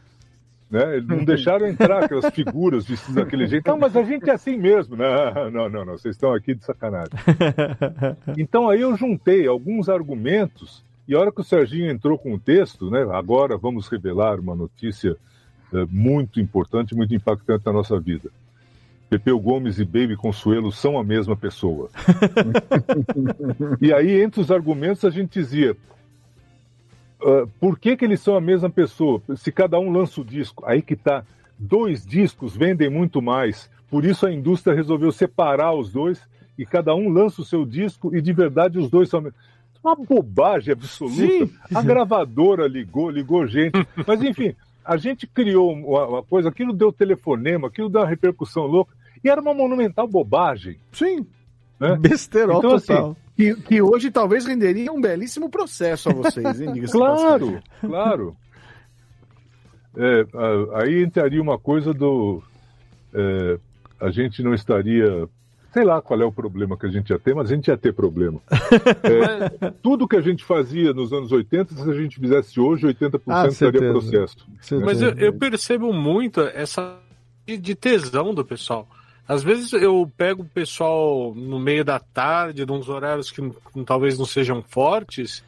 Né? 0.70 1.00
Não 1.00 1.24
deixaram 1.24 1.66
entrar 1.66 2.04
aquelas 2.04 2.32
figuras 2.32 2.86
vestidas 2.86 3.16
daquele 3.16 3.46
jeito. 3.48 3.66
Não, 3.68 3.76
mas 3.76 3.96
a 3.96 4.04
gente 4.04 4.30
é 4.30 4.34
assim 4.34 4.56
mesmo. 4.56 4.96
Não, 4.96 5.50
não, 5.50 5.68
não, 5.68 5.84
não. 5.84 5.98
Vocês 5.98 6.14
estão 6.14 6.32
aqui 6.32 6.54
de 6.54 6.64
sacanagem. 6.64 7.10
Então 8.38 8.68
aí 8.68 8.82
eu 8.82 8.96
juntei 8.96 9.46
alguns 9.46 9.88
argumentos 9.88 10.84
e 11.08 11.14
a 11.14 11.18
hora 11.18 11.32
que 11.32 11.40
o 11.40 11.44
Serginho 11.44 11.90
entrou 11.90 12.16
com 12.16 12.34
o 12.34 12.38
texto, 12.38 12.88
né? 12.88 13.02
Agora 13.12 13.56
vamos 13.56 13.88
revelar 13.88 14.38
uma 14.38 14.54
notícia 14.54 15.16
é, 15.72 15.84
muito 15.90 16.40
importante, 16.40 16.94
muito 16.94 17.14
impactante 17.14 17.66
na 17.66 17.72
nossa 17.72 17.98
vida. 17.98 18.30
Pepeu 19.08 19.40
Gomes 19.40 19.80
e 19.80 19.84
Baby 19.84 20.16
Consuelo 20.16 20.70
são 20.70 20.96
a 20.96 21.02
mesma 21.02 21.36
pessoa. 21.36 21.90
e 23.82 23.92
aí, 23.92 24.22
entre 24.22 24.40
os 24.40 24.52
argumentos, 24.52 25.04
a 25.04 25.10
gente 25.10 25.32
dizia: 25.32 25.76
Uh, 27.22 27.46
por 27.60 27.78
que, 27.78 27.96
que 27.96 28.04
eles 28.04 28.20
são 28.20 28.36
a 28.36 28.40
mesma 28.40 28.70
pessoa? 28.70 29.22
Se 29.36 29.52
cada 29.52 29.78
um 29.78 29.90
lança 29.90 30.20
o 30.20 30.24
disco, 30.24 30.64
aí 30.66 30.82
que 30.82 30.96
tá. 30.96 31.24
Dois 31.58 32.06
discos 32.06 32.56
vendem 32.56 32.88
muito 32.88 33.20
mais. 33.20 33.68
Por 33.90 34.04
isso 34.04 34.26
a 34.26 34.32
indústria 34.32 34.74
resolveu 34.74 35.12
separar 35.12 35.74
os 35.74 35.92
dois 35.92 36.22
e 36.56 36.64
cada 36.64 36.94
um 36.94 37.08
lança 37.10 37.42
o 37.42 37.44
seu 37.44 37.66
disco 37.66 38.14
e 38.16 38.22
de 38.22 38.32
verdade 38.32 38.78
os 38.78 38.90
dois 38.90 39.08
são. 39.08 39.30
Uma 39.82 39.96
bobagem 39.96 40.72
absoluta. 40.72 41.16
Sim. 41.16 41.50
A 41.74 41.82
gravadora 41.82 42.66
ligou, 42.66 43.10
ligou 43.10 43.46
gente. 43.46 43.74
Mas 44.06 44.22
enfim, 44.22 44.54
a 44.84 44.96
gente 44.96 45.26
criou 45.26 45.72
uma, 45.72 46.06
uma 46.06 46.22
coisa, 46.22 46.48
aquilo 46.48 46.72
deu 46.72 46.92
telefonema, 46.92 47.68
aquilo 47.68 47.88
deu 47.88 48.00
uma 48.00 48.06
repercussão 48.06 48.66
louca, 48.66 48.94
e 49.22 49.28
era 49.28 49.40
uma 49.40 49.54
monumental 49.54 50.06
bobagem. 50.06 50.78
Sim. 50.92 51.26
Né? 51.80 51.96
Besterol 51.96 52.58
Então, 52.58 52.74
assim, 52.74 52.86
total. 52.88 53.16
Que, 53.36 53.54
que 53.54 53.80
hoje 53.80 54.10
talvez 54.10 54.44
renderia 54.44 54.92
um 54.92 55.00
belíssimo 55.00 55.48
processo 55.48 56.10
a 56.10 56.12
vocês, 56.12 56.60
hein? 56.60 56.74
Claro, 56.92 57.58
claro. 57.80 58.36
É, 59.96 60.20
a- 60.34 60.82
aí 60.82 61.02
entraria 61.02 61.40
uma 61.42 61.58
coisa 61.58 61.92
do. 61.92 62.42
é, 63.14 63.58
a 64.00 64.10
gente 64.10 64.42
não 64.42 64.54
estaria. 64.54 65.28
Sei 65.72 65.84
lá 65.84 66.02
qual 66.02 66.20
é 66.20 66.24
o 66.24 66.32
problema 66.32 66.76
que 66.76 66.84
a 66.86 66.90
gente 66.90 67.10
ia 67.10 67.18
ter, 67.18 67.32
mas 67.34 67.50
a 67.50 67.54
gente 67.54 67.68
ia 67.68 67.76
ter 67.78 67.92
problema. 67.92 68.40
É, 69.62 69.70
tudo 69.82 70.06
que 70.06 70.16
a 70.16 70.20
gente 70.20 70.44
fazia 70.44 70.92
nos 70.92 71.12
anos 71.12 71.30
80, 71.32 71.74
se 71.74 71.90
a 71.90 71.94
gente 71.94 72.18
fizesse 72.20 72.58
hoje, 72.60 72.86
80% 72.86 73.20
Ah, 73.28 73.50
seria 73.50 73.80
certeza. 73.80 73.92
processo. 73.92 74.46
Mas 74.84 75.00
eu, 75.00 75.10
eu 75.12 75.32
percebo 75.32 75.92
muito 75.92 76.40
essa 76.40 76.98
de 77.46 77.74
tesão 77.74 78.34
do 78.34 78.44
pessoal. 78.44 78.86
Às 79.30 79.44
vezes 79.44 79.72
eu 79.72 80.10
pego 80.16 80.42
o 80.42 80.44
pessoal 80.44 81.32
no 81.36 81.60
meio 81.60 81.84
da 81.84 82.00
tarde, 82.00 82.66
nos 82.66 82.88
horários 82.88 83.30
que 83.30 83.40
talvez 83.86 84.18
não 84.18 84.26
sejam 84.26 84.60
fortes, 84.60 85.44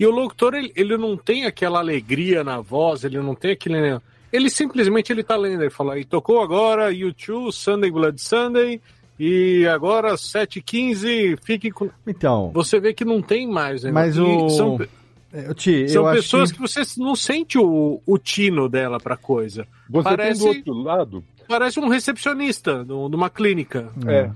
e 0.00 0.06
o 0.06 0.10
locutor 0.10 0.54
ele, 0.54 0.72
ele 0.74 0.96
não 0.96 1.18
tem 1.18 1.44
aquela 1.44 1.78
alegria 1.78 2.42
na 2.42 2.62
voz, 2.62 3.04
ele 3.04 3.18
não 3.20 3.34
tem 3.34 3.50
aquele. 3.50 4.00
Ele 4.32 4.48
simplesmente 4.48 5.12
ele 5.12 5.22
tá 5.22 5.36
lendo, 5.36 5.62
ele 5.62 5.70
fala, 5.70 5.98
e 5.98 6.04
tocou 6.06 6.40
agora 6.40 6.90
YouTube, 6.90 7.52
Sunday 7.52 7.90
Blood 7.90 8.18
Sunday, 8.18 8.80
e 9.20 9.66
agora 9.66 10.14
7h15, 10.14 11.38
fique 11.42 11.70
com. 11.70 11.90
Então. 12.06 12.50
Você 12.54 12.80
vê 12.80 12.94
que 12.94 13.04
não 13.04 13.20
tem 13.20 13.46
mais, 13.46 13.82
né? 13.82 13.92
Mas 13.92 14.16
E 14.16 14.20
o. 14.20 14.48
São, 14.48 14.78
Eu 15.30 15.54
te, 15.54 15.86
são 15.90 16.04
eu 16.04 16.08
acho 16.08 16.22
pessoas 16.22 16.50
que... 16.50 16.56
que... 16.56 16.62
você 16.62 16.80
não 16.98 17.14
sente 17.14 17.58
o, 17.58 18.00
o 18.06 18.16
tino 18.16 18.66
dela 18.66 18.98
pra 18.98 19.14
coisa. 19.14 19.68
Você 19.90 20.04
parece, 20.04 20.40
tem 20.40 20.52
do 20.52 20.56
outro 20.56 20.82
lado. 20.82 21.24
Parece 21.48 21.78
um 21.80 21.88
recepcionista 21.88 22.84
do- 22.84 23.08
de 23.08 23.16
uma 23.16 23.30
clínica. 23.30 23.90
É. 24.06 24.30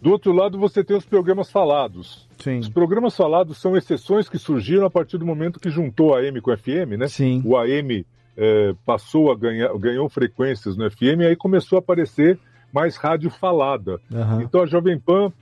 Do 0.00 0.10
outro 0.10 0.32
lado, 0.32 0.58
você 0.58 0.84
tem 0.84 0.96
os 0.96 1.06
programas 1.06 1.50
falados. 1.50 2.28
Sim. 2.38 2.58
Os 2.58 2.68
programas 2.68 3.16
falados 3.16 3.58
são 3.58 3.76
exceções 3.76 4.28
que 4.28 4.38
surgiram 4.38 4.86
a 4.86 4.90
partir 4.90 5.16
do 5.18 5.24
momento 5.26 5.58
que 5.58 5.70
juntou 5.70 6.14
a 6.14 6.18
AM 6.20 6.40
com 6.40 6.50
o 6.50 6.56
FM, 6.56 6.96
né? 6.98 7.08
Sim. 7.08 7.42
O 7.44 7.56
AM 7.56 8.04
eh, 8.36 8.74
passou 8.84 9.32
a 9.32 9.34
ganhar, 9.34 9.72
ganhou 9.78 10.08
frequências 10.08 10.76
no 10.76 10.88
FM 10.90 11.22
e 11.22 11.26
aí 11.28 11.36
começou 11.36 11.76
a 11.76 11.80
aparecer 11.80 12.38
mais 12.72 12.96
rádio 12.96 13.30
falada. 13.30 13.98
Aham. 14.12 14.42
Então 14.42 14.62
a 14.62 14.66
Jovem 14.66 14.98
Pan 15.00 15.32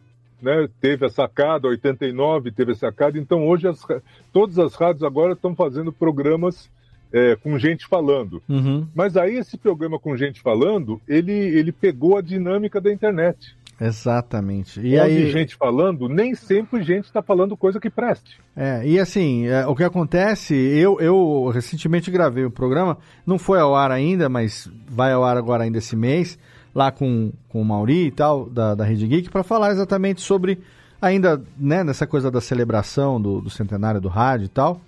né, 0.40 0.68
teve 0.81 1.05
a 1.05 1.09
sacada, 1.09 1.66
89 1.66 2.52
teve 2.52 2.72
a 2.72 2.76
sacada, 2.76 3.18
então 3.18 3.48
hoje 3.48 3.66
as 3.66 3.85
todas 4.32 4.59
as 4.59 4.74
rádios 4.76 5.02
agora 5.02 5.32
estão 5.32 5.55
fazendo 5.55 5.93
programas 5.93 6.70
eh, 7.15 7.36
com 7.41 7.57
gente 7.57 7.86
falando. 7.86 8.43
Uhum. 8.49 8.89
Mas 8.93 9.16
aí 9.16 9.36
esse 9.36 9.57
programa 9.57 10.01
com 10.01 10.16
gente 10.16 10.41
falando, 10.41 11.01
ele, 11.07 11.32
ele 11.32 11.70
pegou 11.70 12.19
a 12.19 12.20
dinâmica 12.20 12.81
da 12.81 12.93
internet. 12.93 13.57
Exatamente. 13.81 14.81
E 14.81 14.99
Onde 14.99 15.01
aí, 15.01 15.31
gente 15.31 15.55
falando, 15.55 16.09
nem 16.09 16.35
sempre 16.35 16.82
gente 16.82 17.05
está 17.05 17.23
falando 17.23 17.57
coisa 17.57 17.81
que 17.81 17.91
preste. 17.91 18.39
é, 18.57 18.86
e 18.86 18.99
assim, 18.99 19.47
é, 19.47 19.66
o 19.66 19.74
que 19.74 19.85
acontece, 19.85 20.55
eu, 20.55 21.01
eu 21.01 21.51
recentemente 21.53 22.11
gravei 22.11 22.45
um 22.45 22.51
programa, 22.51 22.99
não 23.24 23.39
foi 23.39 23.61
ao 23.61 23.74
ar 23.74 23.91
ainda, 23.91 24.28
mas 24.28 24.70
vai 24.89 25.12
ao 25.12 25.24
ar 25.24 25.36
agora 25.36 25.65
ainda 25.65 25.78
esse 25.78 25.97
mês, 25.97 26.39
lá 26.74 26.91
com, 26.91 27.32
com 27.49 27.62
o 27.62 27.65
Mauri 27.65 28.07
e 28.07 28.11
tal, 28.11 28.49
da, 28.49 28.74
da 28.74 28.85
Rede 28.85 29.07
Geek, 29.07 29.31
para 29.31 29.43
falar 29.43 29.70
exatamente 29.70 30.20
sobre, 30.20 30.61
ainda, 31.01 31.43
né, 31.59 31.85
nessa 31.85 32.07
coisa 32.07 32.31
da 32.31 32.41
celebração 32.41 33.20
do, 33.20 33.41
do 33.41 33.51
centenário 33.51 34.01
do 34.01 34.09
rádio 34.09 34.47
e 34.47 34.49
tal. 34.49 34.81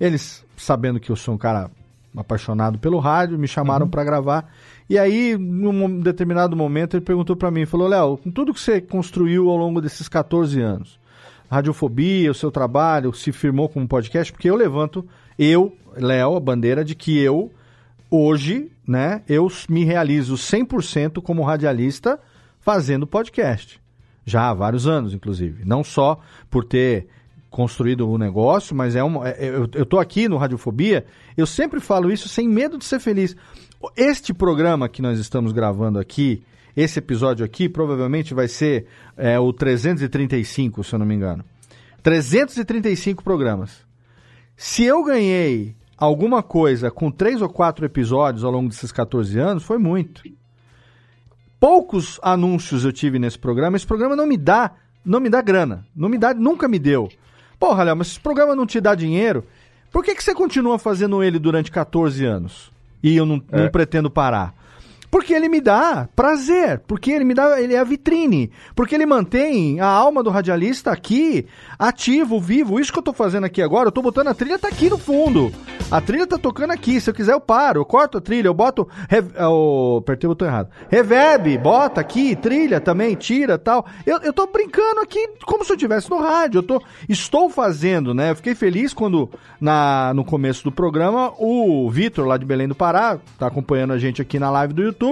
Eles, 0.00 0.44
sabendo 0.56 1.00
que 1.00 1.10
eu 1.10 1.16
sou 1.16 1.34
um 1.34 1.38
cara 1.38 1.70
apaixonado 2.16 2.78
pelo 2.78 2.98
rádio, 2.98 3.38
me 3.38 3.48
chamaram 3.48 3.88
para 3.88 4.04
gravar. 4.04 4.52
E 4.88 4.98
aí, 4.98 5.36
num 5.36 6.00
determinado 6.00 6.56
momento, 6.56 6.96
ele 6.96 7.04
perguntou 7.04 7.34
para 7.34 7.50
mim, 7.50 7.66
falou, 7.66 7.88
Léo, 7.88 8.18
com 8.18 8.30
tudo 8.30 8.52
que 8.54 8.60
você 8.60 8.80
construiu 8.80 9.48
ao 9.50 9.56
longo 9.56 9.80
desses 9.80 10.08
14 10.08 10.60
anos, 10.60 11.00
radiofobia, 11.50 12.30
o 12.30 12.34
seu 12.34 12.50
trabalho, 12.50 13.12
se 13.12 13.32
firmou 13.32 13.68
como 13.68 13.88
podcast, 13.88 14.32
porque 14.32 14.48
eu 14.48 14.56
levanto, 14.56 15.06
eu, 15.38 15.76
Léo, 15.96 16.36
a 16.36 16.40
bandeira 16.40 16.84
de 16.84 16.94
que 16.94 17.18
eu, 17.18 17.50
hoje, 18.10 18.70
né, 18.86 19.22
eu 19.28 19.50
me 19.68 19.84
realizo 19.84 20.34
100% 20.34 21.22
como 21.22 21.42
radialista 21.42 22.20
fazendo 22.60 23.06
podcast. 23.06 23.80
Já 24.26 24.48
há 24.48 24.54
vários 24.54 24.86
anos, 24.86 25.12
inclusive. 25.12 25.64
Não 25.64 25.84
só 25.84 26.18
por 26.50 26.64
ter 26.64 27.08
construído 27.54 28.10
o 28.10 28.18
negócio, 28.18 28.74
mas 28.74 28.96
é 28.96 29.04
uma, 29.04 29.28
é- 29.28 29.48
eu, 29.48 29.68
eu 29.72 29.86
tô 29.86 30.00
aqui 30.00 30.28
no 30.28 30.36
Radiofobia, 30.36 31.06
eu 31.36 31.46
sempre 31.46 31.78
falo 31.78 32.10
isso 32.10 32.28
sem 32.28 32.48
medo 32.48 32.76
de 32.76 32.84
ser 32.84 32.98
feliz. 32.98 33.36
Este 33.96 34.34
programa 34.34 34.88
que 34.88 35.00
nós 35.00 35.20
estamos 35.20 35.52
gravando 35.52 36.00
aqui, 36.00 36.42
esse 36.76 36.98
episódio 36.98 37.44
aqui, 37.44 37.68
provavelmente 37.68 38.34
vai 38.34 38.48
ser 38.48 38.86
é, 39.16 39.38
o 39.38 39.52
335, 39.52 40.82
se 40.82 40.94
eu 40.96 40.98
não 40.98 41.06
me 41.06 41.14
engano. 41.14 41.44
335 42.02 43.22
programas. 43.22 43.86
Se 44.56 44.82
eu 44.82 45.04
ganhei 45.04 45.76
alguma 45.96 46.42
coisa 46.42 46.90
com 46.90 47.08
três 47.08 47.40
ou 47.40 47.48
quatro 47.48 47.86
episódios 47.86 48.42
ao 48.42 48.50
longo 48.50 48.68
desses 48.68 48.90
14 48.90 49.38
anos, 49.38 49.62
foi 49.62 49.78
muito. 49.78 50.22
Poucos 51.60 52.18
anúncios 52.20 52.84
eu 52.84 52.92
tive 52.92 53.20
nesse 53.20 53.38
programa. 53.38 53.76
Esse 53.76 53.86
programa 53.86 54.16
não 54.16 54.26
me 54.26 54.36
dá, 54.36 54.72
não 55.04 55.20
me 55.20 55.30
dá 55.30 55.40
grana. 55.40 55.86
Não 55.94 56.08
me 56.08 56.18
dá, 56.18 56.34
nunca 56.34 56.66
me 56.66 56.80
deu. 56.80 57.08
Porra, 57.64 57.82
Léo, 57.84 57.96
mas 57.96 58.08
esse 58.08 58.20
programa 58.20 58.54
não 58.54 58.66
te 58.66 58.78
dá 58.78 58.94
dinheiro. 58.94 59.42
Por 59.90 60.04
que, 60.04 60.14
que 60.14 60.22
você 60.22 60.34
continua 60.34 60.78
fazendo 60.78 61.22
ele 61.22 61.38
durante 61.38 61.70
14 61.70 62.22
anos? 62.22 62.70
E 63.02 63.16
eu 63.16 63.24
não, 63.24 63.42
não 63.50 63.64
É. 63.64 63.68
pretendo 63.70 64.10
parar. 64.10 64.54
Porque 65.14 65.32
ele 65.32 65.48
me 65.48 65.60
dá 65.60 66.08
prazer, 66.16 66.80
porque 66.88 67.12
ele 67.12 67.24
me 67.24 67.34
dá, 67.34 67.62
ele 67.62 67.72
é 67.72 67.78
a 67.78 67.84
vitrine, 67.84 68.50
porque 68.74 68.96
ele 68.96 69.06
mantém 69.06 69.78
a 69.78 69.86
alma 69.86 70.24
do 70.24 70.28
radialista 70.28 70.90
aqui, 70.90 71.46
ativo, 71.78 72.40
vivo. 72.40 72.80
Isso 72.80 72.92
que 72.92 72.98
eu 72.98 73.02
tô 73.02 73.12
fazendo 73.12 73.44
aqui 73.44 73.62
agora, 73.62 73.86
eu 73.86 73.92
tô 73.92 74.02
botando 74.02 74.26
a 74.26 74.34
trilha, 74.34 74.58
tá 74.58 74.66
aqui 74.66 74.90
no 74.90 74.98
fundo. 74.98 75.52
A 75.88 76.00
trilha 76.00 76.26
tá 76.26 76.36
tocando 76.36 76.72
aqui, 76.72 77.00
se 77.00 77.08
eu 77.08 77.14
quiser 77.14 77.32
eu 77.32 77.40
paro, 77.40 77.78
eu 77.78 77.84
corto 77.84 78.18
a 78.18 78.20
trilha, 78.20 78.48
eu 78.48 78.54
boto, 78.54 78.88
rev... 79.08 79.30
oh, 79.38 79.98
apertei 79.98 80.26
o 80.26 80.32
botão 80.32 80.48
errado. 80.48 80.70
Reverb, 80.88 81.58
bota 81.58 82.00
aqui, 82.00 82.34
trilha 82.34 82.80
também, 82.80 83.14
tira, 83.14 83.56
tal. 83.56 83.86
Eu, 84.04 84.18
eu 84.18 84.32
tô 84.32 84.48
brincando 84.48 84.98
aqui 84.98 85.28
como 85.46 85.64
se 85.64 85.70
eu 85.70 85.76
estivesse 85.76 86.10
no 86.10 86.18
rádio, 86.18 86.58
eu 86.58 86.62
tô, 86.64 86.82
estou 87.08 87.48
fazendo, 87.48 88.12
né? 88.12 88.32
Eu 88.32 88.36
fiquei 88.36 88.56
feliz 88.56 88.92
quando 88.92 89.30
na, 89.60 90.12
no 90.12 90.24
começo 90.24 90.64
do 90.64 90.72
programa 90.72 91.32
o 91.38 91.88
Vitor 91.88 92.26
lá 92.26 92.36
de 92.36 92.44
Belém 92.44 92.66
do 92.66 92.74
Pará, 92.74 93.20
tá 93.38 93.46
acompanhando 93.46 93.92
a 93.92 93.98
gente 93.98 94.20
aqui 94.20 94.40
na 94.40 94.50
live 94.50 94.74
do 94.74 94.82
YouTube, 94.82 95.03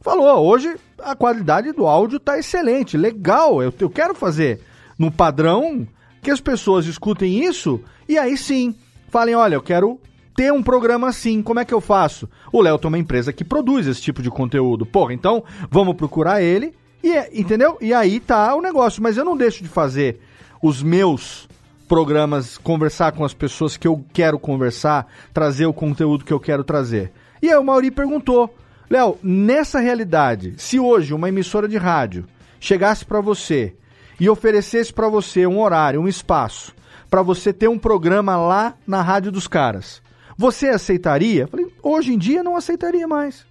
falou, 0.00 0.46
hoje 0.46 0.76
a 1.02 1.14
qualidade 1.14 1.72
do 1.72 1.86
áudio 1.86 2.18
tá 2.18 2.38
excelente, 2.38 2.96
legal, 2.96 3.62
eu, 3.62 3.72
eu 3.78 3.90
quero 3.90 4.14
fazer 4.14 4.60
no 4.98 5.10
padrão 5.10 5.86
que 6.22 6.30
as 6.30 6.40
pessoas 6.40 6.86
escutem 6.86 7.44
isso 7.44 7.80
e 8.08 8.18
aí 8.18 8.36
sim 8.36 8.74
falem, 9.08 9.34
olha, 9.34 9.54
eu 9.54 9.62
quero 9.62 10.00
ter 10.34 10.52
um 10.52 10.62
programa 10.62 11.08
assim, 11.08 11.42
como 11.42 11.58
é 11.60 11.64
que 11.64 11.74
eu 11.74 11.80
faço? 11.80 12.28
O 12.52 12.62
Léo 12.62 12.78
tem 12.78 12.88
uma 12.88 12.98
empresa 12.98 13.32
que 13.32 13.44
produz 13.44 13.86
esse 13.86 14.00
tipo 14.00 14.22
de 14.22 14.30
conteúdo, 14.30 14.86
porra, 14.86 15.12
então 15.12 15.42
vamos 15.70 15.96
procurar 15.96 16.40
ele 16.42 16.74
e 17.02 17.12
é- 17.12 17.30
entendeu? 17.32 17.76
E 17.80 17.92
aí 17.92 18.20
tá 18.20 18.54
o 18.54 18.60
negócio, 18.60 19.02
mas 19.02 19.16
eu 19.16 19.24
não 19.24 19.36
deixo 19.36 19.62
de 19.62 19.68
fazer 19.68 20.20
os 20.62 20.82
meus 20.82 21.48
programas, 21.88 22.58
conversar 22.58 23.12
com 23.12 23.24
as 23.24 23.32
pessoas 23.32 23.76
que 23.76 23.88
eu 23.88 24.04
quero 24.12 24.38
conversar, 24.38 25.06
trazer 25.32 25.66
o 25.66 25.72
conteúdo 25.72 26.24
que 26.24 26.32
eu 26.32 26.38
quero 26.38 26.62
trazer. 26.62 27.10
E 27.40 27.48
aí 27.50 27.56
o 27.56 27.64
Mauri 27.64 27.90
perguntou, 27.90 28.54
Léo, 28.90 29.18
nessa 29.22 29.80
realidade, 29.80 30.54
se 30.56 30.80
hoje 30.80 31.12
uma 31.12 31.28
emissora 31.28 31.68
de 31.68 31.76
rádio 31.76 32.24
chegasse 32.58 33.04
pra 33.04 33.20
você 33.20 33.74
e 34.18 34.28
oferecesse 34.28 34.92
pra 34.92 35.08
você 35.08 35.46
um 35.46 35.60
horário, 35.60 36.00
um 36.00 36.08
espaço, 36.08 36.74
pra 37.10 37.22
você 37.22 37.52
ter 37.52 37.68
um 37.68 37.78
programa 37.78 38.36
lá 38.36 38.74
na 38.86 39.02
rádio 39.02 39.30
dos 39.30 39.46
caras, 39.46 40.02
você 40.36 40.68
aceitaria? 40.68 41.46
Falei, 41.46 41.66
hoje 41.82 42.14
em 42.14 42.18
dia 42.18 42.42
não 42.42 42.56
aceitaria 42.56 43.06
mais. 43.06 43.46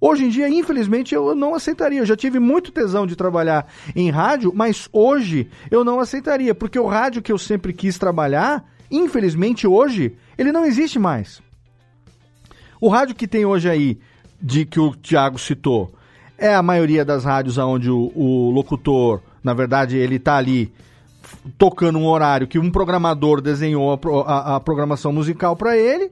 Hoje 0.00 0.24
em 0.26 0.28
dia, 0.28 0.48
infelizmente, 0.48 1.14
eu 1.14 1.34
não 1.34 1.54
aceitaria. 1.54 2.00
Eu 2.00 2.06
já 2.06 2.14
tive 2.14 2.38
muito 2.38 2.70
tesão 2.70 3.06
de 3.06 3.16
trabalhar 3.16 3.66
em 3.96 4.10
rádio, 4.10 4.52
mas 4.54 4.86
hoje 4.92 5.48
eu 5.70 5.82
não 5.82 5.98
aceitaria, 5.98 6.54
porque 6.54 6.78
o 6.78 6.86
rádio 6.86 7.22
que 7.22 7.32
eu 7.32 7.38
sempre 7.38 7.72
quis 7.72 7.96
trabalhar, 7.96 8.64
infelizmente 8.90 9.66
hoje, 9.66 10.14
ele 10.36 10.52
não 10.52 10.66
existe 10.66 10.98
mais. 10.98 11.40
O 12.78 12.88
rádio 12.88 13.14
que 13.14 13.26
tem 13.26 13.46
hoje 13.46 13.70
aí, 13.70 13.98
de 14.46 14.66
que 14.66 14.78
o 14.78 14.94
Thiago 14.94 15.38
citou, 15.38 15.90
é 16.36 16.54
a 16.54 16.62
maioria 16.62 17.02
das 17.02 17.24
rádios 17.24 17.56
onde 17.56 17.90
o, 17.90 18.12
o 18.14 18.50
locutor, 18.50 19.20
na 19.42 19.54
verdade, 19.54 19.96
ele 19.96 20.18
tá 20.18 20.36
ali 20.36 20.70
tocando 21.56 21.98
um 21.98 22.06
horário 22.06 22.46
que 22.46 22.58
um 22.58 22.70
programador 22.70 23.40
desenhou 23.40 23.90
a, 23.92 24.30
a- 24.30 24.56
a 24.56 24.60
programação 24.60 25.12
musical 25.12 25.56
para 25.56 25.76
ele. 25.78 26.10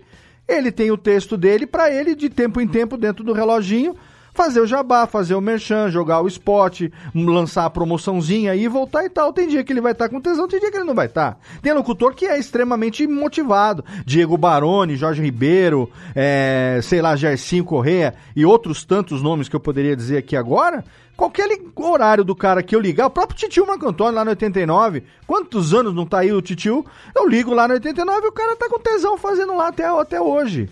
Ele 0.48 0.72
tem 0.72 0.90
o 0.90 0.96
texto 0.96 1.36
dele 1.36 1.66
para 1.66 1.90
ele, 1.92 2.14
de 2.14 2.30
tempo 2.30 2.58
em 2.60 2.66
tempo, 2.66 2.96
dentro 2.96 3.22
do 3.22 3.32
reloginho, 3.34 3.94
fazer 4.32 4.60
o 4.60 4.66
jabá, 4.66 5.06
fazer 5.06 5.34
o 5.34 5.40
merchan, 5.40 5.90
jogar 5.90 6.20
o 6.20 6.28
spot, 6.28 6.82
lançar 7.14 7.66
a 7.66 7.70
promoçãozinha 7.70 8.54
e 8.54 8.66
voltar 8.66 9.04
e 9.04 9.10
tal. 9.10 9.32
Tem 9.32 9.48
dia 9.48 9.62
que 9.62 9.72
ele 9.72 9.80
vai 9.80 9.92
estar 9.92 10.08
com 10.08 10.20
tesão, 10.20 10.48
tem 10.48 10.60
dia 10.60 10.70
que 10.70 10.76
ele 10.76 10.84
não 10.84 10.94
vai 10.94 11.06
estar. 11.06 11.38
Tem 11.60 11.72
locutor 11.72 12.14
que 12.14 12.26
é 12.26 12.38
extremamente 12.38 13.06
motivado. 13.06 13.84
Diego 14.06 14.36
Baroni, 14.36 14.96
Jorge 14.96 15.22
Ribeiro, 15.22 15.90
é, 16.14 16.80
sei 16.82 17.02
lá, 17.02 17.14
Gercinho 17.14 17.64
Correia 17.64 18.14
e 18.34 18.44
outros 18.44 18.84
tantos 18.84 19.22
nomes 19.22 19.48
que 19.48 19.56
eu 19.56 19.60
poderia 19.60 19.96
dizer 19.96 20.18
aqui 20.18 20.36
agora. 20.36 20.84
Qualquer 21.14 21.46
horário 21.76 22.24
do 22.24 22.34
cara 22.34 22.62
que 22.62 22.74
eu 22.74 22.80
ligar, 22.80 23.06
o 23.06 23.10
próprio 23.10 23.38
Titio 23.38 23.66
Marco 23.66 23.86
Antônio 23.86 24.14
lá 24.14 24.24
no 24.24 24.30
89, 24.30 25.04
quantos 25.26 25.74
anos 25.74 25.94
não 25.94 26.06
tá 26.06 26.20
aí 26.20 26.32
o 26.32 26.40
Titio? 26.40 26.84
Eu 27.14 27.28
ligo 27.28 27.52
lá 27.52 27.68
no 27.68 27.74
89 27.74 28.24
e 28.24 28.28
o 28.28 28.32
cara 28.32 28.56
tá 28.56 28.68
com 28.68 28.78
tesão 28.78 29.18
fazendo 29.18 29.54
lá 29.54 29.68
até, 29.68 29.84
até 29.84 30.20
hoje. 30.20 30.70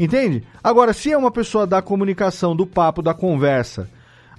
Entende? 0.00 0.42
Agora, 0.64 0.94
se 0.94 1.12
é 1.12 1.18
uma 1.18 1.30
pessoa 1.30 1.66
da 1.66 1.82
comunicação, 1.82 2.56
do 2.56 2.66
papo, 2.66 3.02
da 3.02 3.12
conversa, 3.12 3.86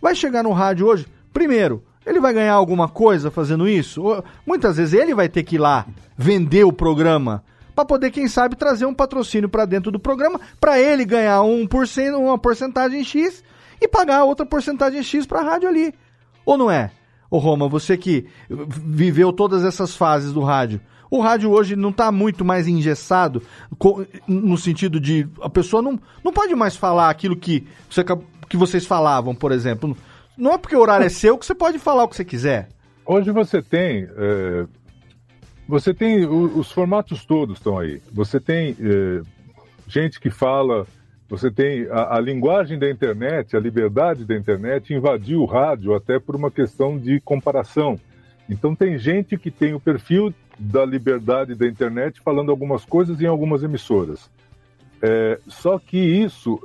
vai 0.01 0.15
chegar 0.15 0.41
no 0.41 0.51
rádio 0.51 0.87
hoje, 0.87 1.05
primeiro, 1.31 1.83
ele 2.03 2.19
vai 2.19 2.33
ganhar 2.33 2.55
alguma 2.55 2.89
coisa 2.89 3.29
fazendo 3.29 3.67
isso? 3.67 4.01
Ou, 4.01 4.25
muitas 4.43 4.77
vezes 4.77 4.99
ele 4.99 5.13
vai 5.13 5.29
ter 5.29 5.43
que 5.43 5.57
ir 5.57 5.59
lá 5.59 5.85
vender 6.17 6.63
o 6.63 6.73
programa 6.73 7.43
para 7.75 7.85
poder, 7.85 8.09
quem 8.09 8.27
sabe, 8.27 8.55
trazer 8.55 8.87
um 8.87 8.93
patrocínio 8.93 9.47
para 9.47 9.65
dentro 9.65 9.91
do 9.91 9.99
programa, 9.99 10.41
para 10.59 10.79
ele 10.79 11.05
ganhar 11.05 11.43
um 11.43 11.67
por 11.67 11.87
cento, 11.87 12.17
uma 12.17 12.39
porcentagem 12.39 13.03
X 13.03 13.43
e 13.79 13.87
pagar 13.87 14.23
outra 14.23 14.47
porcentagem 14.47 15.03
X 15.03 15.27
para 15.27 15.41
a 15.41 15.43
rádio 15.43 15.69
ali. 15.69 15.93
Ou 16.43 16.57
não 16.57 16.71
é? 16.71 16.89
Ô 17.29 17.37
Roma, 17.37 17.69
você 17.69 17.95
que 17.97 18.25
viveu 18.49 19.31
todas 19.31 19.63
essas 19.63 19.95
fases 19.95 20.33
do 20.33 20.41
rádio, 20.41 20.81
o 21.11 21.19
rádio 21.19 21.51
hoje 21.51 21.75
não 21.75 21.89
está 21.89 22.09
muito 22.09 22.45
mais 22.45 22.69
engessado, 22.69 23.43
no 24.25 24.57
sentido 24.57 24.97
de 24.97 25.27
a 25.41 25.49
pessoa 25.49 25.81
não, 25.81 25.99
não 26.23 26.31
pode 26.31 26.55
mais 26.55 26.77
falar 26.77 27.09
aquilo 27.09 27.35
que, 27.35 27.67
você, 27.89 28.01
que 28.47 28.55
vocês 28.55 28.85
falavam, 28.85 29.35
por 29.35 29.51
exemplo. 29.51 29.95
Não 30.37 30.53
é 30.53 30.57
porque 30.57 30.75
o 30.75 30.79
horário 30.79 31.05
é 31.05 31.09
seu 31.09 31.37
que 31.37 31.45
você 31.45 31.53
pode 31.53 31.77
falar 31.79 32.05
o 32.05 32.07
que 32.07 32.15
você 32.15 32.23
quiser. 32.23 32.69
Hoje 33.05 33.29
você 33.29 33.61
tem. 33.61 34.07
é, 34.15 34.65
você 35.67 35.93
tem. 35.93 36.25
os 36.25 36.71
formatos 36.71 37.25
todos 37.25 37.57
estão 37.57 37.77
aí. 37.77 38.01
Você 38.13 38.39
tem 38.39 38.75
é, 38.79 39.21
gente 39.87 40.17
que 40.17 40.29
fala. 40.29 40.87
Você 41.27 41.51
tem 41.51 41.87
a, 41.91 42.15
a 42.15 42.21
linguagem 42.21 42.79
da 42.79 42.89
internet, 42.89 43.55
a 43.55 43.59
liberdade 43.59 44.23
da 44.23 44.35
internet 44.35 44.93
invadiu 44.93 45.41
o 45.41 45.45
rádio 45.45 45.93
até 45.93 46.19
por 46.19 46.35
uma 46.37 46.49
questão 46.49 46.97
de 46.97 47.19
comparação. 47.19 47.99
Então 48.51 48.75
tem 48.75 48.99
gente 48.99 49.37
que 49.37 49.49
tem 49.49 49.73
o 49.73 49.79
perfil 49.79 50.33
da 50.59 50.85
liberdade 50.85 51.55
da 51.55 51.65
internet 51.65 52.19
falando 52.19 52.51
algumas 52.51 52.83
coisas 52.83 53.21
em 53.21 53.25
algumas 53.25 53.63
emissoras. 53.63 54.29
É, 55.01 55.39
só 55.47 55.79
que 55.79 55.97
isso 55.97 56.59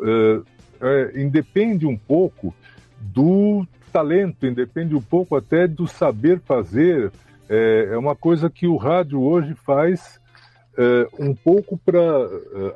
é, 0.81 1.15
é, 1.15 1.23
independe 1.23 1.87
um 1.87 1.97
pouco 1.97 2.53
do 3.01 3.65
talento, 3.93 4.45
independe 4.47 4.97
um 4.97 5.01
pouco 5.01 5.37
até 5.37 5.69
do 5.69 5.87
saber 5.87 6.41
fazer. 6.41 7.13
É, 7.49 7.91
é 7.93 7.97
uma 7.97 8.17
coisa 8.17 8.51
que 8.51 8.67
o 8.67 8.77
rádio 8.77 9.23
hoje 9.23 9.55
faz 9.55 10.21
é, 10.79 11.09
um 11.19 11.35
pouco 11.35 11.79
para 11.79 12.03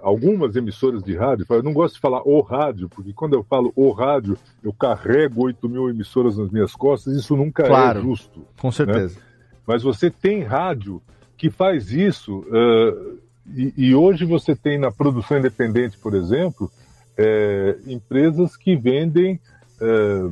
algumas 0.02 0.56
emissoras 0.56 1.02
de 1.02 1.14
rádio. 1.14 1.46
Eu 1.48 1.62
não 1.62 1.72
gosto 1.72 1.94
de 1.94 2.00
falar 2.00 2.22
o 2.24 2.40
rádio, 2.40 2.88
porque 2.88 3.12
quando 3.12 3.34
eu 3.34 3.42
falo 3.42 3.72
o 3.76 3.90
rádio, 3.90 4.38
eu 4.62 4.72
carrego 4.72 5.44
8 5.44 5.68
mil 5.68 5.88
emissoras 5.88 6.36
nas 6.36 6.50
minhas 6.50 6.74
costas, 6.74 7.14
isso 7.14 7.36
nunca 7.36 7.64
Claro, 7.64 7.98
é 7.98 8.02
justo. 8.02 8.46
Com 8.58 8.72
certeza. 8.72 9.16
né? 9.18 9.22
Mas 9.66 9.82
você 9.82 10.10
tem 10.10 10.42
rádio 10.42 11.00
que 11.36 11.48
faz 11.48 11.90
isso, 11.90 12.44
eh, 12.52 13.16
e, 13.54 13.72
e 13.76 13.94
hoje 13.94 14.24
você 14.24 14.54
tem 14.54 14.78
na 14.78 14.90
produção 14.90 15.38
independente, 15.38 15.96
por 15.96 16.14
exemplo, 16.14 16.70
eh, 17.16 17.78
empresas 17.86 18.56
que 18.56 18.76
vendem 18.76 19.40
eh, 19.80 20.30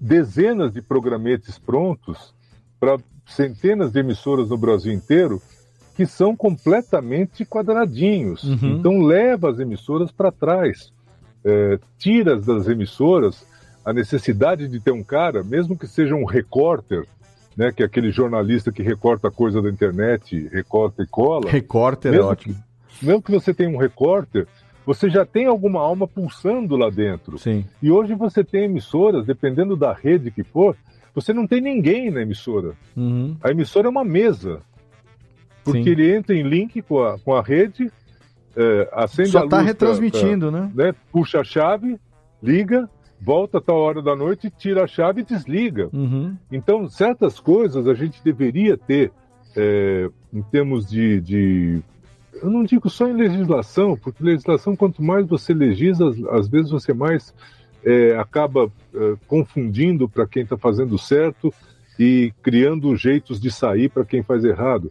dezenas 0.00 0.72
de 0.72 0.80
programetes 0.80 1.58
prontos 1.58 2.34
para 2.78 2.96
centenas 3.26 3.92
de 3.92 4.00
emissoras 4.00 4.48
no 4.48 4.56
Brasil 4.56 4.92
inteiro 4.92 5.42
que 5.96 6.06
são 6.06 6.34
completamente 6.34 7.44
quadradinhos. 7.44 8.42
Uhum. 8.44 8.76
Então 8.78 9.02
leva 9.02 9.50
as 9.50 9.58
emissoras 9.58 10.10
para 10.10 10.32
trás, 10.32 10.92
tira 11.98 12.36
das 12.36 12.68
emissoras 12.68 13.44
a 13.84 13.92
necessidade 13.92 14.68
de 14.68 14.78
ter 14.78 14.92
um 14.92 15.02
cara, 15.02 15.42
mesmo 15.42 15.76
que 15.76 15.86
seja 15.86 16.14
um 16.14 16.24
repórter, 16.24 17.06
né, 17.56 17.72
que 17.72 17.82
é 17.82 17.86
aquele 17.86 18.10
jornalista 18.10 18.70
que 18.70 18.82
recorta 18.82 19.30
coisa 19.30 19.60
da 19.60 19.68
internet, 19.68 20.48
recorta 20.52 21.02
e 21.02 21.06
cola. 21.06 21.50
Repórter 21.50 22.14
é 22.14 22.20
ótimo. 22.20 22.54
Que, 22.54 23.04
mesmo 23.04 23.22
que 23.22 23.32
você 23.32 23.52
tenha 23.52 23.70
um 23.70 23.78
repórter, 23.78 24.46
você 24.86 25.10
já 25.10 25.24
tem 25.26 25.46
alguma 25.46 25.80
alma 25.80 26.06
pulsando 26.06 26.76
lá 26.76 26.90
dentro. 26.90 27.38
Sim. 27.38 27.64
E 27.82 27.90
hoje 27.90 28.14
você 28.14 28.44
tem 28.44 28.64
emissoras, 28.64 29.26
dependendo 29.26 29.76
da 29.76 29.92
rede 29.92 30.30
que 30.30 30.42
for, 30.42 30.76
você 31.14 31.32
não 31.32 31.46
tem 31.46 31.60
ninguém 31.60 32.10
na 32.10 32.22
emissora. 32.22 32.72
Uhum. 32.96 33.36
A 33.42 33.50
emissora 33.50 33.88
é 33.88 33.90
uma 33.90 34.04
mesa. 34.04 34.60
Porque 35.64 35.82
Sim. 35.84 35.90
ele 35.90 36.14
entra 36.14 36.34
em 36.34 36.42
link 36.42 36.80
com 36.82 37.02
a, 37.02 37.18
com 37.18 37.34
a 37.34 37.42
rede, 37.42 37.90
é, 38.56 38.88
acende 38.92 39.30
Só 39.30 39.38
a 39.38 39.42
luz. 39.42 39.50
tá 39.50 39.56
pra- 39.58 39.66
retransmitindo, 39.66 40.50
pra- 40.50 40.70
né? 40.74 40.94
Puxa 41.12 41.40
a 41.40 41.44
chave, 41.44 41.98
liga, 42.42 42.88
volta 43.20 43.58
a 43.58 43.60
tal 43.60 43.76
hora 43.76 44.00
da 44.02 44.16
noite, 44.16 44.50
tira 44.50 44.84
a 44.84 44.86
chave 44.86 45.20
e 45.20 45.24
desliga. 45.24 45.88
Uhum. 45.92 46.36
Então, 46.50 46.88
certas 46.88 47.38
coisas 47.38 47.86
a 47.86 47.94
gente 47.94 48.22
deveria 48.24 48.76
ter 48.76 49.12
é, 49.56 50.08
em 50.32 50.42
termos 50.42 50.88
de, 50.88 51.20
de- 51.20 51.82
Eu 52.42 52.48
não 52.48 52.62
digo 52.64 52.88
só 52.88 53.08
em 53.08 53.12
legislação, 53.14 53.96
porque 53.96 54.22
legislação, 54.22 54.74
quanto 54.76 55.02
mais 55.02 55.26
você 55.26 55.52
legisla, 55.52 56.14
às 56.30 56.48
vezes 56.48 56.70
você 56.70 56.94
mais 56.94 57.34
é, 57.84 58.16
acaba 58.16 58.70
é, 58.94 59.14
confundindo 59.26 60.08
para 60.08 60.26
quem 60.26 60.42
está 60.44 60.56
fazendo 60.56 60.96
certo 60.98 61.52
e 61.98 62.32
criando 62.42 62.94
jeitos 62.96 63.40
de 63.40 63.50
sair 63.50 63.88
para 63.90 64.04
quem 64.04 64.22
faz 64.22 64.44
errado. 64.44 64.90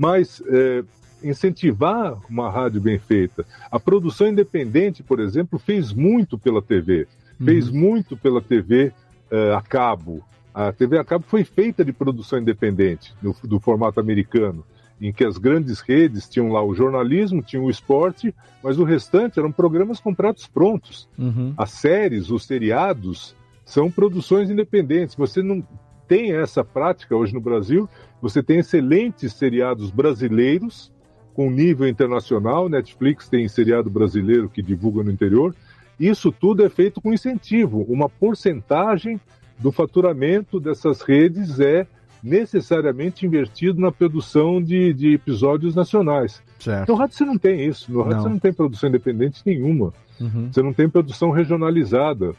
Mas 0.00 0.42
é, 0.48 0.82
incentivar 1.22 2.16
uma 2.28 2.50
rádio 2.50 2.80
bem 2.80 2.98
feita. 2.98 3.44
A 3.70 3.78
produção 3.78 4.28
independente, 4.28 5.02
por 5.02 5.20
exemplo, 5.20 5.58
fez 5.58 5.92
muito 5.92 6.38
pela 6.38 6.62
TV, 6.62 7.06
fez 7.44 7.70
muito 7.70 8.16
pela 8.16 8.40
TV 8.40 8.92
eh, 9.30 9.54
a 9.54 9.60
cabo. 9.62 10.24
A 10.52 10.72
TV 10.72 10.98
a 10.98 11.04
cabo 11.04 11.24
foi 11.26 11.44
feita 11.44 11.84
de 11.84 11.92
produção 11.92 12.38
independente, 12.38 13.14
do, 13.22 13.34
do 13.44 13.60
formato 13.60 14.00
americano, 14.00 14.64
em 15.00 15.12
que 15.12 15.24
as 15.24 15.38
grandes 15.38 15.80
redes 15.80 16.28
tinham 16.28 16.52
lá 16.52 16.62
o 16.62 16.74
jornalismo, 16.74 17.42
tinham 17.42 17.64
o 17.64 17.70
esporte, 17.70 18.34
mas 18.62 18.78
o 18.78 18.84
restante 18.84 19.38
eram 19.38 19.52
programas 19.52 20.00
com 20.00 20.14
pratos 20.14 20.46
prontos. 20.46 21.08
Uhum. 21.18 21.54
As 21.56 21.70
séries, 21.70 22.30
os 22.30 22.44
seriados, 22.44 23.34
são 23.64 23.90
produções 23.90 24.50
independentes. 24.50 25.14
Você 25.14 25.42
não 25.42 25.64
tem 26.06 26.32
essa 26.32 26.64
prática 26.64 27.14
hoje 27.16 27.32
no 27.32 27.40
Brasil. 27.40 27.88
Você 28.20 28.42
tem 28.42 28.58
excelentes 28.58 29.32
seriados 29.32 29.90
brasileiros 29.90 30.92
com 31.34 31.50
nível 31.50 31.88
internacional. 31.88 32.68
Netflix 32.68 33.28
tem 33.28 33.48
seriado 33.48 33.88
brasileiro 33.88 34.48
que 34.48 34.62
divulga 34.62 35.02
no 35.02 35.10
interior. 35.10 35.54
Isso 35.98 36.32
tudo 36.32 36.64
é 36.64 36.68
feito 36.68 37.00
com 37.00 37.12
incentivo. 37.12 37.84
Uma 37.88 38.08
porcentagem 38.08 39.20
do 39.58 39.70
faturamento 39.70 40.58
dessas 40.58 41.02
redes 41.02 41.60
é 41.60 41.86
necessariamente 42.22 43.24
invertido 43.24 43.80
na 43.80 43.90
produção 43.90 44.62
de, 44.62 44.92
de 44.92 45.14
episódios 45.14 45.74
nacionais. 45.74 46.42
Certo. 46.58 46.88
No 46.90 46.94
rádio 46.94 47.16
você 47.16 47.24
não 47.24 47.38
tem 47.38 47.66
isso. 47.66 47.90
No 47.92 48.02
rádio 48.02 48.16
Não. 48.16 48.22
você 48.22 48.28
não 48.28 48.38
tem 48.38 48.52
produção 48.52 48.88
independente 48.88 49.42
nenhuma. 49.44 49.92
Uhum. 50.20 50.50
Você 50.52 50.62
não 50.62 50.72
tem 50.72 50.88
produção 50.88 51.30
regionalizada. 51.30 52.34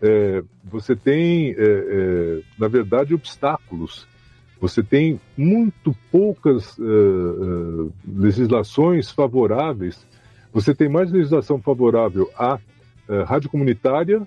É, 0.00 0.42
você 0.64 0.94
tem, 0.94 1.50
é, 1.50 1.54
é, 1.58 2.40
na 2.58 2.68
verdade, 2.68 3.14
obstáculos. 3.14 4.06
Você 4.64 4.82
tem 4.82 5.20
muito 5.36 5.94
poucas 6.10 6.78
é, 6.80 6.82
é, 6.82 7.90
legislações 8.16 9.10
favoráveis. 9.10 10.06
Você 10.54 10.74
tem 10.74 10.88
mais 10.88 11.12
legislação 11.12 11.60
favorável 11.60 12.30
à 12.34 12.58
é, 13.06 13.22
rádio 13.24 13.50
comunitária 13.50 14.26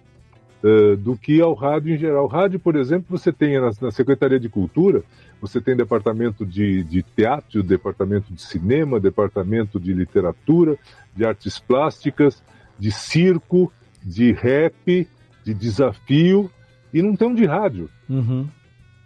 do 1.00 1.16
que 1.16 1.40
ao 1.40 1.54
rádio 1.54 1.94
em 1.94 1.98
geral. 1.98 2.28
Rádio, 2.28 2.60
por 2.60 2.76
exemplo, 2.76 3.18
você 3.18 3.32
tem 3.32 3.60
na, 3.62 3.72
na 3.80 3.92
Secretaria 3.92 4.40
de 4.40 4.50
Cultura, 4.50 5.04
você 5.40 5.62
tem 5.62 5.78
departamento 5.78 6.46
de, 6.46 6.84
de 6.84 7.04
teatro, 7.04 7.64
departamento 7.64 8.34
de 8.34 8.42
cinema, 8.42 9.00
departamento 9.00 9.80
de 9.80 9.94
literatura, 9.94 10.78
de 11.16 11.26
artes 11.26 11.58
plásticas, 11.60 12.44
de 12.78 12.92
circo, 12.92 13.72
de 14.04 14.34
rap, 14.34 15.08
de 15.46 15.54
desafio, 15.54 16.52
e 16.92 17.02
não 17.02 17.16
tem 17.16 17.28
um 17.28 17.36
de 17.36 17.46
rádio 17.46 17.88
Uhum. 18.10 18.48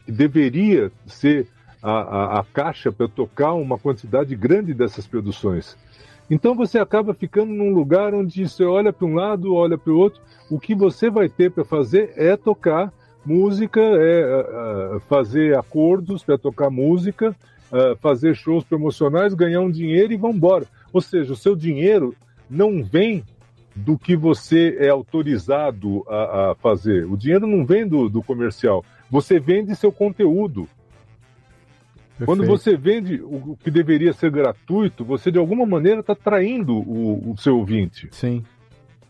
Que 0.05 0.11
deveria 0.11 0.91
ser 1.05 1.47
a, 1.81 1.91
a, 1.91 2.39
a 2.39 2.43
caixa 2.43 2.91
para 2.91 3.07
tocar 3.07 3.53
uma 3.53 3.77
quantidade 3.77 4.35
grande 4.35 4.73
dessas 4.73 5.07
produções. 5.07 5.77
Então 6.29 6.55
você 6.55 6.79
acaba 6.79 7.13
ficando 7.13 7.51
num 7.51 7.73
lugar 7.73 8.13
onde 8.13 8.47
você 8.47 8.63
olha 8.63 8.93
para 8.93 9.05
um 9.05 9.15
lado, 9.15 9.53
olha 9.53 9.77
para 9.77 9.91
o 9.91 9.97
outro. 9.97 10.21
O 10.49 10.59
que 10.59 10.73
você 10.73 11.09
vai 11.09 11.27
ter 11.27 11.51
para 11.51 11.65
fazer 11.65 12.13
é 12.15 12.37
tocar 12.37 12.93
música, 13.25 13.81
é 13.81 14.23
ah, 14.23 14.99
fazer 15.09 15.57
acordos 15.57 16.23
para 16.23 16.37
tocar 16.37 16.69
música, 16.69 17.35
ah, 17.71 17.95
fazer 17.99 18.35
shows 18.35 18.63
promocionais, 18.63 19.33
ganhar 19.33 19.61
um 19.61 19.69
dinheiro 19.69 20.13
e 20.13 20.17
vão 20.17 20.31
embora. 20.31 20.65
Ou 20.93 21.01
seja, 21.01 21.33
o 21.33 21.35
seu 21.35 21.55
dinheiro 21.55 22.15
não 22.49 22.83
vem 22.83 23.23
do 23.75 23.97
que 23.97 24.15
você 24.15 24.77
é 24.79 24.89
autorizado 24.89 26.05
a, 26.07 26.51
a 26.51 26.55
fazer. 26.55 27.05
O 27.05 27.17
dinheiro 27.17 27.47
não 27.47 27.65
vem 27.65 27.87
do, 27.87 28.09
do 28.09 28.21
comercial. 28.21 28.85
Você 29.11 29.39
vende 29.39 29.75
seu 29.75 29.91
conteúdo. 29.91 30.67
Quando 32.25 32.45
você 32.45 32.77
vende 32.77 33.15
o 33.21 33.51
o 33.51 33.57
que 33.57 33.69
deveria 33.69 34.13
ser 34.13 34.31
gratuito, 34.31 35.03
você 35.03 35.31
de 35.31 35.37
alguma 35.37 35.65
maneira 35.65 35.99
está 35.99 36.15
traindo 36.15 36.73
o, 36.73 37.31
o 37.31 37.37
seu 37.37 37.57
ouvinte. 37.57 38.07
Sim. 38.11 38.43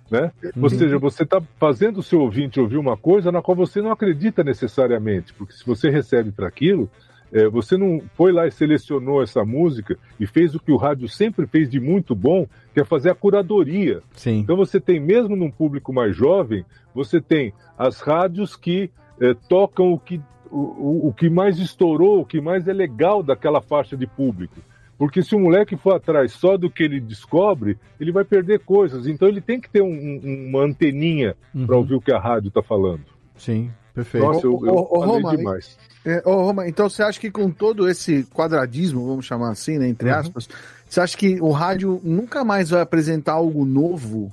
Né? 0.09 0.31
Ou 0.61 0.69
seja, 0.69 0.97
você 0.97 1.23
está 1.23 1.41
fazendo 1.57 1.99
o 1.99 2.03
seu 2.03 2.19
ouvinte 2.19 2.59
ouvir 2.59 2.77
uma 2.77 2.97
coisa 2.97 3.31
na 3.31 3.41
qual 3.41 3.55
você 3.55 3.81
não 3.81 3.91
acredita 3.91 4.43
necessariamente, 4.43 5.33
porque 5.33 5.53
se 5.53 5.65
você 5.65 5.89
recebe 5.89 6.31
para 6.31 6.47
aquilo, 6.47 6.89
é, 7.31 7.47
você 7.47 7.77
não 7.77 8.01
foi 8.13 8.33
lá 8.33 8.45
e 8.45 8.51
selecionou 8.51 9.23
essa 9.23 9.45
música 9.45 9.97
e 10.19 10.27
fez 10.27 10.53
o 10.53 10.59
que 10.59 10.71
o 10.71 10.75
rádio 10.75 11.07
sempre 11.07 11.47
fez 11.47 11.69
de 11.69 11.79
muito 11.79 12.13
bom, 12.13 12.45
que 12.73 12.81
é 12.81 12.83
fazer 12.83 13.09
a 13.09 13.15
curadoria. 13.15 14.01
Sim. 14.13 14.39
Então 14.39 14.57
você 14.57 14.81
tem, 14.81 14.99
mesmo 14.99 15.35
num 15.35 15.49
público 15.49 15.93
mais 15.93 16.13
jovem, 16.13 16.65
você 16.93 17.21
tem 17.21 17.53
as 17.77 18.01
rádios 18.01 18.57
que 18.57 18.91
é, 19.19 19.33
tocam 19.47 19.91
o 19.93 19.99
que, 19.99 20.21
o, 20.49 21.07
o- 21.09 21.13
que 21.13 21.29
mais 21.29 21.59
estourou, 21.59 22.21
o 22.21 22.25
que 22.25 22.39
mais 22.41 22.67
é 22.67 22.73
legal 22.73 23.21
daquela 23.23 23.61
faixa 23.61 23.95
de 23.97 24.05
público. 24.07 24.55
Porque 24.97 25.23
se 25.23 25.35
o 25.35 25.39
moleque 25.39 25.75
for 25.75 25.95
atrás 25.95 26.31
só 26.33 26.57
do 26.57 26.69
que 26.69 26.83
ele 26.83 26.99
descobre, 26.99 27.77
ele 27.99 28.11
vai 28.11 28.23
perder 28.23 28.59
coisas. 28.59 29.07
Então 29.07 29.27
ele 29.27 29.41
tem 29.41 29.59
que 29.59 29.67
ter 29.69 29.81
um- 29.81 29.87
um- 29.87 30.47
uma 30.49 30.63
anteninha 30.63 31.35
para 31.65 31.75
ouvir 31.75 31.95
o 31.95 32.01
que 32.01 32.11
a 32.11 32.19
rádio 32.19 32.49
está 32.49 32.61
falando. 32.61 33.01
Sim, 33.35 33.71
perfeito. 33.95 34.23
Nossa, 34.27 34.45
eu, 34.45 34.51
eu 34.63 34.73
Ô, 34.75 34.97
ô, 34.99 35.05
Roma, 35.05 35.35
demais. 35.35 35.77
É, 36.05 36.21
ô, 36.23 36.35
Roma, 36.43 36.67
então 36.67 36.87
você 36.87 37.01
acha 37.01 37.19
que 37.19 37.31
com 37.31 37.49
todo 37.49 37.89
esse 37.89 38.23
quadradismo, 38.25 39.07
vamos 39.07 39.25
chamar 39.25 39.49
assim, 39.51 39.79
né, 39.79 39.87
entre 39.87 40.09
Uhum. 40.09 40.15
aspas, 40.15 40.47
você 40.87 40.99
acha 40.99 41.17
que 41.17 41.39
o 41.41 41.49
rádio 41.51 41.99
nunca 42.03 42.43
mais 42.43 42.69
vai 42.69 42.81
apresentar 42.81 43.33
algo 43.33 43.65
novo? 43.65 44.31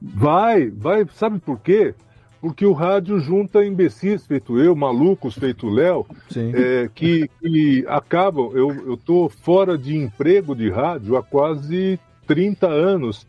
Vai, 0.00 0.68
vai, 0.70 1.06
sabe 1.14 1.38
por 1.38 1.60
quê? 1.60 1.94
Porque 2.42 2.66
o 2.66 2.72
rádio 2.72 3.20
junta 3.20 3.64
imbecis 3.64 4.26
feito 4.26 4.58
eu, 4.58 4.74
malucos 4.74 5.36
feito 5.36 5.68
Léo, 5.70 6.04
é, 6.52 6.90
que, 6.92 7.30
que 7.40 7.84
acabam. 7.86 8.50
Eu, 8.52 8.96
tô 8.96 9.28
fora 9.28 9.78
de 9.78 9.96
emprego 9.96 10.52
de 10.52 10.68
rádio 10.68 11.16
há 11.16 11.22
quase 11.22 12.00
30 12.26 12.66
anos 12.66 13.28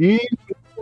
e 0.00 0.18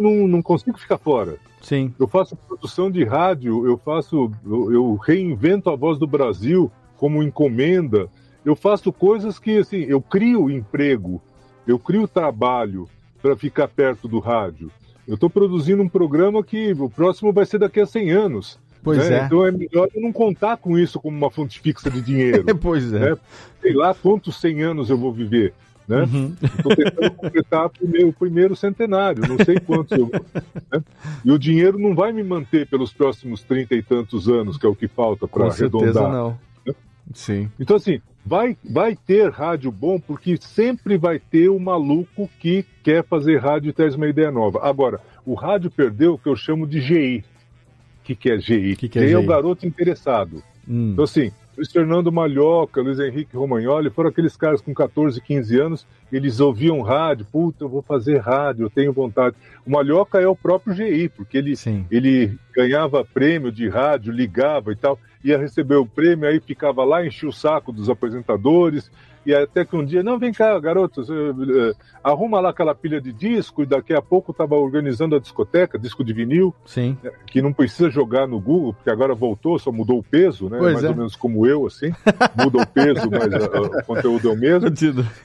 não, 0.01 0.27
não 0.27 0.41
consigo 0.41 0.79
ficar 0.79 0.97
fora. 0.97 1.37
Sim. 1.61 1.93
Eu 2.01 2.09
faço 2.09 2.35
produção 2.35 2.91
de 2.91 3.05
rádio, 3.05 3.67
eu 3.67 3.77
faço, 3.77 4.33
eu, 4.47 4.73
eu 4.73 4.95
reinvento 4.95 5.69
a 5.69 5.77
voz 5.77 5.99
do 5.99 6.07
Brasil 6.07 6.73
como 6.97 7.23
encomenda. 7.23 8.09
Eu 8.43 8.57
faço 8.57 8.91
coisas 8.91 9.39
que 9.39 9.59
assim, 9.59 9.83
eu 9.83 10.01
crio 10.01 10.51
emprego, 10.51 11.21
eu 11.67 11.79
crio 11.79 12.09
trabalho 12.09 12.89
para 13.21 13.37
ficar 13.37 13.69
perto 13.69 14.09
do 14.09 14.19
rádio. 14.19 14.71
Eu 15.07 15.15
estou 15.15 15.31
produzindo 15.31 15.83
um 15.83 15.89
programa 15.89 16.43
que 16.43 16.73
o 16.73 16.91
próximo 16.91 17.33
vai 17.33 17.47
ser 17.47 17.59
daqui 17.59 17.81
a 17.81 17.87
100 17.87 18.11
anos. 18.11 18.59
Pois 18.83 18.99
né? 18.99 19.21
é. 19.21 19.25
Então 19.25 19.47
é 19.47 19.51
melhor 19.51 19.89
eu 19.95 20.01
não 20.01 20.13
contar 20.13 20.57
com 20.57 20.79
isso 20.79 21.01
como 21.01 21.17
uma 21.17 21.31
fonte 21.31 21.61
fixa 21.61 21.91
de 21.91 22.01
dinheiro. 22.01 22.45
pois 22.61 22.93
é. 22.93 23.11
né? 23.11 23.17
Sei 23.61 23.73
lá 23.73 23.95
quantos 23.95 24.41
100 24.41 24.63
anos 24.63 24.91
eu 24.91 24.97
vou 24.97 25.13
viver. 25.13 25.53
Né? 25.89 26.03
Uhum. 26.03 26.37
Estou 26.43 26.75
tentando 26.75 27.11
completar 27.13 27.71
o 27.81 27.89
meu 27.89 28.13
primeiro 28.13 28.57
centenário, 28.57 29.23
não 29.29 29.45
sei 29.45 29.61
quantos 29.61 29.97
eu 29.97 30.07
vou. 30.07 30.27
né? 30.73 30.83
E 31.25 31.31
o 31.31 31.39
dinheiro 31.39 31.79
não 31.79 31.95
vai 31.95 32.13
me 32.13 32.25
manter 32.25 32.67
pelos 32.67 32.93
próximos 32.93 33.43
trinta 33.43 33.75
e 33.75 33.83
tantos 33.83 34.29
anos, 34.29 34.59
que 34.59 34.67
é 34.67 34.69
o 34.69 34.75
que 34.75 34.89
falta 34.89 35.29
para 35.29 35.45
Com 35.45 35.51
certeza 35.53 36.01
arredondar. 36.01 36.13
não. 36.13 36.39
Sim. 37.15 37.51
Então, 37.59 37.77
assim, 37.77 38.01
vai, 38.25 38.57
vai 38.69 38.97
ter 38.97 39.31
rádio 39.31 39.71
bom, 39.71 40.01
porque 40.01 40.37
sempre 40.41 40.99
vai 40.99 41.19
ter 41.19 41.49
o 41.49 41.59
maluco 41.59 42.29
que 42.41 42.65
quer 42.83 43.05
fazer 43.05 43.39
rádio 43.39 43.71
e 43.71 43.73
traz 43.73 43.95
uma 43.95 44.09
ideia 44.09 44.31
nova. 44.31 44.61
Agora, 44.63 45.01
o 45.25 45.35
rádio 45.35 45.71
perdeu 45.71 46.15
o 46.15 46.19
que 46.19 46.29
eu 46.29 46.37
chamo 46.37 46.67
de 46.67 46.81
GI. 46.81 47.25
O 48.01 48.05
que, 48.05 48.15
que 48.15 48.31
é 48.31 48.39
GI? 48.39 48.77
Que 48.77 48.89
que 48.89 48.99
é 48.99 49.07
GI 49.07 49.13
é 49.13 49.19
o 49.19 49.27
garoto 49.27 49.67
interessado. 49.67 50.43
Hum. 50.69 50.93
Então, 50.93 51.05
assim, 51.05 51.33
Luiz 51.57 51.73
Fernando 51.73 52.13
Malhoca, 52.13 52.83
Luiz 52.83 52.99
Henrique 52.99 53.35
Romagnoli, 53.35 53.89
foram 53.89 54.11
aqueles 54.11 54.37
caras 54.37 54.61
com 54.61 54.75
14, 54.75 55.21
15 55.21 55.59
anos, 55.59 55.87
eles 56.13 56.39
ouviam 56.39 56.83
rádio, 56.83 57.27
puta, 57.33 57.65
eu 57.65 57.69
vou 57.69 57.81
fazer 57.81 58.19
rádio, 58.19 58.67
eu 58.67 58.71
tenho 58.71 58.93
vontade. 58.93 59.35
O 59.67 59.71
Malhoca 59.71 60.21
é 60.21 60.29
o 60.29 60.37
próprio 60.37 60.75
GI, 60.75 61.09
porque 61.09 61.39
ele, 61.39 61.55
ele 61.91 62.39
ganhava 62.55 63.05
prêmio 63.05 63.51
de 63.51 63.69
rádio, 63.69 64.13
ligava 64.13 64.71
e 64.71 64.77
tal, 64.77 64.99
ia 65.25 65.39
receber 65.39 65.77
o 65.77 65.87
prêmio, 65.87 66.29
aí 66.29 66.41
ficava 66.41 66.85
lá, 66.85 67.05
enchia 67.05 67.29
o 67.29 67.33
saco 67.33 67.73
dos 67.73 67.89
apresentadores, 67.89 68.91
e 69.27 69.35
até 69.35 69.65
que 69.65 69.75
um 69.77 69.85
dia, 69.85 70.03
não, 70.03 70.19
vem 70.19 70.33
cá, 70.33 70.59
garotos, 70.59 71.11
eh, 71.11 71.13
eh, 71.15 71.73
arruma 72.03 72.41
lá 72.41 72.51
aquela 72.51 72.75
pilha 72.75 73.01
de 73.01 73.13
disco, 73.13 73.63
e 73.63 73.67
daqui 73.67 73.93
a 73.93 74.01
pouco 74.01 74.31
estava 74.31 74.55
organizando 74.55 75.17
a 75.17 75.19
discoteca, 75.19 75.79
disco 75.79 76.05
de 76.05 76.13
vinil, 76.13 76.55
Sim. 76.65 76.97
que 77.27 77.43
não 77.43 77.53
precisa 77.53 77.91
jogar 77.91 78.27
no 78.29 78.39
Google, 78.41 78.73
porque 78.73 78.89
agora 78.91 79.15
voltou, 79.15 79.59
só 79.59 79.73
mudou 79.73 79.99
o 79.99 80.03
peso, 80.03 80.49
né? 80.49 80.59
Pois 80.59 80.75
Mais 80.75 80.85
é. 80.85 80.89
ou 80.89 80.95
menos 80.97 81.17
como 81.17 81.47
eu, 81.47 81.67
assim. 81.67 81.93
Muda 82.37 82.63
o 82.63 82.67
peso, 82.67 83.11
mas 83.11 83.33
a- 83.35 83.59
a- 83.59 83.81
o 83.81 83.85
conteúdo 83.85 84.29
é 84.29 84.33
o 84.33 84.37
mesmo. 84.37 84.69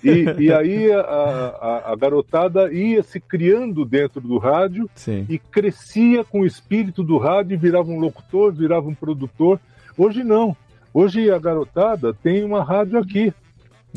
E, 0.04 0.46
e 0.46 0.52
aí 0.52 0.92
a, 0.92 1.00
a- 1.00 1.96
garotada 1.96 2.72
ia 2.74 3.04
se 3.04 3.20
criando 3.20 3.86
dentro 3.86 4.20
do 4.22 4.38
rádio 4.40 4.90
Sim. 4.96 5.26
e 5.30 5.38
crescia 5.38 6.24
com 6.24 6.42
o 6.42 6.46
espírito 6.46 7.04
do 7.04 7.18
rádio 7.20 7.54
e 7.54 7.58
virava 7.58 7.90
um 7.92 8.00
locutor, 8.00 8.52
virava 8.52 8.88
um 8.88 8.96
produtor. 8.96 9.60
Hoje 9.98 10.24
não. 10.24 10.56
Hoje 10.94 11.30
a 11.32 11.38
garotada 11.38 12.14
tem 12.14 12.44
uma 12.44 12.64
rádio 12.64 12.98
aqui. 13.00 13.32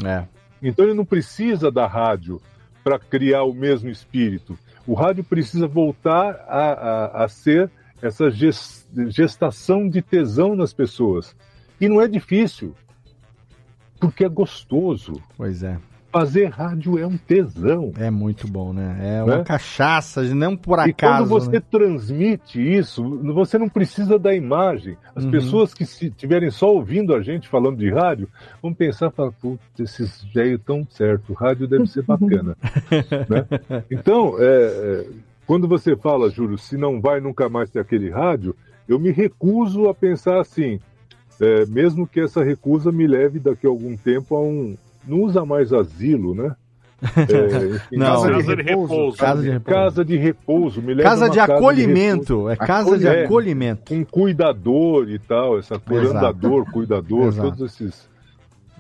É. 0.03 0.25
Então 0.63 0.85
ele 0.85 0.95
não 0.95 1.05
precisa 1.05 1.71
da 1.71 1.87
rádio 1.87 2.41
para 2.83 2.99
criar 2.99 3.45
o 3.45 3.53
mesmo 3.53 3.89
espírito. 3.89 4.59
O 4.87 4.95
rádio 4.95 5.25
precisa 5.25 5.67
voltar 5.67 6.45
a, 6.49 6.73
a, 7.21 7.25
a 7.25 7.29
ser 7.29 7.71
essa 8.03 8.31
ges- 8.31 8.87
gestação 9.09 9.89
de 9.89 10.03
tesão 10.03 10.55
nas 10.55 10.73
pessoas. 10.73 11.35
E 11.81 11.89
não 11.89 12.01
é 12.01 12.09
difícil, 12.09 12.75
porque 13.99 14.25
é 14.25 14.29
gostoso. 14.29 15.15
Pois 15.37 15.63
é. 15.63 15.79
Fazer 16.15 16.45
rádio 16.47 16.97
é 16.97 17.05
um 17.05 17.17
tesão. 17.17 17.93
É 17.99 18.09
muito 18.09 18.47
bom, 18.47 18.73
né? 18.73 19.17
É 19.19 19.23
uma 19.25 19.39
Né? 19.39 19.45
cachaça, 19.45 20.23
não 20.33 20.57
por 20.57 20.79
E 20.79 20.93
acaso. 20.93 21.27
quando 21.27 21.29
você 21.29 21.51
né? 21.59 21.63
transmite 21.69 22.61
isso, 22.63 23.03
você 23.35 23.59
não 23.59 23.69
precisa 23.69 24.17
da 24.17 24.33
imagem. 24.33 24.97
As 25.13 25.25
Uhum. 25.25 25.33
pessoas 25.33 25.75
que 25.75 25.85
se 25.85 26.07
estiverem 26.07 26.53
só 26.53 26.73
ouvindo 26.73 27.17
a 27.17 27.21
gente 27.21 27.49
falando 27.49 27.79
de 27.79 27.91
rádio 27.91 28.29
vão 28.63 28.73
pensar, 28.73 29.11
falar, 29.11 29.33
putz, 29.33 29.61
esses 29.81 30.23
velhos 30.33 30.61
tão 30.65 30.87
certo, 30.89 31.33
rádio 31.33 31.67
deve 31.67 31.89
ser 31.89 32.03
bacana. 32.05 32.57
né? 33.29 33.47
Então, 33.91 34.37
é, 34.39 34.45
é, 34.47 35.07
quando 35.45 35.67
você 35.67 35.97
fala, 35.97 36.31
Júlio, 36.31 36.57
se 36.57 36.77
não 36.77 37.01
vai 37.01 37.21
nunca 37.21 37.49
mais 37.49 37.71
ter 37.71 37.81
aquele 37.81 38.09
rádio, 38.09 38.55
eu 38.89 39.01
me 39.01 39.11
recuso 39.11 39.89
a 39.89 39.95
pensar 39.95 40.41
assim, 40.41 40.79
é, 41.41 41.67
mesmo 41.67 42.07
que 42.07 42.21
essa 42.21 42.45
recusa 42.45 42.93
me 42.93 43.05
leve 43.05 43.41
daqui 43.41 43.67
a 43.67 43.71
algum 43.71 43.97
tempo 43.97 44.37
a 44.37 44.41
um. 44.41 44.77
Não 45.07 45.21
usa 45.23 45.45
mais 45.45 45.73
asilo, 45.73 46.35
né? 46.35 46.55
É, 47.03 47.67
enfim, 47.77 47.97
Não. 47.97 48.23
Casa 48.23 48.57
de 48.57 48.63
repouso. 48.63 49.17
Casa 49.19 49.43
de 49.43 49.51
repouso. 49.51 49.65
Casa 49.79 50.05
de 50.05 50.17
repouso. 50.17 50.83
Me 50.83 50.95
leva 50.95 51.09
Casa 51.11 51.29
de 51.29 51.41
acolhimento, 51.41 52.49
é 52.49 52.57
casa 52.57 52.99
de 52.99 53.07
É, 53.07 53.25
acolhimento. 53.25 53.93
Um 53.93 54.05
cuidador 54.05 55.09
e 55.11 55.19
tal, 55.19 55.59
essa 55.59 55.79
curandador, 55.79 56.65
cuidador, 56.71 57.29
Exato. 57.29 57.51
todos 57.51 57.73
esses. 57.73 58.09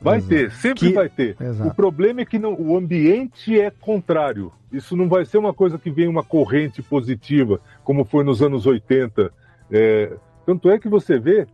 Vai 0.00 0.18
Exato. 0.18 0.28
ter, 0.34 0.50
sempre 0.52 0.88
Que- 0.88 0.92
vai 0.94 1.08
ter. 1.08 1.36
Exato. 1.40 1.70
O 1.70 1.74
problema 1.74 2.20
é 2.20 2.24
que 2.24 2.38
não- 2.38 2.54
o 2.58 2.76
ambiente 2.76 3.58
é 3.58 3.70
contrário. 3.70 4.52
Isso 4.72 4.96
não 4.96 5.08
vai 5.08 5.24
ser 5.24 5.38
uma 5.38 5.54
coisa 5.54 5.78
que 5.78 5.90
vem 5.90 6.08
uma 6.08 6.22
corrente 6.22 6.82
positiva, 6.82 7.60
como 7.82 8.04
foi 8.04 8.24
nos 8.24 8.42
anos 8.42 8.66
80. 8.66 9.30
É, 9.70 10.12
tanto 10.44 10.68
é 10.70 10.78
que 10.78 10.88
você 10.88 11.18
vê, 11.18 11.46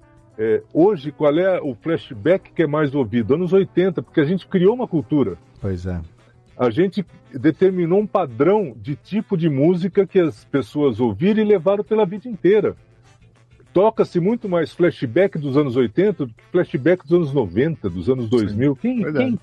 é, 0.43 0.63
hoje, 0.73 1.13
qual 1.13 1.39
é 1.39 1.61
o 1.61 1.75
flashback 1.75 2.51
que 2.55 2.63
é 2.63 2.67
mais 2.67 2.95
ouvido? 2.95 3.35
Anos 3.35 3.53
80, 3.53 4.03
porque 4.03 4.23
a 4.23 4.25
gente 4.25 4.47
criou 4.47 4.75
uma 4.75 4.89
cultura. 4.89 5.37
Pois 5.61 5.85
é. 5.85 6.01
A 6.57 6.71
gente 6.71 7.05
determinou 7.35 8.01
um 8.01 8.07
padrão 8.07 8.75
de 8.75 8.97
tipo 8.97 9.37
de 9.37 9.51
música 9.51 10.07
que 10.07 10.19
as 10.19 10.43
pessoas 10.47 10.99
ouviram 10.99 11.43
e 11.43 11.45
levaram 11.45 11.85
pela 11.85 12.07
vida 12.07 12.27
inteira. 12.27 12.75
Toca-se 13.71 14.19
muito 14.19 14.49
mais 14.49 14.73
flashback 14.73 15.39
dos 15.39 15.59
anos 15.59 15.77
80 15.77 16.25
do 16.25 16.33
que 16.33 16.43
flashback 16.51 17.07
dos 17.07 17.13
anos 17.13 17.35
90, 17.35 17.91
dos 17.91 18.09
anos 18.09 18.31
2000. 18.31 18.77
Quem, 18.77 19.03
verdade. 19.03 19.25
quem, 19.27 19.39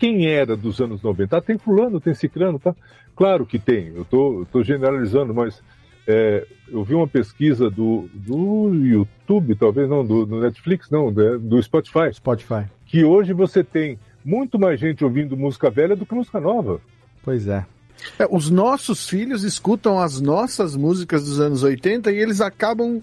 quem 0.00 0.26
era 0.26 0.56
dos 0.56 0.80
anos 0.80 1.00
90? 1.00 1.36
Ah, 1.36 1.40
tem 1.40 1.58
fulano, 1.58 2.00
tem 2.00 2.12
ciclano, 2.12 2.58
tá? 2.58 2.74
Claro 3.14 3.46
que 3.46 3.60
tem, 3.60 3.92
eu 3.94 4.04
tô, 4.04 4.40
eu 4.40 4.46
tô 4.46 4.64
generalizando, 4.64 5.32
mas 5.32 5.62
é, 6.06 6.46
eu 6.68 6.84
vi 6.84 6.94
uma 6.94 7.08
pesquisa 7.08 7.70
do, 7.70 8.08
do 8.12 8.72
YouTube, 8.74 9.54
talvez 9.54 9.88
não, 9.88 10.04
do, 10.04 10.26
do 10.26 10.40
Netflix, 10.40 10.90
não, 10.90 11.12
do, 11.12 11.38
do 11.38 11.62
Spotify. 11.62 12.12
Spotify. 12.12 12.64
Que 12.86 13.04
hoje 13.04 13.32
você 13.32 13.64
tem 13.64 13.98
muito 14.24 14.58
mais 14.58 14.78
gente 14.78 15.04
ouvindo 15.04 15.36
música 15.36 15.70
velha 15.70 15.96
do 15.96 16.04
que 16.04 16.14
música 16.14 16.40
nova. 16.40 16.80
Pois 17.22 17.48
é. 17.48 17.64
É, 18.18 18.26
os 18.30 18.50
nossos 18.50 19.08
filhos 19.08 19.44
escutam 19.44 19.98
as 19.98 20.20
nossas 20.20 20.76
músicas 20.76 21.24
dos 21.24 21.40
anos 21.40 21.62
80 21.62 22.12
e 22.12 22.16
eles 22.16 22.40
acabam, 22.40 23.02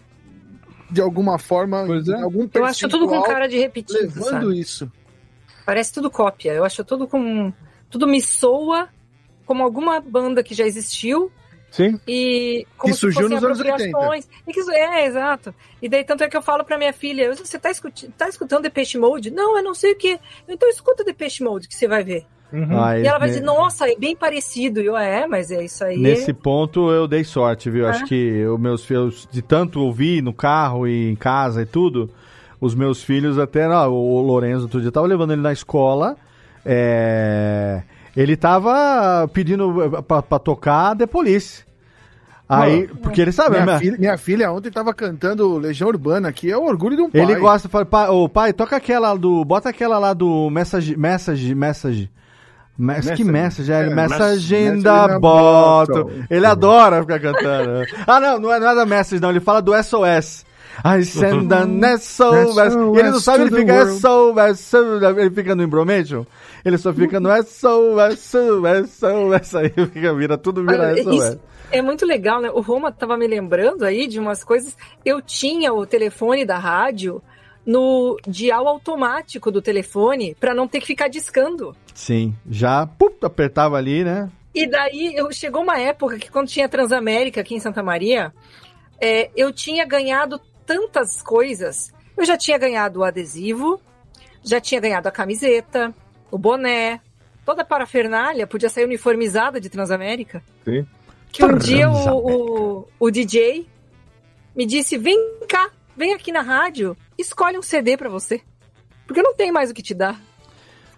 de 0.90 1.02
alguma 1.02 1.40
forma, 1.40 1.86
em 1.88 2.22
algum 2.22 2.48
Eu 2.54 2.66
acho 2.66 2.88
tudo 2.88 3.08
com 3.08 3.22
cara 3.24 3.48
de 3.48 3.58
repetido, 3.58 4.00
levando 4.00 4.26
sabe? 4.26 4.60
isso. 4.60 4.92
Parece 5.66 5.94
tudo 5.94 6.12
cópia. 6.12 6.54
Eu 6.54 6.64
acho 6.64 6.84
tudo 6.84 7.08
com. 7.08 7.52
Tudo 7.90 8.08
me 8.08 8.22
soa 8.22 8.90
como 9.46 9.64
alguma 9.64 10.00
banda 10.00 10.44
que 10.44 10.54
já 10.54 10.66
existiu 10.66 11.32
Sim. 11.72 12.00
e 12.08 12.68
como 12.78 12.94
Que 12.94 13.00
surgiu 13.00 13.22
fossem 13.24 13.36
nos 13.38 13.44
anos 13.46 13.60
80. 13.60 13.76
apropriações. 13.76 14.30
E 14.46 14.52
que, 14.54 14.60
é, 14.72 15.06
exato. 15.08 15.56
E 15.82 15.90
daí, 15.90 16.04
tanto 16.04 16.24
é 16.24 16.30
que 16.30 16.36
eu 16.38 16.42
falo 16.42 16.64
pra 16.64 16.78
minha 16.78 16.92
filha, 16.94 17.34
você 17.34 17.58
tá, 17.58 17.72
escuti- 17.72 18.10
tá 18.18 18.28
escutando 18.30 18.64
Depeche 18.64 18.98
Mode? 19.00 19.32
Não, 19.32 19.58
eu 19.58 19.64
não 19.64 19.74
sei 19.74 19.94
o 19.94 19.98
que. 19.98 20.20
Então 20.48 20.70
escuta 20.70 21.04
Depeche 21.04 21.44
Mode 21.44 21.68
que 21.68 21.74
você 21.76 21.88
vai 21.88 22.04
ver. 22.04 22.26
Ah, 22.54 23.00
e 23.00 23.08
ela 23.08 23.18
vai 23.18 23.30
ne- 23.30 23.36
dizer, 23.36 23.46
nossa, 23.46 23.90
é 23.90 23.96
bem 23.96 24.14
parecido. 24.14 24.82
E 24.82 24.86
eu, 24.86 24.98
é, 24.98 25.26
mas 25.26 25.50
é 25.52 25.64
isso 25.64 25.86
aí. 25.86 25.98
Nesse 25.98 26.34
ponto 26.34 26.92
eu 26.92 27.08
dei 27.08 27.24
sorte, 27.24 27.70
viu? 27.70 27.88
É. 27.88 27.92
Acho 27.92 28.04
que 28.06 28.46
os 28.46 28.60
meus 28.60 28.84
filhos, 28.84 29.26
de 29.32 29.42
tanto 29.42 29.80
ouvir 29.80 30.22
no 30.22 30.34
carro 30.34 30.86
e 30.86 31.10
em 31.10 31.16
casa 31.16 31.62
e 31.62 31.66
tudo, 31.66 32.10
os 32.60 32.76
meus 32.76 33.02
filhos 33.02 33.40
até, 33.40 33.66
não, 33.70 33.94
o 33.94 34.22
Lorenzo 34.22 34.64
outro 34.64 34.82
dia 34.82 34.90
eu 34.90 34.92
tava 34.92 35.08
levando 35.08 35.32
ele 35.32 35.42
na 35.42 35.54
escola, 35.54 36.18
é, 36.66 37.82
ele 38.16 38.36
tava 38.36 39.28
pedindo 39.34 39.74
pra, 40.08 40.22
pra 40.22 40.40
tocar 40.40 40.96
The 40.96 41.06
Police. 41.06 41.64
Aí, 42.48 42.82
Mano, 42.88 43.00
porque 43.02 43.22
ele 43.22 43.32
sabe, 43.32 43.52
minha, 43.52 43.66
né? 43.66 43.80
filha, 43.80 43.98
minha 43.98 44.18
filha 44.18 44.52
ontem 44.52 44.70
tava 44.70 44.94
cantando 44.94 45.58
Legião 45.58 45.88
Urbana, 45.88 46.34
que 46.34 46.52
é 46.52 46.58
o 46.58 46.66
orgulho 46.66 46.98
de 46.98 47.02
um 47.02 47.10
pai. 47.10 47.22
Ele 47.22 47.36
gosta, 47.36 47.70
fala, 47.70 47.86
pai, 47.86 48.10
ô, 48.10 48.28
pai, 48.28 48.52
toca 48.52 48.76
aquela 48.76 49.16
do, 49.16 49.46
bota 49.46 49.70
aquela 49.70 49.98
lá 49.98 50.14
do 50.14 50.50
Message, 50.50 50.98
Message, 50.98 51.56
Message. 51.56 52.12
Mas 52.78 53.12
que 53.12 53.24
message, 53.24 53.72
é, 53.72 53.84
É, 53.84 53.90
message 53.94 54.82
the 54.82 55.20
bottle. 55.20 55.20
bottle. 55.20 56.26
Ele 56.30 56.46
adora 56.46 57.02
ficar 57.02 57.20
cantando. 57.20 57.86
ah, 58.08 58.20
não, 58.20 58.40
não 58.40 58.52
é 58.52 58.60
nada 58.60 58.86
message, 58.86 59.22
não. 59.22 59.30
Ele 59.30 59.40
fala 59.40 59.62
do 59.62 59.72
SOS. 59.84 60.46
I 60.84 61.04
send 61.04 61.54
an 61.54 61.98
SOS. 61.98 62.58
E 62.96 63.00
ele 63.00 63.12
não 63.12 63.20
sabe, 63.20 63.44
ele 63.44 63.56
fica. 63.56 63.86
SOS, 63.86 64.60
SOS. 64.60 65.18
Ele 65.18 65.30
fica 65.32 65.56
no 65.56 65.64
Imbromation. 65.64 66.26
Ele 66.64 66.78
só 66.78 66.94
fica 66.94 67.20
no 67.20 67.30
SOS, 67.44 68.20
SOS, 68.20 68.90
SOS. 68.90 69.56
Aí 69.56 69.70
fica, 69.70 70.14
vira, 70.14 70.38
tudo 70.38 70.66
vira 70.66 70.96
SOS. 70.96 71.16
isso 71.16 71.40
é 71.72 71.82
muito 71.82 72.06
legal, 72.06 72.42
né? 72.42 72.50
O 72.52 72.62
Roma 72.62 72.92
tava 72.92 73.18
me 73.18 73.26
lembrando 73.26 73.84
aí 73.84 74.06
de 74.06 74.20
umas 74.20 74.44
coisas. 74.44 74.78
Eu 75.04 75.22
tinha 75.22 75.74
o 75.74 75.86
telefone 75.86 76.46
da 76.46 76.58
rádio 76.58 77.22
no 77.66 78.18
dial 78.28 78.68
automático 78.68 79.52
do 79.52 79.62
telefone 79.62 80.36
para 80.40 80.54
não 80.54 80.68
ter 80.68 80.82
que 80.82 80.88
ficar 80.88 81.08
discando. 81.08 81.76
Sim, 81.94 82.36
já 82.50 82.86
pup, 82.86 83.24
apertava 83.24 83.78
ali, 83.78 84.04
né? 84.04 84.30
E 84.54 84.68
daí 84.68 85.14
eu, 85.16 85.32
chegou 85.32 85.62
uma 85.62 85.80
época 85.80 86.18
que 86.18 86.30
quando 86.30 86.50
tinha 86.50 86.68
Transamérica 86.68 87.40
aqui 87.40 87.56
em 87.56 87.60
Santa 87.60 87.82
Maria, 87.82 88.34
é, 89.00 89.30
eu 89.36 89.54
tinha 89.54 89.86
ganhado 89.86 90.42
tantas 90.76 91.22
coisas. 91.22 91.94
Eu 92.18 92.26
já 92.26 92.38
tinha 92.38 92.58
ganhado 92.58 93.00
o 93.00 93.04
adesivo, 93.04 93.82
já 94.44 94.60
tinha 94.60 94.82
ganhado 94.82 95.08
a 95.08 95.12
camiseta, 95.12 95.94
o 96.30 96.38
boné, 96.38 97.00
toda 97.46 97.62
a 97.62 97.66
parafernália 97.66 98.48
podia 98.48 98.70
sair 98.70 98.86
uniformizada 98.86 99.60
de 99.60 99.70
Transamérica. 99.70 100.44
Sim. 100.64 100.86
Que 101.32 101.46
um 101.46 101.58
dia 101.58 101.90
o, 101.90 102.80
o, 102.80 102.88
o 103.00 103.12
DJ 103.12 103.68
me 104.56 104.66
disse: 104.66 104.98
vem 104.98 105.18
cá, 105.48 105.70
vem 105.96 106.14
aqui 106.14 106.32
na 106.32 106.42
rádio, 106.42 106.96
escolhe 107.18 107.58
um 107.58 107.62
CD 107.62 107.96
pra 107.96 108.10
você. 108.10 108.42
Porque 109.06 109.20
eu 109.20 109.24
não 109.24 109.36
tenho 109.36 109.54
mais 109.54 109.70
o 109.70 109.74
que 109.74 109.82
te 109.82 109.94
dar. 109.94 110.20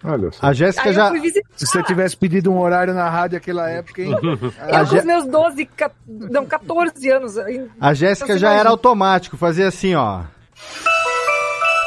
Olha 0.04 0.30
só. 0.30 0.46
A 0.46 0.52
Jéssica 0.52 0.92
já. 0.92 1.10
Se 1.56 1.66
você 1.66 1.82
tivesse 1.82 2.16
pedido 2.16 2.52
um 2.52 2.58
horário 2.60 2.92
na 2.92 3.08
rádio 3.08 3.36
naquela 3.36 3.68
época, 3.70 4.02
hein? 4.02 4.14
Eu 4.22 4.86
com 4.86 4.96
os 4.96 5.04
meus 5.04 5.24
12, 5.26 5.64
ca- 5.66 5.90
não, 6.06 6.44
14 6.44 7.10
anos. 7.10 7.38
aí- 7.38 7.66
A 7.80 7.94
Jéssica 7.94 8.26
Então, 8.26 8.36
você 8.36 8.40
já 8.40 8.52
era 8.52 8.68
automático, 8.68 9.36
fazia 9.36 9.68
assim, 9.68 9.94
ó. 9.94 10.22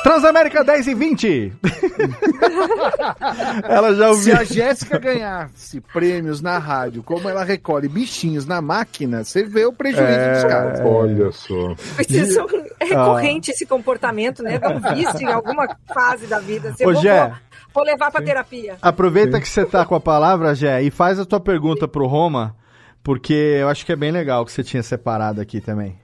Transamérica 0.03 0.63
10 0.63 0.87
e 0.87 0.93
20. 0.93 1.53
ela 3.67 3.93
já 3.93 4.05
Se 4.05 4.09
ouviu. 4.11 4.37
a 4.37 4.43
Jéssica 4.43 4.97
ganhasse 4.97 5.81
prêmios 5.81 6.41
na 6.41 6.57
rádio, 6.57 7.03
como 7.03 7.27
ela 7.27 7.43
recolhe 7.43 7.89
bichinhos 7.89 8.45
na 8.45 8.61
máquina, 8.61 9.23
você 9.25 9.43
vê 9.43 9.65
o 9.65 9.73
prejuízo 9.73 10.07
É. 10.09 10.33
dos 10.33 10.43
caras. 10.45 10.79
Olha 10.81 11.31
só. 11.31 11.75
Isso 12.09 12.39
é 12.79 12.85
Ah. 12.85 12.85
recorrente 12.85 13.51
esse 13.51 13.65
comportamento, 13.65 14.41
né? 14.41 14.57
Dá 14.57 14.69
um 14.69 14.79
vício 14.95 15.21
em 15.21 15.31
alguma 15.31 15.67
fase 15.93 16.25
da 16.27 16.39
vida. 16.39 16.69
Assim, 16.69 16.83
eu 16.83 16.89
Ô, 16.89 16.95
Gé. 16.95 17.33
Vou, 17.77 17.85
levar 17.85 18.11
pra 18.11 18.21
terapia. 18.21 18.77
Aproveita 18.81 19.39
que 19.39 19.47
você 19.47 19.65
tá 19.65 19.85
com 19.85 19.95
a 19.95 19.99
palavra, 19.99 20.55
Gé, 20.55 20.81
e 20.81 20.91
faz 20.91 21.19
a 21.19 21.25
tua 21.25 21.39
pergunta 21.39 21.87
pro 21.87 22.07
Roma, 22.07 22.55
porque 23.03 23.33
eu 23.33 23.69
acho 23.69 23.85
que 23.85 23.91
é 23.91 23.95
bem 23.95 24.11
legal 24.11 24.45
que 24.45 24.51
você 24.51 24.63
tinha 24.63 24.83
separado 24.83 25.41
aqui 25.41 25.61
também. 25.61 25.99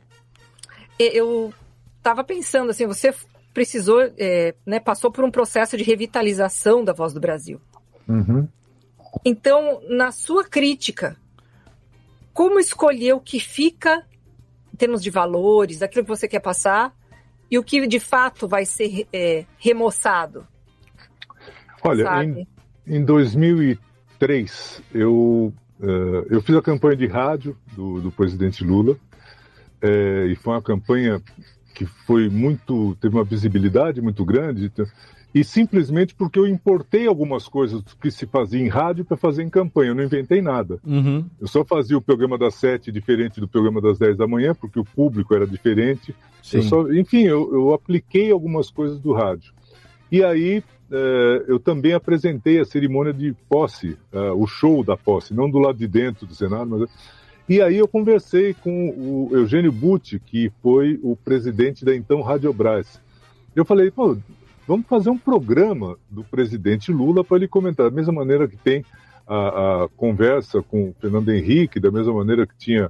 Eu 0.99 1.53
tava 2.01 2.23
pensando 2.23 2.69
assim, 2.69 2.85
você 2.85 3.13
precisou, 3.53 4.01
é, 4.17 4.55
né, 4.65 4.79
passou 4.79 5.11
por 5.11 5.23
um 5.23 5.31
processo 5.31 5.77
de 5.77 5.83
revitalização 5.83 6.83
da 6.83 6.93
Voz 6.93 7.13
do 7.13 7.19
Brasil. 7.19 7.61
Uhum. 8.07 8.47
Então, 9.23 9.81
na 9.89 10.11
sua 10.11 10.43
crítica, 10.43 11.15
como 12.33 12.59
escolher 12.59 13.13
o 13.13 13.19
que 13.19 13.39
fica 13.39 14.03
em 14.73 14.75
termos 14.75 15.03
de 15.03 15.11
valores, 15.11 15.81
aquilo 15.81 16.03
que 16.03 16.09
você 16.09 16.27
quer 16.27 16.39
passar, 16.39 16.93
e 17.49 17.59
o 17.59 17.63
que 17.63 17.85
de 17.85 17.99
fato 17.99 18.47
vai 18.47 18.65
ser 18.65 19.07
é, 19.13 19.45
remoçado? 19.59 20.47
Olha, 21.83 22.03
sabe? 22.03 22.47
em, 22.87 22.95
em 22.97 23.05
2003, 23.05 24.81
eu, 24.93 25.53
eh, 25.81 26.25
eu 26.29 26.41
fiz 26.41 26.55
a 26.55 26.61
campanha 26.61 26.95
de 26.95 27.07
rádio 27.07 27.57
do, 27.75 28.01
do 28.01 28.11
presidente 28.11 28.63
Lula, 28.63 28.97
eh, 29.81 30.27
e 30.31 30.35
foi 30.35 30.53
uma 30.53 30.61
campanha 30.61 31.21
que 31.73 31.85
foi 31.85 32.29
muito, 32.29 32.95
teve 33.01 33.15
uma 33.15 33.23
visibilidade 33.23 34.01
muito 34.01 34.23
grande, 34.23 34.65
então, 34.65 34.85
e 35.33 35.43
simplesmente 35.43 36.13
porque 36.13 36.37
eu 36.37 36.45
importei 36.45 37.07
algumas 37.07 37.47
coisas 37.47 37.81
que 37.99 38.11
se 38.11 38.27
fazia 38.27 38.59
em 38.59 38.67
rádio 38.67 39.03
para 39.03 39.17
fazer 39.17 39.41
em 39.41 39.49
campanha, 39.49 39.89
eu 39.89 39.95
não 39.95 40.03
inventei 40.03 40.41
nada. 40.43 40.79
Uhum. 40.85 41.25
Eu 41.41 41.47
só 41.47 41.65
fazia 41.65 41.97
o 41.97 42.01
programa 42.01 42.37
das 42.37 42.53
sete 42.53 42.91
diferente 42.91 43.39
do 43.39 43.47
programa 43.47 43.81
das 43.81 43.97
10 43.97 44.15
da 44.15 44.27
manhã, 44.27 44.53
porque 44.53 44.79
o 44.79 44.85
público 44.85 45.33
era 45.33 45.47
diferente. 45.47 46.15
Sim. 46.43 46.57
Eu 46.57 46.63
só- 46.63 46.91
enfim, 46.93 47.23
eu, 47.23 47.51
eu 47.51 47.73
apliquei 47.73 48.31
algumas 48.31 48.69
coisas 48.69 48.99
do 48.99 49.11
rádio. 49.11 49.53
E 50.11 50.23
aí 50.23 50.63
eu 51.47 51.59
também 51.59 51.93
apresentei 51.93 52.59
a 52.59 52.65
cerimônia 52.65 53.13
de 53.13 53.33
posse, 53.49 53.97
eh, 54.11 54.31
o 54.31 54.45
show 54.45 54.83
da 54.83 54.95
posse, 54.95 55.33
não 55.33 55.49
do 55.49 55.57
lado 55.57 55.77
de 55.77 55.87
dentro 55.87 56.25
do 56.25 56.35
Senado, 56.35 56.69
mas. 56.69 56.89
E 57.47 57.61
aí 57.61 57.77
eu 57.77 57.87
conversei 57.87 58.53
com 58.53 58.89
o 58.89 59.29
Eugênio 59.33 59.71
Butti, 59.71 60.17
que 60.17 60.49
foi 60.61 60.97
o 61.03 61.15
presidente 61.15 61.83
da 61.83 61.93
então 61.93 62.21
Radiobras. 62.21 63.01
Eu 63.53 63.65
falei, 63.65 63.91
pô, 63.91 64.17
vamos 64.65 64.87
fazer 64.87 65.09
um 65.09 65.17
programa 65.17 65.97
do 66.09 66.23
presidente 66.23 66.91
Lula 66.91 67.21
para 67.21 67.37
ele 67.37 67.47
comentar, 67.47 67.89
da 67.89 67.95
mesma 67.95 68.13
maneira 68.13 68.47
que 68.47 68.55
tem 68.55 68.85
a, 69.27 69.83
a 69.83 69.89
conversa 69.97 70.61
com 70.61 70.89
o 70.89 70.95
Fernando 71.01 71.29
Henrique, 71.29 71.81
da 71.81 71.91
mesma 71.91 72.13
maneira 72.13 72.47
que 72.47 72.55
tinha 72.57 72.89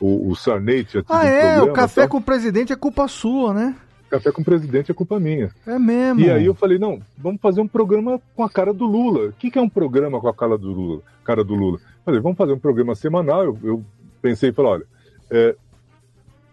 o, 0.00 0.30
o 0.30 0.36
Sarney 0.36 0.84
tinha 0.84 1.02
tido 1.02 1.12
Ah, 1.12 1.22
um 1.22 1.26
é? 1.26 1.62
O 1.62 1.72
café 1.72 2.06
com 2.06 2.18
o 2.18 2.22
presidente 2.22 2.72
é 2.72 2.76
culpa 2.76 3.08
sua, 3.08 3.54
né? 3.54 3.74
Café 4.14 4.30
com 4.30 4.42
o 4.42 4.44
presidente 4.44 4.92
é 4.92 4.94
culpa 4.94 5.18
minha. 5.18 5.50
É 5.66 5.76
mesmo. 5.76 6.20
E 6.20 6.30
aí 6.30 6.46
eu 6.46 6.54
falei, 6.54 6.78
não, 6.78 7.00
vamos 7.18 7.40
fazer 7.40 7.60
um 7.60 7.66
programa 7.66 8.20
com 8.36 8.44
a 8.44 8.48
cara 8.48 8.72
do 8.72 8.86
Lula. 8.86 9.30
O 9.30 9.32
que, 9.32 9.50
que 9.50 9.58
é 9.58 9.60
um 9.62 9.68
programa 9.68 10.20
com 10.20 10.28
a 10.28 10.34
cara 10.34 10.56
do 10.56 10.70
Lula? 10.70 11.02
Cara 11.24 11.42
do 11.42 11.52
Lula? 11.52 11.80
Falei, 12.04 12.20
vamos 12.20 12.38
fazer 12.38 12.52
um 12.52 12.58
programa 12.58 12.94
semanal. 12.94 13.42
Eu, 13.42 13.58
eu 13.64 13.84
pensei 14.22 14.50
e 14.50 14.52
falei, 14.52 14.70
olha, 14.70 14.84
é, 15.32 15.56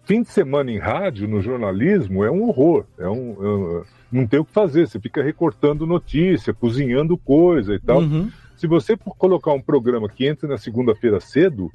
fim 0.06 0.24
de 0.24 0.30
semana 0.30 0.72
em 0.72 0.80
rádio, 0.80 1.28
no 1.28 1.40
jornalismo, 1.40 2.24
é 2.24 2.32
um 2.32 2.48
horror. 2.48 2.84
É 2.98 3.08
um, 3.08 3.36
é, 3.40 3.84
não 4.12 4.26
tem 4.26 4.40
o 4.40 4.46
que 4.46 4.52
fazer. 4.52 4.88
Você 4.88 5.00
fica 5.00 5.22
recortando 5.22 5.86
notícia, 5.86 6.56
cozinhando 6.56 7.16
coisa 7.16 7.76
e 7.76 7.80
tal. 7.80 8.00
Uhum. 8.00 8.32
Se 8.58 8.66
você 8.66 8.98
colocar 8.98 9.54
um 9.54 9.62
programa 9.62 10.10
que 10.10 10.26
entra 10.26 10.50
na 10.50 10.58
segunda-feira 10.58 11.20
cedo, 11.20 11.72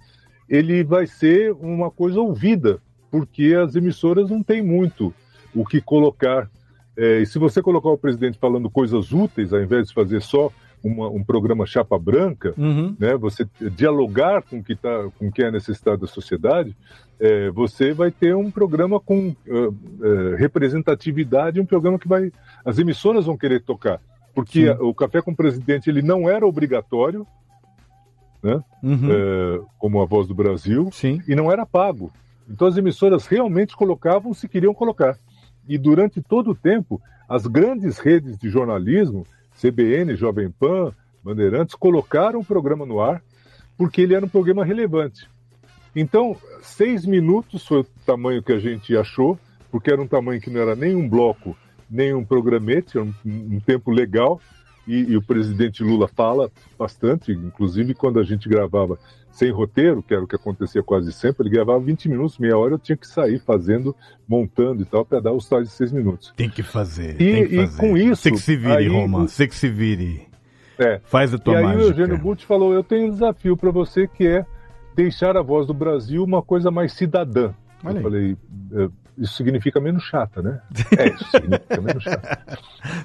ele 0.48 0.82
vai 0.82 1.06
ser 1.06 1.52
uma 1.52 1.92
coisa 1.92 2.20
ouvida, 2.20 2.80
porque 3.08 3.54
as 3.54 3.76
emissoras 3.76 4.30
não 4.30 4.42
têm 4.42 4.62
muito 4.62 5.14
o 5.56 5.64
que 5.64 5.80
colocar. 5.80 6.48
É, 6.96 7.18
e 7.20 7.26
se 7.26 7.38
você 7.38 7.60
colocar 7.62 7.90
o 7.90 7.98
presidente 7.98 8.38
falando 8.38 8.70
coisas 8.70 9.12
úteis, 9.12 9.52
ao 9.52 9.60
invés 9.60 9.88
de 9.88 9.94
fazer 9.94 10.20
só 10.22 10.50
uma- 10.84 11.08
um 11.08 11.22
programa 11.24 11.66
chapa 11.66 11.98
branca, 11.98 12.54
Uhum. 12.56 12.94
né, 12.98 13.16
você 13.16 13.46
dialogar 13.74 14.42
com 14.42 14.62
que, 14.62 14.76
tá, 14.76 15.08
com 15.18 15.30
que 15.32 15.42
é 15.42 15.48
a 15.48 15.50
necessidade 15.50 16.00
da 16.00 16.06
sociedade, 16.06 16.76
é, 17.18 17.50
você 17.50 17.92
vai 17.92 18.10
ter 18.10 18.36
um 18.36 18.50
programa 18.50 19.00
com 19.00 19.34
eh, 19.46 19.68
eh, 20.02 20.36
representatividade, 20.36 21.60
um 21.60 21.66
programa 21.66 21.98
que 21.98 22.06
vai. 22.06 22.30
As 22.64 22.78
emissoras 22.78 23.24
vão 23.26 23.36
querer 23.36 23.62
tocar. 23.62 24.00
Porque 24.34 24.68
o 24.80 24.92
Café 24.94 25.22
com 25.22 25.30
o 25.30 25.36
Presidente 25.36 25.88
ele 25.88 26.02
não 26.02 26.28
era 26.28 26.46
obrigatório, 26.46 27.26
né, 28.42 28.60
Uhum. 28.82 29.08
eh, 29.10 29.60
como 29.78 30.00
a 30.02 30.04
Voz 30.06 30.28
do 30.28 30.34
Brasil, 30.34 30.90
Sim. 30.92 31.20
e 31.26 31.34
não 31.34 31.50
era 31.50 31.64
pago. 31.66 32.12
Então 32.48 32.68
as 32.68 32.76
emissoras 32.76 33.26
realmente 33.26 33.74
colocavam 33.74 34.32
se 34.34 34.46
queriam 34.46 34.74
colocar. 34.74 35.16
E 35.68 35.76
durante 35.78 36.22
todo 36.22 36.50
o 36.50 36.54
tempo, 36.54 37.00
as 37.28 37.46
grandes 37.46 37.98
redes 37.98 38.38
de 38.38 38.48
jornalismo, 38.48 39.26
CBN, 39.60 40.14
Jovem 40.16 40.50
Pan, 40.50 40.92
Bandeirantes, 41.22 41.74
colocaram 41.74 42.40
o 42.40 42.44
programa 42.44 42.86
no 42.86 43.00
ar 43.00 43.22
porque 43.76 44.00
ele 44.00 44.14
era 44.14 44.24
um 44.24 44.28
programa 44.28 44.64
relevante. 44.64 45.28
Então, 45.94 46.36
seis 46.62 47.04
minutos 47.04 47.66
foi 47.66 47.80
o 47.80 47.86
tamanho 48.04 48.42
que 48.42 48.52
a 48.52 48.58
gente 48.58 48.96
achou, 48.96 49.38
porque 49.70 49.90
era 49.90 50.00
um 50.00 50.06
tamanho 50.06 50.40
que 50.40 50.50
não 50.50 50.60
era 50.60 50.76
nem 50.76 50.94
um 50.94 51.08
bloco, 51.08 51.56
nem 51.90 52.14
um 52.14 52.24
programete, 52.24 52.96
era 52.96 53.06
um, 53.06 53.14
um 53.24 53.60
tempo 53.60 53.90
legal. 53.90 54.40
E, 54.86 55.12
e 55.12 55.16
o 55.16 55.22
presidente 55.22 55.82
Lula 55.82 56.08
fala 56.08 56.50
bastante, 56.78 57.32
inclusive 57.32 57.94
quando 57.94 58.20
a 58.20 58.24
gente 58.24 58.48
gravava 58.48 58.98
sem 59.36 59.50
roteiro, 59.50 60.02
que 60.02 60.14
era 60.14 60.24
o 60.24 60.26
que 60.26 60.34
acontecia 60.34 60.82
quase 60.82 61.12
sempre, 61.12 61.46
ele 61.46 61.54
gravava 61.54 61.78
20 61.80 62.08
minutos, 62.08 62.38
meia 62.38 62.56
hora, 62.56 62.74
eu 62.74 62.78
tinha 62.78 62.96
que 62.96 63.06
sair 63.06 63.38
fazendo, 63.38 63.94
montando 64.26 64.80
e 64.82 64.86
tal, 64.86 65.04
para 65.04 65.20
dar 65.20 65.32
os 65.32 65.46
tais 65.46 65.68
de 65.68 65.74
seis 65.74 65.92
minutos. 65.92 66.32
Tem 66.34 66.48
que 66.48 66.62
fazer. 66.62 67.20
E, 67.20 67.32
tem 67.32 67.46
que 67.46 67.54
e 67.54 67.66
fazer. 67.66 67.80
com 67.80 67.98
isso. 67.98 68.22
Você 68.22 68.30
que 68.30 68.38
se 68.38 68.56
vire, 68.56 68.72
aí 68.72 68.88
Roma. 68.88 69.28
Você 69.28 69.46
que 69.46 69.54
se 69.54 69.68
vire. 69.68 70.26
É. 70.78 71.00
Faz 71.04 71.34
a 71.34 71.38
tua 71.38 71.54
e 71.54 71.56
aí 71.56 71.64
mágica. 71.64 71.84
o 71.84 71.88
Eugênio 71.88 72.18
Butti 72.18 72.46
falou: 72.46 72.72
Eu 72.72 72.82
tenho 72.82 73.08
um 73.08 73.10
desafio 73.10 73.56
para 73.56 73.70
você 73.70 74.08
que 74.08 74.26
é 74.26 74.46
deixar 74.94 75.36
a 75.36 75.42
voz 75.42 75.66
do 75.66 75.74
Brasil 75.74 76.24
uma 76.24 76.42
coisa 76.42 76.70
mais 76.70 76.92
cidadã. 76.94 77.52
Olha 77.84 77.90
aí. 77.90 77.96
eu 77.96 78.02
falei: 78.02 78.36
"É, 78.72 78.88
Isso 79.18 79.34
significa 79.34 79.80
menos 79.80 80.02
chata, 80.02 80.42
né? 80.42 80.60
É, 80.98 81.08
isso 81.08 81.30
significa 81.30 81.80
menos 81.80 82.02
chata. 82.02 82.58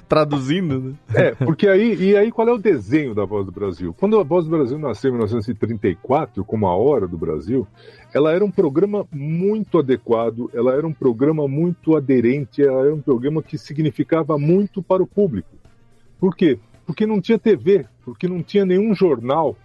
Traduzindo, 0.06 0.80
né? 0.80 0.94
É, 1.14 1.34
porque 1.34 1.66
aí, 1.66 1.94
e 1.94 2.16
aí 2.16 2.30
qual 2.30 2.46
é 2.48 2.52
o 2.52 2.58
desenho 2.58 3.14
da 3.14 3.24
Voz 3.24 3.46
do 3.46 3.52
Brasil? 3.52 3.94
Quando 3.98 4.18
a 4.18 4.22
Voz 4.22 4.44
do 4.44 4.50
Brasil 4.50 4.78
nasceu 4.78 5.08
em 5.08 5.14
1934, 5.14 6.44
como 6.44 6.66
a 6.66 6.76
Hora 6.76 7.08
do 7.08 7.16
Brasil, 7.16 7.66
ela 8.12 8.32
era 8.32 8.44
um 8.44 8.50
programa 8.50 9.06
muito 9.10 9.78
adequado, 9.78 10.50
ela 10.52 10.74
era 10.74 10.86
um 10.86 10.92
programa 10.92 11.48
muito 11.48 11.96
aderente, 11.96 12.62
ela 12.62 12.82
era 12.82 12.94
um 12.94 13.00
programa 13.00 13.42
que 13.42 13.56
significava 13.56 14.38
muito 14.38 14.82
para 14.82 15.02
o 15.02 15.06
público. 15.06 15.56
Por 16.20 16.36
quê? 16.36 16.58
Porque 16.84 17.06
não 17.06 17.20
tinha 17.20 17.38
TV, 17.38 17.86
porque 18.04 18.28
não 18.28 18.42
tinha 18.42 18.66
nenhum 18.66 18.94
jornal 18.94 19.56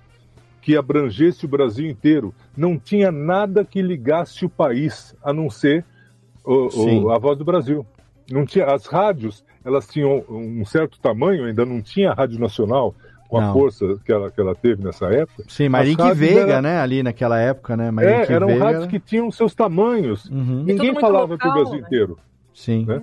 que 0.62 0.76
abrangesse 0.76 1.46
o 1.46 1.48
Brasil 1.50 1.90
inteiro, 1.90 2.34
não 2.56 2.78
tinha 2.78 3.12
nada 3.12 3.64
que 3.64 3.82
ligasse 3.82 4.46
o 4.46 4.50
país, 4.50 5.16
a 5.24 5.32
não 5.32 5.50
ser 5.50 5.86
o- 6.52 7.04
o- 7.06 7.12
a 7.12 7.18
Voz 7.18 7.38
do 7.38 7.44
Brasil. 7.46 7.86
Não 8.32 8.46
tinha 8.46 8.66
as 8.66 8.86
rádios, 8.86 9.44
elas 9.64 9.88
tinham 9.88 10.24
um 10.30 10.66
certo 10.66 11.00
tamanho, 11.00 11.46
ainda 11.46 11.66
não 11.66 11.82
tinha 11.82 12.12
a 12.12 12.14
Rádio 12.14 12.40
Nacional 12.40 12.94
com 13.30 13.38
a 13.38 13.42
Não. 13.42 13.54
força 13.54 13.86
que 14.06 14.12
ela, 14.12 14.32
que 14.32 14.40
ela 14.40 14.56
teve 14.56 14.84
nessa 14.84 15.06
época. 15.08 15.44
Sim, 15.48 15.68
rádios 16.04 16.18
Veiga, 16.20 16.40
era- 16.54 16.62
né? 16.62 16.80
Ali 16.80 17.04
naquela 17.04 17.40
época, 17.40 17.76
né? 17.78 17.92
Marink 17.92 18.32
É, 18.32 18.34
eram 18.36 18.48
Veiga 18.48 18.64
rádios 18.64 18.88
que 18.88 19.00
tinham 19.00 19.30
seus 19.32 19.54
tamanhos. 19.54 20.26
Uhum. 20.26 20.64
Ninguém 20.64 20.94
falava 20.96 21.38
para 21.38 21.50
o 21.50 21.54
Brasil 21.54 21.80
né? 21.80 21.86
inteiro. 21.86 22.18
Sim. 22.54 22.86
né? 22.86 23.02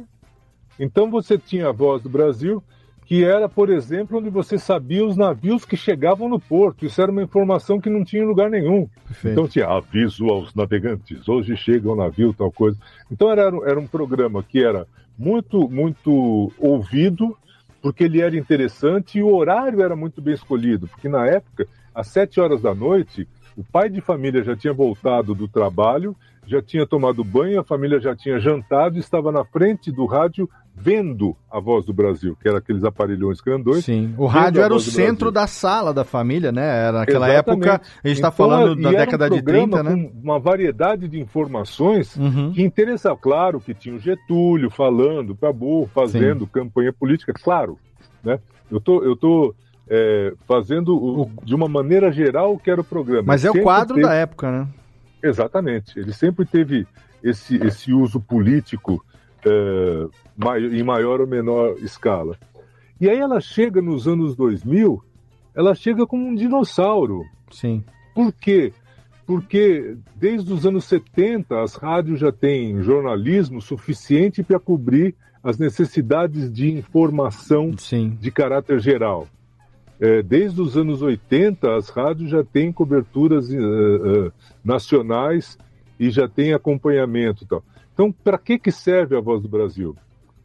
Então 0.80 1.10
você 1.10 1.38
tinha 1.38 1.68
a 1.68 1.72
Voz 1.72 2.02
do 2.02 2.08
Brasil, 2.08 2.62
que 3.06 3.22
era, 3.22 3.48
por 3.48 3.70
exemplo, 3.70 4.18
onde 4.18 4.30
você 4.30 4.58
sabia 4.58 5.04
os 5.04 5.16
navios 5.16 5.64
que 5.64 5.76
chegavam 5.76 6.28
no 6.28 6.40
porto. 6.40 6.86
Isso 6.86 7.00
era 7.00 7.12
uma 7.12 7.22
informação 7.22 7.80
que 7.80 7.90
não 7.90 8.04
tinha 8.04 8.22
em 8.22 8.26
lugar 8.26 8.50
nenhum. 8.50 8.88
Perfeito. 9.06 9.32
Então 9.32 9.48
tinha 9.48 9.66
aviso 9.66 10.26
aos 10.28 10.54
navegantes, 10.54 11.28
hoje 11.28 11.56
chega 11.56 11.90
o 11.90 11.96
navio, 11.96 12.32
tal 12.32 12.50
coisa. 12.50 12.78
Então 13.10 13.30
era, 13.30 13.42
era 13.42 13.78
um 13.78 13.86
programa 13.86 14.42
que 14.42 14.64
era 14.64 14.86
muito, 15.18 15.68
muito 15.68 16.50
ouvido, 16.58 17.36
porque 17.82 18.04
ele 18.04 18.20
era 18.20 18.36
interessante 18.36 19.18
e 19.18 19.22
o 19.22 19.34
horário 19.34 19.82
era 19.82 19.94
muito 19.94 20.22
bem 20.22 20.34
escolhido, 20.34 20.88
porque 20.88 21.08
na 21.08 21.26
época, 21.26 21.68
às 21.94 22.08
sete 22.08 22.40
horas 22.40 22.62
da 22.62 22.74
noite, 22.74 23.28
o 23.56 23.62
pai 23.62 23.88
de 23.88 24.00
família 24.00 24.42
já 24.42 24.56
tinha 24.56 24.72
voltado 24.72 25.34
do 25.34 25.46
trabalho, 25.46 26.16
já 26.46 26.60
tinha 26.62 26.86
tomado 26.86 27.22
banho, 27.24 27.60
a 27.60 27.64
família 27.64 27.98
já 28.00 28.14
tinha 28.14 28.38
jantado 28.38 28.96
e 28.96 29.00
estava 29.00 29.30
na 29.32 29.44
frente 29.44 29.90
do 29.90 30.04
rádio 30.06 30.48
vendo 30.76 31.36
a 31.50 31.60
Voz 31.60 31.84
do 31.86 31.92
Brasil, 31.92 32.36
que 32.40 32.48
era 32.48 32.58
aqueles 32.58 32.82
aparelhões 32.82 33.40
grandões. 33.40 33.84
Sim. 33.84 34.12
O 34.18 34.26
rádio 34.26 34.60
era 34.60 34.74
o 34.74 34.80
centro 34.80 35.30
da 35.30 35.46
sala 35.46 35.94
da 35.94 36.02
família, 36.04 36.50
né? 36.50 36.66
Era 36.88 36.98
naquela 36.98 37.30
Exatamente. 37.32 37.68
época, 37.68 37.86
a 38.02 38.08
gente 38.08 38.16
está 38.16 38.28
Então, 38.28 38.32
falando 38.48 38.74
da 38.82 38.88
era 38.88 38.96
um 38.96 39.00
década 39.00 39.30
de 39.30 39.36
programa 39.42 39.82
30, 39.84 39.96
né? 39.96 40.10
Uma 40.22 40.38
variedade 40.40 41.06
de 41.08 41.20
informações 41.20 42.16
Uhum. 42.16 42.52
que 42.52 42.60
interessavam. 42.62 43.18
Claro 43.22 43.60
que 43.60 43.72
tinha 43.72 43.94
o 43.94 44.00
Getúlio 44.00 44.68
falando 44.68 45.34
para 45.36 45.52
burro, 45.52 45.88
fazendo 45.94 46.44
campanha 46.46 46.92
política, 46.92 47.32
claro. 47.32 47.78
Né? 48.22 48.40
Eu 48.70 48.80
tô, 48.80 49.02
eu 49.04 49.14
tô 49.14 49.54
é, 49.88 50.32
fazendo 50.48 50.96
o- 50.96 51.30
de 51.44 51.54
uma 51.54 51.68
maneira 51.68 52.10
geral 52.10 52.54
o 52.54 52.58
que 52.58 52.70
era 52.70 52.80
o 52.80 52.84
programa. 52.84 53.22
Mas 53.26 53.44
é 53.44 53.50
o 53.50 53.62
quadro 53.62 53.94
teve- 53.96 54.08
da 54.08 54.14
época, 54.14 54.50
né? 54.50 54.66
Exatamente. 55.24 55.98
Ele 55.98 56.12
sempre 56.12 56.44
teve 56.44 56.86
esse, 57.22 57.56
esse 57.56 57.92
uso 57.92 58.20
político 58.20 59.04
é, 59.44 60.06
em 60.70 60.82
maior 60.82 61.20
ou 61.20 61.26
menor 61.26 61.76
escala. 61.78 62.38
E 63.00 63.08
aí 63.08 63.18
ela 63.18 63.40
chega 63.40 63.80
nos 63.80 64.06
anos 64.06 64.36
2000, 64.36 65.02
ela 65.54 65.74
chega 65.74 66.06
como 66.06 66.26
um 66.26 66.34
dinossauro. 66.34 67.24
Sim. 67.50 67.82
Por 68.14 68.32
quê? 68.32 68.72
Porque 69.26 69.96
desde 70.14 70.52
os 70.52 70.66
anos 70.66 70.84
70 70.84 71.62
as 71.62 71.74
rádios 71.74 72.20
já 72.20 72.30
têm 72.30 72.82
jornalismo 72.82 73.62
suficiente 73.62 74.42
para 74.42 74.60
cobrir 74.60 75.14
as 75.42 75.58
necessidades 75.58 76.52
de 76.52 76.70
informação 76.70 77.76
Sim. 77.76 78.16
de 78.20 78.30
caráter 78.30 78.80
geral. 78.80 79.26
É, 80.04 80.22
desde 80.22 80.60
os 80.60 80.76
anos 80.76 81.00
80 81.00 81.76
as 81.76 81.88
rádios 81.88 82.28
já 82.28 82.44
têm 82.44 82.70
coberturas 82.70 83.50
eh, 83.50 83.56
eh, 83.56 84.30
nacionais 84.62 85.56
e 85.98 86.10
já 86.10 86.28
têm 86.28 86.52
acompanhamento 86.52 87.46
tal. 87.46 87.64
Então, 87.94 88.12
para 88.12 88.36
que, 88.36 88.58
que 88.58 88.70
serve 88.70 89.16
a 89.16 89.20
Voz 89.20 89.40
do 89.40 89.48
Brasil? 89.48 89.96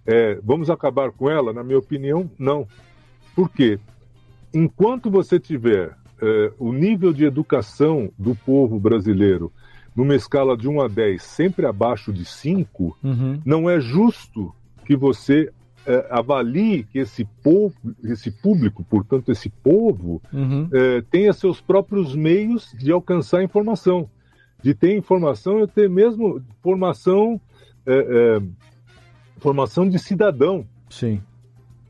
É, 0.05 0.39
vamos 0.41 0.69
acabar 0.69 1.11
com 1.11 1.29
ela? 1.29 1.51
Na 1.51 1.61
minha 1.61 1.77
opinião, 1.77 2.31
não. 2.39 2.65
Por 3.35 3.49
quê? 3.49 3.77
Enquanto 4.53 5.11
você 5.11 5.37
tiver 5.37 5.93
eh, 6.21 6.53
o 6.57 6.71
nível 6.71 7.11
de 7.11 7.25
educação 7.25 8.09
do 8.17 8.33
povo 8.35 8.79
brasileiro 8.79 9.51
numa 9.93 10.15
escala 10.15 10.55
de 10.55 10.69
1 10.69 10.81
a 10.81 10.87
10 10.87 11.21
sempre 11.21 11.65
abaixo 11.65 12.13
de 12.13 12.23
5, 12.23 12.95
Uhum. 13.03 13.41
não 13.45 13.69
é 13.69 13.81
justo 13.81 14.55
que 14.85 14.95
você 14.95 15.51
eh, 15.89 16.07
avalie 16.11 16.83
que 16.83 16.99
esse 16.99 17.25
povo, 17.43 17.73
esse 18.03 18.29
público, 18.31 18.83
portanto 18.89 19.31
esse 19.31 19.49
povo, 19.49 20.21
Uhum. 20.31 20.69
eh, 20.71 21.01
tenha 21.09 21.33
seus 21.33 21.59
próprios 21.59 22.15
meios 22.15 22.71
de 22.77 22.91
alcançar 22.91 23.43
informação, 23.43 24.07
de 24.61 24.73
ter 24.75 24.95
informação 24.95 25.61
e 25.63 25.67
ter 25.67 25.89
mesmo 25.89 26.41
formação, 26.61 27.41
eh, 27.87 28.05
eh, 28.39 28.41
formação 29.39 29.89
de 29.89 29.97
cidadão. 29.97 30.65
Sim. 30.89 31.21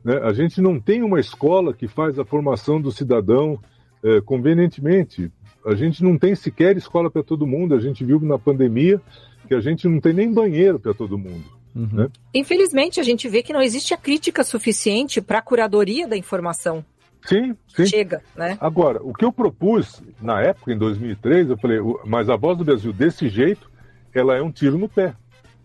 né? 0.02 0.16
A 0.22 0.32
gente 0.32 0.62
não 0.62 0.80
tem 0.80 1.02
uma 1.02 1.20
escola 1.20 1.74
que 1.74 1.86
faz 1.86 2.18
a 2.18 2.24
formação 2.24 2.80
do 2.80 2.90
cidadão 2.90 3.58
eh, 4.02 4.20
convenientemente. 4.22 5.30
A 5.66 5.74
gente 5.74 6.02
não 6.02 6.16
tem 6.16 6.34
sequer 6.34 6.74
escola 6.76 7.10
para 7.10 7.22
todo 7.22 7.46
mundo. 7.46 7.74
A 7.74 7.78
gente 7.80 8.02
viu 8.02 8.18
na 8.20 8.38
pandemia 8.38 8.98
que 9.46 9.54
a 9.54 9.60
gente 9.60 9.86
não 9.86 10.00
tem 10.00 10.14
nem 10.14 10.32
banheiro 10.32 10.78
para 10.80 10.94
todo 10.94 11.18
mundo. 11.18 11.44
Uhum. 11.74 11.88
Né? 11.92 12.08
Infelizmente, 12.34 12.98
a 13.00 13.02
gente 13.02 13.28
vê 13.28 13.42
que 13.42 13.52
não 13.52 13.62
existe 13.62 13.94
a 13.94 13.96
crítica 13.96 14.42
suficiente 14.44 15.20
para 15.20 15.38
a 15.38 15.42
curadoria 15.42 16.06
da 16.08 16.16
informação. 16.16 16.84
Sim, 17.24 17.54
sim. 17.68 17.86
Chega, 17.86 18.22
né? 18.34 18.56
Agora, 18.60 18.98
o 19.02 19.12
que 19.12 19.24
eu 19.24 19.32
propus 19.32 20.02
na 20.20 20.40
época, 20.40 20.72
em 20.72 20.78
2003, 20.78 21.50
eu 21.50 21.58
falei, 21.58 21.78
"O- 21.78 22.00
mas 22.06 22.28
a 22.30 22.36
voz 22.36 22.56
do 22.56 22.64
Brasil 22.64 22.92
desse 22.92 23.28
jeito, 23.28 23.70
ela 24.14 24.34
é 24.36 24.42
um 24.42 24.50
tiro 24.50 24.78
no 24.78 24.88
pé. 24.88 25.14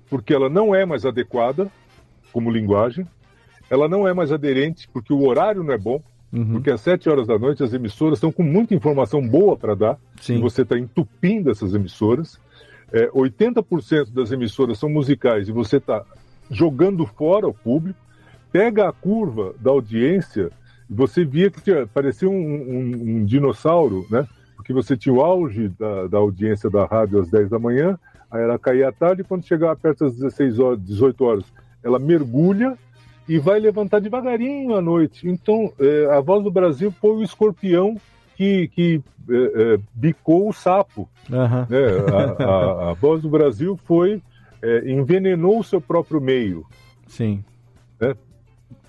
Porque 0.10 0.34
ela 0.34 0.50
não 0.50 0.76
é 0.76 0.86
mais 0.86 1.06
adequada 1.06 1.72
como 2.32 2.52
linguagem, 2.52 3.08
ela 3.70 3.88
não 3.88 4.08
é 4.08 4.14
mais 4.14 4.32
aderente, 4.32 4.88
porque 4.94 5.12
o 5.14 5.26
horário 5.26 5.64
não 5.64 5.74
é 5.74 5.78
bom, 5.78 6.02
Uhum. 6.32 6.52
porque 6.54 6.70
às 6.70 6.82
7 6.82 7.10
horas 7.10 7.26
da 7.28 7.40
noite 7.40 7.64
as 7.64 7.74
emissoras 7.74 8.18
estão 8.18 8.32
com 8.32 8.44
muita 8.44 8.76
informação 8.76 9.26
boa 9.26 9.56
para 9.58 9.74
dar, 9.74 9.98
Sim. 10.22 10.38
e 10.38 10.42
você 10.42 10.62
está 10.64 10.78
entupindo 10.78 11.50
essas 11.50 11.74
emissoras. 11.74 12.38
É, 12.92 13.08
80% 13.10 14.12
das 14.14 14.32
emissoras 14.32 14.78
são 14.80 14.90
musicais 14.90 15.48
e 15.48 15.52
você 15.52 15.78
está 15.78 16.04
jogando 16.50 17.06
fora 17.06 17.48
o 17.48 17.54
público. 17.54 18.00
Pega 18.52 18.88
a 18.88 18.94
curva 18.94 19.54
da 19.60 19.72
audiência 19.72 20.52
você 20.90 21.26
via 21.26 21.50
que 21.50 21.62
tinha, 21.62 21.88
parecia 21.88 22.30
um, 22.30 22.34
um- 22.34 23.02
um 23.18 23.26
dinossauro, 23.26 24.06
né? 24.10 24.28
Porque 24.56 24.72
você 24.72 24.96
tinha 24.96 25.14
o 25.14 25.22
auge 25.22 25.68
da, 25.70 26.06
da 26.08 26.18
audiência 26.20 26.70
da 26.70 26.86
rádio 26.86 27.20
às 27.20 27.30
10 27.30 27.50
da 27.50 27.58
manhã, 27.58 27.98
aí 28.30 28.44
ela 28.44 28.60
caía 28.60 28.90
à 28.90 28.92
tarde 28.92 29.22
e 29.22 29.26
quando 29.26 29.44
chegava 29.46 29.76
perto 29.76 30.06
das 30.06 30.16
16 30.16 30.60
horas, 30.60 30.80
18 30.84 31.24
horas, 31.24 31.44
ela 31.84 31.98
mergulha 31.98 32.78
e 33.28 33.40
vai 33.40 33.60
levantar 33.60 34.00
devagarinho 34.00 34.76
à 34.76 34.82
noite. 34.82 35.28
Então, 35.28 35.74
é, 35.80 36.06
a 36.16 36.20
Voz 36.22 36.44
do 36.44 36.52
Brasil 36.52 36.92
foi 36.92 37.12
o 37.16 37.24
escorpião 37.24 37.98
que, 38.36 38.68
que 38.70 39.02
é, 39.30 39.36
é, 39.74 39.80
bicou 39.94 40.50
o 40.50 40.54
sapo. 40.54 41.10
Aham. 41.32 41.68
né? 41.70 41.78
A, 42.14 42.44
a- 42.44 42.90
a 42.92 42.94
Voz 42.94 43.22
do 43.22 43.30
Brasil 43.30 43.78
foi 43.86 44.22
é, 44.62 44.92
envenenou 44.92 45.60
o 45.60 45.64
seu 45.64 45.80
próprio 45.82 46.20
meio. 46.22 46.66
Sim. 47.08 47.44
né? 48.00 48.14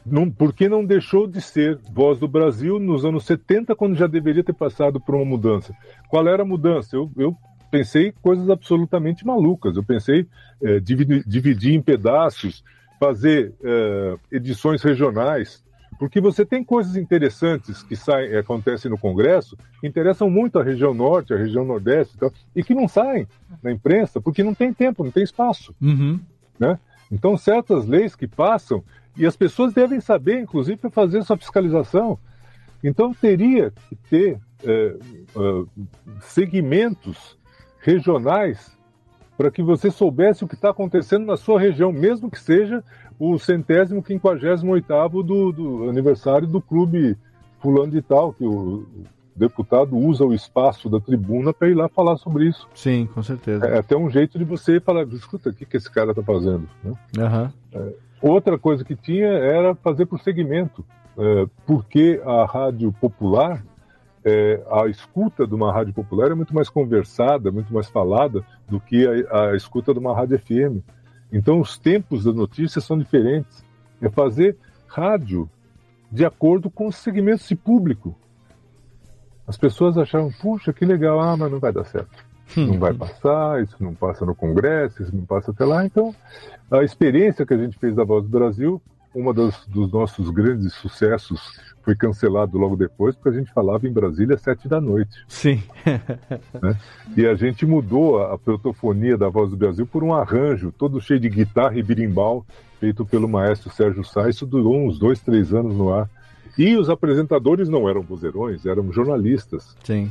Não, 0.04 0.30
porque 0.30 0.68
não 0.68 0.84
deixou 0.84 1.26
de 1.26 1.40
ser 1.40 1.78
Voz 1.92 2.18
do 2.20 2.28
Brasil 2.28 2.78
nos 2.78 3.04
anos 3.04 3.24
70, 3.24 3.74
quando 3.74 3.96
já 3.96 4.06
deveria 4.06 4.44
ter 4.44 4.52
passado 4.52 5.00
por 5.00 5.14
uma 5.16 5.24
mudança. 5.24 5.74
Qual 6.08 6.26
era 6.28 6.42
a 6.42 6.46
mudança? 6.46 6.94
Eu, 6.96 7.10
eu 7.16 7.36
pensei 7.70 8.12
coisas 8.22 8.48
absolutamente 8.48 9.26
malucas. 9.26 9.76
Eu 9.76 9.82
pensei 9.82 10.26
é, 10.62 10.78
dividir, 10.78 11.24
dividir 11.26 11.74
em 11.74 11.82
pedaços, 11.82 12.62
fazer 13.00 13.52
é, 13.64 14.16
edições 14.30 14.80
regionais, 14.82 15.62
porque 15.98 16.20
você 16.20 16.44
tem 16.44 16.62
coisas 16.62 16.96
interessantes 16.96 17.82
que 17.82 17.96
saem, 17.96 18.30
eh, 18.30 18.38
acontecem 18.38 18.90
no 18.90 18.98
Congresso, 18.98 19.56
que 19.80 19.86
interessam 19.86 20.28
muito 20.28 20.58
a 20.58 20.62
região 20.62 20.92
norte, 20.92 21.32
a 21.32 21.36
região 21.36 21.64
nordeste 21.64 22.16
e 22.16 22.18
tal, 22.18 22.32
e 22.54 22.62
que 22.62 22.74
não 22.74 22.86
saem 22.86 23.26
na 23.62 23.70
imprensa 23.70 24.20
porque 24.20 24.42
não 24.42 24.54
tem 24.54 24.72
tempo, 24.72 25.04
não 25.04 25.10
tem 25.10 25.22
espaço 25.22 25.74
Uhum. 25.80 26.20
né? 26.58 26.78
Então, 27.10 27.36
certas 27.36 27.86
leis 27.86 28.16
que 28.16 28.26
passam 28.26 28.82
E 29.16 29.24
as 29.24 29.34
pessoas 29.34 29.72
devem 29.72 29.98
saber, 29.98 30.40
inclusive, 30.40 30.76
para 30.76 30.90
fazer 30.90 31.22
sua 31.22 31.38
fiscalização. 31.38 32.18
Então 32.84 33.14
teria 33.14 33.72
que 33.88 33.96
ter 33.96 34.38
é, 34.64 34.70
é, 34.70 34.96
segmentos 36.20 37.38
regionais 37.80 38.76
para 39.36 39.50
que 39.50 39.62
você 39.62 39.90
soubesse 39.90 40.44
o 40.44 40.48
que 40.48 40.54
está 40.54 40.70
acontecendo 40.70 41.26
na 41.26 41.36
sua 41.36 41.60
região, 41.60 41.92
mesmo 41.92 42.30
que 42.30 42.40
seja 42.40 42.82
o 43.18 43.38
centésimo, 43.38 44.02
quinquagésimo 44.02 44.72
oitavo 44.72 45.22
do, 45.22 45.52
do 45.52 45.88
aniversário 45.88 46.46
do 46.46 46.60
clube 46.60 47.16
fulano 47.60 47.90
de 47.90 48.02
tal, 48.02 48.32
que 48.32 48.44
o 48.44 48.86
deputado 49.34 49.96
usa 49.96 50.24
o 50.24 50.32
espaço 50.32 50.88
da 50.88 50.98
tribuna 50.98 51.52
para 51.52 51.68
ir 51.68 51.74
lá 51.74 51.88
falar 51.88 52.16
sobre 52.16 52.48
isso. 52.48 52.66
Sim, 52.74 53.06
com 53.06 53.22
certeza. 53.22 53.66
É 53.66 53.78
até 53.78 53.96
um 53.96 54.10
jeito 54.10 54.38
de 54.38 54.44
você 54.44 54.80
falar, 54.80 55.04
escuta, 55.08 55.50
o 55.50 55.52
que, 55.52 55.66
que 55.66 55.76
esse 55.76 55.90
cara 55.90 56.10
está 56.10 56.22
fazendo? 56.22 56.68
Né? 56.82 56.94
Aham. 57.18 57.52
É, 57.72 57.92
outra 58.22 58.58
coisa 58.58 58.84
que 58.84 58.96
tinha 58.96 59.28
era 59.28 59.74
fazer 59.74 60.06
por 60.06 60.20
segmento, 60.20 60.84
é, 61.18 61.46
porque 61.66 62.20
a 62.24 62.46
rádio 62.46 62.92
popular, 62.92 63.62
é, 64.24 64.62
a 64.70 64.86
escuta 64.86 65.46
de 65.46 65.54
uma 65.54 65.72
rádio 65.72 65.92
popular 65.92 66.30
é 66.30 66.34
muito 66.34 66.54
mais 66.54 66.70
conversada, 66.70 67.52
muito 67.52 67.72
mais 67.72 67.88
falada 67.88 68.42
do 68.68 68.80
que 68.80 69.06
a, 69.06 69.50
a 69.50 69.56
escuta 69.56 69.92
de 69.92 70.00
uma 70.00 70.14
rádio 70.14 70.38
FM. 70.38 70.82
Então 71.32 71.60
os 71.60 71.78
tempos 71.78 72.24
das 72.24 72.34
notícias 72.34 72.84
são 72.84 72.98
diferentes. 72.98 73.64
É 74.00 74.08
fazer 74.08 74.56
rádio 74.86 75.48
de 76.10 76.24
acordo 76.24 76.70
com 76.70 76.86
os 76.86 76.96
segmentos 76.96 77.48
de 77.48 77.56
público. 77.56 78.16
As 79.46 79.56
pessoas 79.56 79.96
acharam, 79.96 80.30
puxa, 80.40 80.72
que 80.72 80.84
legal, 80.84 81.20
ah, 81.20 81.36
mas 81.36 81.50
não 81.50 81.60
vai 81.60 81.72
dar 81.72 81.84
certo. 81.84 82.24
Não 82.56 82.78
vai 82.78 82.94
passar, 82.94 83.62
isso 83.62 83.76
não 83.80 83.94
passa 83.94 84.24
no 84.24 84.34
Congresso, 84.34 85.02
isso 85.02 85.14
não 85.14 85.24
passa 85.24 85.50
até 85.50 85.64
lá. 85.64 85.84
Então, 85.84 86.14
a 86.70 86.82
experiência 86.82 87.44
que 87.44 87.54
a 87.54 87.58
gente 87.58 87.78
fez 87.78 87.94
da 87.94 88.04
Voz 88.04 88.24
do 88.24 88.30
Brasil, 88.30 88.80
uma 89.16 89.32
das, 89.32 89.66
dos 89.66 89.90
nossos 89.90 90.28
grandes 90.28 90.74
sucessos 90.74 91.58
foi 91.82 91.96
cancelado 91.96 92.58
logo 92.58 92.76
depois, 92.76 93.14
porque 93.16 93.30
a 93.30 93.40
gente 93.40 93.52
falava 93.52 93.86
em 93.86 93.92
Brasília 93.92 94.34
às 94.34 94.42
sete 94.42 94.68
da 94.68 94.80
noite. 94.80 95.24
Sim. 95.26 95.62
né? 96.60 96.78
E 97.16 97.26
a 97.26 97.34
gente 97.34 97.64
mudou 97.64 98.20
a, 98.20 98.34
a 98.34 98.38
protofonia 98.38 99.16
da 99.16 99.28
Voz 99.28 99.50
do 99.50 99.56
Brasil 99.56 99.86
por 99.86 100.04
um 100.04 100.12
arranjo 100.12 100.70
todo 100.76 101.00
cheio 101.00 101.18
de 101.18 101.30
guitarra 101.30 101.78
e 101.78 101.82
birimbau, 101.82 102.44
feito 102.78 103.06
pelo 103.06 103.28
maestro 103.28 103.70
Sérgio 103.70 104.04
Sá. 104.04 104.28
Isso 104.28 104.44
durou 104.44 104.76
uns 104.76 104.98
dois, 104.98 105.20
três 105.20 105.54
anos 105.54 105.74
no 105.74 105.92
ar. 105.92 106.10
E 106.58 106.76
os 106.76 106.90
apresentadores 106.90 107.68
não 107.68 107.88
eram 107.88 108.02
vozeirões, 108.02 108.66
eram 108.66 108.92
jornalistas. 108.92 109.76
Sim. 109.82 110.10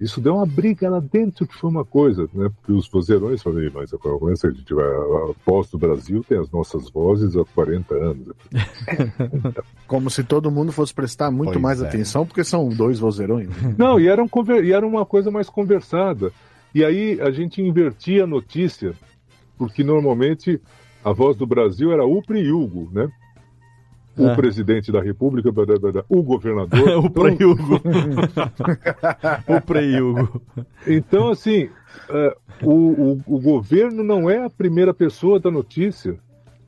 Isso 0.00 0.18
deu 0.18 0.36
uma 0.36 0.46
briga 0.46 0.88
lá 0.88 0.98
dentro 0.98 1.46
que 1.46 1.54
foi 1.54 1.68
uma 1.68 1.84
coisa, 1.84 2.22
né? 2.32 2.48
Porque 2.48 2.72
os 2.72 2.88
vozeirões 2.88 3.42
falaram, 3.42 3.70
mas 3.74 3.92
agora 3.92 4.32
a 4.32 4.50
gente 4.50 4.72
vai, 4.72 4.86
a 4.86 5.34
Voz 5.44 5.70
do 5.70 5.76
Brasil 5.76 6.24
tem 6.26 6.38
as 6.38 6.50
nossas 6.50 6.88
vozes 6.88 7.36
há 7.36 7.44
40 7.44 7.94
anos. 7.94 8.28
Como 9.86 10.08
se 10.08 10.24
todo 10.24 10.50
mundo 10.50 10.72
fosse 10.72 10.94
prestar 10.94 11.30
muito 11.30 11.52
Pois 11.52 11.62
mais 11.62 11.82
é. 11.82 11.86
atenção, 11.86 12.24
porque 12.26 12.42
são 12.42 12.70
dois 12.70 12.98
vozeirões. 12.98 13.50
Não, 13.76 14.00
e 14.00 14.08
era, 14.08 14.22
um 14.22 14.28
e 14.62 14.72
era 14.72 14.86
uma 14.86 15.04
coisa 15.04 15.30
mais 15.30 15.50
conversada. 15.50 16.32
E 16.74 16.82
aí 16.82 17.20
a 17.20 17.30
gente 17.30 17.60
invertia 17.60 18.24
a 18.24 18.26
notícia, 18.26 18.94
porque 19.58 19.84
normalmente 19.84 20.58
a 21.04 21.12
voz 21.12 21.36
do 21.36 21.46
Brasil 21.46 21.92
era 21.92 22.06
Upri 22.06 22.40
e 22.40 22.52
Hugo, 22.52 22.88
né? 22.90 23.10
O 24.20 24.28
É. 24.28 24.36
presidente 24.36 24.92
da 24.92 25.00
República, 25.00 25.50
blá, 25.50 25.64
blá, 25.64 25.78
blá, 25.78 26.04
o 26.08 26.22
governador. 26.22 26.78
o 27.04 27.10
Prei-Hugo. 27.10 27.80
o 29.48 29.60
Prei-Hugo. 29.60 30.42
Então, 30.86 31.30
assim, 31.30 31.68
é, 32.08 32.36
o, 32.62 32.72
o, 32.72 33.20
o 33.26 33.40
governo 33.40 34.02
não 34.02 34.28
é 34.28 34.44
a 34.44 34.50
primeira 34.50 34.92
pessoa 34.92 35.40
da 35.40 35.50
notícia. 35.50 36.18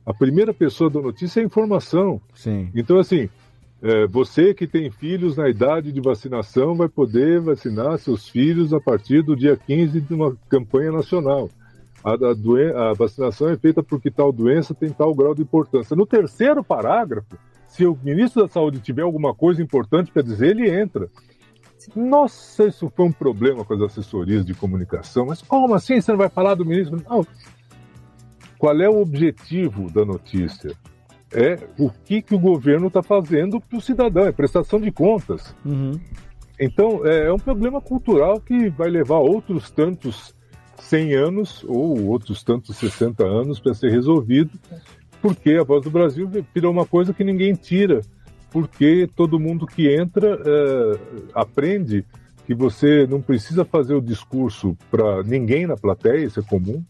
A 0.05 0.13
primeira 0.13 0.53
pessoa 0.53 0.89
da 0.89 1.01
notícia 1.01 1.39
é 1.39 1.43
a 1.43 1.45
informação. 1.45 2.19
Sim. 2.33 2.69
Então, 2.75 2.97
assim, 2.99 3.29
é, 3.81 4.07
você 4.07 4.53
que 4.53 4.65
tem 4.67 4.89
filhos 4.89 5.37
na 5.37 5.49
idade 5.49 5.91
de 5.91 6.01
vacinação 6.01 6.75
vai 6.75 6.89
poder 6.89 7.39
vacinar 7.39 7.97
seus 7.99 8.27
filhos 8.27 8.73
a 8.73 8.79
partir 8.79 9.21
do 9.21 9.35
dia 9.35 9.55
15 9.55 10.01
de 10.01 10.13
uma 10.13 10.35
campanha 10.49 10.91
nacional. 10.91 11.49
A, 12.03 12.13
a 12.13 12.33
doen- 12.33 12.75
a 12.75 12.93
vacinação 12.93 13.49
é 13.49 13.57
feita 13.57 13.81
porque 13.81 14.11
tal 14.11 14.31
doença 14.31 14.73
tem 14.73 14.89
tal 14.89 15.13
grau 15.15 15.33
de 15.33 15.41
importância. 15.41 15.95
No 15.95 16.05
terceiro 16.05 16.63
parágrafo, 16.63 17.37
se 17.67 17.85
o 17.85 17.97
ministro 18.03 18.43
da 18.43 18.47
Saúde 18.47 18.79
tiver 18.79 19.03
alguma 19.03 19.33
coisa 19.33 19.61
importante 19.61 20.11
para 20.11 20.21
dizer, 20.21 20.49
ele 20.49 20.69
entra. 20.69 21.09
Nossa, 21.95 22.65
isso 22.65 22.91
foi 22.95 23.05
um 23.05 23.11
problema 23.11 23.65
com 23.65 23.73
as 23.73 23.81
assessorias 23.81 24.45
de 24.45 24.53
comunicação. 24.53 25.25
Mas 25.25 25.41
como 25.41 25.73
assim 25.73 25.99
você 25.99 26.11
não 26.11 26.17
vai 26.17 26.29
falar 26.29 26.55
do 26.55 26.65
ministro? 26.65 27.01
Não. 27.09 27.25
Qual 28.57 28.79
é 28.79 28.89
o 28.89 29.01
objetivo 29.01 29.91
da 29.91 30.05
notícia? 30.05 30.73
É 31.31 31.57
o 31.79 31.89
que, 31.89 32.21
que 32.21 32.35
o 32.35 32.39
governo 32.39 32.87
está 32.87 33.01
fazendo 33.01 33.59
para 33.59 33.77
o 33.77 33.81
cidadão, 33.81 34.25
é 34.25 34.31
prestação 34.31 34.79
de 34.79 34.91
contas. 34.91 35.55
Uhum. 35.65 35.99
Então, 36.59 37.05
é, 37.05 37.25
é 37.25 37.33
um 37.33 37.39
problema 37.39 37.81
cultural 37.81 38.39
que 38.39 38.69
vai 38.69 38.89
levar 38.89 39.17
outros 39.17 39.71
tantos 39.71 40.35
100 40.79 41.13
anos 41.15 41.63
ou 41.67 42.05
outros 42.07 42.43
tantos 42.43 42.77
60 42.77 43.23
anos 43.23 43.59
para 43.59 43.73
ser 43.73 43.91
resolvido, 43.91 44.51
porque 45.21 45.51
a 45.51 45.63
Voz 45.63 45.83
do 45.83 45.91
Brasil 45.91 46.29
virou 46.53 46.71
uma 46.71 46.85
coisa 46.85 47.13
que 47.13 47.23
ninguém 47.23 47.53
tira, 47.53 48.01
porque 48.51 49.09
todo 49.15 49.39
mundo 49.39 49.65
que 49.65 49.87
entra 49.87 50.39
é, 50.45 50.99
aprende 51.33 52.05
que 52.45 52.53
você 52.53 53.07
não 53.07 53.21
precisa 53.21 53.63
fazer 53.63 53.93
o 53.93 54.01
discurso 54.01 54.77
para 54.91 55.23
ninguém 55.23 55.65
na 55.65 55.77
plateia, 55.77 56.25
isso 56.25 56.39
é 56.39 56.43
comum. 56.43 56.83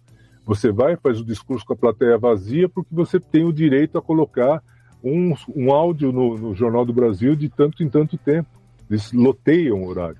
Você 0.45 0.71
vai 0.71 0.97
faz 0.97 1.21
o 1.21 1.25
discurso 1.25 1.65
com 1.65 1.73
a 1.73 1.77
plateia 1.77 2.17
vazia 2.17 2.67
porque 2.67 2.93
você 2.93 3.19
tem 3.19 3.45
o 3.45 3.53
direito 3.53 3.97
a 3.97 4.01
colocar 4.01 4.61
um, 5.03 5.33
um 5.55 5.71
áudio 5.71 6.11
no, 6.11 6.37
no 6.37 6.55
Jornal 6.55 6.85
do 6.85 6.93
Brasil 6.93 7.35
de 7.35 7.49
tanto 7.49 7.83
em 7.83 7.89
tanto 7.89 8.17
tempo. 8.17 8.49
Eles 8.89 9.11
loteiam 9.13 9.81
o 9.81 9.87
horário. 9.87 10.17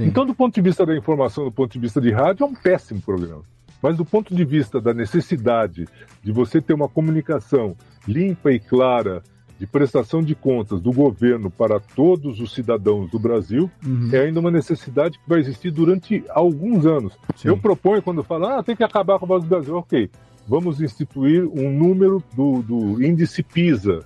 Então, 0.00 0.24
do 0.24 0.34
ponto 0.34 0.54
de 0.54 0.60
vista 0.62 0.86
da 0.86 0.96
informação, 0.96 1.44
do 1.44 1.52
ponto 1.52 1.72
de 1.72 1.78
vista 1.78 2.00
de 2.00 2.10
rádio, 2.10 2.44
é 2.44 2.46
um 2.46 2.54
péssimo 2.54 3.00
programa. 3.00 3.42
Mas 3.82 3.96
do 3.96 4.04
ponto 4.04 4.34
de 4.34 4.44
vista 4.44 4.80
da 4.80 4.94
necessidade 4.94 5.86
de 6.22 6.32
você 6.32 6.60
ter 6.60 6.72
uma 6.72 6.88
comunicação 6.88 7.76
limpa 8.06 8.52
e 8.52 8.60
clara 8.60 9.22
de 9.58 9.66
prestação 9.66 10.22
de 10.22 10.34
contas 10.34 10.80
do 10.80 10.92
governo 10.92 11.50
para 11.50 11.78
todos 11.78 12.40
os 12.40 12.52
cidadãos 12.54 13.10
do 13.10 13.18
Brasil, 13.18 13.70
Uhum. 13.84 14.08
é 14.12 14.20
ainda 14.22 14.40
uma 14.40 14.50
necessidade 14.50 15.18
que 15.18 15.28
vai 15.28 15.40
existir 15.40 15.70
durante 15.70 16.24
alguns 16.30 16.86
anos. 16.86 17.16
Eu 17.44 17.56
proponho, 17.56 18.02
quando 18.02 18.22
falo, 18.24 18.46
ah, 18.46 18.62
tem 18.62 18.74
que 18.74 18.82
acabar 18.82 19.18
com 19.18 19.24
a 19.24 19.28
voz 19.28 19.44
do 19.44 19.48
Brasil, 19.48 19.76
ok, 19.76 20.10
vamos 20.48 20.80
instituir 20.80 21.44
um 21.44 21.70
número 21.70 22.22
do, 22.34 22.62
do 22.62 23.02
índice 23.04 23.42
PISA, 23.42 24.00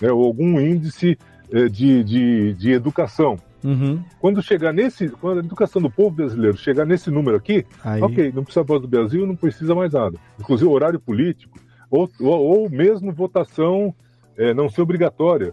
né, 0.00 0.10
ou 0.10 0.24
algum 0.24 0.58
índice 0.60 1.18
eh, 1.50 1.68
de, 1.68 2.02
de, 2.04 2.54
de 2.54 2.70
educação. 2.72 3.36
Uhum. 3.64 4.02
Quando 4.20 4.42
chegar 4.42 4.72
nesse, 4.72 5.08
quando 5.08 5.38
a 5.38 5.44
educação 5.44 5.80
do 5.80 5.90
povo 5.90 6.10
brasileiro 6.16 6.56
chegar 6.56 6.84
nesse 6.84 7.10
número 7.10 7.36
aqui, 7.36 7.64
Aí- 7.84 8.02
ok, 8.02 8.32
não 8.34 8.42
precisa 8.44 8.64
voz 8.64 8.80
do 8.82 8.88
Brasil, 8.88 9.26
não 9.26 9.36
precisa 9.36 9.74
mais 9.74 9.92
nada. 9.92 10.18
Inclusive 10.38 10.68
horário 10.68 10.98
político, 11.00 11.58
ou, 11.90 12.10
ou, 12.20 12.40
ou 12.62 12.70
mesmo 12.70 13.12
votação 13.12 13.94
eh, 14.36 14.52
não 14.54 14.68
ser 14.68 14.82
obrigatória. 14.82 15.52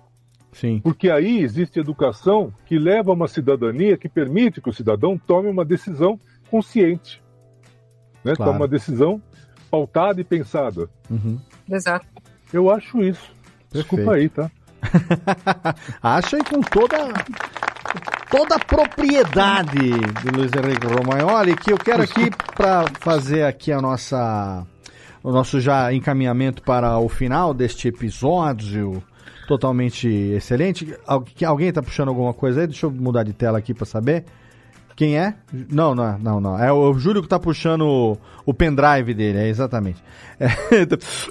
Sim. 0.51 0.79
Porque 0.79 1.09
aí 1.09 1.41
existe 1.41 1.79
educação 1.79 2.51
que 2.65 2.79
leva 2.79 3.11
a 3.11 3.13
uma 3.13 3.27
cidadania 3.27 3.97
que 3.97 4.09
permite 4.09 4.61
que 4.61 4.69
o 4.69 4.73
cidadão 4.73 5.17
tome 5.17 5.49
uma 5.49 5.63
decisão 5.63 6.19
consciente. 6.49 7.21
Né? 8.23 8.33
Claro. 8.35 8.51
Tome 8.51 8.63
uma 8.63 8.67
decisão 8.67 9.21
pautada 9.69 10.19
e 10.19 10.23
pensada. 10.23 10.89
Uhum. 11.09 11.39
Exato. 11.69 12.07
Eu 12.51 12.71
acho 12.71 13.03
isso. 13.03 13.31
Desculpa 13.71 14.13
aí, 14.13 14.27
tá? 14.29 14.49
Acha 16.01 16.37
aí 16.37 16.43
com 16.43 16.61
toda 16.61 16.97
toda 18.29 18.55
a 18.55 18.59
propriedade 18.59 19.77
de 20.21 20.29
Luiz 20.33 20.51
Henrique 20.53 20.85
Romagnoli 20.87 21.55
que 21.55 21.71
eu 21.71 21.77
quero 21.77 22.03
aqui 22.03 22.29
para 22.55 22.85
fazer 22.99 23.43
aqui 23.43 23.71
a 23.71 23.81
nossa 23.81 24.65
o 25.23 25.31
nosso 25.31 25.59
já 25.59 25.91
encaminhamento 25.93 26.61
para 26.61 26.97
o 26.97 27.09
final 27.09 27.53
deste 27.53 27.87
episódio 27.89 29.03
totalmente 29.47 30.07
excelente. 30.07 30.95
Al- 31.07 31.21
que- 31.21 31.43
Alguém 31.43 31.73
tá 31.73 31.81
puxando 31.81 32.09
alguma 32.09 32.33
coisa 32.33 32.61
aí? 32.61 32.67
Deixa 32.67 32.85
eu 32.85 32.91
mudar 32.91 33.23
de 33.23 33.33
tela 33.33 33.57
aqui 33.57 33.73
para 33.73 33.85
saber. 33.85 34.23
Quem 34.99 35.17
é? 35.17 35.33
Não, 35.71 35.95
não, 35.95 36.19
não, 36.19 36.41
não. 36.41 36.59
É 36.61 36.73
o 36.73 36.93
Júlio 36.95 37.21
que 37.21 37.27
tá 37.29 37.39
puxando 37.39 37.83
o, 37.87 38.17
o 38.45 38.53
pendrive 38.53 39.13
dele, 39.13 39.37
é 39.37 39.47
exatamente. 39.47 40.03
É, 40.37 40.47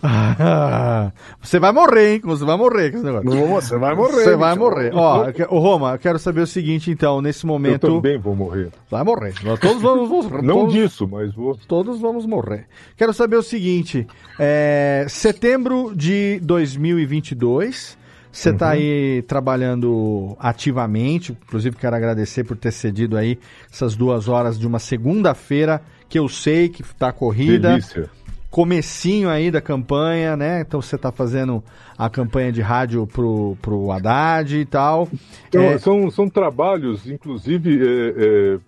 Ah, 0.02 1.12
você 1.38 1.58
vai 1.60 1.70
morrer, 1.70 2.14
hein? 2.14 2.20
Você 2.24 2.46
vai 2.46 2.56
morrer 2.56 2.90
com 2.90 2.96
esse 2.96 3.04
negócio. 3.04 3.28
Não, 3.28 3.46
você 3.48 3.76
vai 3.76 3.94
morrer, 3.94 4.24
Você 4.24 4.36
vai 4.36 4.54
bicho. 4.54 4.64
morrer. 4.64 4.90
Ó, 4.94 5.26
eu 5.26 5.46
ô 5.50 5.58
Roma, 5.58 5.92
eu 5.92 5.98
quero 5.98 6.18
saber 6.18 6.40
o 6.40 6.46
seguinte, 6.46 6.90
então, 6.90 7.20
nesse 7.20 7.44
Eu 7.44 7.48
momento. 7.48 7.86
também 7.96 8.16
vou 8.16 8.34
morrer. 8.34 8.70
Vai 8.90 9.04
morrer. 9.04 9.34
Nós 9.44 9.60
todos 9.60 9.82
vamos 9.82 10.08
morrer. 10.08 10.40
Não 10.42 10.60
todos, 10.60 10.72
disso, 10.72 11.06
mas 11.06 11.34
vou. 11.34 11.54
todos 11.68 12.00
vamos 12.00 12.24
morrer. 12.24 12.64
Quero 12.96 13.12
saber 13.12 13.36
o 13.36 13.42
seguinte: 13.42 14.06
é, 14.38 15.04
setembro 15.10 15.92
de 15.94 16.40
2022. 16.42 17.97
Você 18.38 18.50
está 18.50 18.70
aí 18.70 19.22
trabalhando 19.26 20.36
ativamente, 20.38 21.32
inclusive 21.32 21.76
quero 21.76 21.96
agradecer 21.96 22.44
por 22.44 22.56
ter 22.56 22.70
cedido 22.70 23.16
aí 23.16 23.36
essas 23.70 23.96
duas 23.96 24.28
horas 24.28 24.56
de 24.58 24.64
uma 24.66 24.78
segunda-feira 24.78 25.82
que 26.08 26.18
eu 26.18 26.28
sei 26.28 26.68
que 26.68 26.82
está 26.82 27.12
corrida. 27.12 27.70
Delícia. 27.70 28.08
comecinho 28.48 29.28
aí 29.28 29.50
da 29.50 29.60
campanha, 29.60 30.36
né? 30.36 30.60
Então 30.60 30.80
você 30.80 30.94
está 30.94 31.10
fazendo 31.10 31.62
a 31.98 32.08
campanha 32.08 32.52
de 32.52 32.62
rádio 32.62 33.06
pro, 33.08 33.56
pro 33.60 33.90
Haddad 33.90 34.56
e 34.56 34.64
tal. 34.64 35.08
Então, 35.48 35.62
É, 35.62 35.76
são, 35.78 36.08
são 36.08 36.30
trabalhos, 36.30 37.10
inclusive, 37.10 37.76
é, 37.76 38.14
é, 38.16 38.58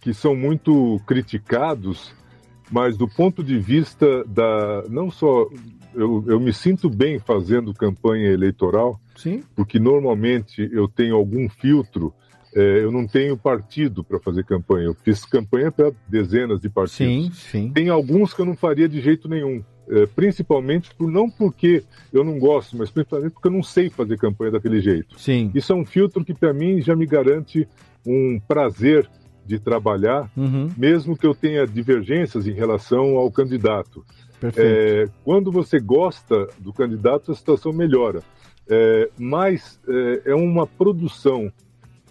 que 0.00 0.12
são 0.12 0.34
muito 0.34 1.00
criticados, 1.06 2.12
mas 2.70 2.96
do 2.96 3.06
ponto 3.06 3.42
de 3.42 3.56
vista 3.58 4.24
da. 4.24 4.82
Não 4.88 5.12
só. 5.12 5.46
Eu, 5.94 6.24
eu 6.26 6.40
me 6.40 6.52
sinto 6.54 6.88
bem 6.88 7.18
fazendo 7.18 7.74
campanha 7.74 8.28
eleitoral, 8.28 8.98
Sim. 9.16 9.42
porque 9.54 9.78
normalmente 9.78 10.68
eu 10.72 10.88
tenho 10.88 11.14
algum 11.16 11.48
filtro. 11.48 12.12
é, 12.54 12.84
eu 12.84 12.92
não 12.92 13.06
tenho 13.06 13.36
partido 13.36 14.04
para 14.04 14.18
fazer 14.20 14.44
campanha. 14.44 14.86
Eu 14.86 14.94
fiz 14.94 15.24
campanha 15.24 15.72
para 15.72 15.90
dezenas 16.08 16.60
de 16.60 16.68
partidos. 16.68 17.38
Sim, 17.38 17.50
sim. 17.50 17.72
Tem 17.72 17.88
alguns 17.88 18.34
que 18.34 18.40
eu 18.40 18.44
não 18.44 18.54
faria 18.56 18.88
de 18.88 19.00
jeito 19.00 19.28
nenhum. 19.28 19.62
é, 19.88 20.06
principalmente 20.06 20.94
por 20.94 21.10
não 21.10 21.28
porque 21.30 21.82
eu 22.12 22.22
não 22.22 22.38
gosto, 22.38 22.76
mas 22.76 22.90
principalmente 22.90 23.32
porque 23.32 23.48
eu 23.48 23.52
não 23.52 23.62
sei 23.62 23.90
fazer 23.90 24.16
campanha 24.18 24.52
daquele 24.52 24.80
jeito. 24.80 25.18
Sim. 25.18 25.50
Isso 25.54 25.72
é 25.72 25.76
um 25.76 25.84
filtro 25.84 26.24
que 26.24 26.32
para 26.34 26.52
mim 26.52 26.80
já 26.80 26.94
me 26.94 27.04
garante 27.06 27.66
um 28.06 28.38
prazer 28.46 29.08
de 29.44 29.58
trabalhar, 29.58 30.30
Uhum. 30.36 30.70
mesmo 30.78 31.16
que 31.16 31.26
eu 31.26 31.34
tenha 31.34 31.66
divergências 31.66 32.46
em 32.46 32.52
relação 32.52 33.16
ao 33.16 33.30
candidato. 33.30 34.04
É, 34.56 35.08
quando 35.24 35.50
você 35.50 35.78
gosta 35.80 36.48
do 36.58 36.72
candidato, 36.72 37.32
a 37.32 37.34
situação 37.34 37.72
melhora. 37.72 38.22
É, 38.74 39.10
mas 39.18 39.78
é, 39.86 40.30
é 40.30 40.34
uma 40.34 40.66
produção 40.66 41.52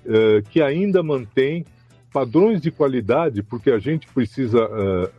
é, 0.06 0.44
que 0.48 0.62
ainda 0.62 1.02
mantém 1.02 1.66
padrões 2.14 2.62
de 2.62 2.70
qualidade, 2.70 3.42
porque 3.42 3.72
a 3.72 3.80
gente 3.80 4.08
precisa 4.14 4.60
é, 4.60 5.10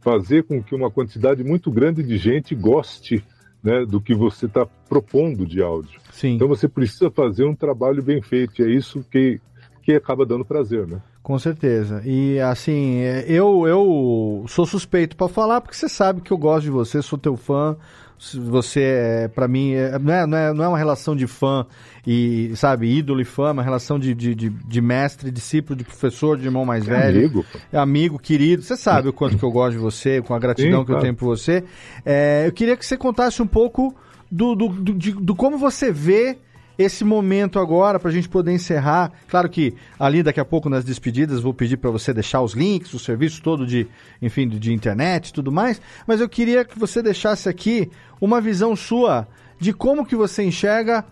fazer 0.00 0.44
com 0.44 0.62
que 0.62 0.76
uma 0.76 0.88
quantidade 0.88 1.42
muito 1.42 1.72
grande 1.72 2.04
de 2.04 2.16
gente 2.16 2.54
goste 2.54 3.24
né, 3.64 3.84
do 3.84 4.00
que 4.00 4.14
você 4.14 4.46
está 4.46 4.64
propondo 4.88 5.44
de 5.44 5.60
áudio. 5.60 5.98
Sim. 6.12 6.36
Então 6.36 6.46
você 6.46 6.68
precisa 6.68 7.10
fazer 7.10 7.44
um 7.44 7.54
trabalho 7.54 8.00
bem 8.00 8.22
feito, 8.22 8.62
e 8.62 8.64
é 8.64 8.68
isso 8.68 9.04
que, 9.10 9.40
que 9.82 9.92
acaba 9.92 10.24
dando 10.24 10.44
prazer, 10.44 10.86
né? 10.86 11.02
Com 11.20 11.36
certeza. 11.36 12.00
E 12.04 12.38
assim, 12.38 12.98
é, 12.98 13.24
eu, 13.26 13.66
eu 13.66 14.44
sou 14.46 14.64
suspeito 14.64 15.16
pra 15.16 15.26
falar 15.26 15.60
porque 15.60 15.74
você 15.76 15.88
sabe 15.88 16.20
que 16.20 16.32
eu 16.32 16.38
gosto 16.38 16.62
de 16.62 16.70
você, 16.70 17.02
sou 17.02 17.18
teu 17.18 17.36
fã. 17.36 17.76
Se 18.18 18.38
Você 18.40 18.80
é, 18.80 19.28
para 19.28 19.46
mim, 19.46 19.72
é, 19.72 19.98
não, 19.98 20.12
é, 20.14 20.26
não, 20.26 20.38
é, 20.38 20.52
não 20.54 20.64
é 20.64 20.68
uma 20.68 20.78
relação 20.78 21.14
de 21.14 21.26
fã 21.26 21.66
e, 22.06 22.52
sabe, 22.56 22.88
ídolo 22.90 23.20
e 23.20 23.24
fã, 23.24 23.48
é 23.48 23.52
uma 23.52 23.62
relação 23.62 23.98
de, 23.98 24.14
de, 24.14 24.34
de, 24.34 24.48
de 24.48 24.80
mestre, 24.80 25.30
discípulo, 25.30 25.76
de 25.76 25.84
professor, 25.84 26.38
de 26.38 26.44
irmão 26.46 26.64
mais 26.64 26.88
É 26.88 26.90
velho. 26.90 27.18
amigo. 27.18 27.44
É 27.72 27.78
amigo, 27.78 28.18
querido. 28.18 28.62
Você 28.62 28.76
sabe 28.76 29.08
o 29.08 29.12
quanto 29.12 29.36
que 29.36 29.44
eu 29.44 29.50
gosto 29.50 29.72
de 29.72 29.78
você, 29.78 30.22
com 30.22 30.34
a 30.34 30.38
gratidão 30.38 30.80
Sim, 30.80 30.86
que 30.86 30.92
eu 30.92 30.98
tenho 30.98 31.14
por 31.14 31.26
você. 31.26 31.62
É, 32.04 32.44
eu 32.46 32.52
queria 32.52 32.76
que 32.76 32.86
você 32.86 32.96
contasse 32.96 33.42
um 33.42 33.46
pouco 33.46 33.94
do, 34.30 34.54
do, 34.54 34.68
do, 34.68 34.92
de- 34.94 35.12
do 35.12 35.34
como 35.34 35.58
você 35.58 35.92
vê 35.92 36.38
esse 36.78 37.04
momento 37.04 37.58
agora 37.58 37.98
pra 37.98 38.10
gente 38.10 38.28
poder 38.28 38.52
encerrar. 38.52 39.12
Claro 39.28 39.48
que 39.48 39.74
ali 39.98 40.22
daqui 40.22 40.40
a 40.40 40.44
pouco 40.44 40.68
nas 40.68 40.84
despedidas 40.84 41.40
vou 41.40 41.54
pedir 41.54 41.76
para 41.76 41.90
você 41.90 42.12
deixar 42.12 42.42
os 42.42 42.52
links, 42.52 42.92
o 42.92 42.98
serviço 42.98 43.42
todo 43.42 43.66
de, 43.66 43.86
enfim, 44.20 44.48
de, 44.48 44.72
internet 44.72 45.32
tudo 45.32 45.50
mais, 45.50 45.80
mas 46.06 46.20
eu 46.20 46.28
queria 46.28 46.64
que 46.64 46.78
você 46.78 47.02
deixasse 47.02 47.48
aqui 47.48 47.90
uma 48.20 48.40
visão 48.40 48.76
sua 48.76 49.26
de 49.58 49.72
como 49.72 50.04
que 50.04 50.14
você 50.14 50.42
enxerga 50.42 51.04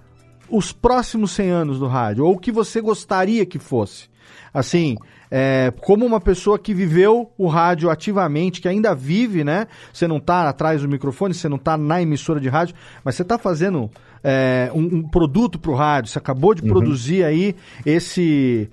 os 0.49 0.73
próximos 0.73 1.32
100 1.32 1.51
anos 1.51 1.78
do 1.78 1.86
rádio, 1.86 2.24
ou 2.24 2.35
o 2.35 2.39
que 2.39 2.53
você 2.53 2.81
gostaria 2.81 3.47
que 3.47 3.59
fosse. 3.59 4.09
Assim, 4.53 4.97
é, 5.31 5.73
como 5.81 6.07
uma 6.07 6.20
pessoa 6.20 6.59
que 6.59 6.73
viveu 6.73 7.32
o 7.36 7.49
rádio 7.49 7.91
ativamente, 7.91 8.61
que 8.61 8.69
ainda 8.69 8.95
vive, 8.95 9.43
né? 9.43 9.66
Você 9.93 10.07
não 10.07 10.20
tá 10.20 10.49
atrás 10.49 10.82
do 10.82 10.89
microfone, 10.89 11.35
você 11.35 11.49
não 11.49 11.59
tá 11.59 11.77
na 11.77 12.01
emissora 12.01 12.39
de 12.39 12.49
rádio, 12.49 12.77
mas 13.03 13.16
você 13.16 13.24
tá 13.24 13.36
fazendo 13.39 13.91
é, 14.24 14.70
um, 14.74 14.80
um 14.96 15.02
produto 15.02 15.59
pro 15.59 15.74
rádio. 15.74 16.10
Você 16.10 16.18
acabou 16.18 16.55
de 16.55 16.62
produzir 16.62 17.22
aí 17.24 17.55
esse, 17.84 18.70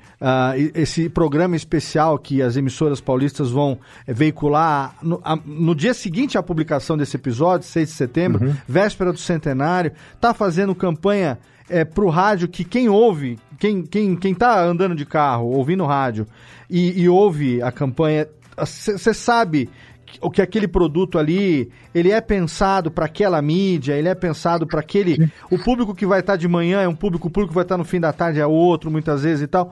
e- 0.57 0.71
esse 0.73 1.09
programa 1.09 1.55
especial 1.57 2.17
que 2.17 2.41
as 2.41 2.55
emissoras 2.55 3.01
paulistas 3.01 3.51
vão 3.51 3.77
eh, 4.07 4.13
veicular 4.13 4.95
no, 5.03 5.19
a- 5.23 5.37
no 5.45 5.75
dia 5.75 5.93
seguinte 5.93 6.37
à 6.37 6.41
publicação 6.43 6.97
desse 6.97 7.17
episódio, 7.17 7.67
6 7.67 7.89
de 7.89 7.95
setembro, 7.95 8.55
véspera 8.67 9.11
do 9.11 9.19
centenário. 9.19 9.91
Tá 10.21 10.33
fazendo 10.33 10.73
campanha 10.73 11.37
é, 11.69 11.83
pro 11.85 12.09
rádio 12.09 12.47
que 12.47 12.63
quem 12.63 12.87
ouve, 12.89 13.37
quem, 13.59 13.83
quem, 13.83 14.15
quem 14.15 14.33
tá 14.33 14.63
andando 14.63 14.95
de 14.95 15.05
carro, 15.05 15.47
ouvindo 15.47 15.85
rádio 15.85 16.25
e, 16.69 17.01
e 17.01 17.09
ouve 17.09 17.61
a 17.61 17.71
campanha, 17.71 18.25
você 18.57 19.13
sabe 19.13 19.69
o 20.19 20.29
que 20.29 20.41
aquele 20.41 20.67
produto 20.67 21.17
ali, 21.17 21.71
ele 21.93 22.11
é 22.11 22.19
pensado 22.19 22.91
para 22.91 23.05
aquela 23.05 23.41
mídia, 23.41 23.93
ele 23.93 24.07
é 24.07 24.15
pensado 24.15 24.65
para 24.65 24.79
aquele, 24.79 25.31
o 25.49 25.57
público 25.57 25.95
que 25.95 26.05
vai 26.05 26.19
estar 26.19 26.35
de 26.35 26.47
manhã 26.47 26.81
é 26.81 26.88
um 26.88 26.95
público, 26.95 27.27
o 27.27 27.31
público 27.31 27.51
que 27.51 27.55
vai 27.55 27.63
estar 27.63 27.77
no 27.77 27.85
fim 27.85 27.99
da 27.99 28.11
tarde 28.11 28.39
é 28.39 28.45
outro, 28.45 28.91
muitas 28.91 29.23
vezes 29.23 29.43
e 29.43 29.47
tal. 29.47 29.71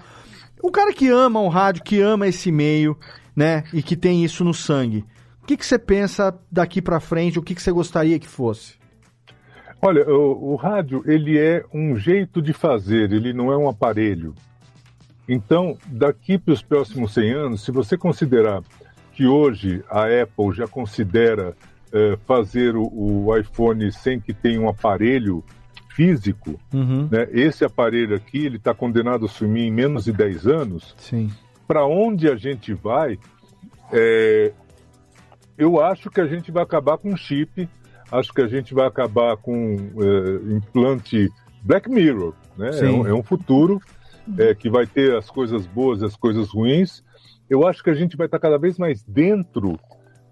O 0.61 0.71
cara 0.71 0.93
que 0.93 1.09
ama 1.09 1.39
o 1.39 1.47
rádio, 1.47 1.83
que 1.83 1.99
ama 1.99 2.27
esse 2.27 2.51
meio, 2.51 2.97
né, 3.35 3.63
e 3.73 3.81
que 3.81 3.95
tem 3.95 4.23
isso 4.23 4.43
no 4.43 4.53
sangue, 4.53 5.05
o 5.41 5.45
que 5.45 5.57
que 5.57 5.65
você 5.65 5.79
pensa 5.79 6.37
daqui 6.51 6.81
para 6.81 6.99
frente, 6.99 7.39
o 7.39 7.41
que 7.41 7.55
que 7.55 7.61
você 7.61 7.71
gostaria 7.71 8.19
que 8.19 8.27
fosse? 8.27 8.77
Olha, 9.81 10.05
o, 10.09 10.53
o 10.53 10.55
rádio 10.55 11.03
ele 11.05 11.37
é 11.37 11.63
um 11.73 11.95
jeito 11.95 12.41
de 12.41 12.51
fazer, 12.51 13.13
ele 13.13 13.33
não 13.33 13.51
é 13.51 13.57
um 13.57 13.69
aparelho. 13.69 14.35
Então, 15.27 15.77
daqui 15.85 16.39
para 16.39 16.53
os 16.53 16.61
próximos 16.63 17.13
100 17.13 17.31
anos, 17.31 17.63
se 17.63 17.71
você 17.71 17.95
considerar 17.95 18.63
que 19.19 19.27
hoje 19.27 19.83
a 19.89 20.05
Apple 20.05 20.53
já 20.55 20.65
considera 20.65 21.53
eh, 21.91 22.17
fazer 22.25 22.77
o, 22.77 22.85
o 22.89 23.35
iPhone 23.37 23.91
sem 23.91 24.17
que 24.17 24.33
tenha 24.33 24.61
um 24.61 24.69
aparelho 24.69 25.43
físico, 25.89 26.57
Uhum. 26.73 27.09
né, 27.11 27.27
esse 27.33 27.65
aparelho 27.65 28.15
aqui 28.15 28.45
ele 28.45 28.55
está 28.55 28.73
condenado 28.73 29.25
a 29.25 29.27
sumir 29.27 29.63
em 29.63 29.71
menos 29.71 30.05
de 30.05 30.13
10 30.13 30.47
anos. 30.47 30.95
Sim. 30.97 31.29
Para 31.67 31.85
onde 31.85 32.29
a 32.29 32.37
gente 32.37 32.73
vai? 32.73 33.19
é, 33.91 34.53
eu 35.57 35.81
acho 35.81 36.09
que 36.09 36.21
a 36.21 36.25
gente 36.25 36.49
vai 36.49 36.63
acabar 36.63 36.97
com 36.97 37.13
chip, 37.17 37.67
acho 38.09 38.31
que 38.33 38.41
a 38.41 38.47
gente 38.47 38.73
vai 38.73 38.87
acabar 38.87 39.35
com 39.35 39.75
é, 39.99 40.53
implante 40.53 41.29
Black 41.61 41.89
Mirror, 41.89 42.33
né? 42.57 42.69
É 42.79 42.89
um, 42.89 43.05
é 43.05 43.13
um 43.13 43.21
futuro 43.23 43.81
é, 44.37 44.55
que 44.55 44.69
vai 44.69 44.87
ter 44.87 45.13
as 45.13 45.29
coisas 45.29 45.65
boas 45.65 46.01
e 46.01 46.05
as 46.05 46.15
coisas 46.15 46.47
ruins. 46.47 47.03
Eu 47.49 47.67
acho 47.67 47.83
que 47.83 47.89
a 47.89 47.95
gente 47.95 48.15
vai 48.15 48.27
estar 48.27 48.39
cada 48.39 48.57
vez 48.57 48.77
mais 48.77 49.01
dentro 49.01 49.79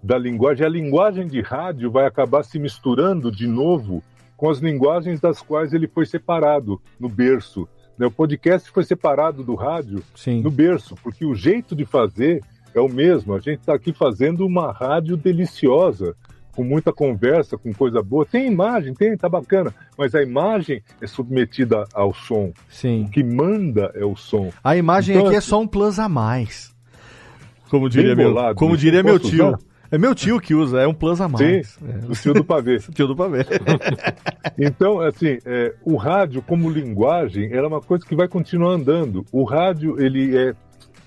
da 0.02 0.16
linguagem. 0.16 0.64
A 0.64 0.68
linguagem 0.68 1.26
de 1.26 1.40
rádio 1.40 1.90
vai 1.90 2.06
acabar 2.06 2.44
se 2.44 2.58
misturando 2.58 3.30
de 3.30 3.46
novo 3.46 4.02
com 4.36 4.48
as 4.48 4.58
linguagens 4.58 5.20
das 5.20 5.42
quais 5.42 5.72
ele 5.72 5.88
foi 5.88 6.06
separado 6.06 6.80
no 6.98 7.08
berço. 7.08 7.68
né? 7.98 8.06
O 8.06 8.10
podcast 8.10 8.70
foi 8.70 8.84
separado 8.84 9.42
do 9.42 9.56
rádio 9.56 10.02
Sim. 10.14 10.42
no 10.42 10.50
berço, 10.50 10.94
porque 11.02 11.26
o 11.26 11.34
jeito 11.34 11.74
de 11.74 11.84
fazer 11.84 12.40
é 12.72 12.80
o 12.80 12.88
mesmo. 12.88 13.34
A 13.34 13.40
gente 13.40 13.58
está 13.58 13.74
aqui 13.74 13.92
fazendo 13.92 14.46
uma 14.46 14.70
rádio 14.70 15.16
deliciosa, 15.16 16.14
com 16.54 16.62
muita 16.62 16.92
conversa, 16.92 17.58
com 17.58 17.72
coisa 17.72 18.00
boa. 18.00 18.24
Tem 18.24 18.46
imagem, 18.46 18.94
tem, 18.94 19.16
tá 19.16 19.28
bacana, 19.28 19.74
mas 19.96 20.14
a 20.14 20.22
imagem 20.22 20.82
é 21.00 21.06
submetida 21.06 21.84
ao 21.92 22.14
som. 22.14 22.52
Sim. 22.68 23.04
O 23.04 23.10
que 23.10 23.24
manda 23.24 23.90
é 23.94 24.04
o 24.04 24.14
som. 24.14 24.52
A 24.62 24.76
imagem 24.76 25.16
Então, 25.16 25.26
aqui 25.26 25.34
é 25.34 25.38
assim, 25.38 25.48
só 25.48 25.60
um 25.60 25.66
plus 25.66 25.98
a 25.98 26.08
mais. 26.08 26.77
Como 27.70 27.88
diria 27.88 28.14
Bem 28.14 28.24
meu, 28.24 28.34
bolado 28.34 28.54
como 28.54 28.76
diria 28.76 29.02
meu 29.02 29.18
tio. 29.18 29.48
usar? 29.48 29.58
É 29.90 29.96
meu 29.96 30.14
tio 30.14 30.38
que 30.38 30.54
usa, 30.54 30.80
é 30.80 30.86
um 30.86 30.92
plus 30.92 31.18
a 31.20 31.28
mais. 31.28 31.68
Sim, 31.68 31.84
É. 31.88 32.06
o 32.10 32.12
tio 32.14 32.34
do 32.34 32.44
pavê. 32.44 32.76
O 32.88 32.92
tio 32.92 33.06
do 33.06 33.16
pavê. 33.16 33.38
Então, 34.58 35.00
assim, 35.00 35.38
é, 35.44 35.74
o 35.84 35.96
rádio 35.96 36.42
como 36.42 36.68
linguagem 36.70 37.52
era 37.52 37.66
uma 37.66 37.80
coisa 37.80 38.04
que 38.04 38.14
vai 38.16 38.28
continuar 38.28 38.72
andando. 38.72 39.24
O 39.32 39.44
rádio, 39.44 40.00
ele 40.00 40.36
é, 40.36 40.54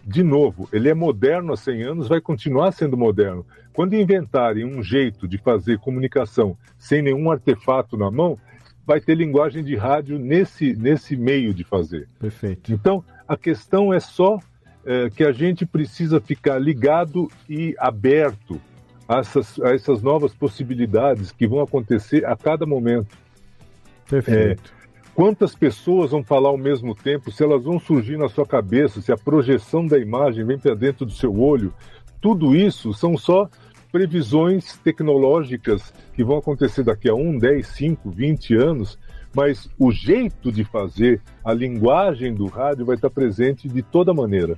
de 0.06 0.24
novo, 0.24 0.68
ele 0.72 0.90
é 0.90 0.94
moderno 0.94 1.54
há 1.54 1.58
100 1.58 1.84
anos, 1.84 2.08
vai 2.08 2.22
continuar 2.22 2.72
sendo 2.72 2.98
moderno. 2.98 3.46
Quando 3.74 3.94
inventarem 3.96 4.66
um 4.66 4.82
jeito 4.82 5.28
de 5.28 5.38
fazer 5.38 5.80
comunicação 5.80 6.58
sem 6.78 7.02
nenhum 7.02 7.30
artefato 7.32 7.96
na 7.98 8.10
mão, 8.10 8.38
vai 8.86 9.00
ter 9.00 9.16
linguagem 9.16 9.64
de 9.64 9.76
rádio 9.76 10.18
nesse, 10.18 10.74
nesse 10.76 11.16
meio 11.16 11.54
de 11.54 11.64
fazer. 11.64 12.08
Perfeito. 12.20 12.74
Então, 12.74 13.04
a 13.28 13.38
questão 13.38 13.94
é 13.94 14.00
só 14.00 14.40
é, 14.86 15.10
que 15.10 15.24
a 15.24 15.32
gente 15.32 15.66
precisa 15.66 16.20
ficar 16.20 16.58
ligado 16.60 17.30
e 17.50 17.76
aberto 17.78 18.60
a 19.08 19.20
essas, 19.20 19.60
a 19.60 19.74
essas 19.74 20.02
novas 20.02 20.34
possibilidades 20.34 21.32
que 21.32 21.48
vão 21.48 21.62
acontecer 21.62 22.26
a 22.26 22.36
cada 22.36 22.66
momento. 22.66 23.18
Perfeito. 24.10 24.74
Quantas 25.14 25.54
pessoas 25.54 26.12
vão 26.12 26.24
falar 26.24 26.50
ao 26.50 26.58
mesmo 26.58 26.96
tempo, 26.96 27.32
se 27.32 27.44
elas 27.44 27.64
vão 27.64 27.80
surgir 27.80 28.18
na 28.18 28.30
sua 28.30 28.46
cabeça, 28.46 29.02
se 29.02 29.12
a 29.12 29.18
projeção 29.18 29.86
da 29.86 30.00
imagem 30.00 30.46
vem 30.46 30.58
para 30.58 30.74
dentro 30.74 31.06
do 31.06 31.12
seu 31.12 31.38
olho, 31.38 31.74
tudo 32.22 32.56
isso 32.56 32.94
são 32.94 33.18
só 33.18 33.50
previsões 33.92 34.78
tecnológicas 34.78 35.94
que 36.14 36.24
vão 36.24 36.38
acontecer 36.38 36.84
daqui 36.84 37.10
a 37.10 37.14
1, 37.14 37.38
10, 37.38 37.68
5, 37.68 38.10
20 38.10 38.56
anos, 38.56 38.98
mas 39.36 39.70
o 39.78 39.92
jeito 39.92 40.52
de 40.52 40.64
fazer, 40.64 41.22
a 41.44 41.54
linguagem 41.54 42.34
do 42.34 42.46
rádio 42.46 42.86
vai 42.86 42.96
estar 42.96 43.10
presente 43.10 43.68
de 43.68 43.82
toda 43.82 44.14
maneira. 44.14 44.58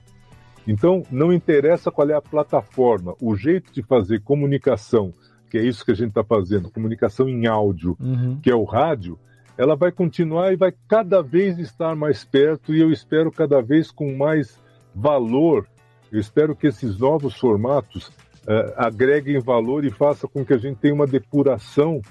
Então, 0.67 1.03
não 1.11 1.33
interessa 1.33 1.91
qual 1.91 2.09
é 2.09 2.13
a 2.13 2.21
plataforma, 2.21 3.15
o 3.21 3.35
jeito 3.35 3.71
de 3.73 3.81
fazer 3.83 4.21
comunicação 4.21 5.13
que 5.53 5.59
é 5.59 5.63
isso 5.63 5.85
que 5.85 5.91
a 5.91 5.95
gente 5.95 6.09
está 6.09 6.23
fazendo, 6.23 6.71
comunicação 6.71 7.29
em 7.29 7.45
áudio, 7.45 7.95
Uhum. 7.99 8.39
que 8.41 8.49
é 8.49 8.55
o 8.55 8.63
rádio, 8.63 9.19
ela 9.55 9.75
vai 9.75 9.91
continuar 9.91 10.51
e 10.51 10.55
vai 10.55 10.73
cada 10.87 11.21
vez 11.21 11.59
estar 11.59 11.95
mais 11.95 12.25
perto 12.25 12.73
e 12.73 12.81
eu 12.81 12.91
espero 12.91 13.31
cada 13.31 13.61
vez 13.61 13.91
com 13.91 14.17
mais 14.17 14.59
valor. 14.95 15.67
Eu 16.11 16.19
espero 16.19 16.55
que 16.55 16.65
esses 16.65 16.97
novos 16.97 17.37
formatos 17.37 18.11
eh, 18.47 18.73
agreguem 18.75 19.39
valor 19.39 19.85
e 19.85 19.91
faça 19.91 20.27
com 20.27 20.43
que 20.43 20.53
a 20.53 20.57
gente 20.57 20.77
tenha 20.77 20.95
uma 20.95 21.05
depuração 21.05 22.01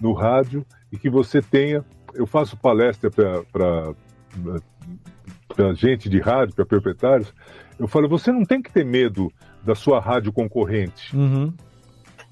no 0.00 0.14
rádio 0.14 0.64
e 0.90 0.96
que 0.96 1.10
você 1.10 1.42
tenha. 1.42 1.84
Eu 2.14 2.26
faço 2.26 2.56
palestra 2.56 3.10
para 3.10 3.92
para 5.56 5.72
gente 5.74 6.08
de 6.08 6.20
rádio, 6.20 6.54
para 6.54 6.66
proprietários. 6.66 7.32
Eu 7.78 7.88
falo, 7.88 8.08
você 8.08 8.30
não 8.30 8.44
tem 8.44 8.60
que 8.60 8.70
ter 8.70 8.84
medo 8.84 9.32
da 9.64 9.74
sua 9.74 9.98
rádio 9.98 10.32
concorrente. 10.32 11.16
Uhum. 11.16 11.52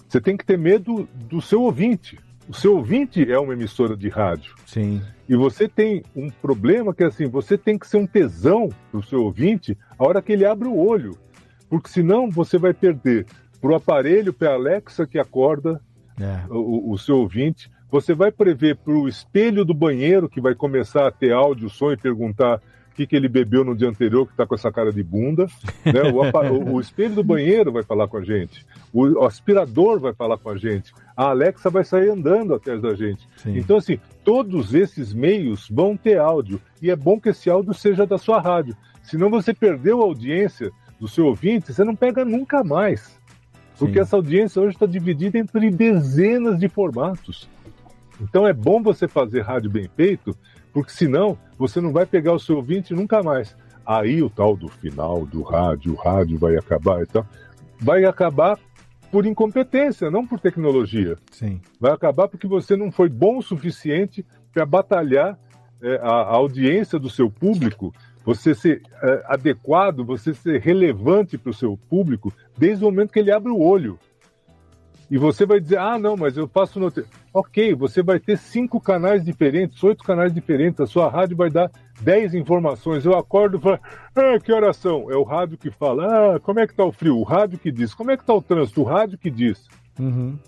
Você 0.08 0.20
tem 0.20 0.36
que 0.36 0.44
ter 0.44 0.58
medo 0.58 1.08
do 1.14 1.40
seu 1.40 1.62
ouvinte. 1.62 2.18
O 2.48 2.54
seu 2.54 2.76
ouvinte 2.76 3.28
é 3.30 3.38
uma 3.38 3.54
emissora 3.54 3.96
de 3.96 4.08
rádio. 4.08 4.54
Sim. 4.66 5.02
E 5.28 5.34
você 5.34 5.66
tem 5.66 6.02
um 6.14 6.28
problema 6.30 6.94
que 6.94 7.02
é 7.02 7.06
assim, 7.06 7.26
você 7.26 7.56
tem 7.56 7.78
que 7.78 7.86
ser 7.88 7.96
um 7.96 8.06
tesão 8.06 8.68
para 8.90 9.00
o 9.00 9.02
seu 9.02 9.22
ouvinte 9.22 9.76
a 9.98 10.04
hora 10.06 10.20
que 10.20 10.32
ele 10.32 10.44
abre 10.44 10.68
o 10.68 10.76
olho. 10.76 11.16
Porque 11.68 11.88
senão 11.88 12.30
você 12.30 12.58
vai 12.58 12.74
perder 12.74 13.26
para 13.60 13.70
o 13.72 13.74
aparelho, 13.74 14.32
para 14.32 14.50
a 14.50 14.54
Alexa 14.54 15.06
que 15.06 15.18
acorda 15.18 15.80
É. 16.20 16.42
o, 16.50 16.92
o 16.92 16.98
seu 16.98 17.16
ouvinte. 17.18 17.70
Você 17.90 18.12
vai 18.14 18.30
prever 18.30 18.76
para 18.76 18.92
o 18.92 19.08
espelho 19.08 19.64
do 19.64 19.72
banheiro 19.72 20.28
que 20.28 20.40
vai 20.40 20.54
começar 20.54 21.06
a 21.06 21.10
ter 21.10 21.32
áudio, 21.32 21.70
som 21.70 21.92
e 21.92 21.96
perguntar 21.96 22.60
que, 22.94 23.06
que 23.06 23.16
ele 23.16 23.28
bebeu 23.28 23.64
no 23.64 23.74
dia 23.74 23.88
anterior 23.88 24.24
que 24.26 24.32
está 24.32 24.46
com 24.46 24.54
essa 24.54 24.70
cara 24.70 24.92
de 24.92 25.02
bunda. 25.02 25.46
né? 25.84 26.02
O, 26.12 26.74
o 26.74 26.80
espelho 26.80 27.14
do 27.14 27.24
banheiro 27.24 27.72
vai 27.72 27.82
falar 27.82 28.06
com 28.08 28.16
a 28.16 28.24
gente. 28.24 28.64
O 28.92 29.24
aspirador 29.24 29.98
vai 29.98 30.14
falar 30.14 30.38
com 30.38 30.50
a 30.50 30.56
gente. 30.56 30.92
A 31.16 31.30
Alexa 31.30 31.68
vai 31.68 31.84
sair 31.84 32.10
andando 32.10 32.54
atrás 32.54 32.80
da 32.80 32.94
gente. 32.94 33.28
Sim. 33.36 33.58
Então, 33.58 33.76
assim, 33.76 33.98
todos 34.24 34.72
esses 34.74 35.12
meios 35.12 35.68
vão 35.68 35.96
ter 35.96 36.18
áudio. 36.18 36.60
E 36.80 36.90
é 36.90 36.96
bom 36.96 37.20
que 37.20 37.30
esse 37.30 37.50
áudio 37.50 37.74
seja 37.74 38.06
da 38.06 38.16
sua 38.16 38.40
rádio. 38.40 38.76
Senão 39.02 39.28
você 39.28 39.52
perdeu 39.52 40.00
a 40.00 40.04
audiência 40.04 40.70
do 40.98 41.08
seu 41.08 41.26
ouvinte, 41.26 41.72
você 41.72 41.84
não 41.84 41.94
pega 41.94 42.24
nunca 42.24 42.62
mais. 42.62 43.18
Porque 43.78 43.94
Sim. 43.94 44.00
essa 44.00 44.16
audiência 44.16 44.62
hoje 44.62 44.74
está 44.76 44.86
dividida 44.86 45.36
entre 45.36 45.70
dezenas 45.70 46.58
de 46.58 46.68
formatos. 46.68 47.48
Então 48.20 48.46
é 48.46 48.52
bom 48.52 48.82
você 48.82 49.08
fazer 49.08 49.40
rádio 49.42 49.70
bem 49.70 49.88
feito, 49.96 50.36
porque 50.74 50.90
senão 50.90 51.38
você 51.56 51.80
não 51.80 51.92
vai 51.92 52.04
pegar 52.04 52.32
o 52.32 52.40
seu 52.40 52.56
ouvinte 52.56 52.92
nunca 52.92 53.22
mais. 53.22 53.56
Aí 53.86 54.20
o 54.22 54.28
tal 54.28 54.56
do 54.56 54.68
final 54.68 55.24
do 55.24 55.42
rádio, 55.42 55.92
o 55.92 55.96
rádio 55.96 56.36
vai 56.36 56.56
acabar 56.56 57.00
e 57.02 57.06
tal. 57.06 57.24
Vai 57.80 58.04
acabar 58.04 58.58
por 59.12 59.24
incompetência, 59.24 60.10
não 60.10 60.26
por 60.26 60.40
tecnologia. 60.40 61.16
Sim. 61.30 61.60
Vai 61.78 61.92
acabar 61.92 62.26
porque 62.26 62.48
você 62.48 62.76
não 62.76 62.90
foi 62.90 63.08
bom 63.08 63.38
o 63.38 63.42
suficiente 63.42 64.26
para 64.52 64.66
batalhar 64.66 65.38
é, 65.80 65.96
a, 66.02 66.10
a 66.10 66.34
audiência 66.34 66.98
do 66.98 67.08
seu 67.08 67.30
público, 67.30 67.94
você 68.24 68.54
ser 68.54 68.82
é, 69.00 69.22
adequado, 69.26 70.04
você 70.04 70.34
ser 70.34 70.60
relevante 70.60 71.38
para 71.38 71.50
o 71.50 71.54
seu 71.54 71.78
público 71.88 72.32
desde 72.58 72.84
o 72.84 72.88
momento 72.88 73.12
que 73.12 73.20
ele 73.20 73.30
abre 73.30 73.52
o 73.52 73.60
olho. 73.60 73.98
E 75.10 75.18
você 75.18 75.44
vai 75.44 75.60
dizer, 75.60 75.78
ah, 75.78 75.98
não, 75.98 76.16
mas 76.16 76.36
eu 76.36 76.48
faço 76.48 76.80
notícia. 76.80 77.08
Ok, 77.32 77.74
você 77.74 78.02
vai 78.02 78.18
ter 78.18 78.38
cinco 78.38 78.80
canais 78.80 79.24
diferentes, 79.24 79.82
oito 79.84 80.02
canais 80.02 80.32
diferentes, 80.32 80.80
a 80.80 80.86
sua 80.86 81.10
rádio 81.10 81.36
vai 81.36 81.50
dar 81.50 81.70
dez 82.00 82.34
informações. 82.34 83.04
Eu 83.04 83.16
acordo 83.16 83.58
e 83.58 83.60
falo, 83.60 83.78
ah, 84.16 84.38
que 84.42 84.52
horas 84.52 84.76
são? 84.76 85.10
É 85.10 85.16
o 85.16 85.22
rádio 85.22 85.58
que 85.58 85.70
fala, 85.70 86.36
ah, 86.36 86.40
como 86.40 86.60
é 86.60 86.66
que 86.66 86.74
tá 86.74 86.84
o 86.84 86.92
frio? 86.92 87.18
O 87.18 87.22
rádio 87.22 87.58
que 87.58 87.70
diz. 87.70 87.92
Como 87.94 88.10
é 88.10 88.16
que 88.16 88.24
tá 88.24 88.34
o 88.34 88.42
trânsito? 88.42 88.80
O 88.80 88.84
rádio 88.84 89.18
que 89.18 89.30
diz. 89.30 89.66
Uhum. 89.98 90.38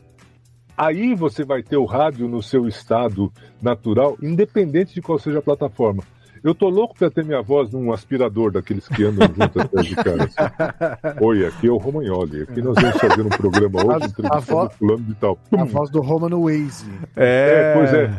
Aí 0.76 1.14
você 1.14 1.44
vai 1.44 1.62
ter 1.62 1.76
o 1.76 1.86
rádio 1.86 2.28
no 2.28 2.42
seu 2.42 2.68
estado 2.68 3.32
natural, 3.62 4.16
independente 4.22 4.94
de 4.94 5.00
qual 5.00 5.18
seja 5.18 5.38
a 5.38 5.42
plataforma. 5.42 6.02
Eu 6.46 6.54
tô 6.54 6.68
louco 6.68 6.94
para 6.96 7.10
ter 7.10 7.24
minha 7.24 7.42
voz 7.42 7.72
num 7.72 7.92
aspirador 7.92 8.52
daqueles 8.52 8.86
que 8.86 9.02
andam 9.02 9.26
junto 9.26 9.60
atrás 9.60 9.84
de 9.84 9.96
cara. 9.96 10.22
assim. 10.22 11.18
Oi, 11.20 11.44
aqui 11.44 11.66
é 11.66 11.70
o 11.72 11.76
Romagnoli. 11.76 12.42
Aqui 12.42 12.62
nós 12.62 12.76
vamos 12.80 13.00
fazer 13.00 13.22
um 13.22 13.28
programa 13.28 13.84
hoje 13.84 14.06
entrevistando 14.06 14.40
voz- 14.42 14.72
fulano 14.74 15.02
de 15.02 15.14
tal. 15.14 15.36
A 15.58 15.64
voz 15.64 15.90
do 15.90 16.00
Roma 16.00 16.28
no 16.28 16.44
Waze. 16.44 16.88
É, 17.16 17.74
pois 17.74 17.92
é. 17.92 18.10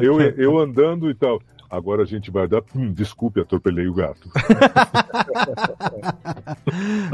Eu, 0.00 0.20
eu 0.38 0.56
andando 0.60 1.10
e 1.10 1.14
tal. 1.14 1.42
Agora 1.68 2.02
a 2.02 2.06
gente 2.06 2.30
vai 2.30 2.46
dar. 2.46 2.62
Hum, 2.74 2.92
desculpe, 2.92 3.40
atropelei 3.40 3.86
o 3.88 3.94
gato. 3.94 4.30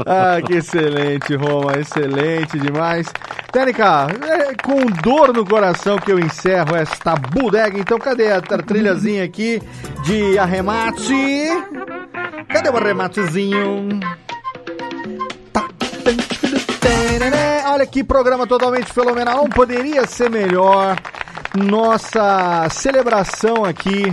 Ah, 0.05 0.41
que 0.45 0.55
excelente, 0.55 1.35
Roma, 1.35 1.77
excelente 1.77 2.59
demais. 2.59 3.07
Técnica, 3.51 4.07
é 4.21 4.55
com 4.55 4.85
dor 5.01 5.33
no 5.33 5.45
coração 5.45 5.97
que 5.97 6.11
eu 6.11 6.19
encerro 6.19 6.75
esta 6.75 7.15
bodega. 7.15 7.79
Então, 7.79 7.97
cadê 7.99 8.31
a 8.31 8.41
trilhazinha 8.41 9.23
aqui 9.23 9.61
de 10.03 10.37
arremate? 10.37 11.47
Cadê 12.49 12.69
o 12.69 12.77
arrematezinho? 12.77 13.99
Tá. 15.51 15.67
Olha 17.73 17.85
que 17.87 18.03
programa 18.03 18.45
totalmente 18.45 18.91
fenomenal, 18.93 19.37
não 19.37 19.49
poderia 19.49 20.05
ser 20.05 20.29
melhor. 20.29 20.95
Nossa 21.55 22.67
celebração 22.69 23.63
aqui 23.63 24.11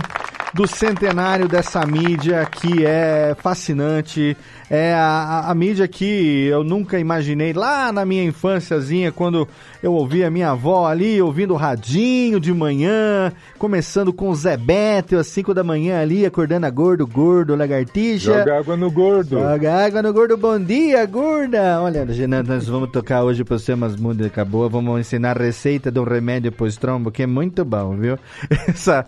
do 0.53 0.67
centenário 0.67 1.47
dessa 1.47 1.85
mídia 1.85 2.45
que 2.45 2.85
é 2.85 3.35
fascinante. 3.39 4.35
É 4.73 4.93
a, 4.93 5.49
a- 5.49 5.53
mídia 5.53 5.85
que 5.85 6.45
eu 6.47 6.63
nunca 6.63 6.97
imaginei 6.97 7.51
lá 7.51 7.91
na 7.91 8.05
minha 8.05 8.23
infânciazinha, 8.23 9.11
quando 9.11 9.45
eu 9.83 9.91
ouvia 9.93 10.31
minha 10.31 10.51
avó 10.51 10.87
ali 10.87 11.21
ouvindo 11.21 11.53
o 11.53 11.57
radinho 11.57 12.39
de 12.39 12.53
manhã, 12.53 13.33
começando 13.59 14.13
com 14.13 14.29
o 14.29 14.35
Zé 14.35 14.55
Beto 14.55 15.17
às 15.17 15.27
5 15.27 15.53
da 15.53 15.61
manhã 15.61 15.99
ali, 16.01 16.25
acordando 16.25 16.65
a 16.65 16.69
gordo, 16.69 17.05
gordo, 17.05 17.53
lagartixa. 17.53 18.39
Joga 18.39 18.59
água 18.59 18.77
no 18.77 18.89
gordo. 18.89 19.37
Joga 19.39 19.85
água 19.85 20.01
no 20.01 20.13
gordo, 20.13 20.37
bom 20.37 20.57
dia, 20.57 21.05
gorda! 21.05 21.81
Olha, 21.81 22.05
Renan, 22.05 22.43
nós 22.43 22.65
vamos 22.65 22.91
tocar 22.91 23.23
hoje 23.25 23.43
pra 23.43 23.59
você 23.59 23.73
umas 23.73 23.97
músicas 23.97 24.47
boas, 24.47 24.71
vamos 24.71 25.01
ensinar 25.01 25.37
a 25.37 25.43
receita 25.43 25.91
de 25.91 25.99
um 25.99 26.05
remédio 26.05 26.49
pro 26.49 26.65
estrombo, 26.65 27.11
que 27.11 27.23
é 27.23 27.27
muito 27.27 27.65
bom, 27.65 27.97
viu? 27.97 28.17
Essa, 28.69 29.05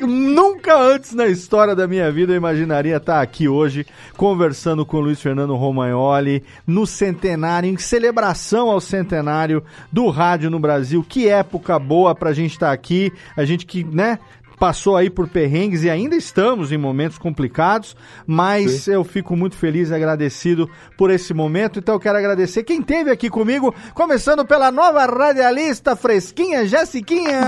nunca 0.00 0.74
antes 0.80 1.12
na 1.12 1.26
história 1.26 1.74
da 1.76 1.86
minha 1.86 2.10
vida 2.10 2.32
eu 2.32 2.36
imaginaria 2.38 2.96
estar 2.96 3.20
aqui 3.20 3.46
hoje 3.46 3.84
conversando 4.16 4.85
com 4.86 4.96
o 4.98 5.00
Luiz 5.00 5.20
Fernando 5.20 5.54
Romagnoli 5.56 6.42
no 6.66 6.86
centenário, 6.86 7.68
em 7.68 7.76
celebração 7.76 8.70
ao 8.70 8.80
centenário 8.80 9.62
do 9.92 10.08
rádio 10.08 10.48
no 10.50 10.58
Brasil. 10.58 11.04
Que 11.06 11.28
época 11.28 11.78
boa 11.78 12.14
pra 12.14 12.32
gente 12.32 12.52
estar 12.52 12.72
aqui, 12.72 13.12
a 13.36 13.44
gente 13.44 13.66
que, 13.66 13.84
né? 13.84 14.18
passou 14.58 14.96
aí 14.96 15.10
por 15.10 15.28
perrengues 15.28 15.82
e 15.84 15.90
ainda 15.90 16.16
estamos 16.16 16.72
em 16.72 16.78
momentos 16.78 17.18
complicados, 17.18 17.94
mas 18.26 18.88
eu 18.88 19.04
fico 19.04 19.36
muito 19.36 19.54
feliz 19.54 19.90
e 19.90 19.94
agradecido 19.94 20.66
por 20.96 21.10
esse 21.10 21.34
momento. 21.34 21.78
Então 21.78 21.94
eu 21.96 22.00
quero 22.00 22.16
agradecer 22.16 22.62
quem 22.64 22.80
esteve 22.80 23.10
aqui 23.10 23.28
comigo, 23.28 23.74
começando 23.92 24.46
pela 24.46 24.72
nova 24.72 25.04
radialista 25.04 25.94
fresquinha, 25.94 26.66
Jessiquinha. 26.66 27.38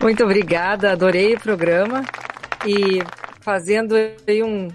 Muito 0.00 0.22
obrigada, 0.22 0.92
adorei 0.92 1.34
o 1.34 1.40
programa. 1.40 2.04
E 2.64 3.02
fazendo 3.40 3.96
aí 3.96 4.42
um- 4.42 4.68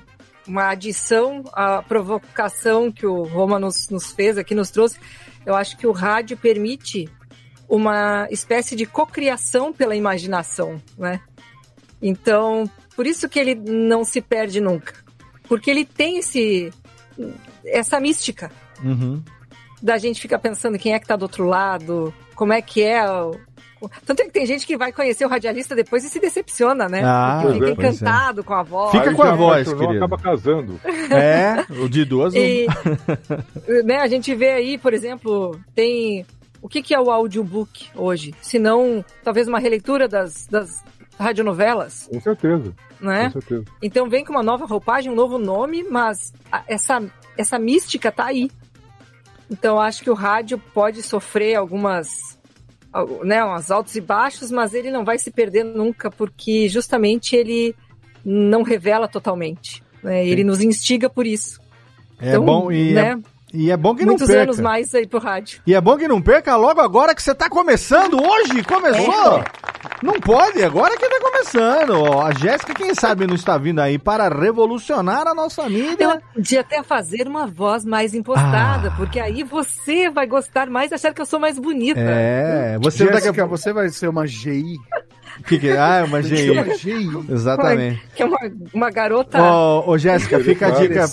uma 0.48 0.70
adição 0.70 1.44
à 1.54 1.82
provocação 1.82 2.92
que 2.92 3.06
o 3.06 3.24
Roma 3.24 3.60
nos, 3.60 3.90
nos 3.90 4.12
fez 4.12 4.38
aqui, 4.38 4.56
nos 4.56 4.70
trouxe, 4.70 5.00
eu 5.46 5.56
acho 5.56 5.78
que 5.78 5.88
o 5.88 5.92
rádio 5.92 6.38
permite 6.38 7.10
uma 7.68 8.28
espécie 8.30 8.76
de 8.76 8.86
cocriação 8.86 9.72
pela 9.72 9.96
imaginação, 9.96 10.82
né? 10.98 11.22
Então, 12.02 12.70
por 12.96 13.08
isso 13.08 13.30
que 13.30 13.40
ele 13.40 13.56
não 13.56 14.04
se 14.04 14.20
perde 14.22 14.60
nunca. 14.60 14.94
Porque 15.48 15.70
ele 15.70 15.86
tem 15.86 16.18
esse, 16.18 16.72
essa 17.66 18.00
mística 18.00 18.52
Uhum. 18.84 19.22
da 19.82 19.98
gente 20.00 20.20
ficar 20.20 20.40
pensando 20.40 20.80
quem 20.80 20.94
é 20.94 21.00
que 21.00 21.06
tá 21.06 21.16
do 21.16 21.24
outro 21.24 21.46
lado, 21.46 22.12
como 22.36 22.52
é 22.52 22.62
que 22.62 22.82
é. 22.82 23.04
Tanto 24.06 24.22
é 24.22 24.26
que 24.26 24.32
tem 24.32 24.46
gente 24.46 24.66
que 24.68 24.78
vai 24.78 24.92
conhecer 24.92 25.26
o 25.26 25.30
radialista 25.30 25.76
depois 25.76 26.04
e 26.04 26.10
se 26.10 26.20
decepciona, 26.20 26.88
né? 26.88 27.02
Ah, 27.04 27.40
Porque 27.42 27.54
fica 27.60 27.68
é. 27.68 27.90
encantado 27.90 28.44
com 28.44 28.54
a 28.54 28.62
voz. 28.64 28.92
Fica 28.92 29.10
Aí 29.10 29.16
com 29.16 29.24
a 29.24 29.34
voz, 29.36 29.68
querido. 29.74 29.98
acaba 29.98 30.18
casando. 30.18 30.80
É, 31.12 31.66
o 31.82 31.90
de 31.90 32.06
duas. 32.06 32.34
E, 32.36 32.68
né, 33.84 33.98
a 33.98 34.08
gente 34.08 34.34
vê 34.36 34.52
aí, 34.52 34.78
por 34.78 34.94
exemplo, 34.94 35.60
tem. 35.76 36.26
O 36.62 36.70
que, 36.70 36.82
que 36.84 36.94
é 36.94 37.00
o 37.00 37.10
audiobook 37.10 37.88
hoje? 37.96 38.34
Se 38.42 38.60
não, 38.60 39.04
talvez 39.24 39.48
uma 39.48 39.58
releitura 39.60 40.08
das, 40.08 40.46
das 40.48 40.84
radionovelas, 41.20 42.08
Com 42.12 42.22
certeza. 42.22 42.72
né? 43.00 43.26
Com 43.26 43.42
certeza. 43.42 43.66
Então 43.82 44.08
vem 44.10 44.24
com 44.24 44.32
uma 44.34 44.44
nova 44.44 44.66
roupagem, 44.66 45.12
um 45.12 45.16
novo 45.16 45.38
nome, 45.40 45.84
mas 45.90 46.32
a- 46.52 46.64
essa, 46.68 47.02
essa 47.38 47.58
mística 47.58 48.12
tá 48.12 48.26
aí. 48.26 48.50
Então 49.50 49.76
eu 49.76 49.82
acho 49.82 50.04
que 50.04 50.10
o 50.10 50.14
rádio 50.14 50.58
pode 50.74 51.02
sofrer 51.02 51.56
algumas, 51.56 52.10
al- 52.10 52.41
né, 53.24 53.44
uns 53.44 53.72
altos 53.72 53.96
e 53.96 54.02
baixos, 54.02 54.52
mas 54.52 54.74
ele 54.74 54.92
não 54.92 55.06
vai 55.06 55.18
se 55.18 55.32
perder 55.32 55.64
nunca, 55.64 56.12
porque 56.12 56.68
justamente 56.68 57.36
ele 57.36 57.76
não 58.24 58.64
revela 58.64 59.08
totalmente. 59.08 59.84
né? 60.04 60.26
Ele 60.26 60.44
nos 60.44 60.62
instiga 60.62 61.10
por 61.10 61.26
isso. 61.26 61.60
É 62.20 62.38
bom 62.38 62.72
e 62.72 62.94
né? 62.94 63.20
E 63.54 63.70
é 63.70 63.76
bom 63.78 63.94
que 63.96 64.06
Muitos 64.06 64.22
não 64.22 64.28
perca. 64.28 64.44
anos 64.44 64.60
mais 64.60 64.94
aí 64.96 65.06
pro 65.06 65.20
rádio. 65.20 65.62
E 65.68 65.74
é 65.76 65.82
bom 65.82 65.98
que 65.98 66.08
não 66.08 66.22
perca 66.22 66.56
logo 66.56 66.80
agora 66.80 67.14
que 67.14 67.22
você 67.22 67.36
tá 67.36 67.50
começando. 67.50 68.18
Hoje 68.22 68.64
começou. 68.64 69.44
Não 70.02 70.14
pode, 70.20 70.64
agora 70.64 70.96
que 70.98 71.08
tá 71.08 71.20
começando. 71.22 72.20
A 72.22 72.32
Jéssica, 72.34 72.74
quem 72.74 72.94
sabe, 72.96 73.28
não 73.28 73.36
está 73.36 73.58
vindo 73.58 73.80
aí 73.80 74.00
para 74.00 74.30
revolucionar 74.30 75.28
a 75.28 75.34
nossa 75.34 75.68
mídia. 75.70 76.04
Eu 76.06 76.22
podia 76.34 76.62
até 76.62 76.82
fazer 76.82 77.28
uma 77.28 77.46
voz 77.46 77.84
mais 77.86 78.14
impostada, 78.14 78.90
Ah. 78.90 78.94
porque 78.98 79.20
aí 79.20 79.44
você 79.44 80.10
vai 80.10 80.26
gostar 80.26 80.70
mais 80.70 80.92
e 80.92 80.96
achar 80.96 81.14
que 81.14 81.22
eu 81.22 81.26
sou 81.26 81.40
mais 81.40 81.60
bonita. 81.60 82.00
É, 82.00 82.78
você 82.82 83.00
Jéssica, 83.06 83.28
daqui 83.28 83.42
a 83.42 83.46
você 83.46 83.74
vai 83.74 83.90
ser 83.90 84.08
uma 84.08 84.26
GI. 84.26 84.78
Que 85.48 85.58
que 85.60 85.70
é? 85.70 85.78
Ah, 85.80 85.98
é 85.98 86.04
uma 86.04 86.22
ser 86.24 86.52
uma 86.52 86.64
GI. 86.76 86.78
GI. 86.78 87.26
Exatamente. 87.30 88.02
Que 88.16 88.24
é 88.24 88.26
uma, 88.26 88.38
uma 88.74 88.90
garota. 88.92 89.42
Ô, 89.42 89.92
ô, 89.92 89.98
Jéssica, 89.98 90.40
fica 90.40 90.68
a 90.68 90.72
dica. 90.72 91.08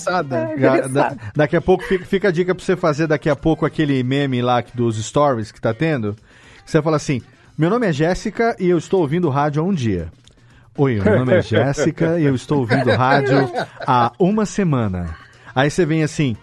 Já- 0.58 0.80
da- 0.88 1.16
daqui 1.34 1.56
a 1.56 1.60
pouco, 1.60 1.84
fica, 1.84 2.04
fica 2.04 2.28
a 2.28 2.30
dica 2.30 2.54
pra 2.54 2.64
você 2.64 2.76
fazer 2.76 3.06
daqui 3.06 3.28
a 3.30 3.36
pouco 3.36 3.64
aquele 3.64 4.02
meme 4.02 4.42
lá 4.42 4.62
que- 4.62 4.76
dos 4.76 5.02
stories 5.02 5.50
que 5.52 5.60
tá 5.60 5.72
tendo. 5.72 6.14
Você 6.64 6.82
fala 6.82 6.96
assim: 6.96 7.22
Meu 7.56 7.70
nome 7.70 7.86
é 7.86 7.92
Jéssica 7.92 8.54
e 8.58 8.68
eu 8.68 8.78
estou 8.78 9.00
ouvindo 9.00 9.28
rádio 9.28 9.62
há 9.62 9.64
um 9.64 9.72
dia. 9.74 10.08
Oi, 10.76 11.00
meu 11.00 11.18
nome 11.20 11.34
é 11.34 11.42
Jéssica 11.42 12.20
e 12.20 12.24
eu 12.24 12.34
estou 12.34 12.58
ouvindo 12.58 12.90
rádio 12.90 13.50
há 13.86 14.12
uma 14.18 14.46
semana. 14.46 15.16
Aí 15.54 15.70
você 15.70 15.84
vem 15.84 16.02
assim. 16.04 16.36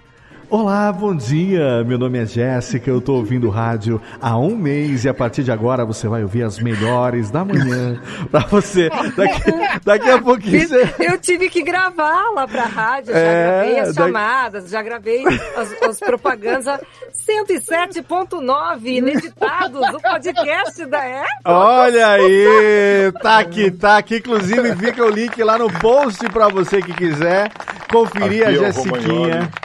Olá, 0.47 0.91
bom 0.91 1.15
dia. 1.15 1.83
Meu 1.83 1.97
nome 1.97 2.19
é 2.19 2.25
Jéssica, 2.25 2.89
eu 2.89 3.01
tô 3.01 3.15
ouvindo 3.15 3.49
rádio 3.49 3.99
há 4.21 4.37
um 4.37 4.55
mês 4.55 5.03
e 5.03 5.09
a 5.09 5.13
partir 5.13 5.43
de 5.43 5.51
agora 5.51 5.83
você 5.83 6.07
vai 6.07 6.21
ouvir 6.21 6.43
as 6.43 6.59
melhores 6.59 7.31
da 7.31 7.43
manhã 7.43 7.99
pra 8.29 8.41
você. 8.41 8.89
Daqui, 9.17 9.51
daqui 9.83 10.09
a 10.09 10.21
pouquinho 10.21 10.67
você. 10.67 10.93
Eu 10.99 11.17
tive 11.17 11.49
que 11.49 11.63
gravar 11.63 12.29
lá 12.35 12.47
pra 12.47 12.63
rádio, 12.65 13.11
já 13.11 13.19
É, 13.19 13.45
gravei 13.45 13.79
as 13.79 13.95
chamadas, 13.95 14.69
já 14.69 14.83
gravei 14.83 15.23
as, 15.57 15.81
as 15.81 15.99
propagandas. 15.99 16.79
107.9 17.27 18.85
ineditados, 18.85 19.81
o 19.93 19.99
podcast 19.99 20.85
da 20.85 21.03
É. 21.03 21.25
Olha 21.43 22.07
aí, 22.09 23.11
tá 23.19 23.39
aqui, 23.39 23.71
tá 23.71 23.97
aqui. 23.97 24.17
Inclusive 24.17 24.75
fica 24.75 25.03
o 25.03 25.09
link 25.09 25.43
lá 25.43 25.57
no 25.57 25.71
post 25.79 26.23
pra 26.29 26.49
você 26.49 26.83
que 26.83 26.93
quiser 26.93 27.51
conferir 27.91 28.47
Aqui 28.47 28.63
a 28.63 28.67
é 28.67 29.64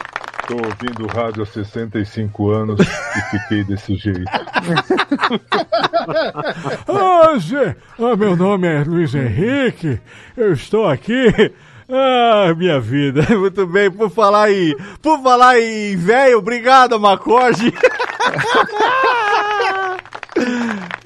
Tô 0.51 0.57
ouvindo 0.57 1.07
rádio 1.07 1.45
há 1.45 1.47
65 1.47 2.51
anos 2.51 2.81
e 2.81 3.21
fiquei 3.39 3.63
desse 3.63 3.95
jeito. 3.95 4.25
Ah, 6.89 7.39
Zé, 7.39 7.77
ah, 7.97 8.17
meu 8.17 8.35
nome 8.37 8.67
é 8.67 8.83
Luiz 8.83 9.15
Henrique, 9.15 10.01
eu 10.37 10.53
estou 10.53 10.89
aqui. 10.89 11.29
Ah, 11.89 12.53
minha 12.57 12.81
vida. 12.81 13.23
Muito 13.39 13.65
bem, 13.65 13.89
por 13.93 14.11
falar 14.11 14.51
em, 14.51 14.75
por 15.01 15.23
falar 15.23 15.61
em 15.61 15.97
velho, 15.97 16.39
obrigado, 16.39 16.99
Macorde. 16.99 17.73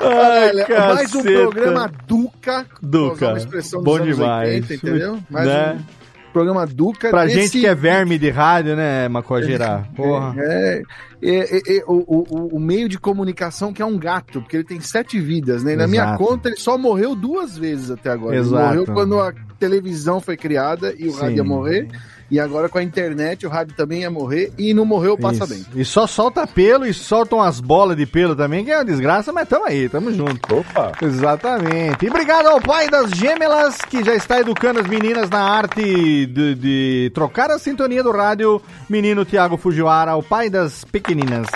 Ai, 0.00 0.50
Olha, 0.50 0.66
mais 0.94 1.14
um 1.14 1.22
caceta. 1.22 1.40
programa 1.40 1.92
Duca. 2.06 2.66
Duca. 2.80 3.28
Uma 3.28 3.38
expressão 3.38 3.82
dos 3.82 3.92
Bom 3.92 3.96
anos 4.02 4.16
demais. 4.16 4.48
80, 4.70 4.74
entendeu? 4.74 5.18
Mais 5.28 5.46
Né? 5.46 5.72
um 5.78 6.03
programa 6.34 6.66
Duca. 6.66 7.08
Pra 7.08 7.24
desse- 7.24 7.40
gente 7.40 7.60
que 7.60 7.66
é 7.66 7.74
verme 7.74 8.18
de 8.18 8.28
rádio, 8.28 8.76
né, 8.76 9.08
Macogeira? 9.08 9.86
Porra. 9.96 10.34
É, 10.36 10.82
é, 11.22 11.56
é, 11.56 11.78
é, 11.78 11.84
o, 11.86 12.04
o, 12.06 12.56
o 12.56 12.60
meio 12.60 12.88
de 12.88 12.98
comunicação 12.98 13.72
que 13.72 13.80
é 13.80 13.86
um 13.86 13.96
gato, 13.96 14.42
porque 14.42 14.56
ele 14.58 14.64
tem 14.64 14.80
sete 14.80 15.18
vidas, 15.18 15.64
né? 15.64 15.72
E 15.72 15.76
Na 15.76 15.86
minha 15.86 16.02
Exato. 16.02 16.22
conta, 16.22 16.48
ele 16.48 16.58
só 16.58 16.76
morreu 16.76 17.14
duas 17.14 17.56
vezes 17.56 17.90
até 17.90 18.10
agora. 18.10 18.36
Exato. 18.36 18.56
Ele 18.74 18.80
morreu 18.80 18.94
quando 18.94 19.18
a 19.20 19.32
televisão 19.58 20.20
foi 20.20 20.36
criada 20.36 20.92
e 20.98 21.08
o 21.08 21.12
Sim. 21.12 21.20
rádio 21.20 21.36
ia 21.38 21.44
morrer. 21.44 21.88
E 22.30 22.40
agora 22.40 22.68
com 22.68 22.78
a 22.78 22.82
internet 22.82 23.46
o 23.46 23.50
rádio 23.50 23.74
também 23.76 24.00
ia 24.00 24.10
morrer 24.10 24.52
e 24.58 24.72
não 24.72 24.84
morreu, 24.84 25.16
passa 25.16 25.44
Isso. 25.44 25.46
bem. 25.46 25.64
E 25.76 25.84
só 25.84 26.06
solta 26.06 26.46
pelo 26.46 26.86
e 26.86 26.94
soltam 26.94 27.40
as 27.40 27.60
bolas 27.60 27.96
de 27.96 28.06
pelo 28.06 28.34
também, 28.34 28.64
que 28.64 28.70
é 28.70 28.76
uma 28.76 28.84
desgraça, 28.84 29.32
mas 29.32 29.48
tamo 29.48 29.66
aí, 29.66 29.88
tamo 29.88 30.12
junto. 30.12 30.56
Opa! 30.56 30.92
Exatamente. 31.02 32.04
E 32.04 32.08
obrigado 32.08 32.46
ao 32.46 32.60
pai 32.60 32.88
das 32.88 33.10
gêmeas, 33.10 33.76
que 33.88 34.04
já 34.04 34.14
está 34.14 34.40
educando 34.40 34.80
as 34.80 34.86
meninas 34.86 35.28
na 35.30 35.40
arte 35.40 36.26
de, 36.26 36.54
de 36.54 37.10
trocar 37.14 37.50
a 37.50 37.58
sintonia 37.58 38.02
do 38.02 38.10
rádio. 38.10 38.60
Menino 38.88 39.24
Tiago 39.24 39.56
Fujiwara, 39.56 40.16
o 40.16 40.22
pai 40.22 40.48
das 40.48 40.84
pequeninas. 40.84 41.46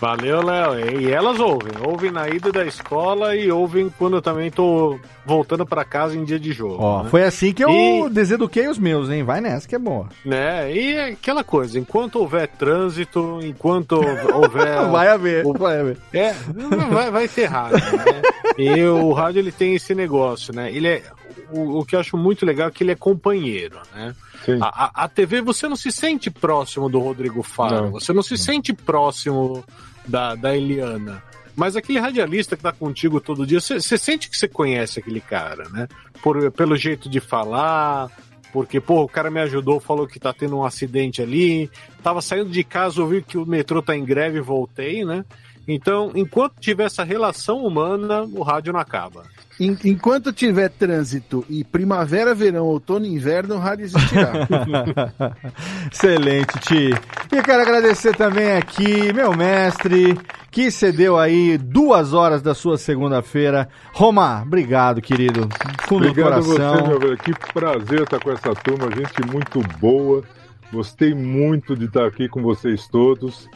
Valeu, 0.00 0.42
Léo. 0.42 1.00
E 1.00 1.10
elas 1.10 1.38
ouvem. 1.40 1.72
Ouvem 1.86 2.10
na 2.10 2.28
ida 2.28 2.50
da 2.52 2.64
escola 2.64 3.34
e 3.36 3.50
ouvem 3.50 3.88
quando 3.98 4.16
eu 4.16 4.22
também 4.22 4.50
tô 4.50 4.98
voltando 5.24 5.64
pra 5.64 5.84
casa 5.84 6.16
em 6.16 6.24
dia 6.24 6.38
de 6.38 6.52
jogo. 6.52 6.76
Ó, 6.78 7.02
né? 7.04 7.08
foi 7.10 7.22
assim 7.24 7.52
que 7.52 7.64
eu 7.64 7.70
E- 7.70 8.10
deseduquei 8.10 8.68
os 8.68 8.78
meus, 8.78 9.08
hein? 9.08 9.22
Vai 9.22 9.40
nessa 9.40 9.66
que 9.66 9.74
é 9.74 9.78
boa. 9.78 10.08
Né? 10.24 10.72
E 10.74 10.92
é 10.94 11.04
aquela 11.10 11.42
coisa, 11.42 11.78
enquanto 11.78 12.16
houver 12.16 12.48
trânsito, 12.48 13.38
enquanto 13.42 13.94
houver. 14.34 14.84
Vai 14.90 15.08
haver, 15.08 15.46
o- 15.46 15.52
vai 15.54 15.80
haver. 15.80 15.96
É, 16.12 16.32
vai, 16.92 17.10
vai 17.10 17.28
ter 17.28 17.46
rádio, 17.46 17.78
né? 17.96 18.22
E 18.58 18.82
o 18.84 19.12
rádio 19.12 19.38
ele 19.40 19.52
tem 19.52 19.74
esse 19.74 19.94
negócio, 19.94 20.54
né? 20.54 20.70
Ele 20.70 20.88
é. 20.88 21.02
O, 21.50 21.78
o 21.80 21.84
que 21.84 21.94
eu 21.96 22.00
acho 22.00 22.16
muito 22.16 22.44
legal 22.46 22.68
é 22.68 22.70
que 22.70 22.82
ele 22.84 22.92
é 22.92 22.96
companheiro, 22.96 23.78
né? 23.94 24.14
A, 24.60 24.84
a- 24.86 25.04
a 25.04 25.08
TV 25.08 25.40
você 25.40 25.68
não 25.68 25.76
se 25.76 25.90
sente 25.92 26.30
próximo 26.30 26.88
do 26.88 26.98
Rodrigo 26.98 27.42
Faro, 27.42 27.82
Não. 27.86 27.90
você 27.92 28.12
não 28.12 28.22
se 28.22 28.36
sente 28.36 28.72
próximo 28.72 29.64
da, 30.06 30.34
da 30.34 30.56
Eliana. 30.56 31.22
Mas 31.56 31.76
aquele 31.76 32.00
radialista 32.00 32.56
que 32.56 32.62
tá 32.62 32.72
contigo 32.72 33.20
todo 33.20 33.46
dia, 33.46 33.60
você 33.60 33.80
você 33.80 33.96
sente 33.96 34.28
que 34.28 34.36
você 34.36 34.48
conhece 34.48 34.98
aquele 34.98 35.20
cara, 35.20 35.68
né? 35.70 35.86
Por, 36.22 36.50
pelo 36.50 36.76
jeito 36.76 37.08
de 37.08 37.20
falar, 37.20 38.10
porque, 38.52 38.80
pô, 38.80 39.02
o 39.02 39.08
cara 39.08 39.30
me 39.30 39.40
ajudou, 39.40 39.78
falou 39.80 40.06
que 40.06 40.18
tá 40.18 40.32
tendo 40.32 40.56
um 40.56 40.64
acidente 40.64 41.22
ali, 41.22 41.70
tava 42.02 42.20
saindo 42.20 42.50
de 42.50 42.64
casa, 42.64 43.00
ouvi 43.00 43.22
que 43.22 43.38
o 43.38 43.46
metrô 43.46 43.80
tá 43.82 43.96
em 43.96 44.04
greve 44.04 44.38
e 44.38 44.40
voltei, 44.42 45.04
né? 45.04 45.24
Então, 45.66 46.12
enquanto 46.14 46.60
tiver 46.60 46.84
essa 46.84 47.02
relação 47.04 47.64
humana, 47.64 48.22
o 48.32 48.42
rádio 48.42 48.72
não 48.72 48.80
acaba. 48.80 49.22
En- 49.60 49.76
enquanto 49.84 50.32
tiver 50.32 50.68
trânsito 50.68 51.44
e 51.48 51.62
primavera, 51.62 52.34
verão, 52.34 52.64
outono 52.64 53.06
e 53.06 53.14
inverno, 53.14 53.54
o 53.54 53.58
rádio 53.58 53.84
existirá. 53.84 54.32
Excelente, 55.92 56.58
Ti. 56.60 56.90
E 57.32 57.42
quero 57.42 57.62
agradecer 57.62 58.16
também 58.16 58.52
aqui, 58.56 59.12
meu 59.12 59.32
mestre, 59.36 60.18
que 60.50 60.70
cedeu 60.70 61.18
aí 61.18 61.56
duas 61.58 62.12
horas 62.12 62.42
da 62.42 62.54
sua 62.54 62.76
segunda-feira. 62.76 63.68
Roma, 63.92 64.42
obrigado, 64.42 65.00
querido. 65.00 65.48
Fundo 65.88 66.08
Obrigado 66.08 66.32
a 66.32 66.36
do 66.38 66.42
você, 66.44 66.56
coração. 66.60 66.88
meu 66.88 66.98
velho. 67.00 67.16
Que 67.18 67.32
prazer 67.52 68.02
estar 68.02 68.20
com 68.20 68.30
essa 68.32 68.54
turma, 68.54 68.88
gente 68.90 69.30
muito 69.30 69.60
boa. 69.78 70.22
Gostei 70.72 71.14
muito 71.14 71.76
de 71.76 71.84
estar 71.84 72.06
aqui 72.06 72.28
com 72.28 72.42
vocês 72.42 72.88
todos. 72.88 73.48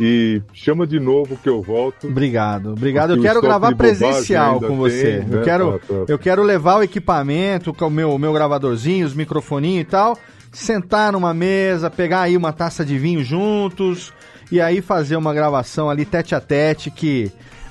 E 0.00 0.40
chama 0.52 0.86
de 0.86 1.00
novo 1.00 1.36
que 1.42 1.48
eu 1.48 1.60
volto. 1.60 2.06
Obrigado, 2.06 2.70
obrigado. 2.72 3.14
Eu 3.14 3.22
quero 3.22 3.40
gravar 3.40 3.74
presencial 3.74 4.60
com 4.60 4.76
você. 4.76 5.02
tem, 5.02 5.32
eu 5.32 5.38
né, 5.38 5.44
quero, 5.44 5.68
pra- 5.72 5.78
pra- 5.78 6.04
eu 6.08 6.18
quero 6.18 6.42
levar 6.42 6.76
o 6.78 6.82
equipamento, 6.82 7.74
com 7.74 7.86
o 7.86 7.90
meu, 7.90 8.16
meu 8.18 8.32
gravadorzinho, 8.32 9.04
os 9.06 9.14
microfoninhos 9.14 9.82
e 9.82 9.84
tal, 9.84 10.16
sentar 10.52 11.12
numa 11.12 11.34
mesa, 11.34 11.90
pegar 11.90 12.22
aí 12.22 12.36
uma 12.36 12.52
taça 12.52 12.84
de 12.84 12.96
vinho 12.98 13.24
juntos 13.24 14.12
e 14.52 14.60
aí 14.60 14.80
fazer 14.80 15.16
uma 15.16 15.34
gravação 15.34 15.90
ali 15.90 16.04
tete 16.04 16.34
a 16.34 16.40
tete 16.40 16.90
que 16.90 17.30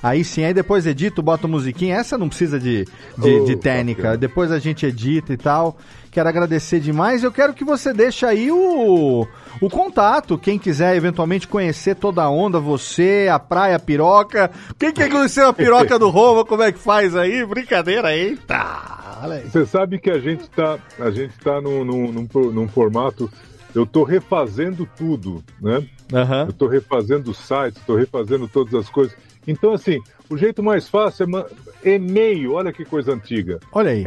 aí 0.10 0.24
sim, 0.24 0.44
aí 0.44 0.54
depois 0.54 0.86
edito, 0.86 1.22
boto 1.22 1.48
musiquinha. 1.48 1.96
Essa 1.96 2.18
não 2.18 2.28
precisa 2.30 2.60
de, 2.60 2.86
de, 3.18 3.40
Oh, 3.42 3.46
de 3.46 3.56
técnica. 3.56 4.02
bacana. 4.02 4.18
Depois 4.18 4.52
a 4.52 4.60
gente 4.60 4.86
edita 4.86 5.34
e 5.34 5.38
tal. 5.38 5.78
Quero 6.12 6.30
agradecer 6.30 6.80
demais. 6.80 7.24
Eu 7.24 7.32
quero 7.32 7.54
que 7.54 7.64
você 7.64 7.94
deixe 7.94 8.26
aí 8.26 8.52
o, 8.52 9.28
o 9.62 9.70
contato. 9.70 10.38
Quem 10.38 10.58
quiser 10.58 10.96
eventualmente 10.96 11.48
conhecer 11.48 11.96
toda 11.96 12.24
a 12.24 12.30
onda, 12.30 12.60
você, 12.60 13.28
a 13.32 13.38
praia, 13.38 13.76
a 13.76 13.80
piroca. 13.80 14.50
Quem 14.80 14.92
quer 14.92 15.10
conhecer 15.12 15.44
a 15.44 15.54
piroca 15.54 16.00
do 16.00 16.10
Roma, 16.10 16.44
como 16.44 16.64
é 16.64 16.72
que 16.72 16.80
faz 16.80 17.16
aí? 17.16 17.46
Brincadeira, 17.46 18.16
eita! 18.16 18.98
Você 19.52 19.66
sabe 19.66 20.00
que 20.00 20.10
a 20.10 20.20
gente 20.20 20.48
tá, 20.50 20.78
a 21.00 21.10
gente 21.12 21.34
tá 21.40 21.60
num, 21.62 21.84
num, 21.84 22.12
num, 22.12 22.28
num 22.52 22.68
formato. 22.68 23.30
Eu 23.76 23.86
tô 23.86 24.04
refazendo 24.04 24.88
tudo, 24.98 25.44
né? 25.62 25.84
Aham. 26.12 26.46
Eu 26.48 26.54
tô 26.54 26.68
refazendo 26.68 27.30
o 27.32 27.34
site, 27.34 27.80
tô 27.86 27.96
refazendo 27.96 28.48
todas 28.48 28.74
as 28.74 28.90
coisas. 28.90 29.16
Então, 29.48 29.74
assim, 29.74 30.00
o 30.30 30.38
jeito 30.38 30.62
mais 30.62 30.88
fácil 30.90 31.24
é 31.24 31.28
ma- 31.28 31.46
e-mail, 31.84 32.54
olha 32.54 32.74
que 32.74 32.84
coisa 32.84 33.14
antiga. 33.14 33.60
Olha 33.72 33.92
aí. 33.92 34.04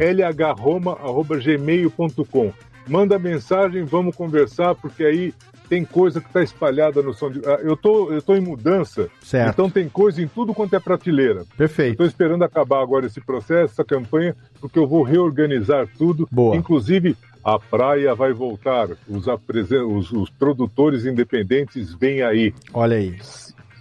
lhroma.gmail.com. 1.25 2.53
Manda 2.87 3.19
mensagem, 3.19 3.83
vamos 3.83 4.15
conversar, 4.15 4.75
porque 4.75 5.03
aí 5.03 5.33
tem 5.69 5.85
coisa 5.85 6.19
que 6.19 6.27
está 6.27 6.41
espalhada 6.43 7.01
no 7.01 7.13
som 7.13 7.31
de. 7.31 7.39
Ah, 7.45 7.59
Eu 7.61 7.77
tô, 7.77 8.11
eu 8.11 8.21
tô 8.21 8.35
em 8.35 8.41
mudança, 8.41 9.07
Certo. 9.21 9.49
então 9.53 9.69
tem 9.69 9.87
coisa 9.87 10.21
em 10.21 10.27
tudo 10.27 10.53
quanto 10.53 10.75
é 10.75 10.79
prateleira. 10.79 11.45
Perfeito. 11.57 11.91
Estou 11.91 12.05
esperando 12.07 12.43
acabar 12.43 12.81
agora 12.81 13.05
esse 13.05 13.21
processo, 13.21 13.73
essa 13.73 13.83
campanha, 13.85 14.35
porque 14.59 14.77
eu 14.77 14.87
vou 14.87 15.03
reorganizar 15.03 15.87
tudo. 15.97 16.27
Boa. 16.31 16.55
Inclusive, 16.57 17.15
a 17.43 17.57
praia 17.57 18.13
vai 18.15 18.33
voltar. 18.33 18.89
Os, 19.07 19.27
apresen- 19.29 19.83
os, 19.85 20.11
os 20.11 20.29
produtores 20.31 21.05
independentes 21.05 21.93
vêm 21.93 22.21
aí. 22.23 22.53
Olha 22.73 22.97
aí. 22.97 23.15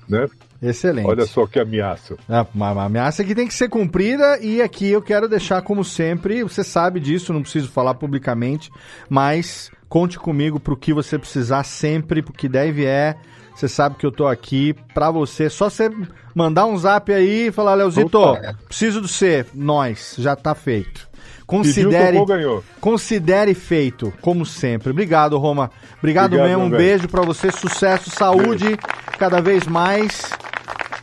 Né? 0.08 0.28
Excelente. 0.62 1.06
Olha 1.06 1.24
só 1.26 1.46
que 1.46 1.58
ameaça. 1.58 2.16
É, 2.28 2.46
uma, 2.54 2.72
uma 2.72 2.84
ameaça 2.84 3.24
que 3.24 3.34
tem 3.34 3.46
que 3.46 3.54
ser 3.54 3.68
cumprida 3.68 4.38
e 4.40 4.60
aqui 4.60 4.90
eu 4.90 5.00
quero 5.00 5.28
deixar 5.28 5.62
como 5.62 5.84
sempre, 5.84 6.42
você 6.42 6.62
sabe 6.62 7.00
disso, 7.00 7.32
não 7.32 7.42
preciso 7.42 7.70
falar 7.70 7.94
publicamente, 7.94 8.70
mas 9.08 9.70
conte 9.88 10.18
comigo 10.18 10.60
pro 10.60 10.76
que 10.76 10.92
você 10.92 11.18
precisar 11.18 11.64
sempre, 11.64 12.22
porque 12.22 12.48
deve 12.48 12.84
é. 12.84 13.16
Você 13.54 13.68
sabe 13.68 13.96
que 13.96 14.06
eu 14.06 14.12
tô 14.12 14.26
aqui 14.26 14.74
pra 14.94 15.10
você. 15.10 15.50
Só 15.50 15.68
você 15.68 15.90
mandar 16.34 16.64
um 16.64 16.78
zap 16.78 17.12
aí 17.12 17.48
e 17.48 17.52
falar, 17.52 17.74
Leozito, 17.74 18.18
Opa. 18.18 18.54
preciso 18.66 19.02
do 19.02 19.08
você. 19.08 19.44
Nós, 19.52 20.14
já 20.16 20.34
tá 20.34 20.54
feito. 20.54 21.10
Pediu, 21.10 21.90
Considere, 21.90 22.16
tocou, 22.16 22.64
considere 22.80 23.54
feito, 23.54 24.12
como 24.20 24.46
sempre. 24.46 24.90
Obrigado, 24.90 25.36
Roma. 25.36 25.70
Obrigado, 25.98 26.34
Obrigado, 26.34 26.48
mesmo. 26.48 26.64
Um 26.64 26.70
velho. 26.70 26.82
beijo 26.82 27.08
pra 27.08 27.22
você, 27.22 27.50
sucesso, 27.50 28.08
saúde, 28.08 28.78
cada 29.18 29.40
vez 29.42 29.66
mais. 29.66 30.30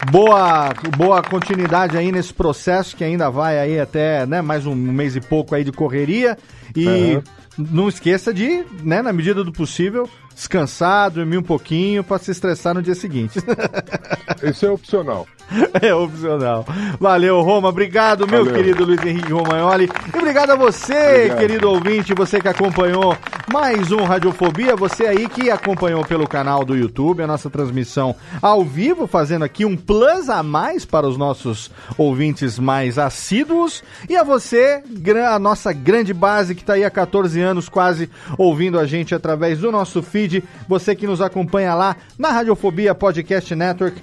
Boa, 0.05 0.73
boa 0.95 1.21
continuidade 1.23 1.97
aí 1.97 2.11
nesse 2.11 2.33
processo 2.33 2.95
que 2.95 3.03
ainda 3.03 3.29
vai 3.29 3.57
aí 3.59 3.79
até 3.79 4.25
né, 4.25 4.41
mais 4.41 4.65
um 4.65 4.75
mês 4.75 5.15
e 5.15 5.21
pouco 5.21 5.55
aí 5.55 5.63
de 5.63 5.71
correria. 5.71 6.37
E 6.75 6.87
Aham. 6.87 7.23
não 7.57 7.89
esqueça 7.89 8.33
de, 8.33 8.63
né, 8.83 9.01
na 9.01 9.11
medida 9.11 9.43
do 9.43 9.51
possível, 9.51 10.07
descansar, 10.33 11.09
dormir 11.09 11.37
um 11.37 11.43
pouquinho 11.43 12.03
para 12.03 12.19
se 12.19 12.31
estressar 12.31 12.75
no 12.75 12.81
dia 12.81 12.95
seguinte. 12.95 13.39
Isso 14.43 14.65
é 14.65 14.69
opcional. 14.69 15.27
É 15.81 15.93
opcional. 15.93 16.65
Valeu, 16.99 17.41
Roma. 17.41 17.69
Obrigado, 17.69 18.27
meu 18.27 18.43
Valeu. 18.43 18.53
querido 18.55 18.85
Luiz 18.85 19.01
Henrique 19.03 19.31
Romagnoli. 19.31 19.89
E 20.13 20.17
obrigado 20.17 20.51
a 20.51 20.55
você, 20.55 20.93
Obrigado. 20.93 21.37
querido 21.39 21.69
ouvinte, 21.69 22.13
você 22.13 22.41
que 22.41 22.47
acompanhou 22.47 23.15
mais 23.51 23.91
um 23.91 24.03
Radiofobia, 24.03 24.75
você 24.75 25.05
aí 25.05 25.29
que 25.29 25.49
acompanhou 25.49 26.03
pelo 26.03 26.27
canal 26.27 26.65
do 26.65 26.75
YouTube 26.75 27.23
a 27.23 27.27
nossa 27.27 27.49
transmissão 27.49 28.15
ao 28.41 28.63
vivo, 28.63 29.07
fazendo 29.07 29.45
aqui 29.45 29.63
um 29.63 29.77
plus 29.77 30.29
a 30.29 30.43
mais 30.43 30.83
para 30.83 31.07
os 31.07 31.17
nossos 31.17 31.71
ouvintes 31.97 32.59
mais 32.59 32.97
assíduos. 32.97 33.83
E 34.09 34.15
a 34.17 34.23
você, 34.23 34.83
a 35.31 35.39
nossa 35.39 35.71
grande 35.71 36.13
base 36.13 36.55
que 36.55 36.61
está 36.61 36.73
aí 36.73 36.83
há 36.83 36.89
14 36.89 37.39
anos 37.39 37.69
quase 37.69 38.09
ouvindo 38.37 38.79
a 38.79 38.85
gente 38.85 39.15
através 39.15 39.59
do 39.59 39.71
nosso 39.71 40.01
feed, 40.03 40.43
você 40.67 40.95
que 40.95 41.07
nos 41.07 41.21
acompanha 41.21 41.73
lá 41.73 41.95
na 42.17 42.31
Radiofobia 42.31 42.93
Podcast 42.93 43.53
Network, 43.55 44.01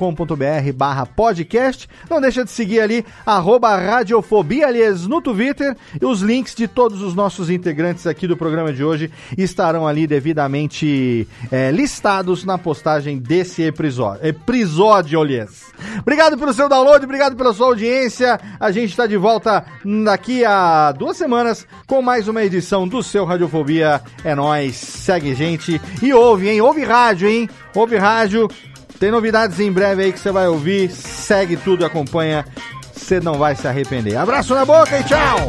radiofobia.com.br 0.00 0.72
barra 0.74 1.04
podcast. 1.04 1.88
Não 2.08 2.20
deixa 2.20 2.44
de 2.44 2.50
seguir 2.50 2.80
ali, 2.80 3.04
arroba 3.24 3.76
Radiofobia, 3.76 4.66
aliás, 4.66 5.06
no 5.06 5.20
Twitter. 5.20 5.76
E 6.00 6.04
os 6.04 6.20
links 6.22 6.54
de 6.54 6.66
todos 6.66 7.02
os 7.02 7.14
nossos 7.14 7.50
integrantes 7.50 8.06
aqui 8.06 8.26
do 8.26 8.36
programa 8.36 8.72
de 8.72 8.82
hoje 8.82 9.10
estarão 9.36 9.86
ali 9.86 10.06
devidamente 10.06 11.28
eh, 11.52 11.70
listados 11.70 12.44
na 12.44 12.56
postagem 12.56 13.18
desse 13.18 13.62
episódio. 13.62 14.26
Episódio, 14.26 15.20
aliás. 15.20 15.70
Obrigado 15.98 16.36
pelo 16.38 16.52
seu 16.52 16.68
download, 16.68 17.04
obrigado 17.04 17.36
pela 17.36 17.52
sua 17.52 17.66
audiência. 17.66 18.40
A 18.58 18.70
gente 18.70 18.90
está 18.90 19.06
de 19.06 19.16
volta 19.16 19.64
daqui 20.04 20.44
a 20.44 20.92
duas 20.92 21.16
semanas 21.16 21.66
com 21.86 22.02
mais 22.02 22.28
uma 22.28 22.42
edição 22.42 22.86
do 22.86 23.02
seu 23.02 23.24
Radiofobia. 23.24 24.00
É 24.24 24.34
nóis, 24.34 24.76
segue 24.76 25.34
gente 25.34 25.80
e 26.02 26.12
ouve, 26.12 26.48
hein? 26.48 26.60
Ouve 26.60 26.84
rádio, 26.84 27.28
hein? 27.28 27.48
Ouve 27.74 27.96
rádio. 27.96 28.48
Tem 29.00 29.10
novidades 29.10 29.58
em 29.58 29.72
breve 29.72 30.04
aí 30.04 30.12
que 30.12 30.20
você 30.20 30.30
vai 30.30 30.46
ouvir. 30.46 30.90
Segue 30.90 31.56
tudo, 31.56 31.86
acompanha. 31.86 32.44
Você 32.94 33.18
não 33.18 33.34
vai 33.34 33.56
se 33.56 33.66
arrepender. 33.66 34.14
Abraço 34.14 34.54
na 34.54 34.66
boca 34.66 34.98
e 34.98 35.02
tchau! 35.04 35.48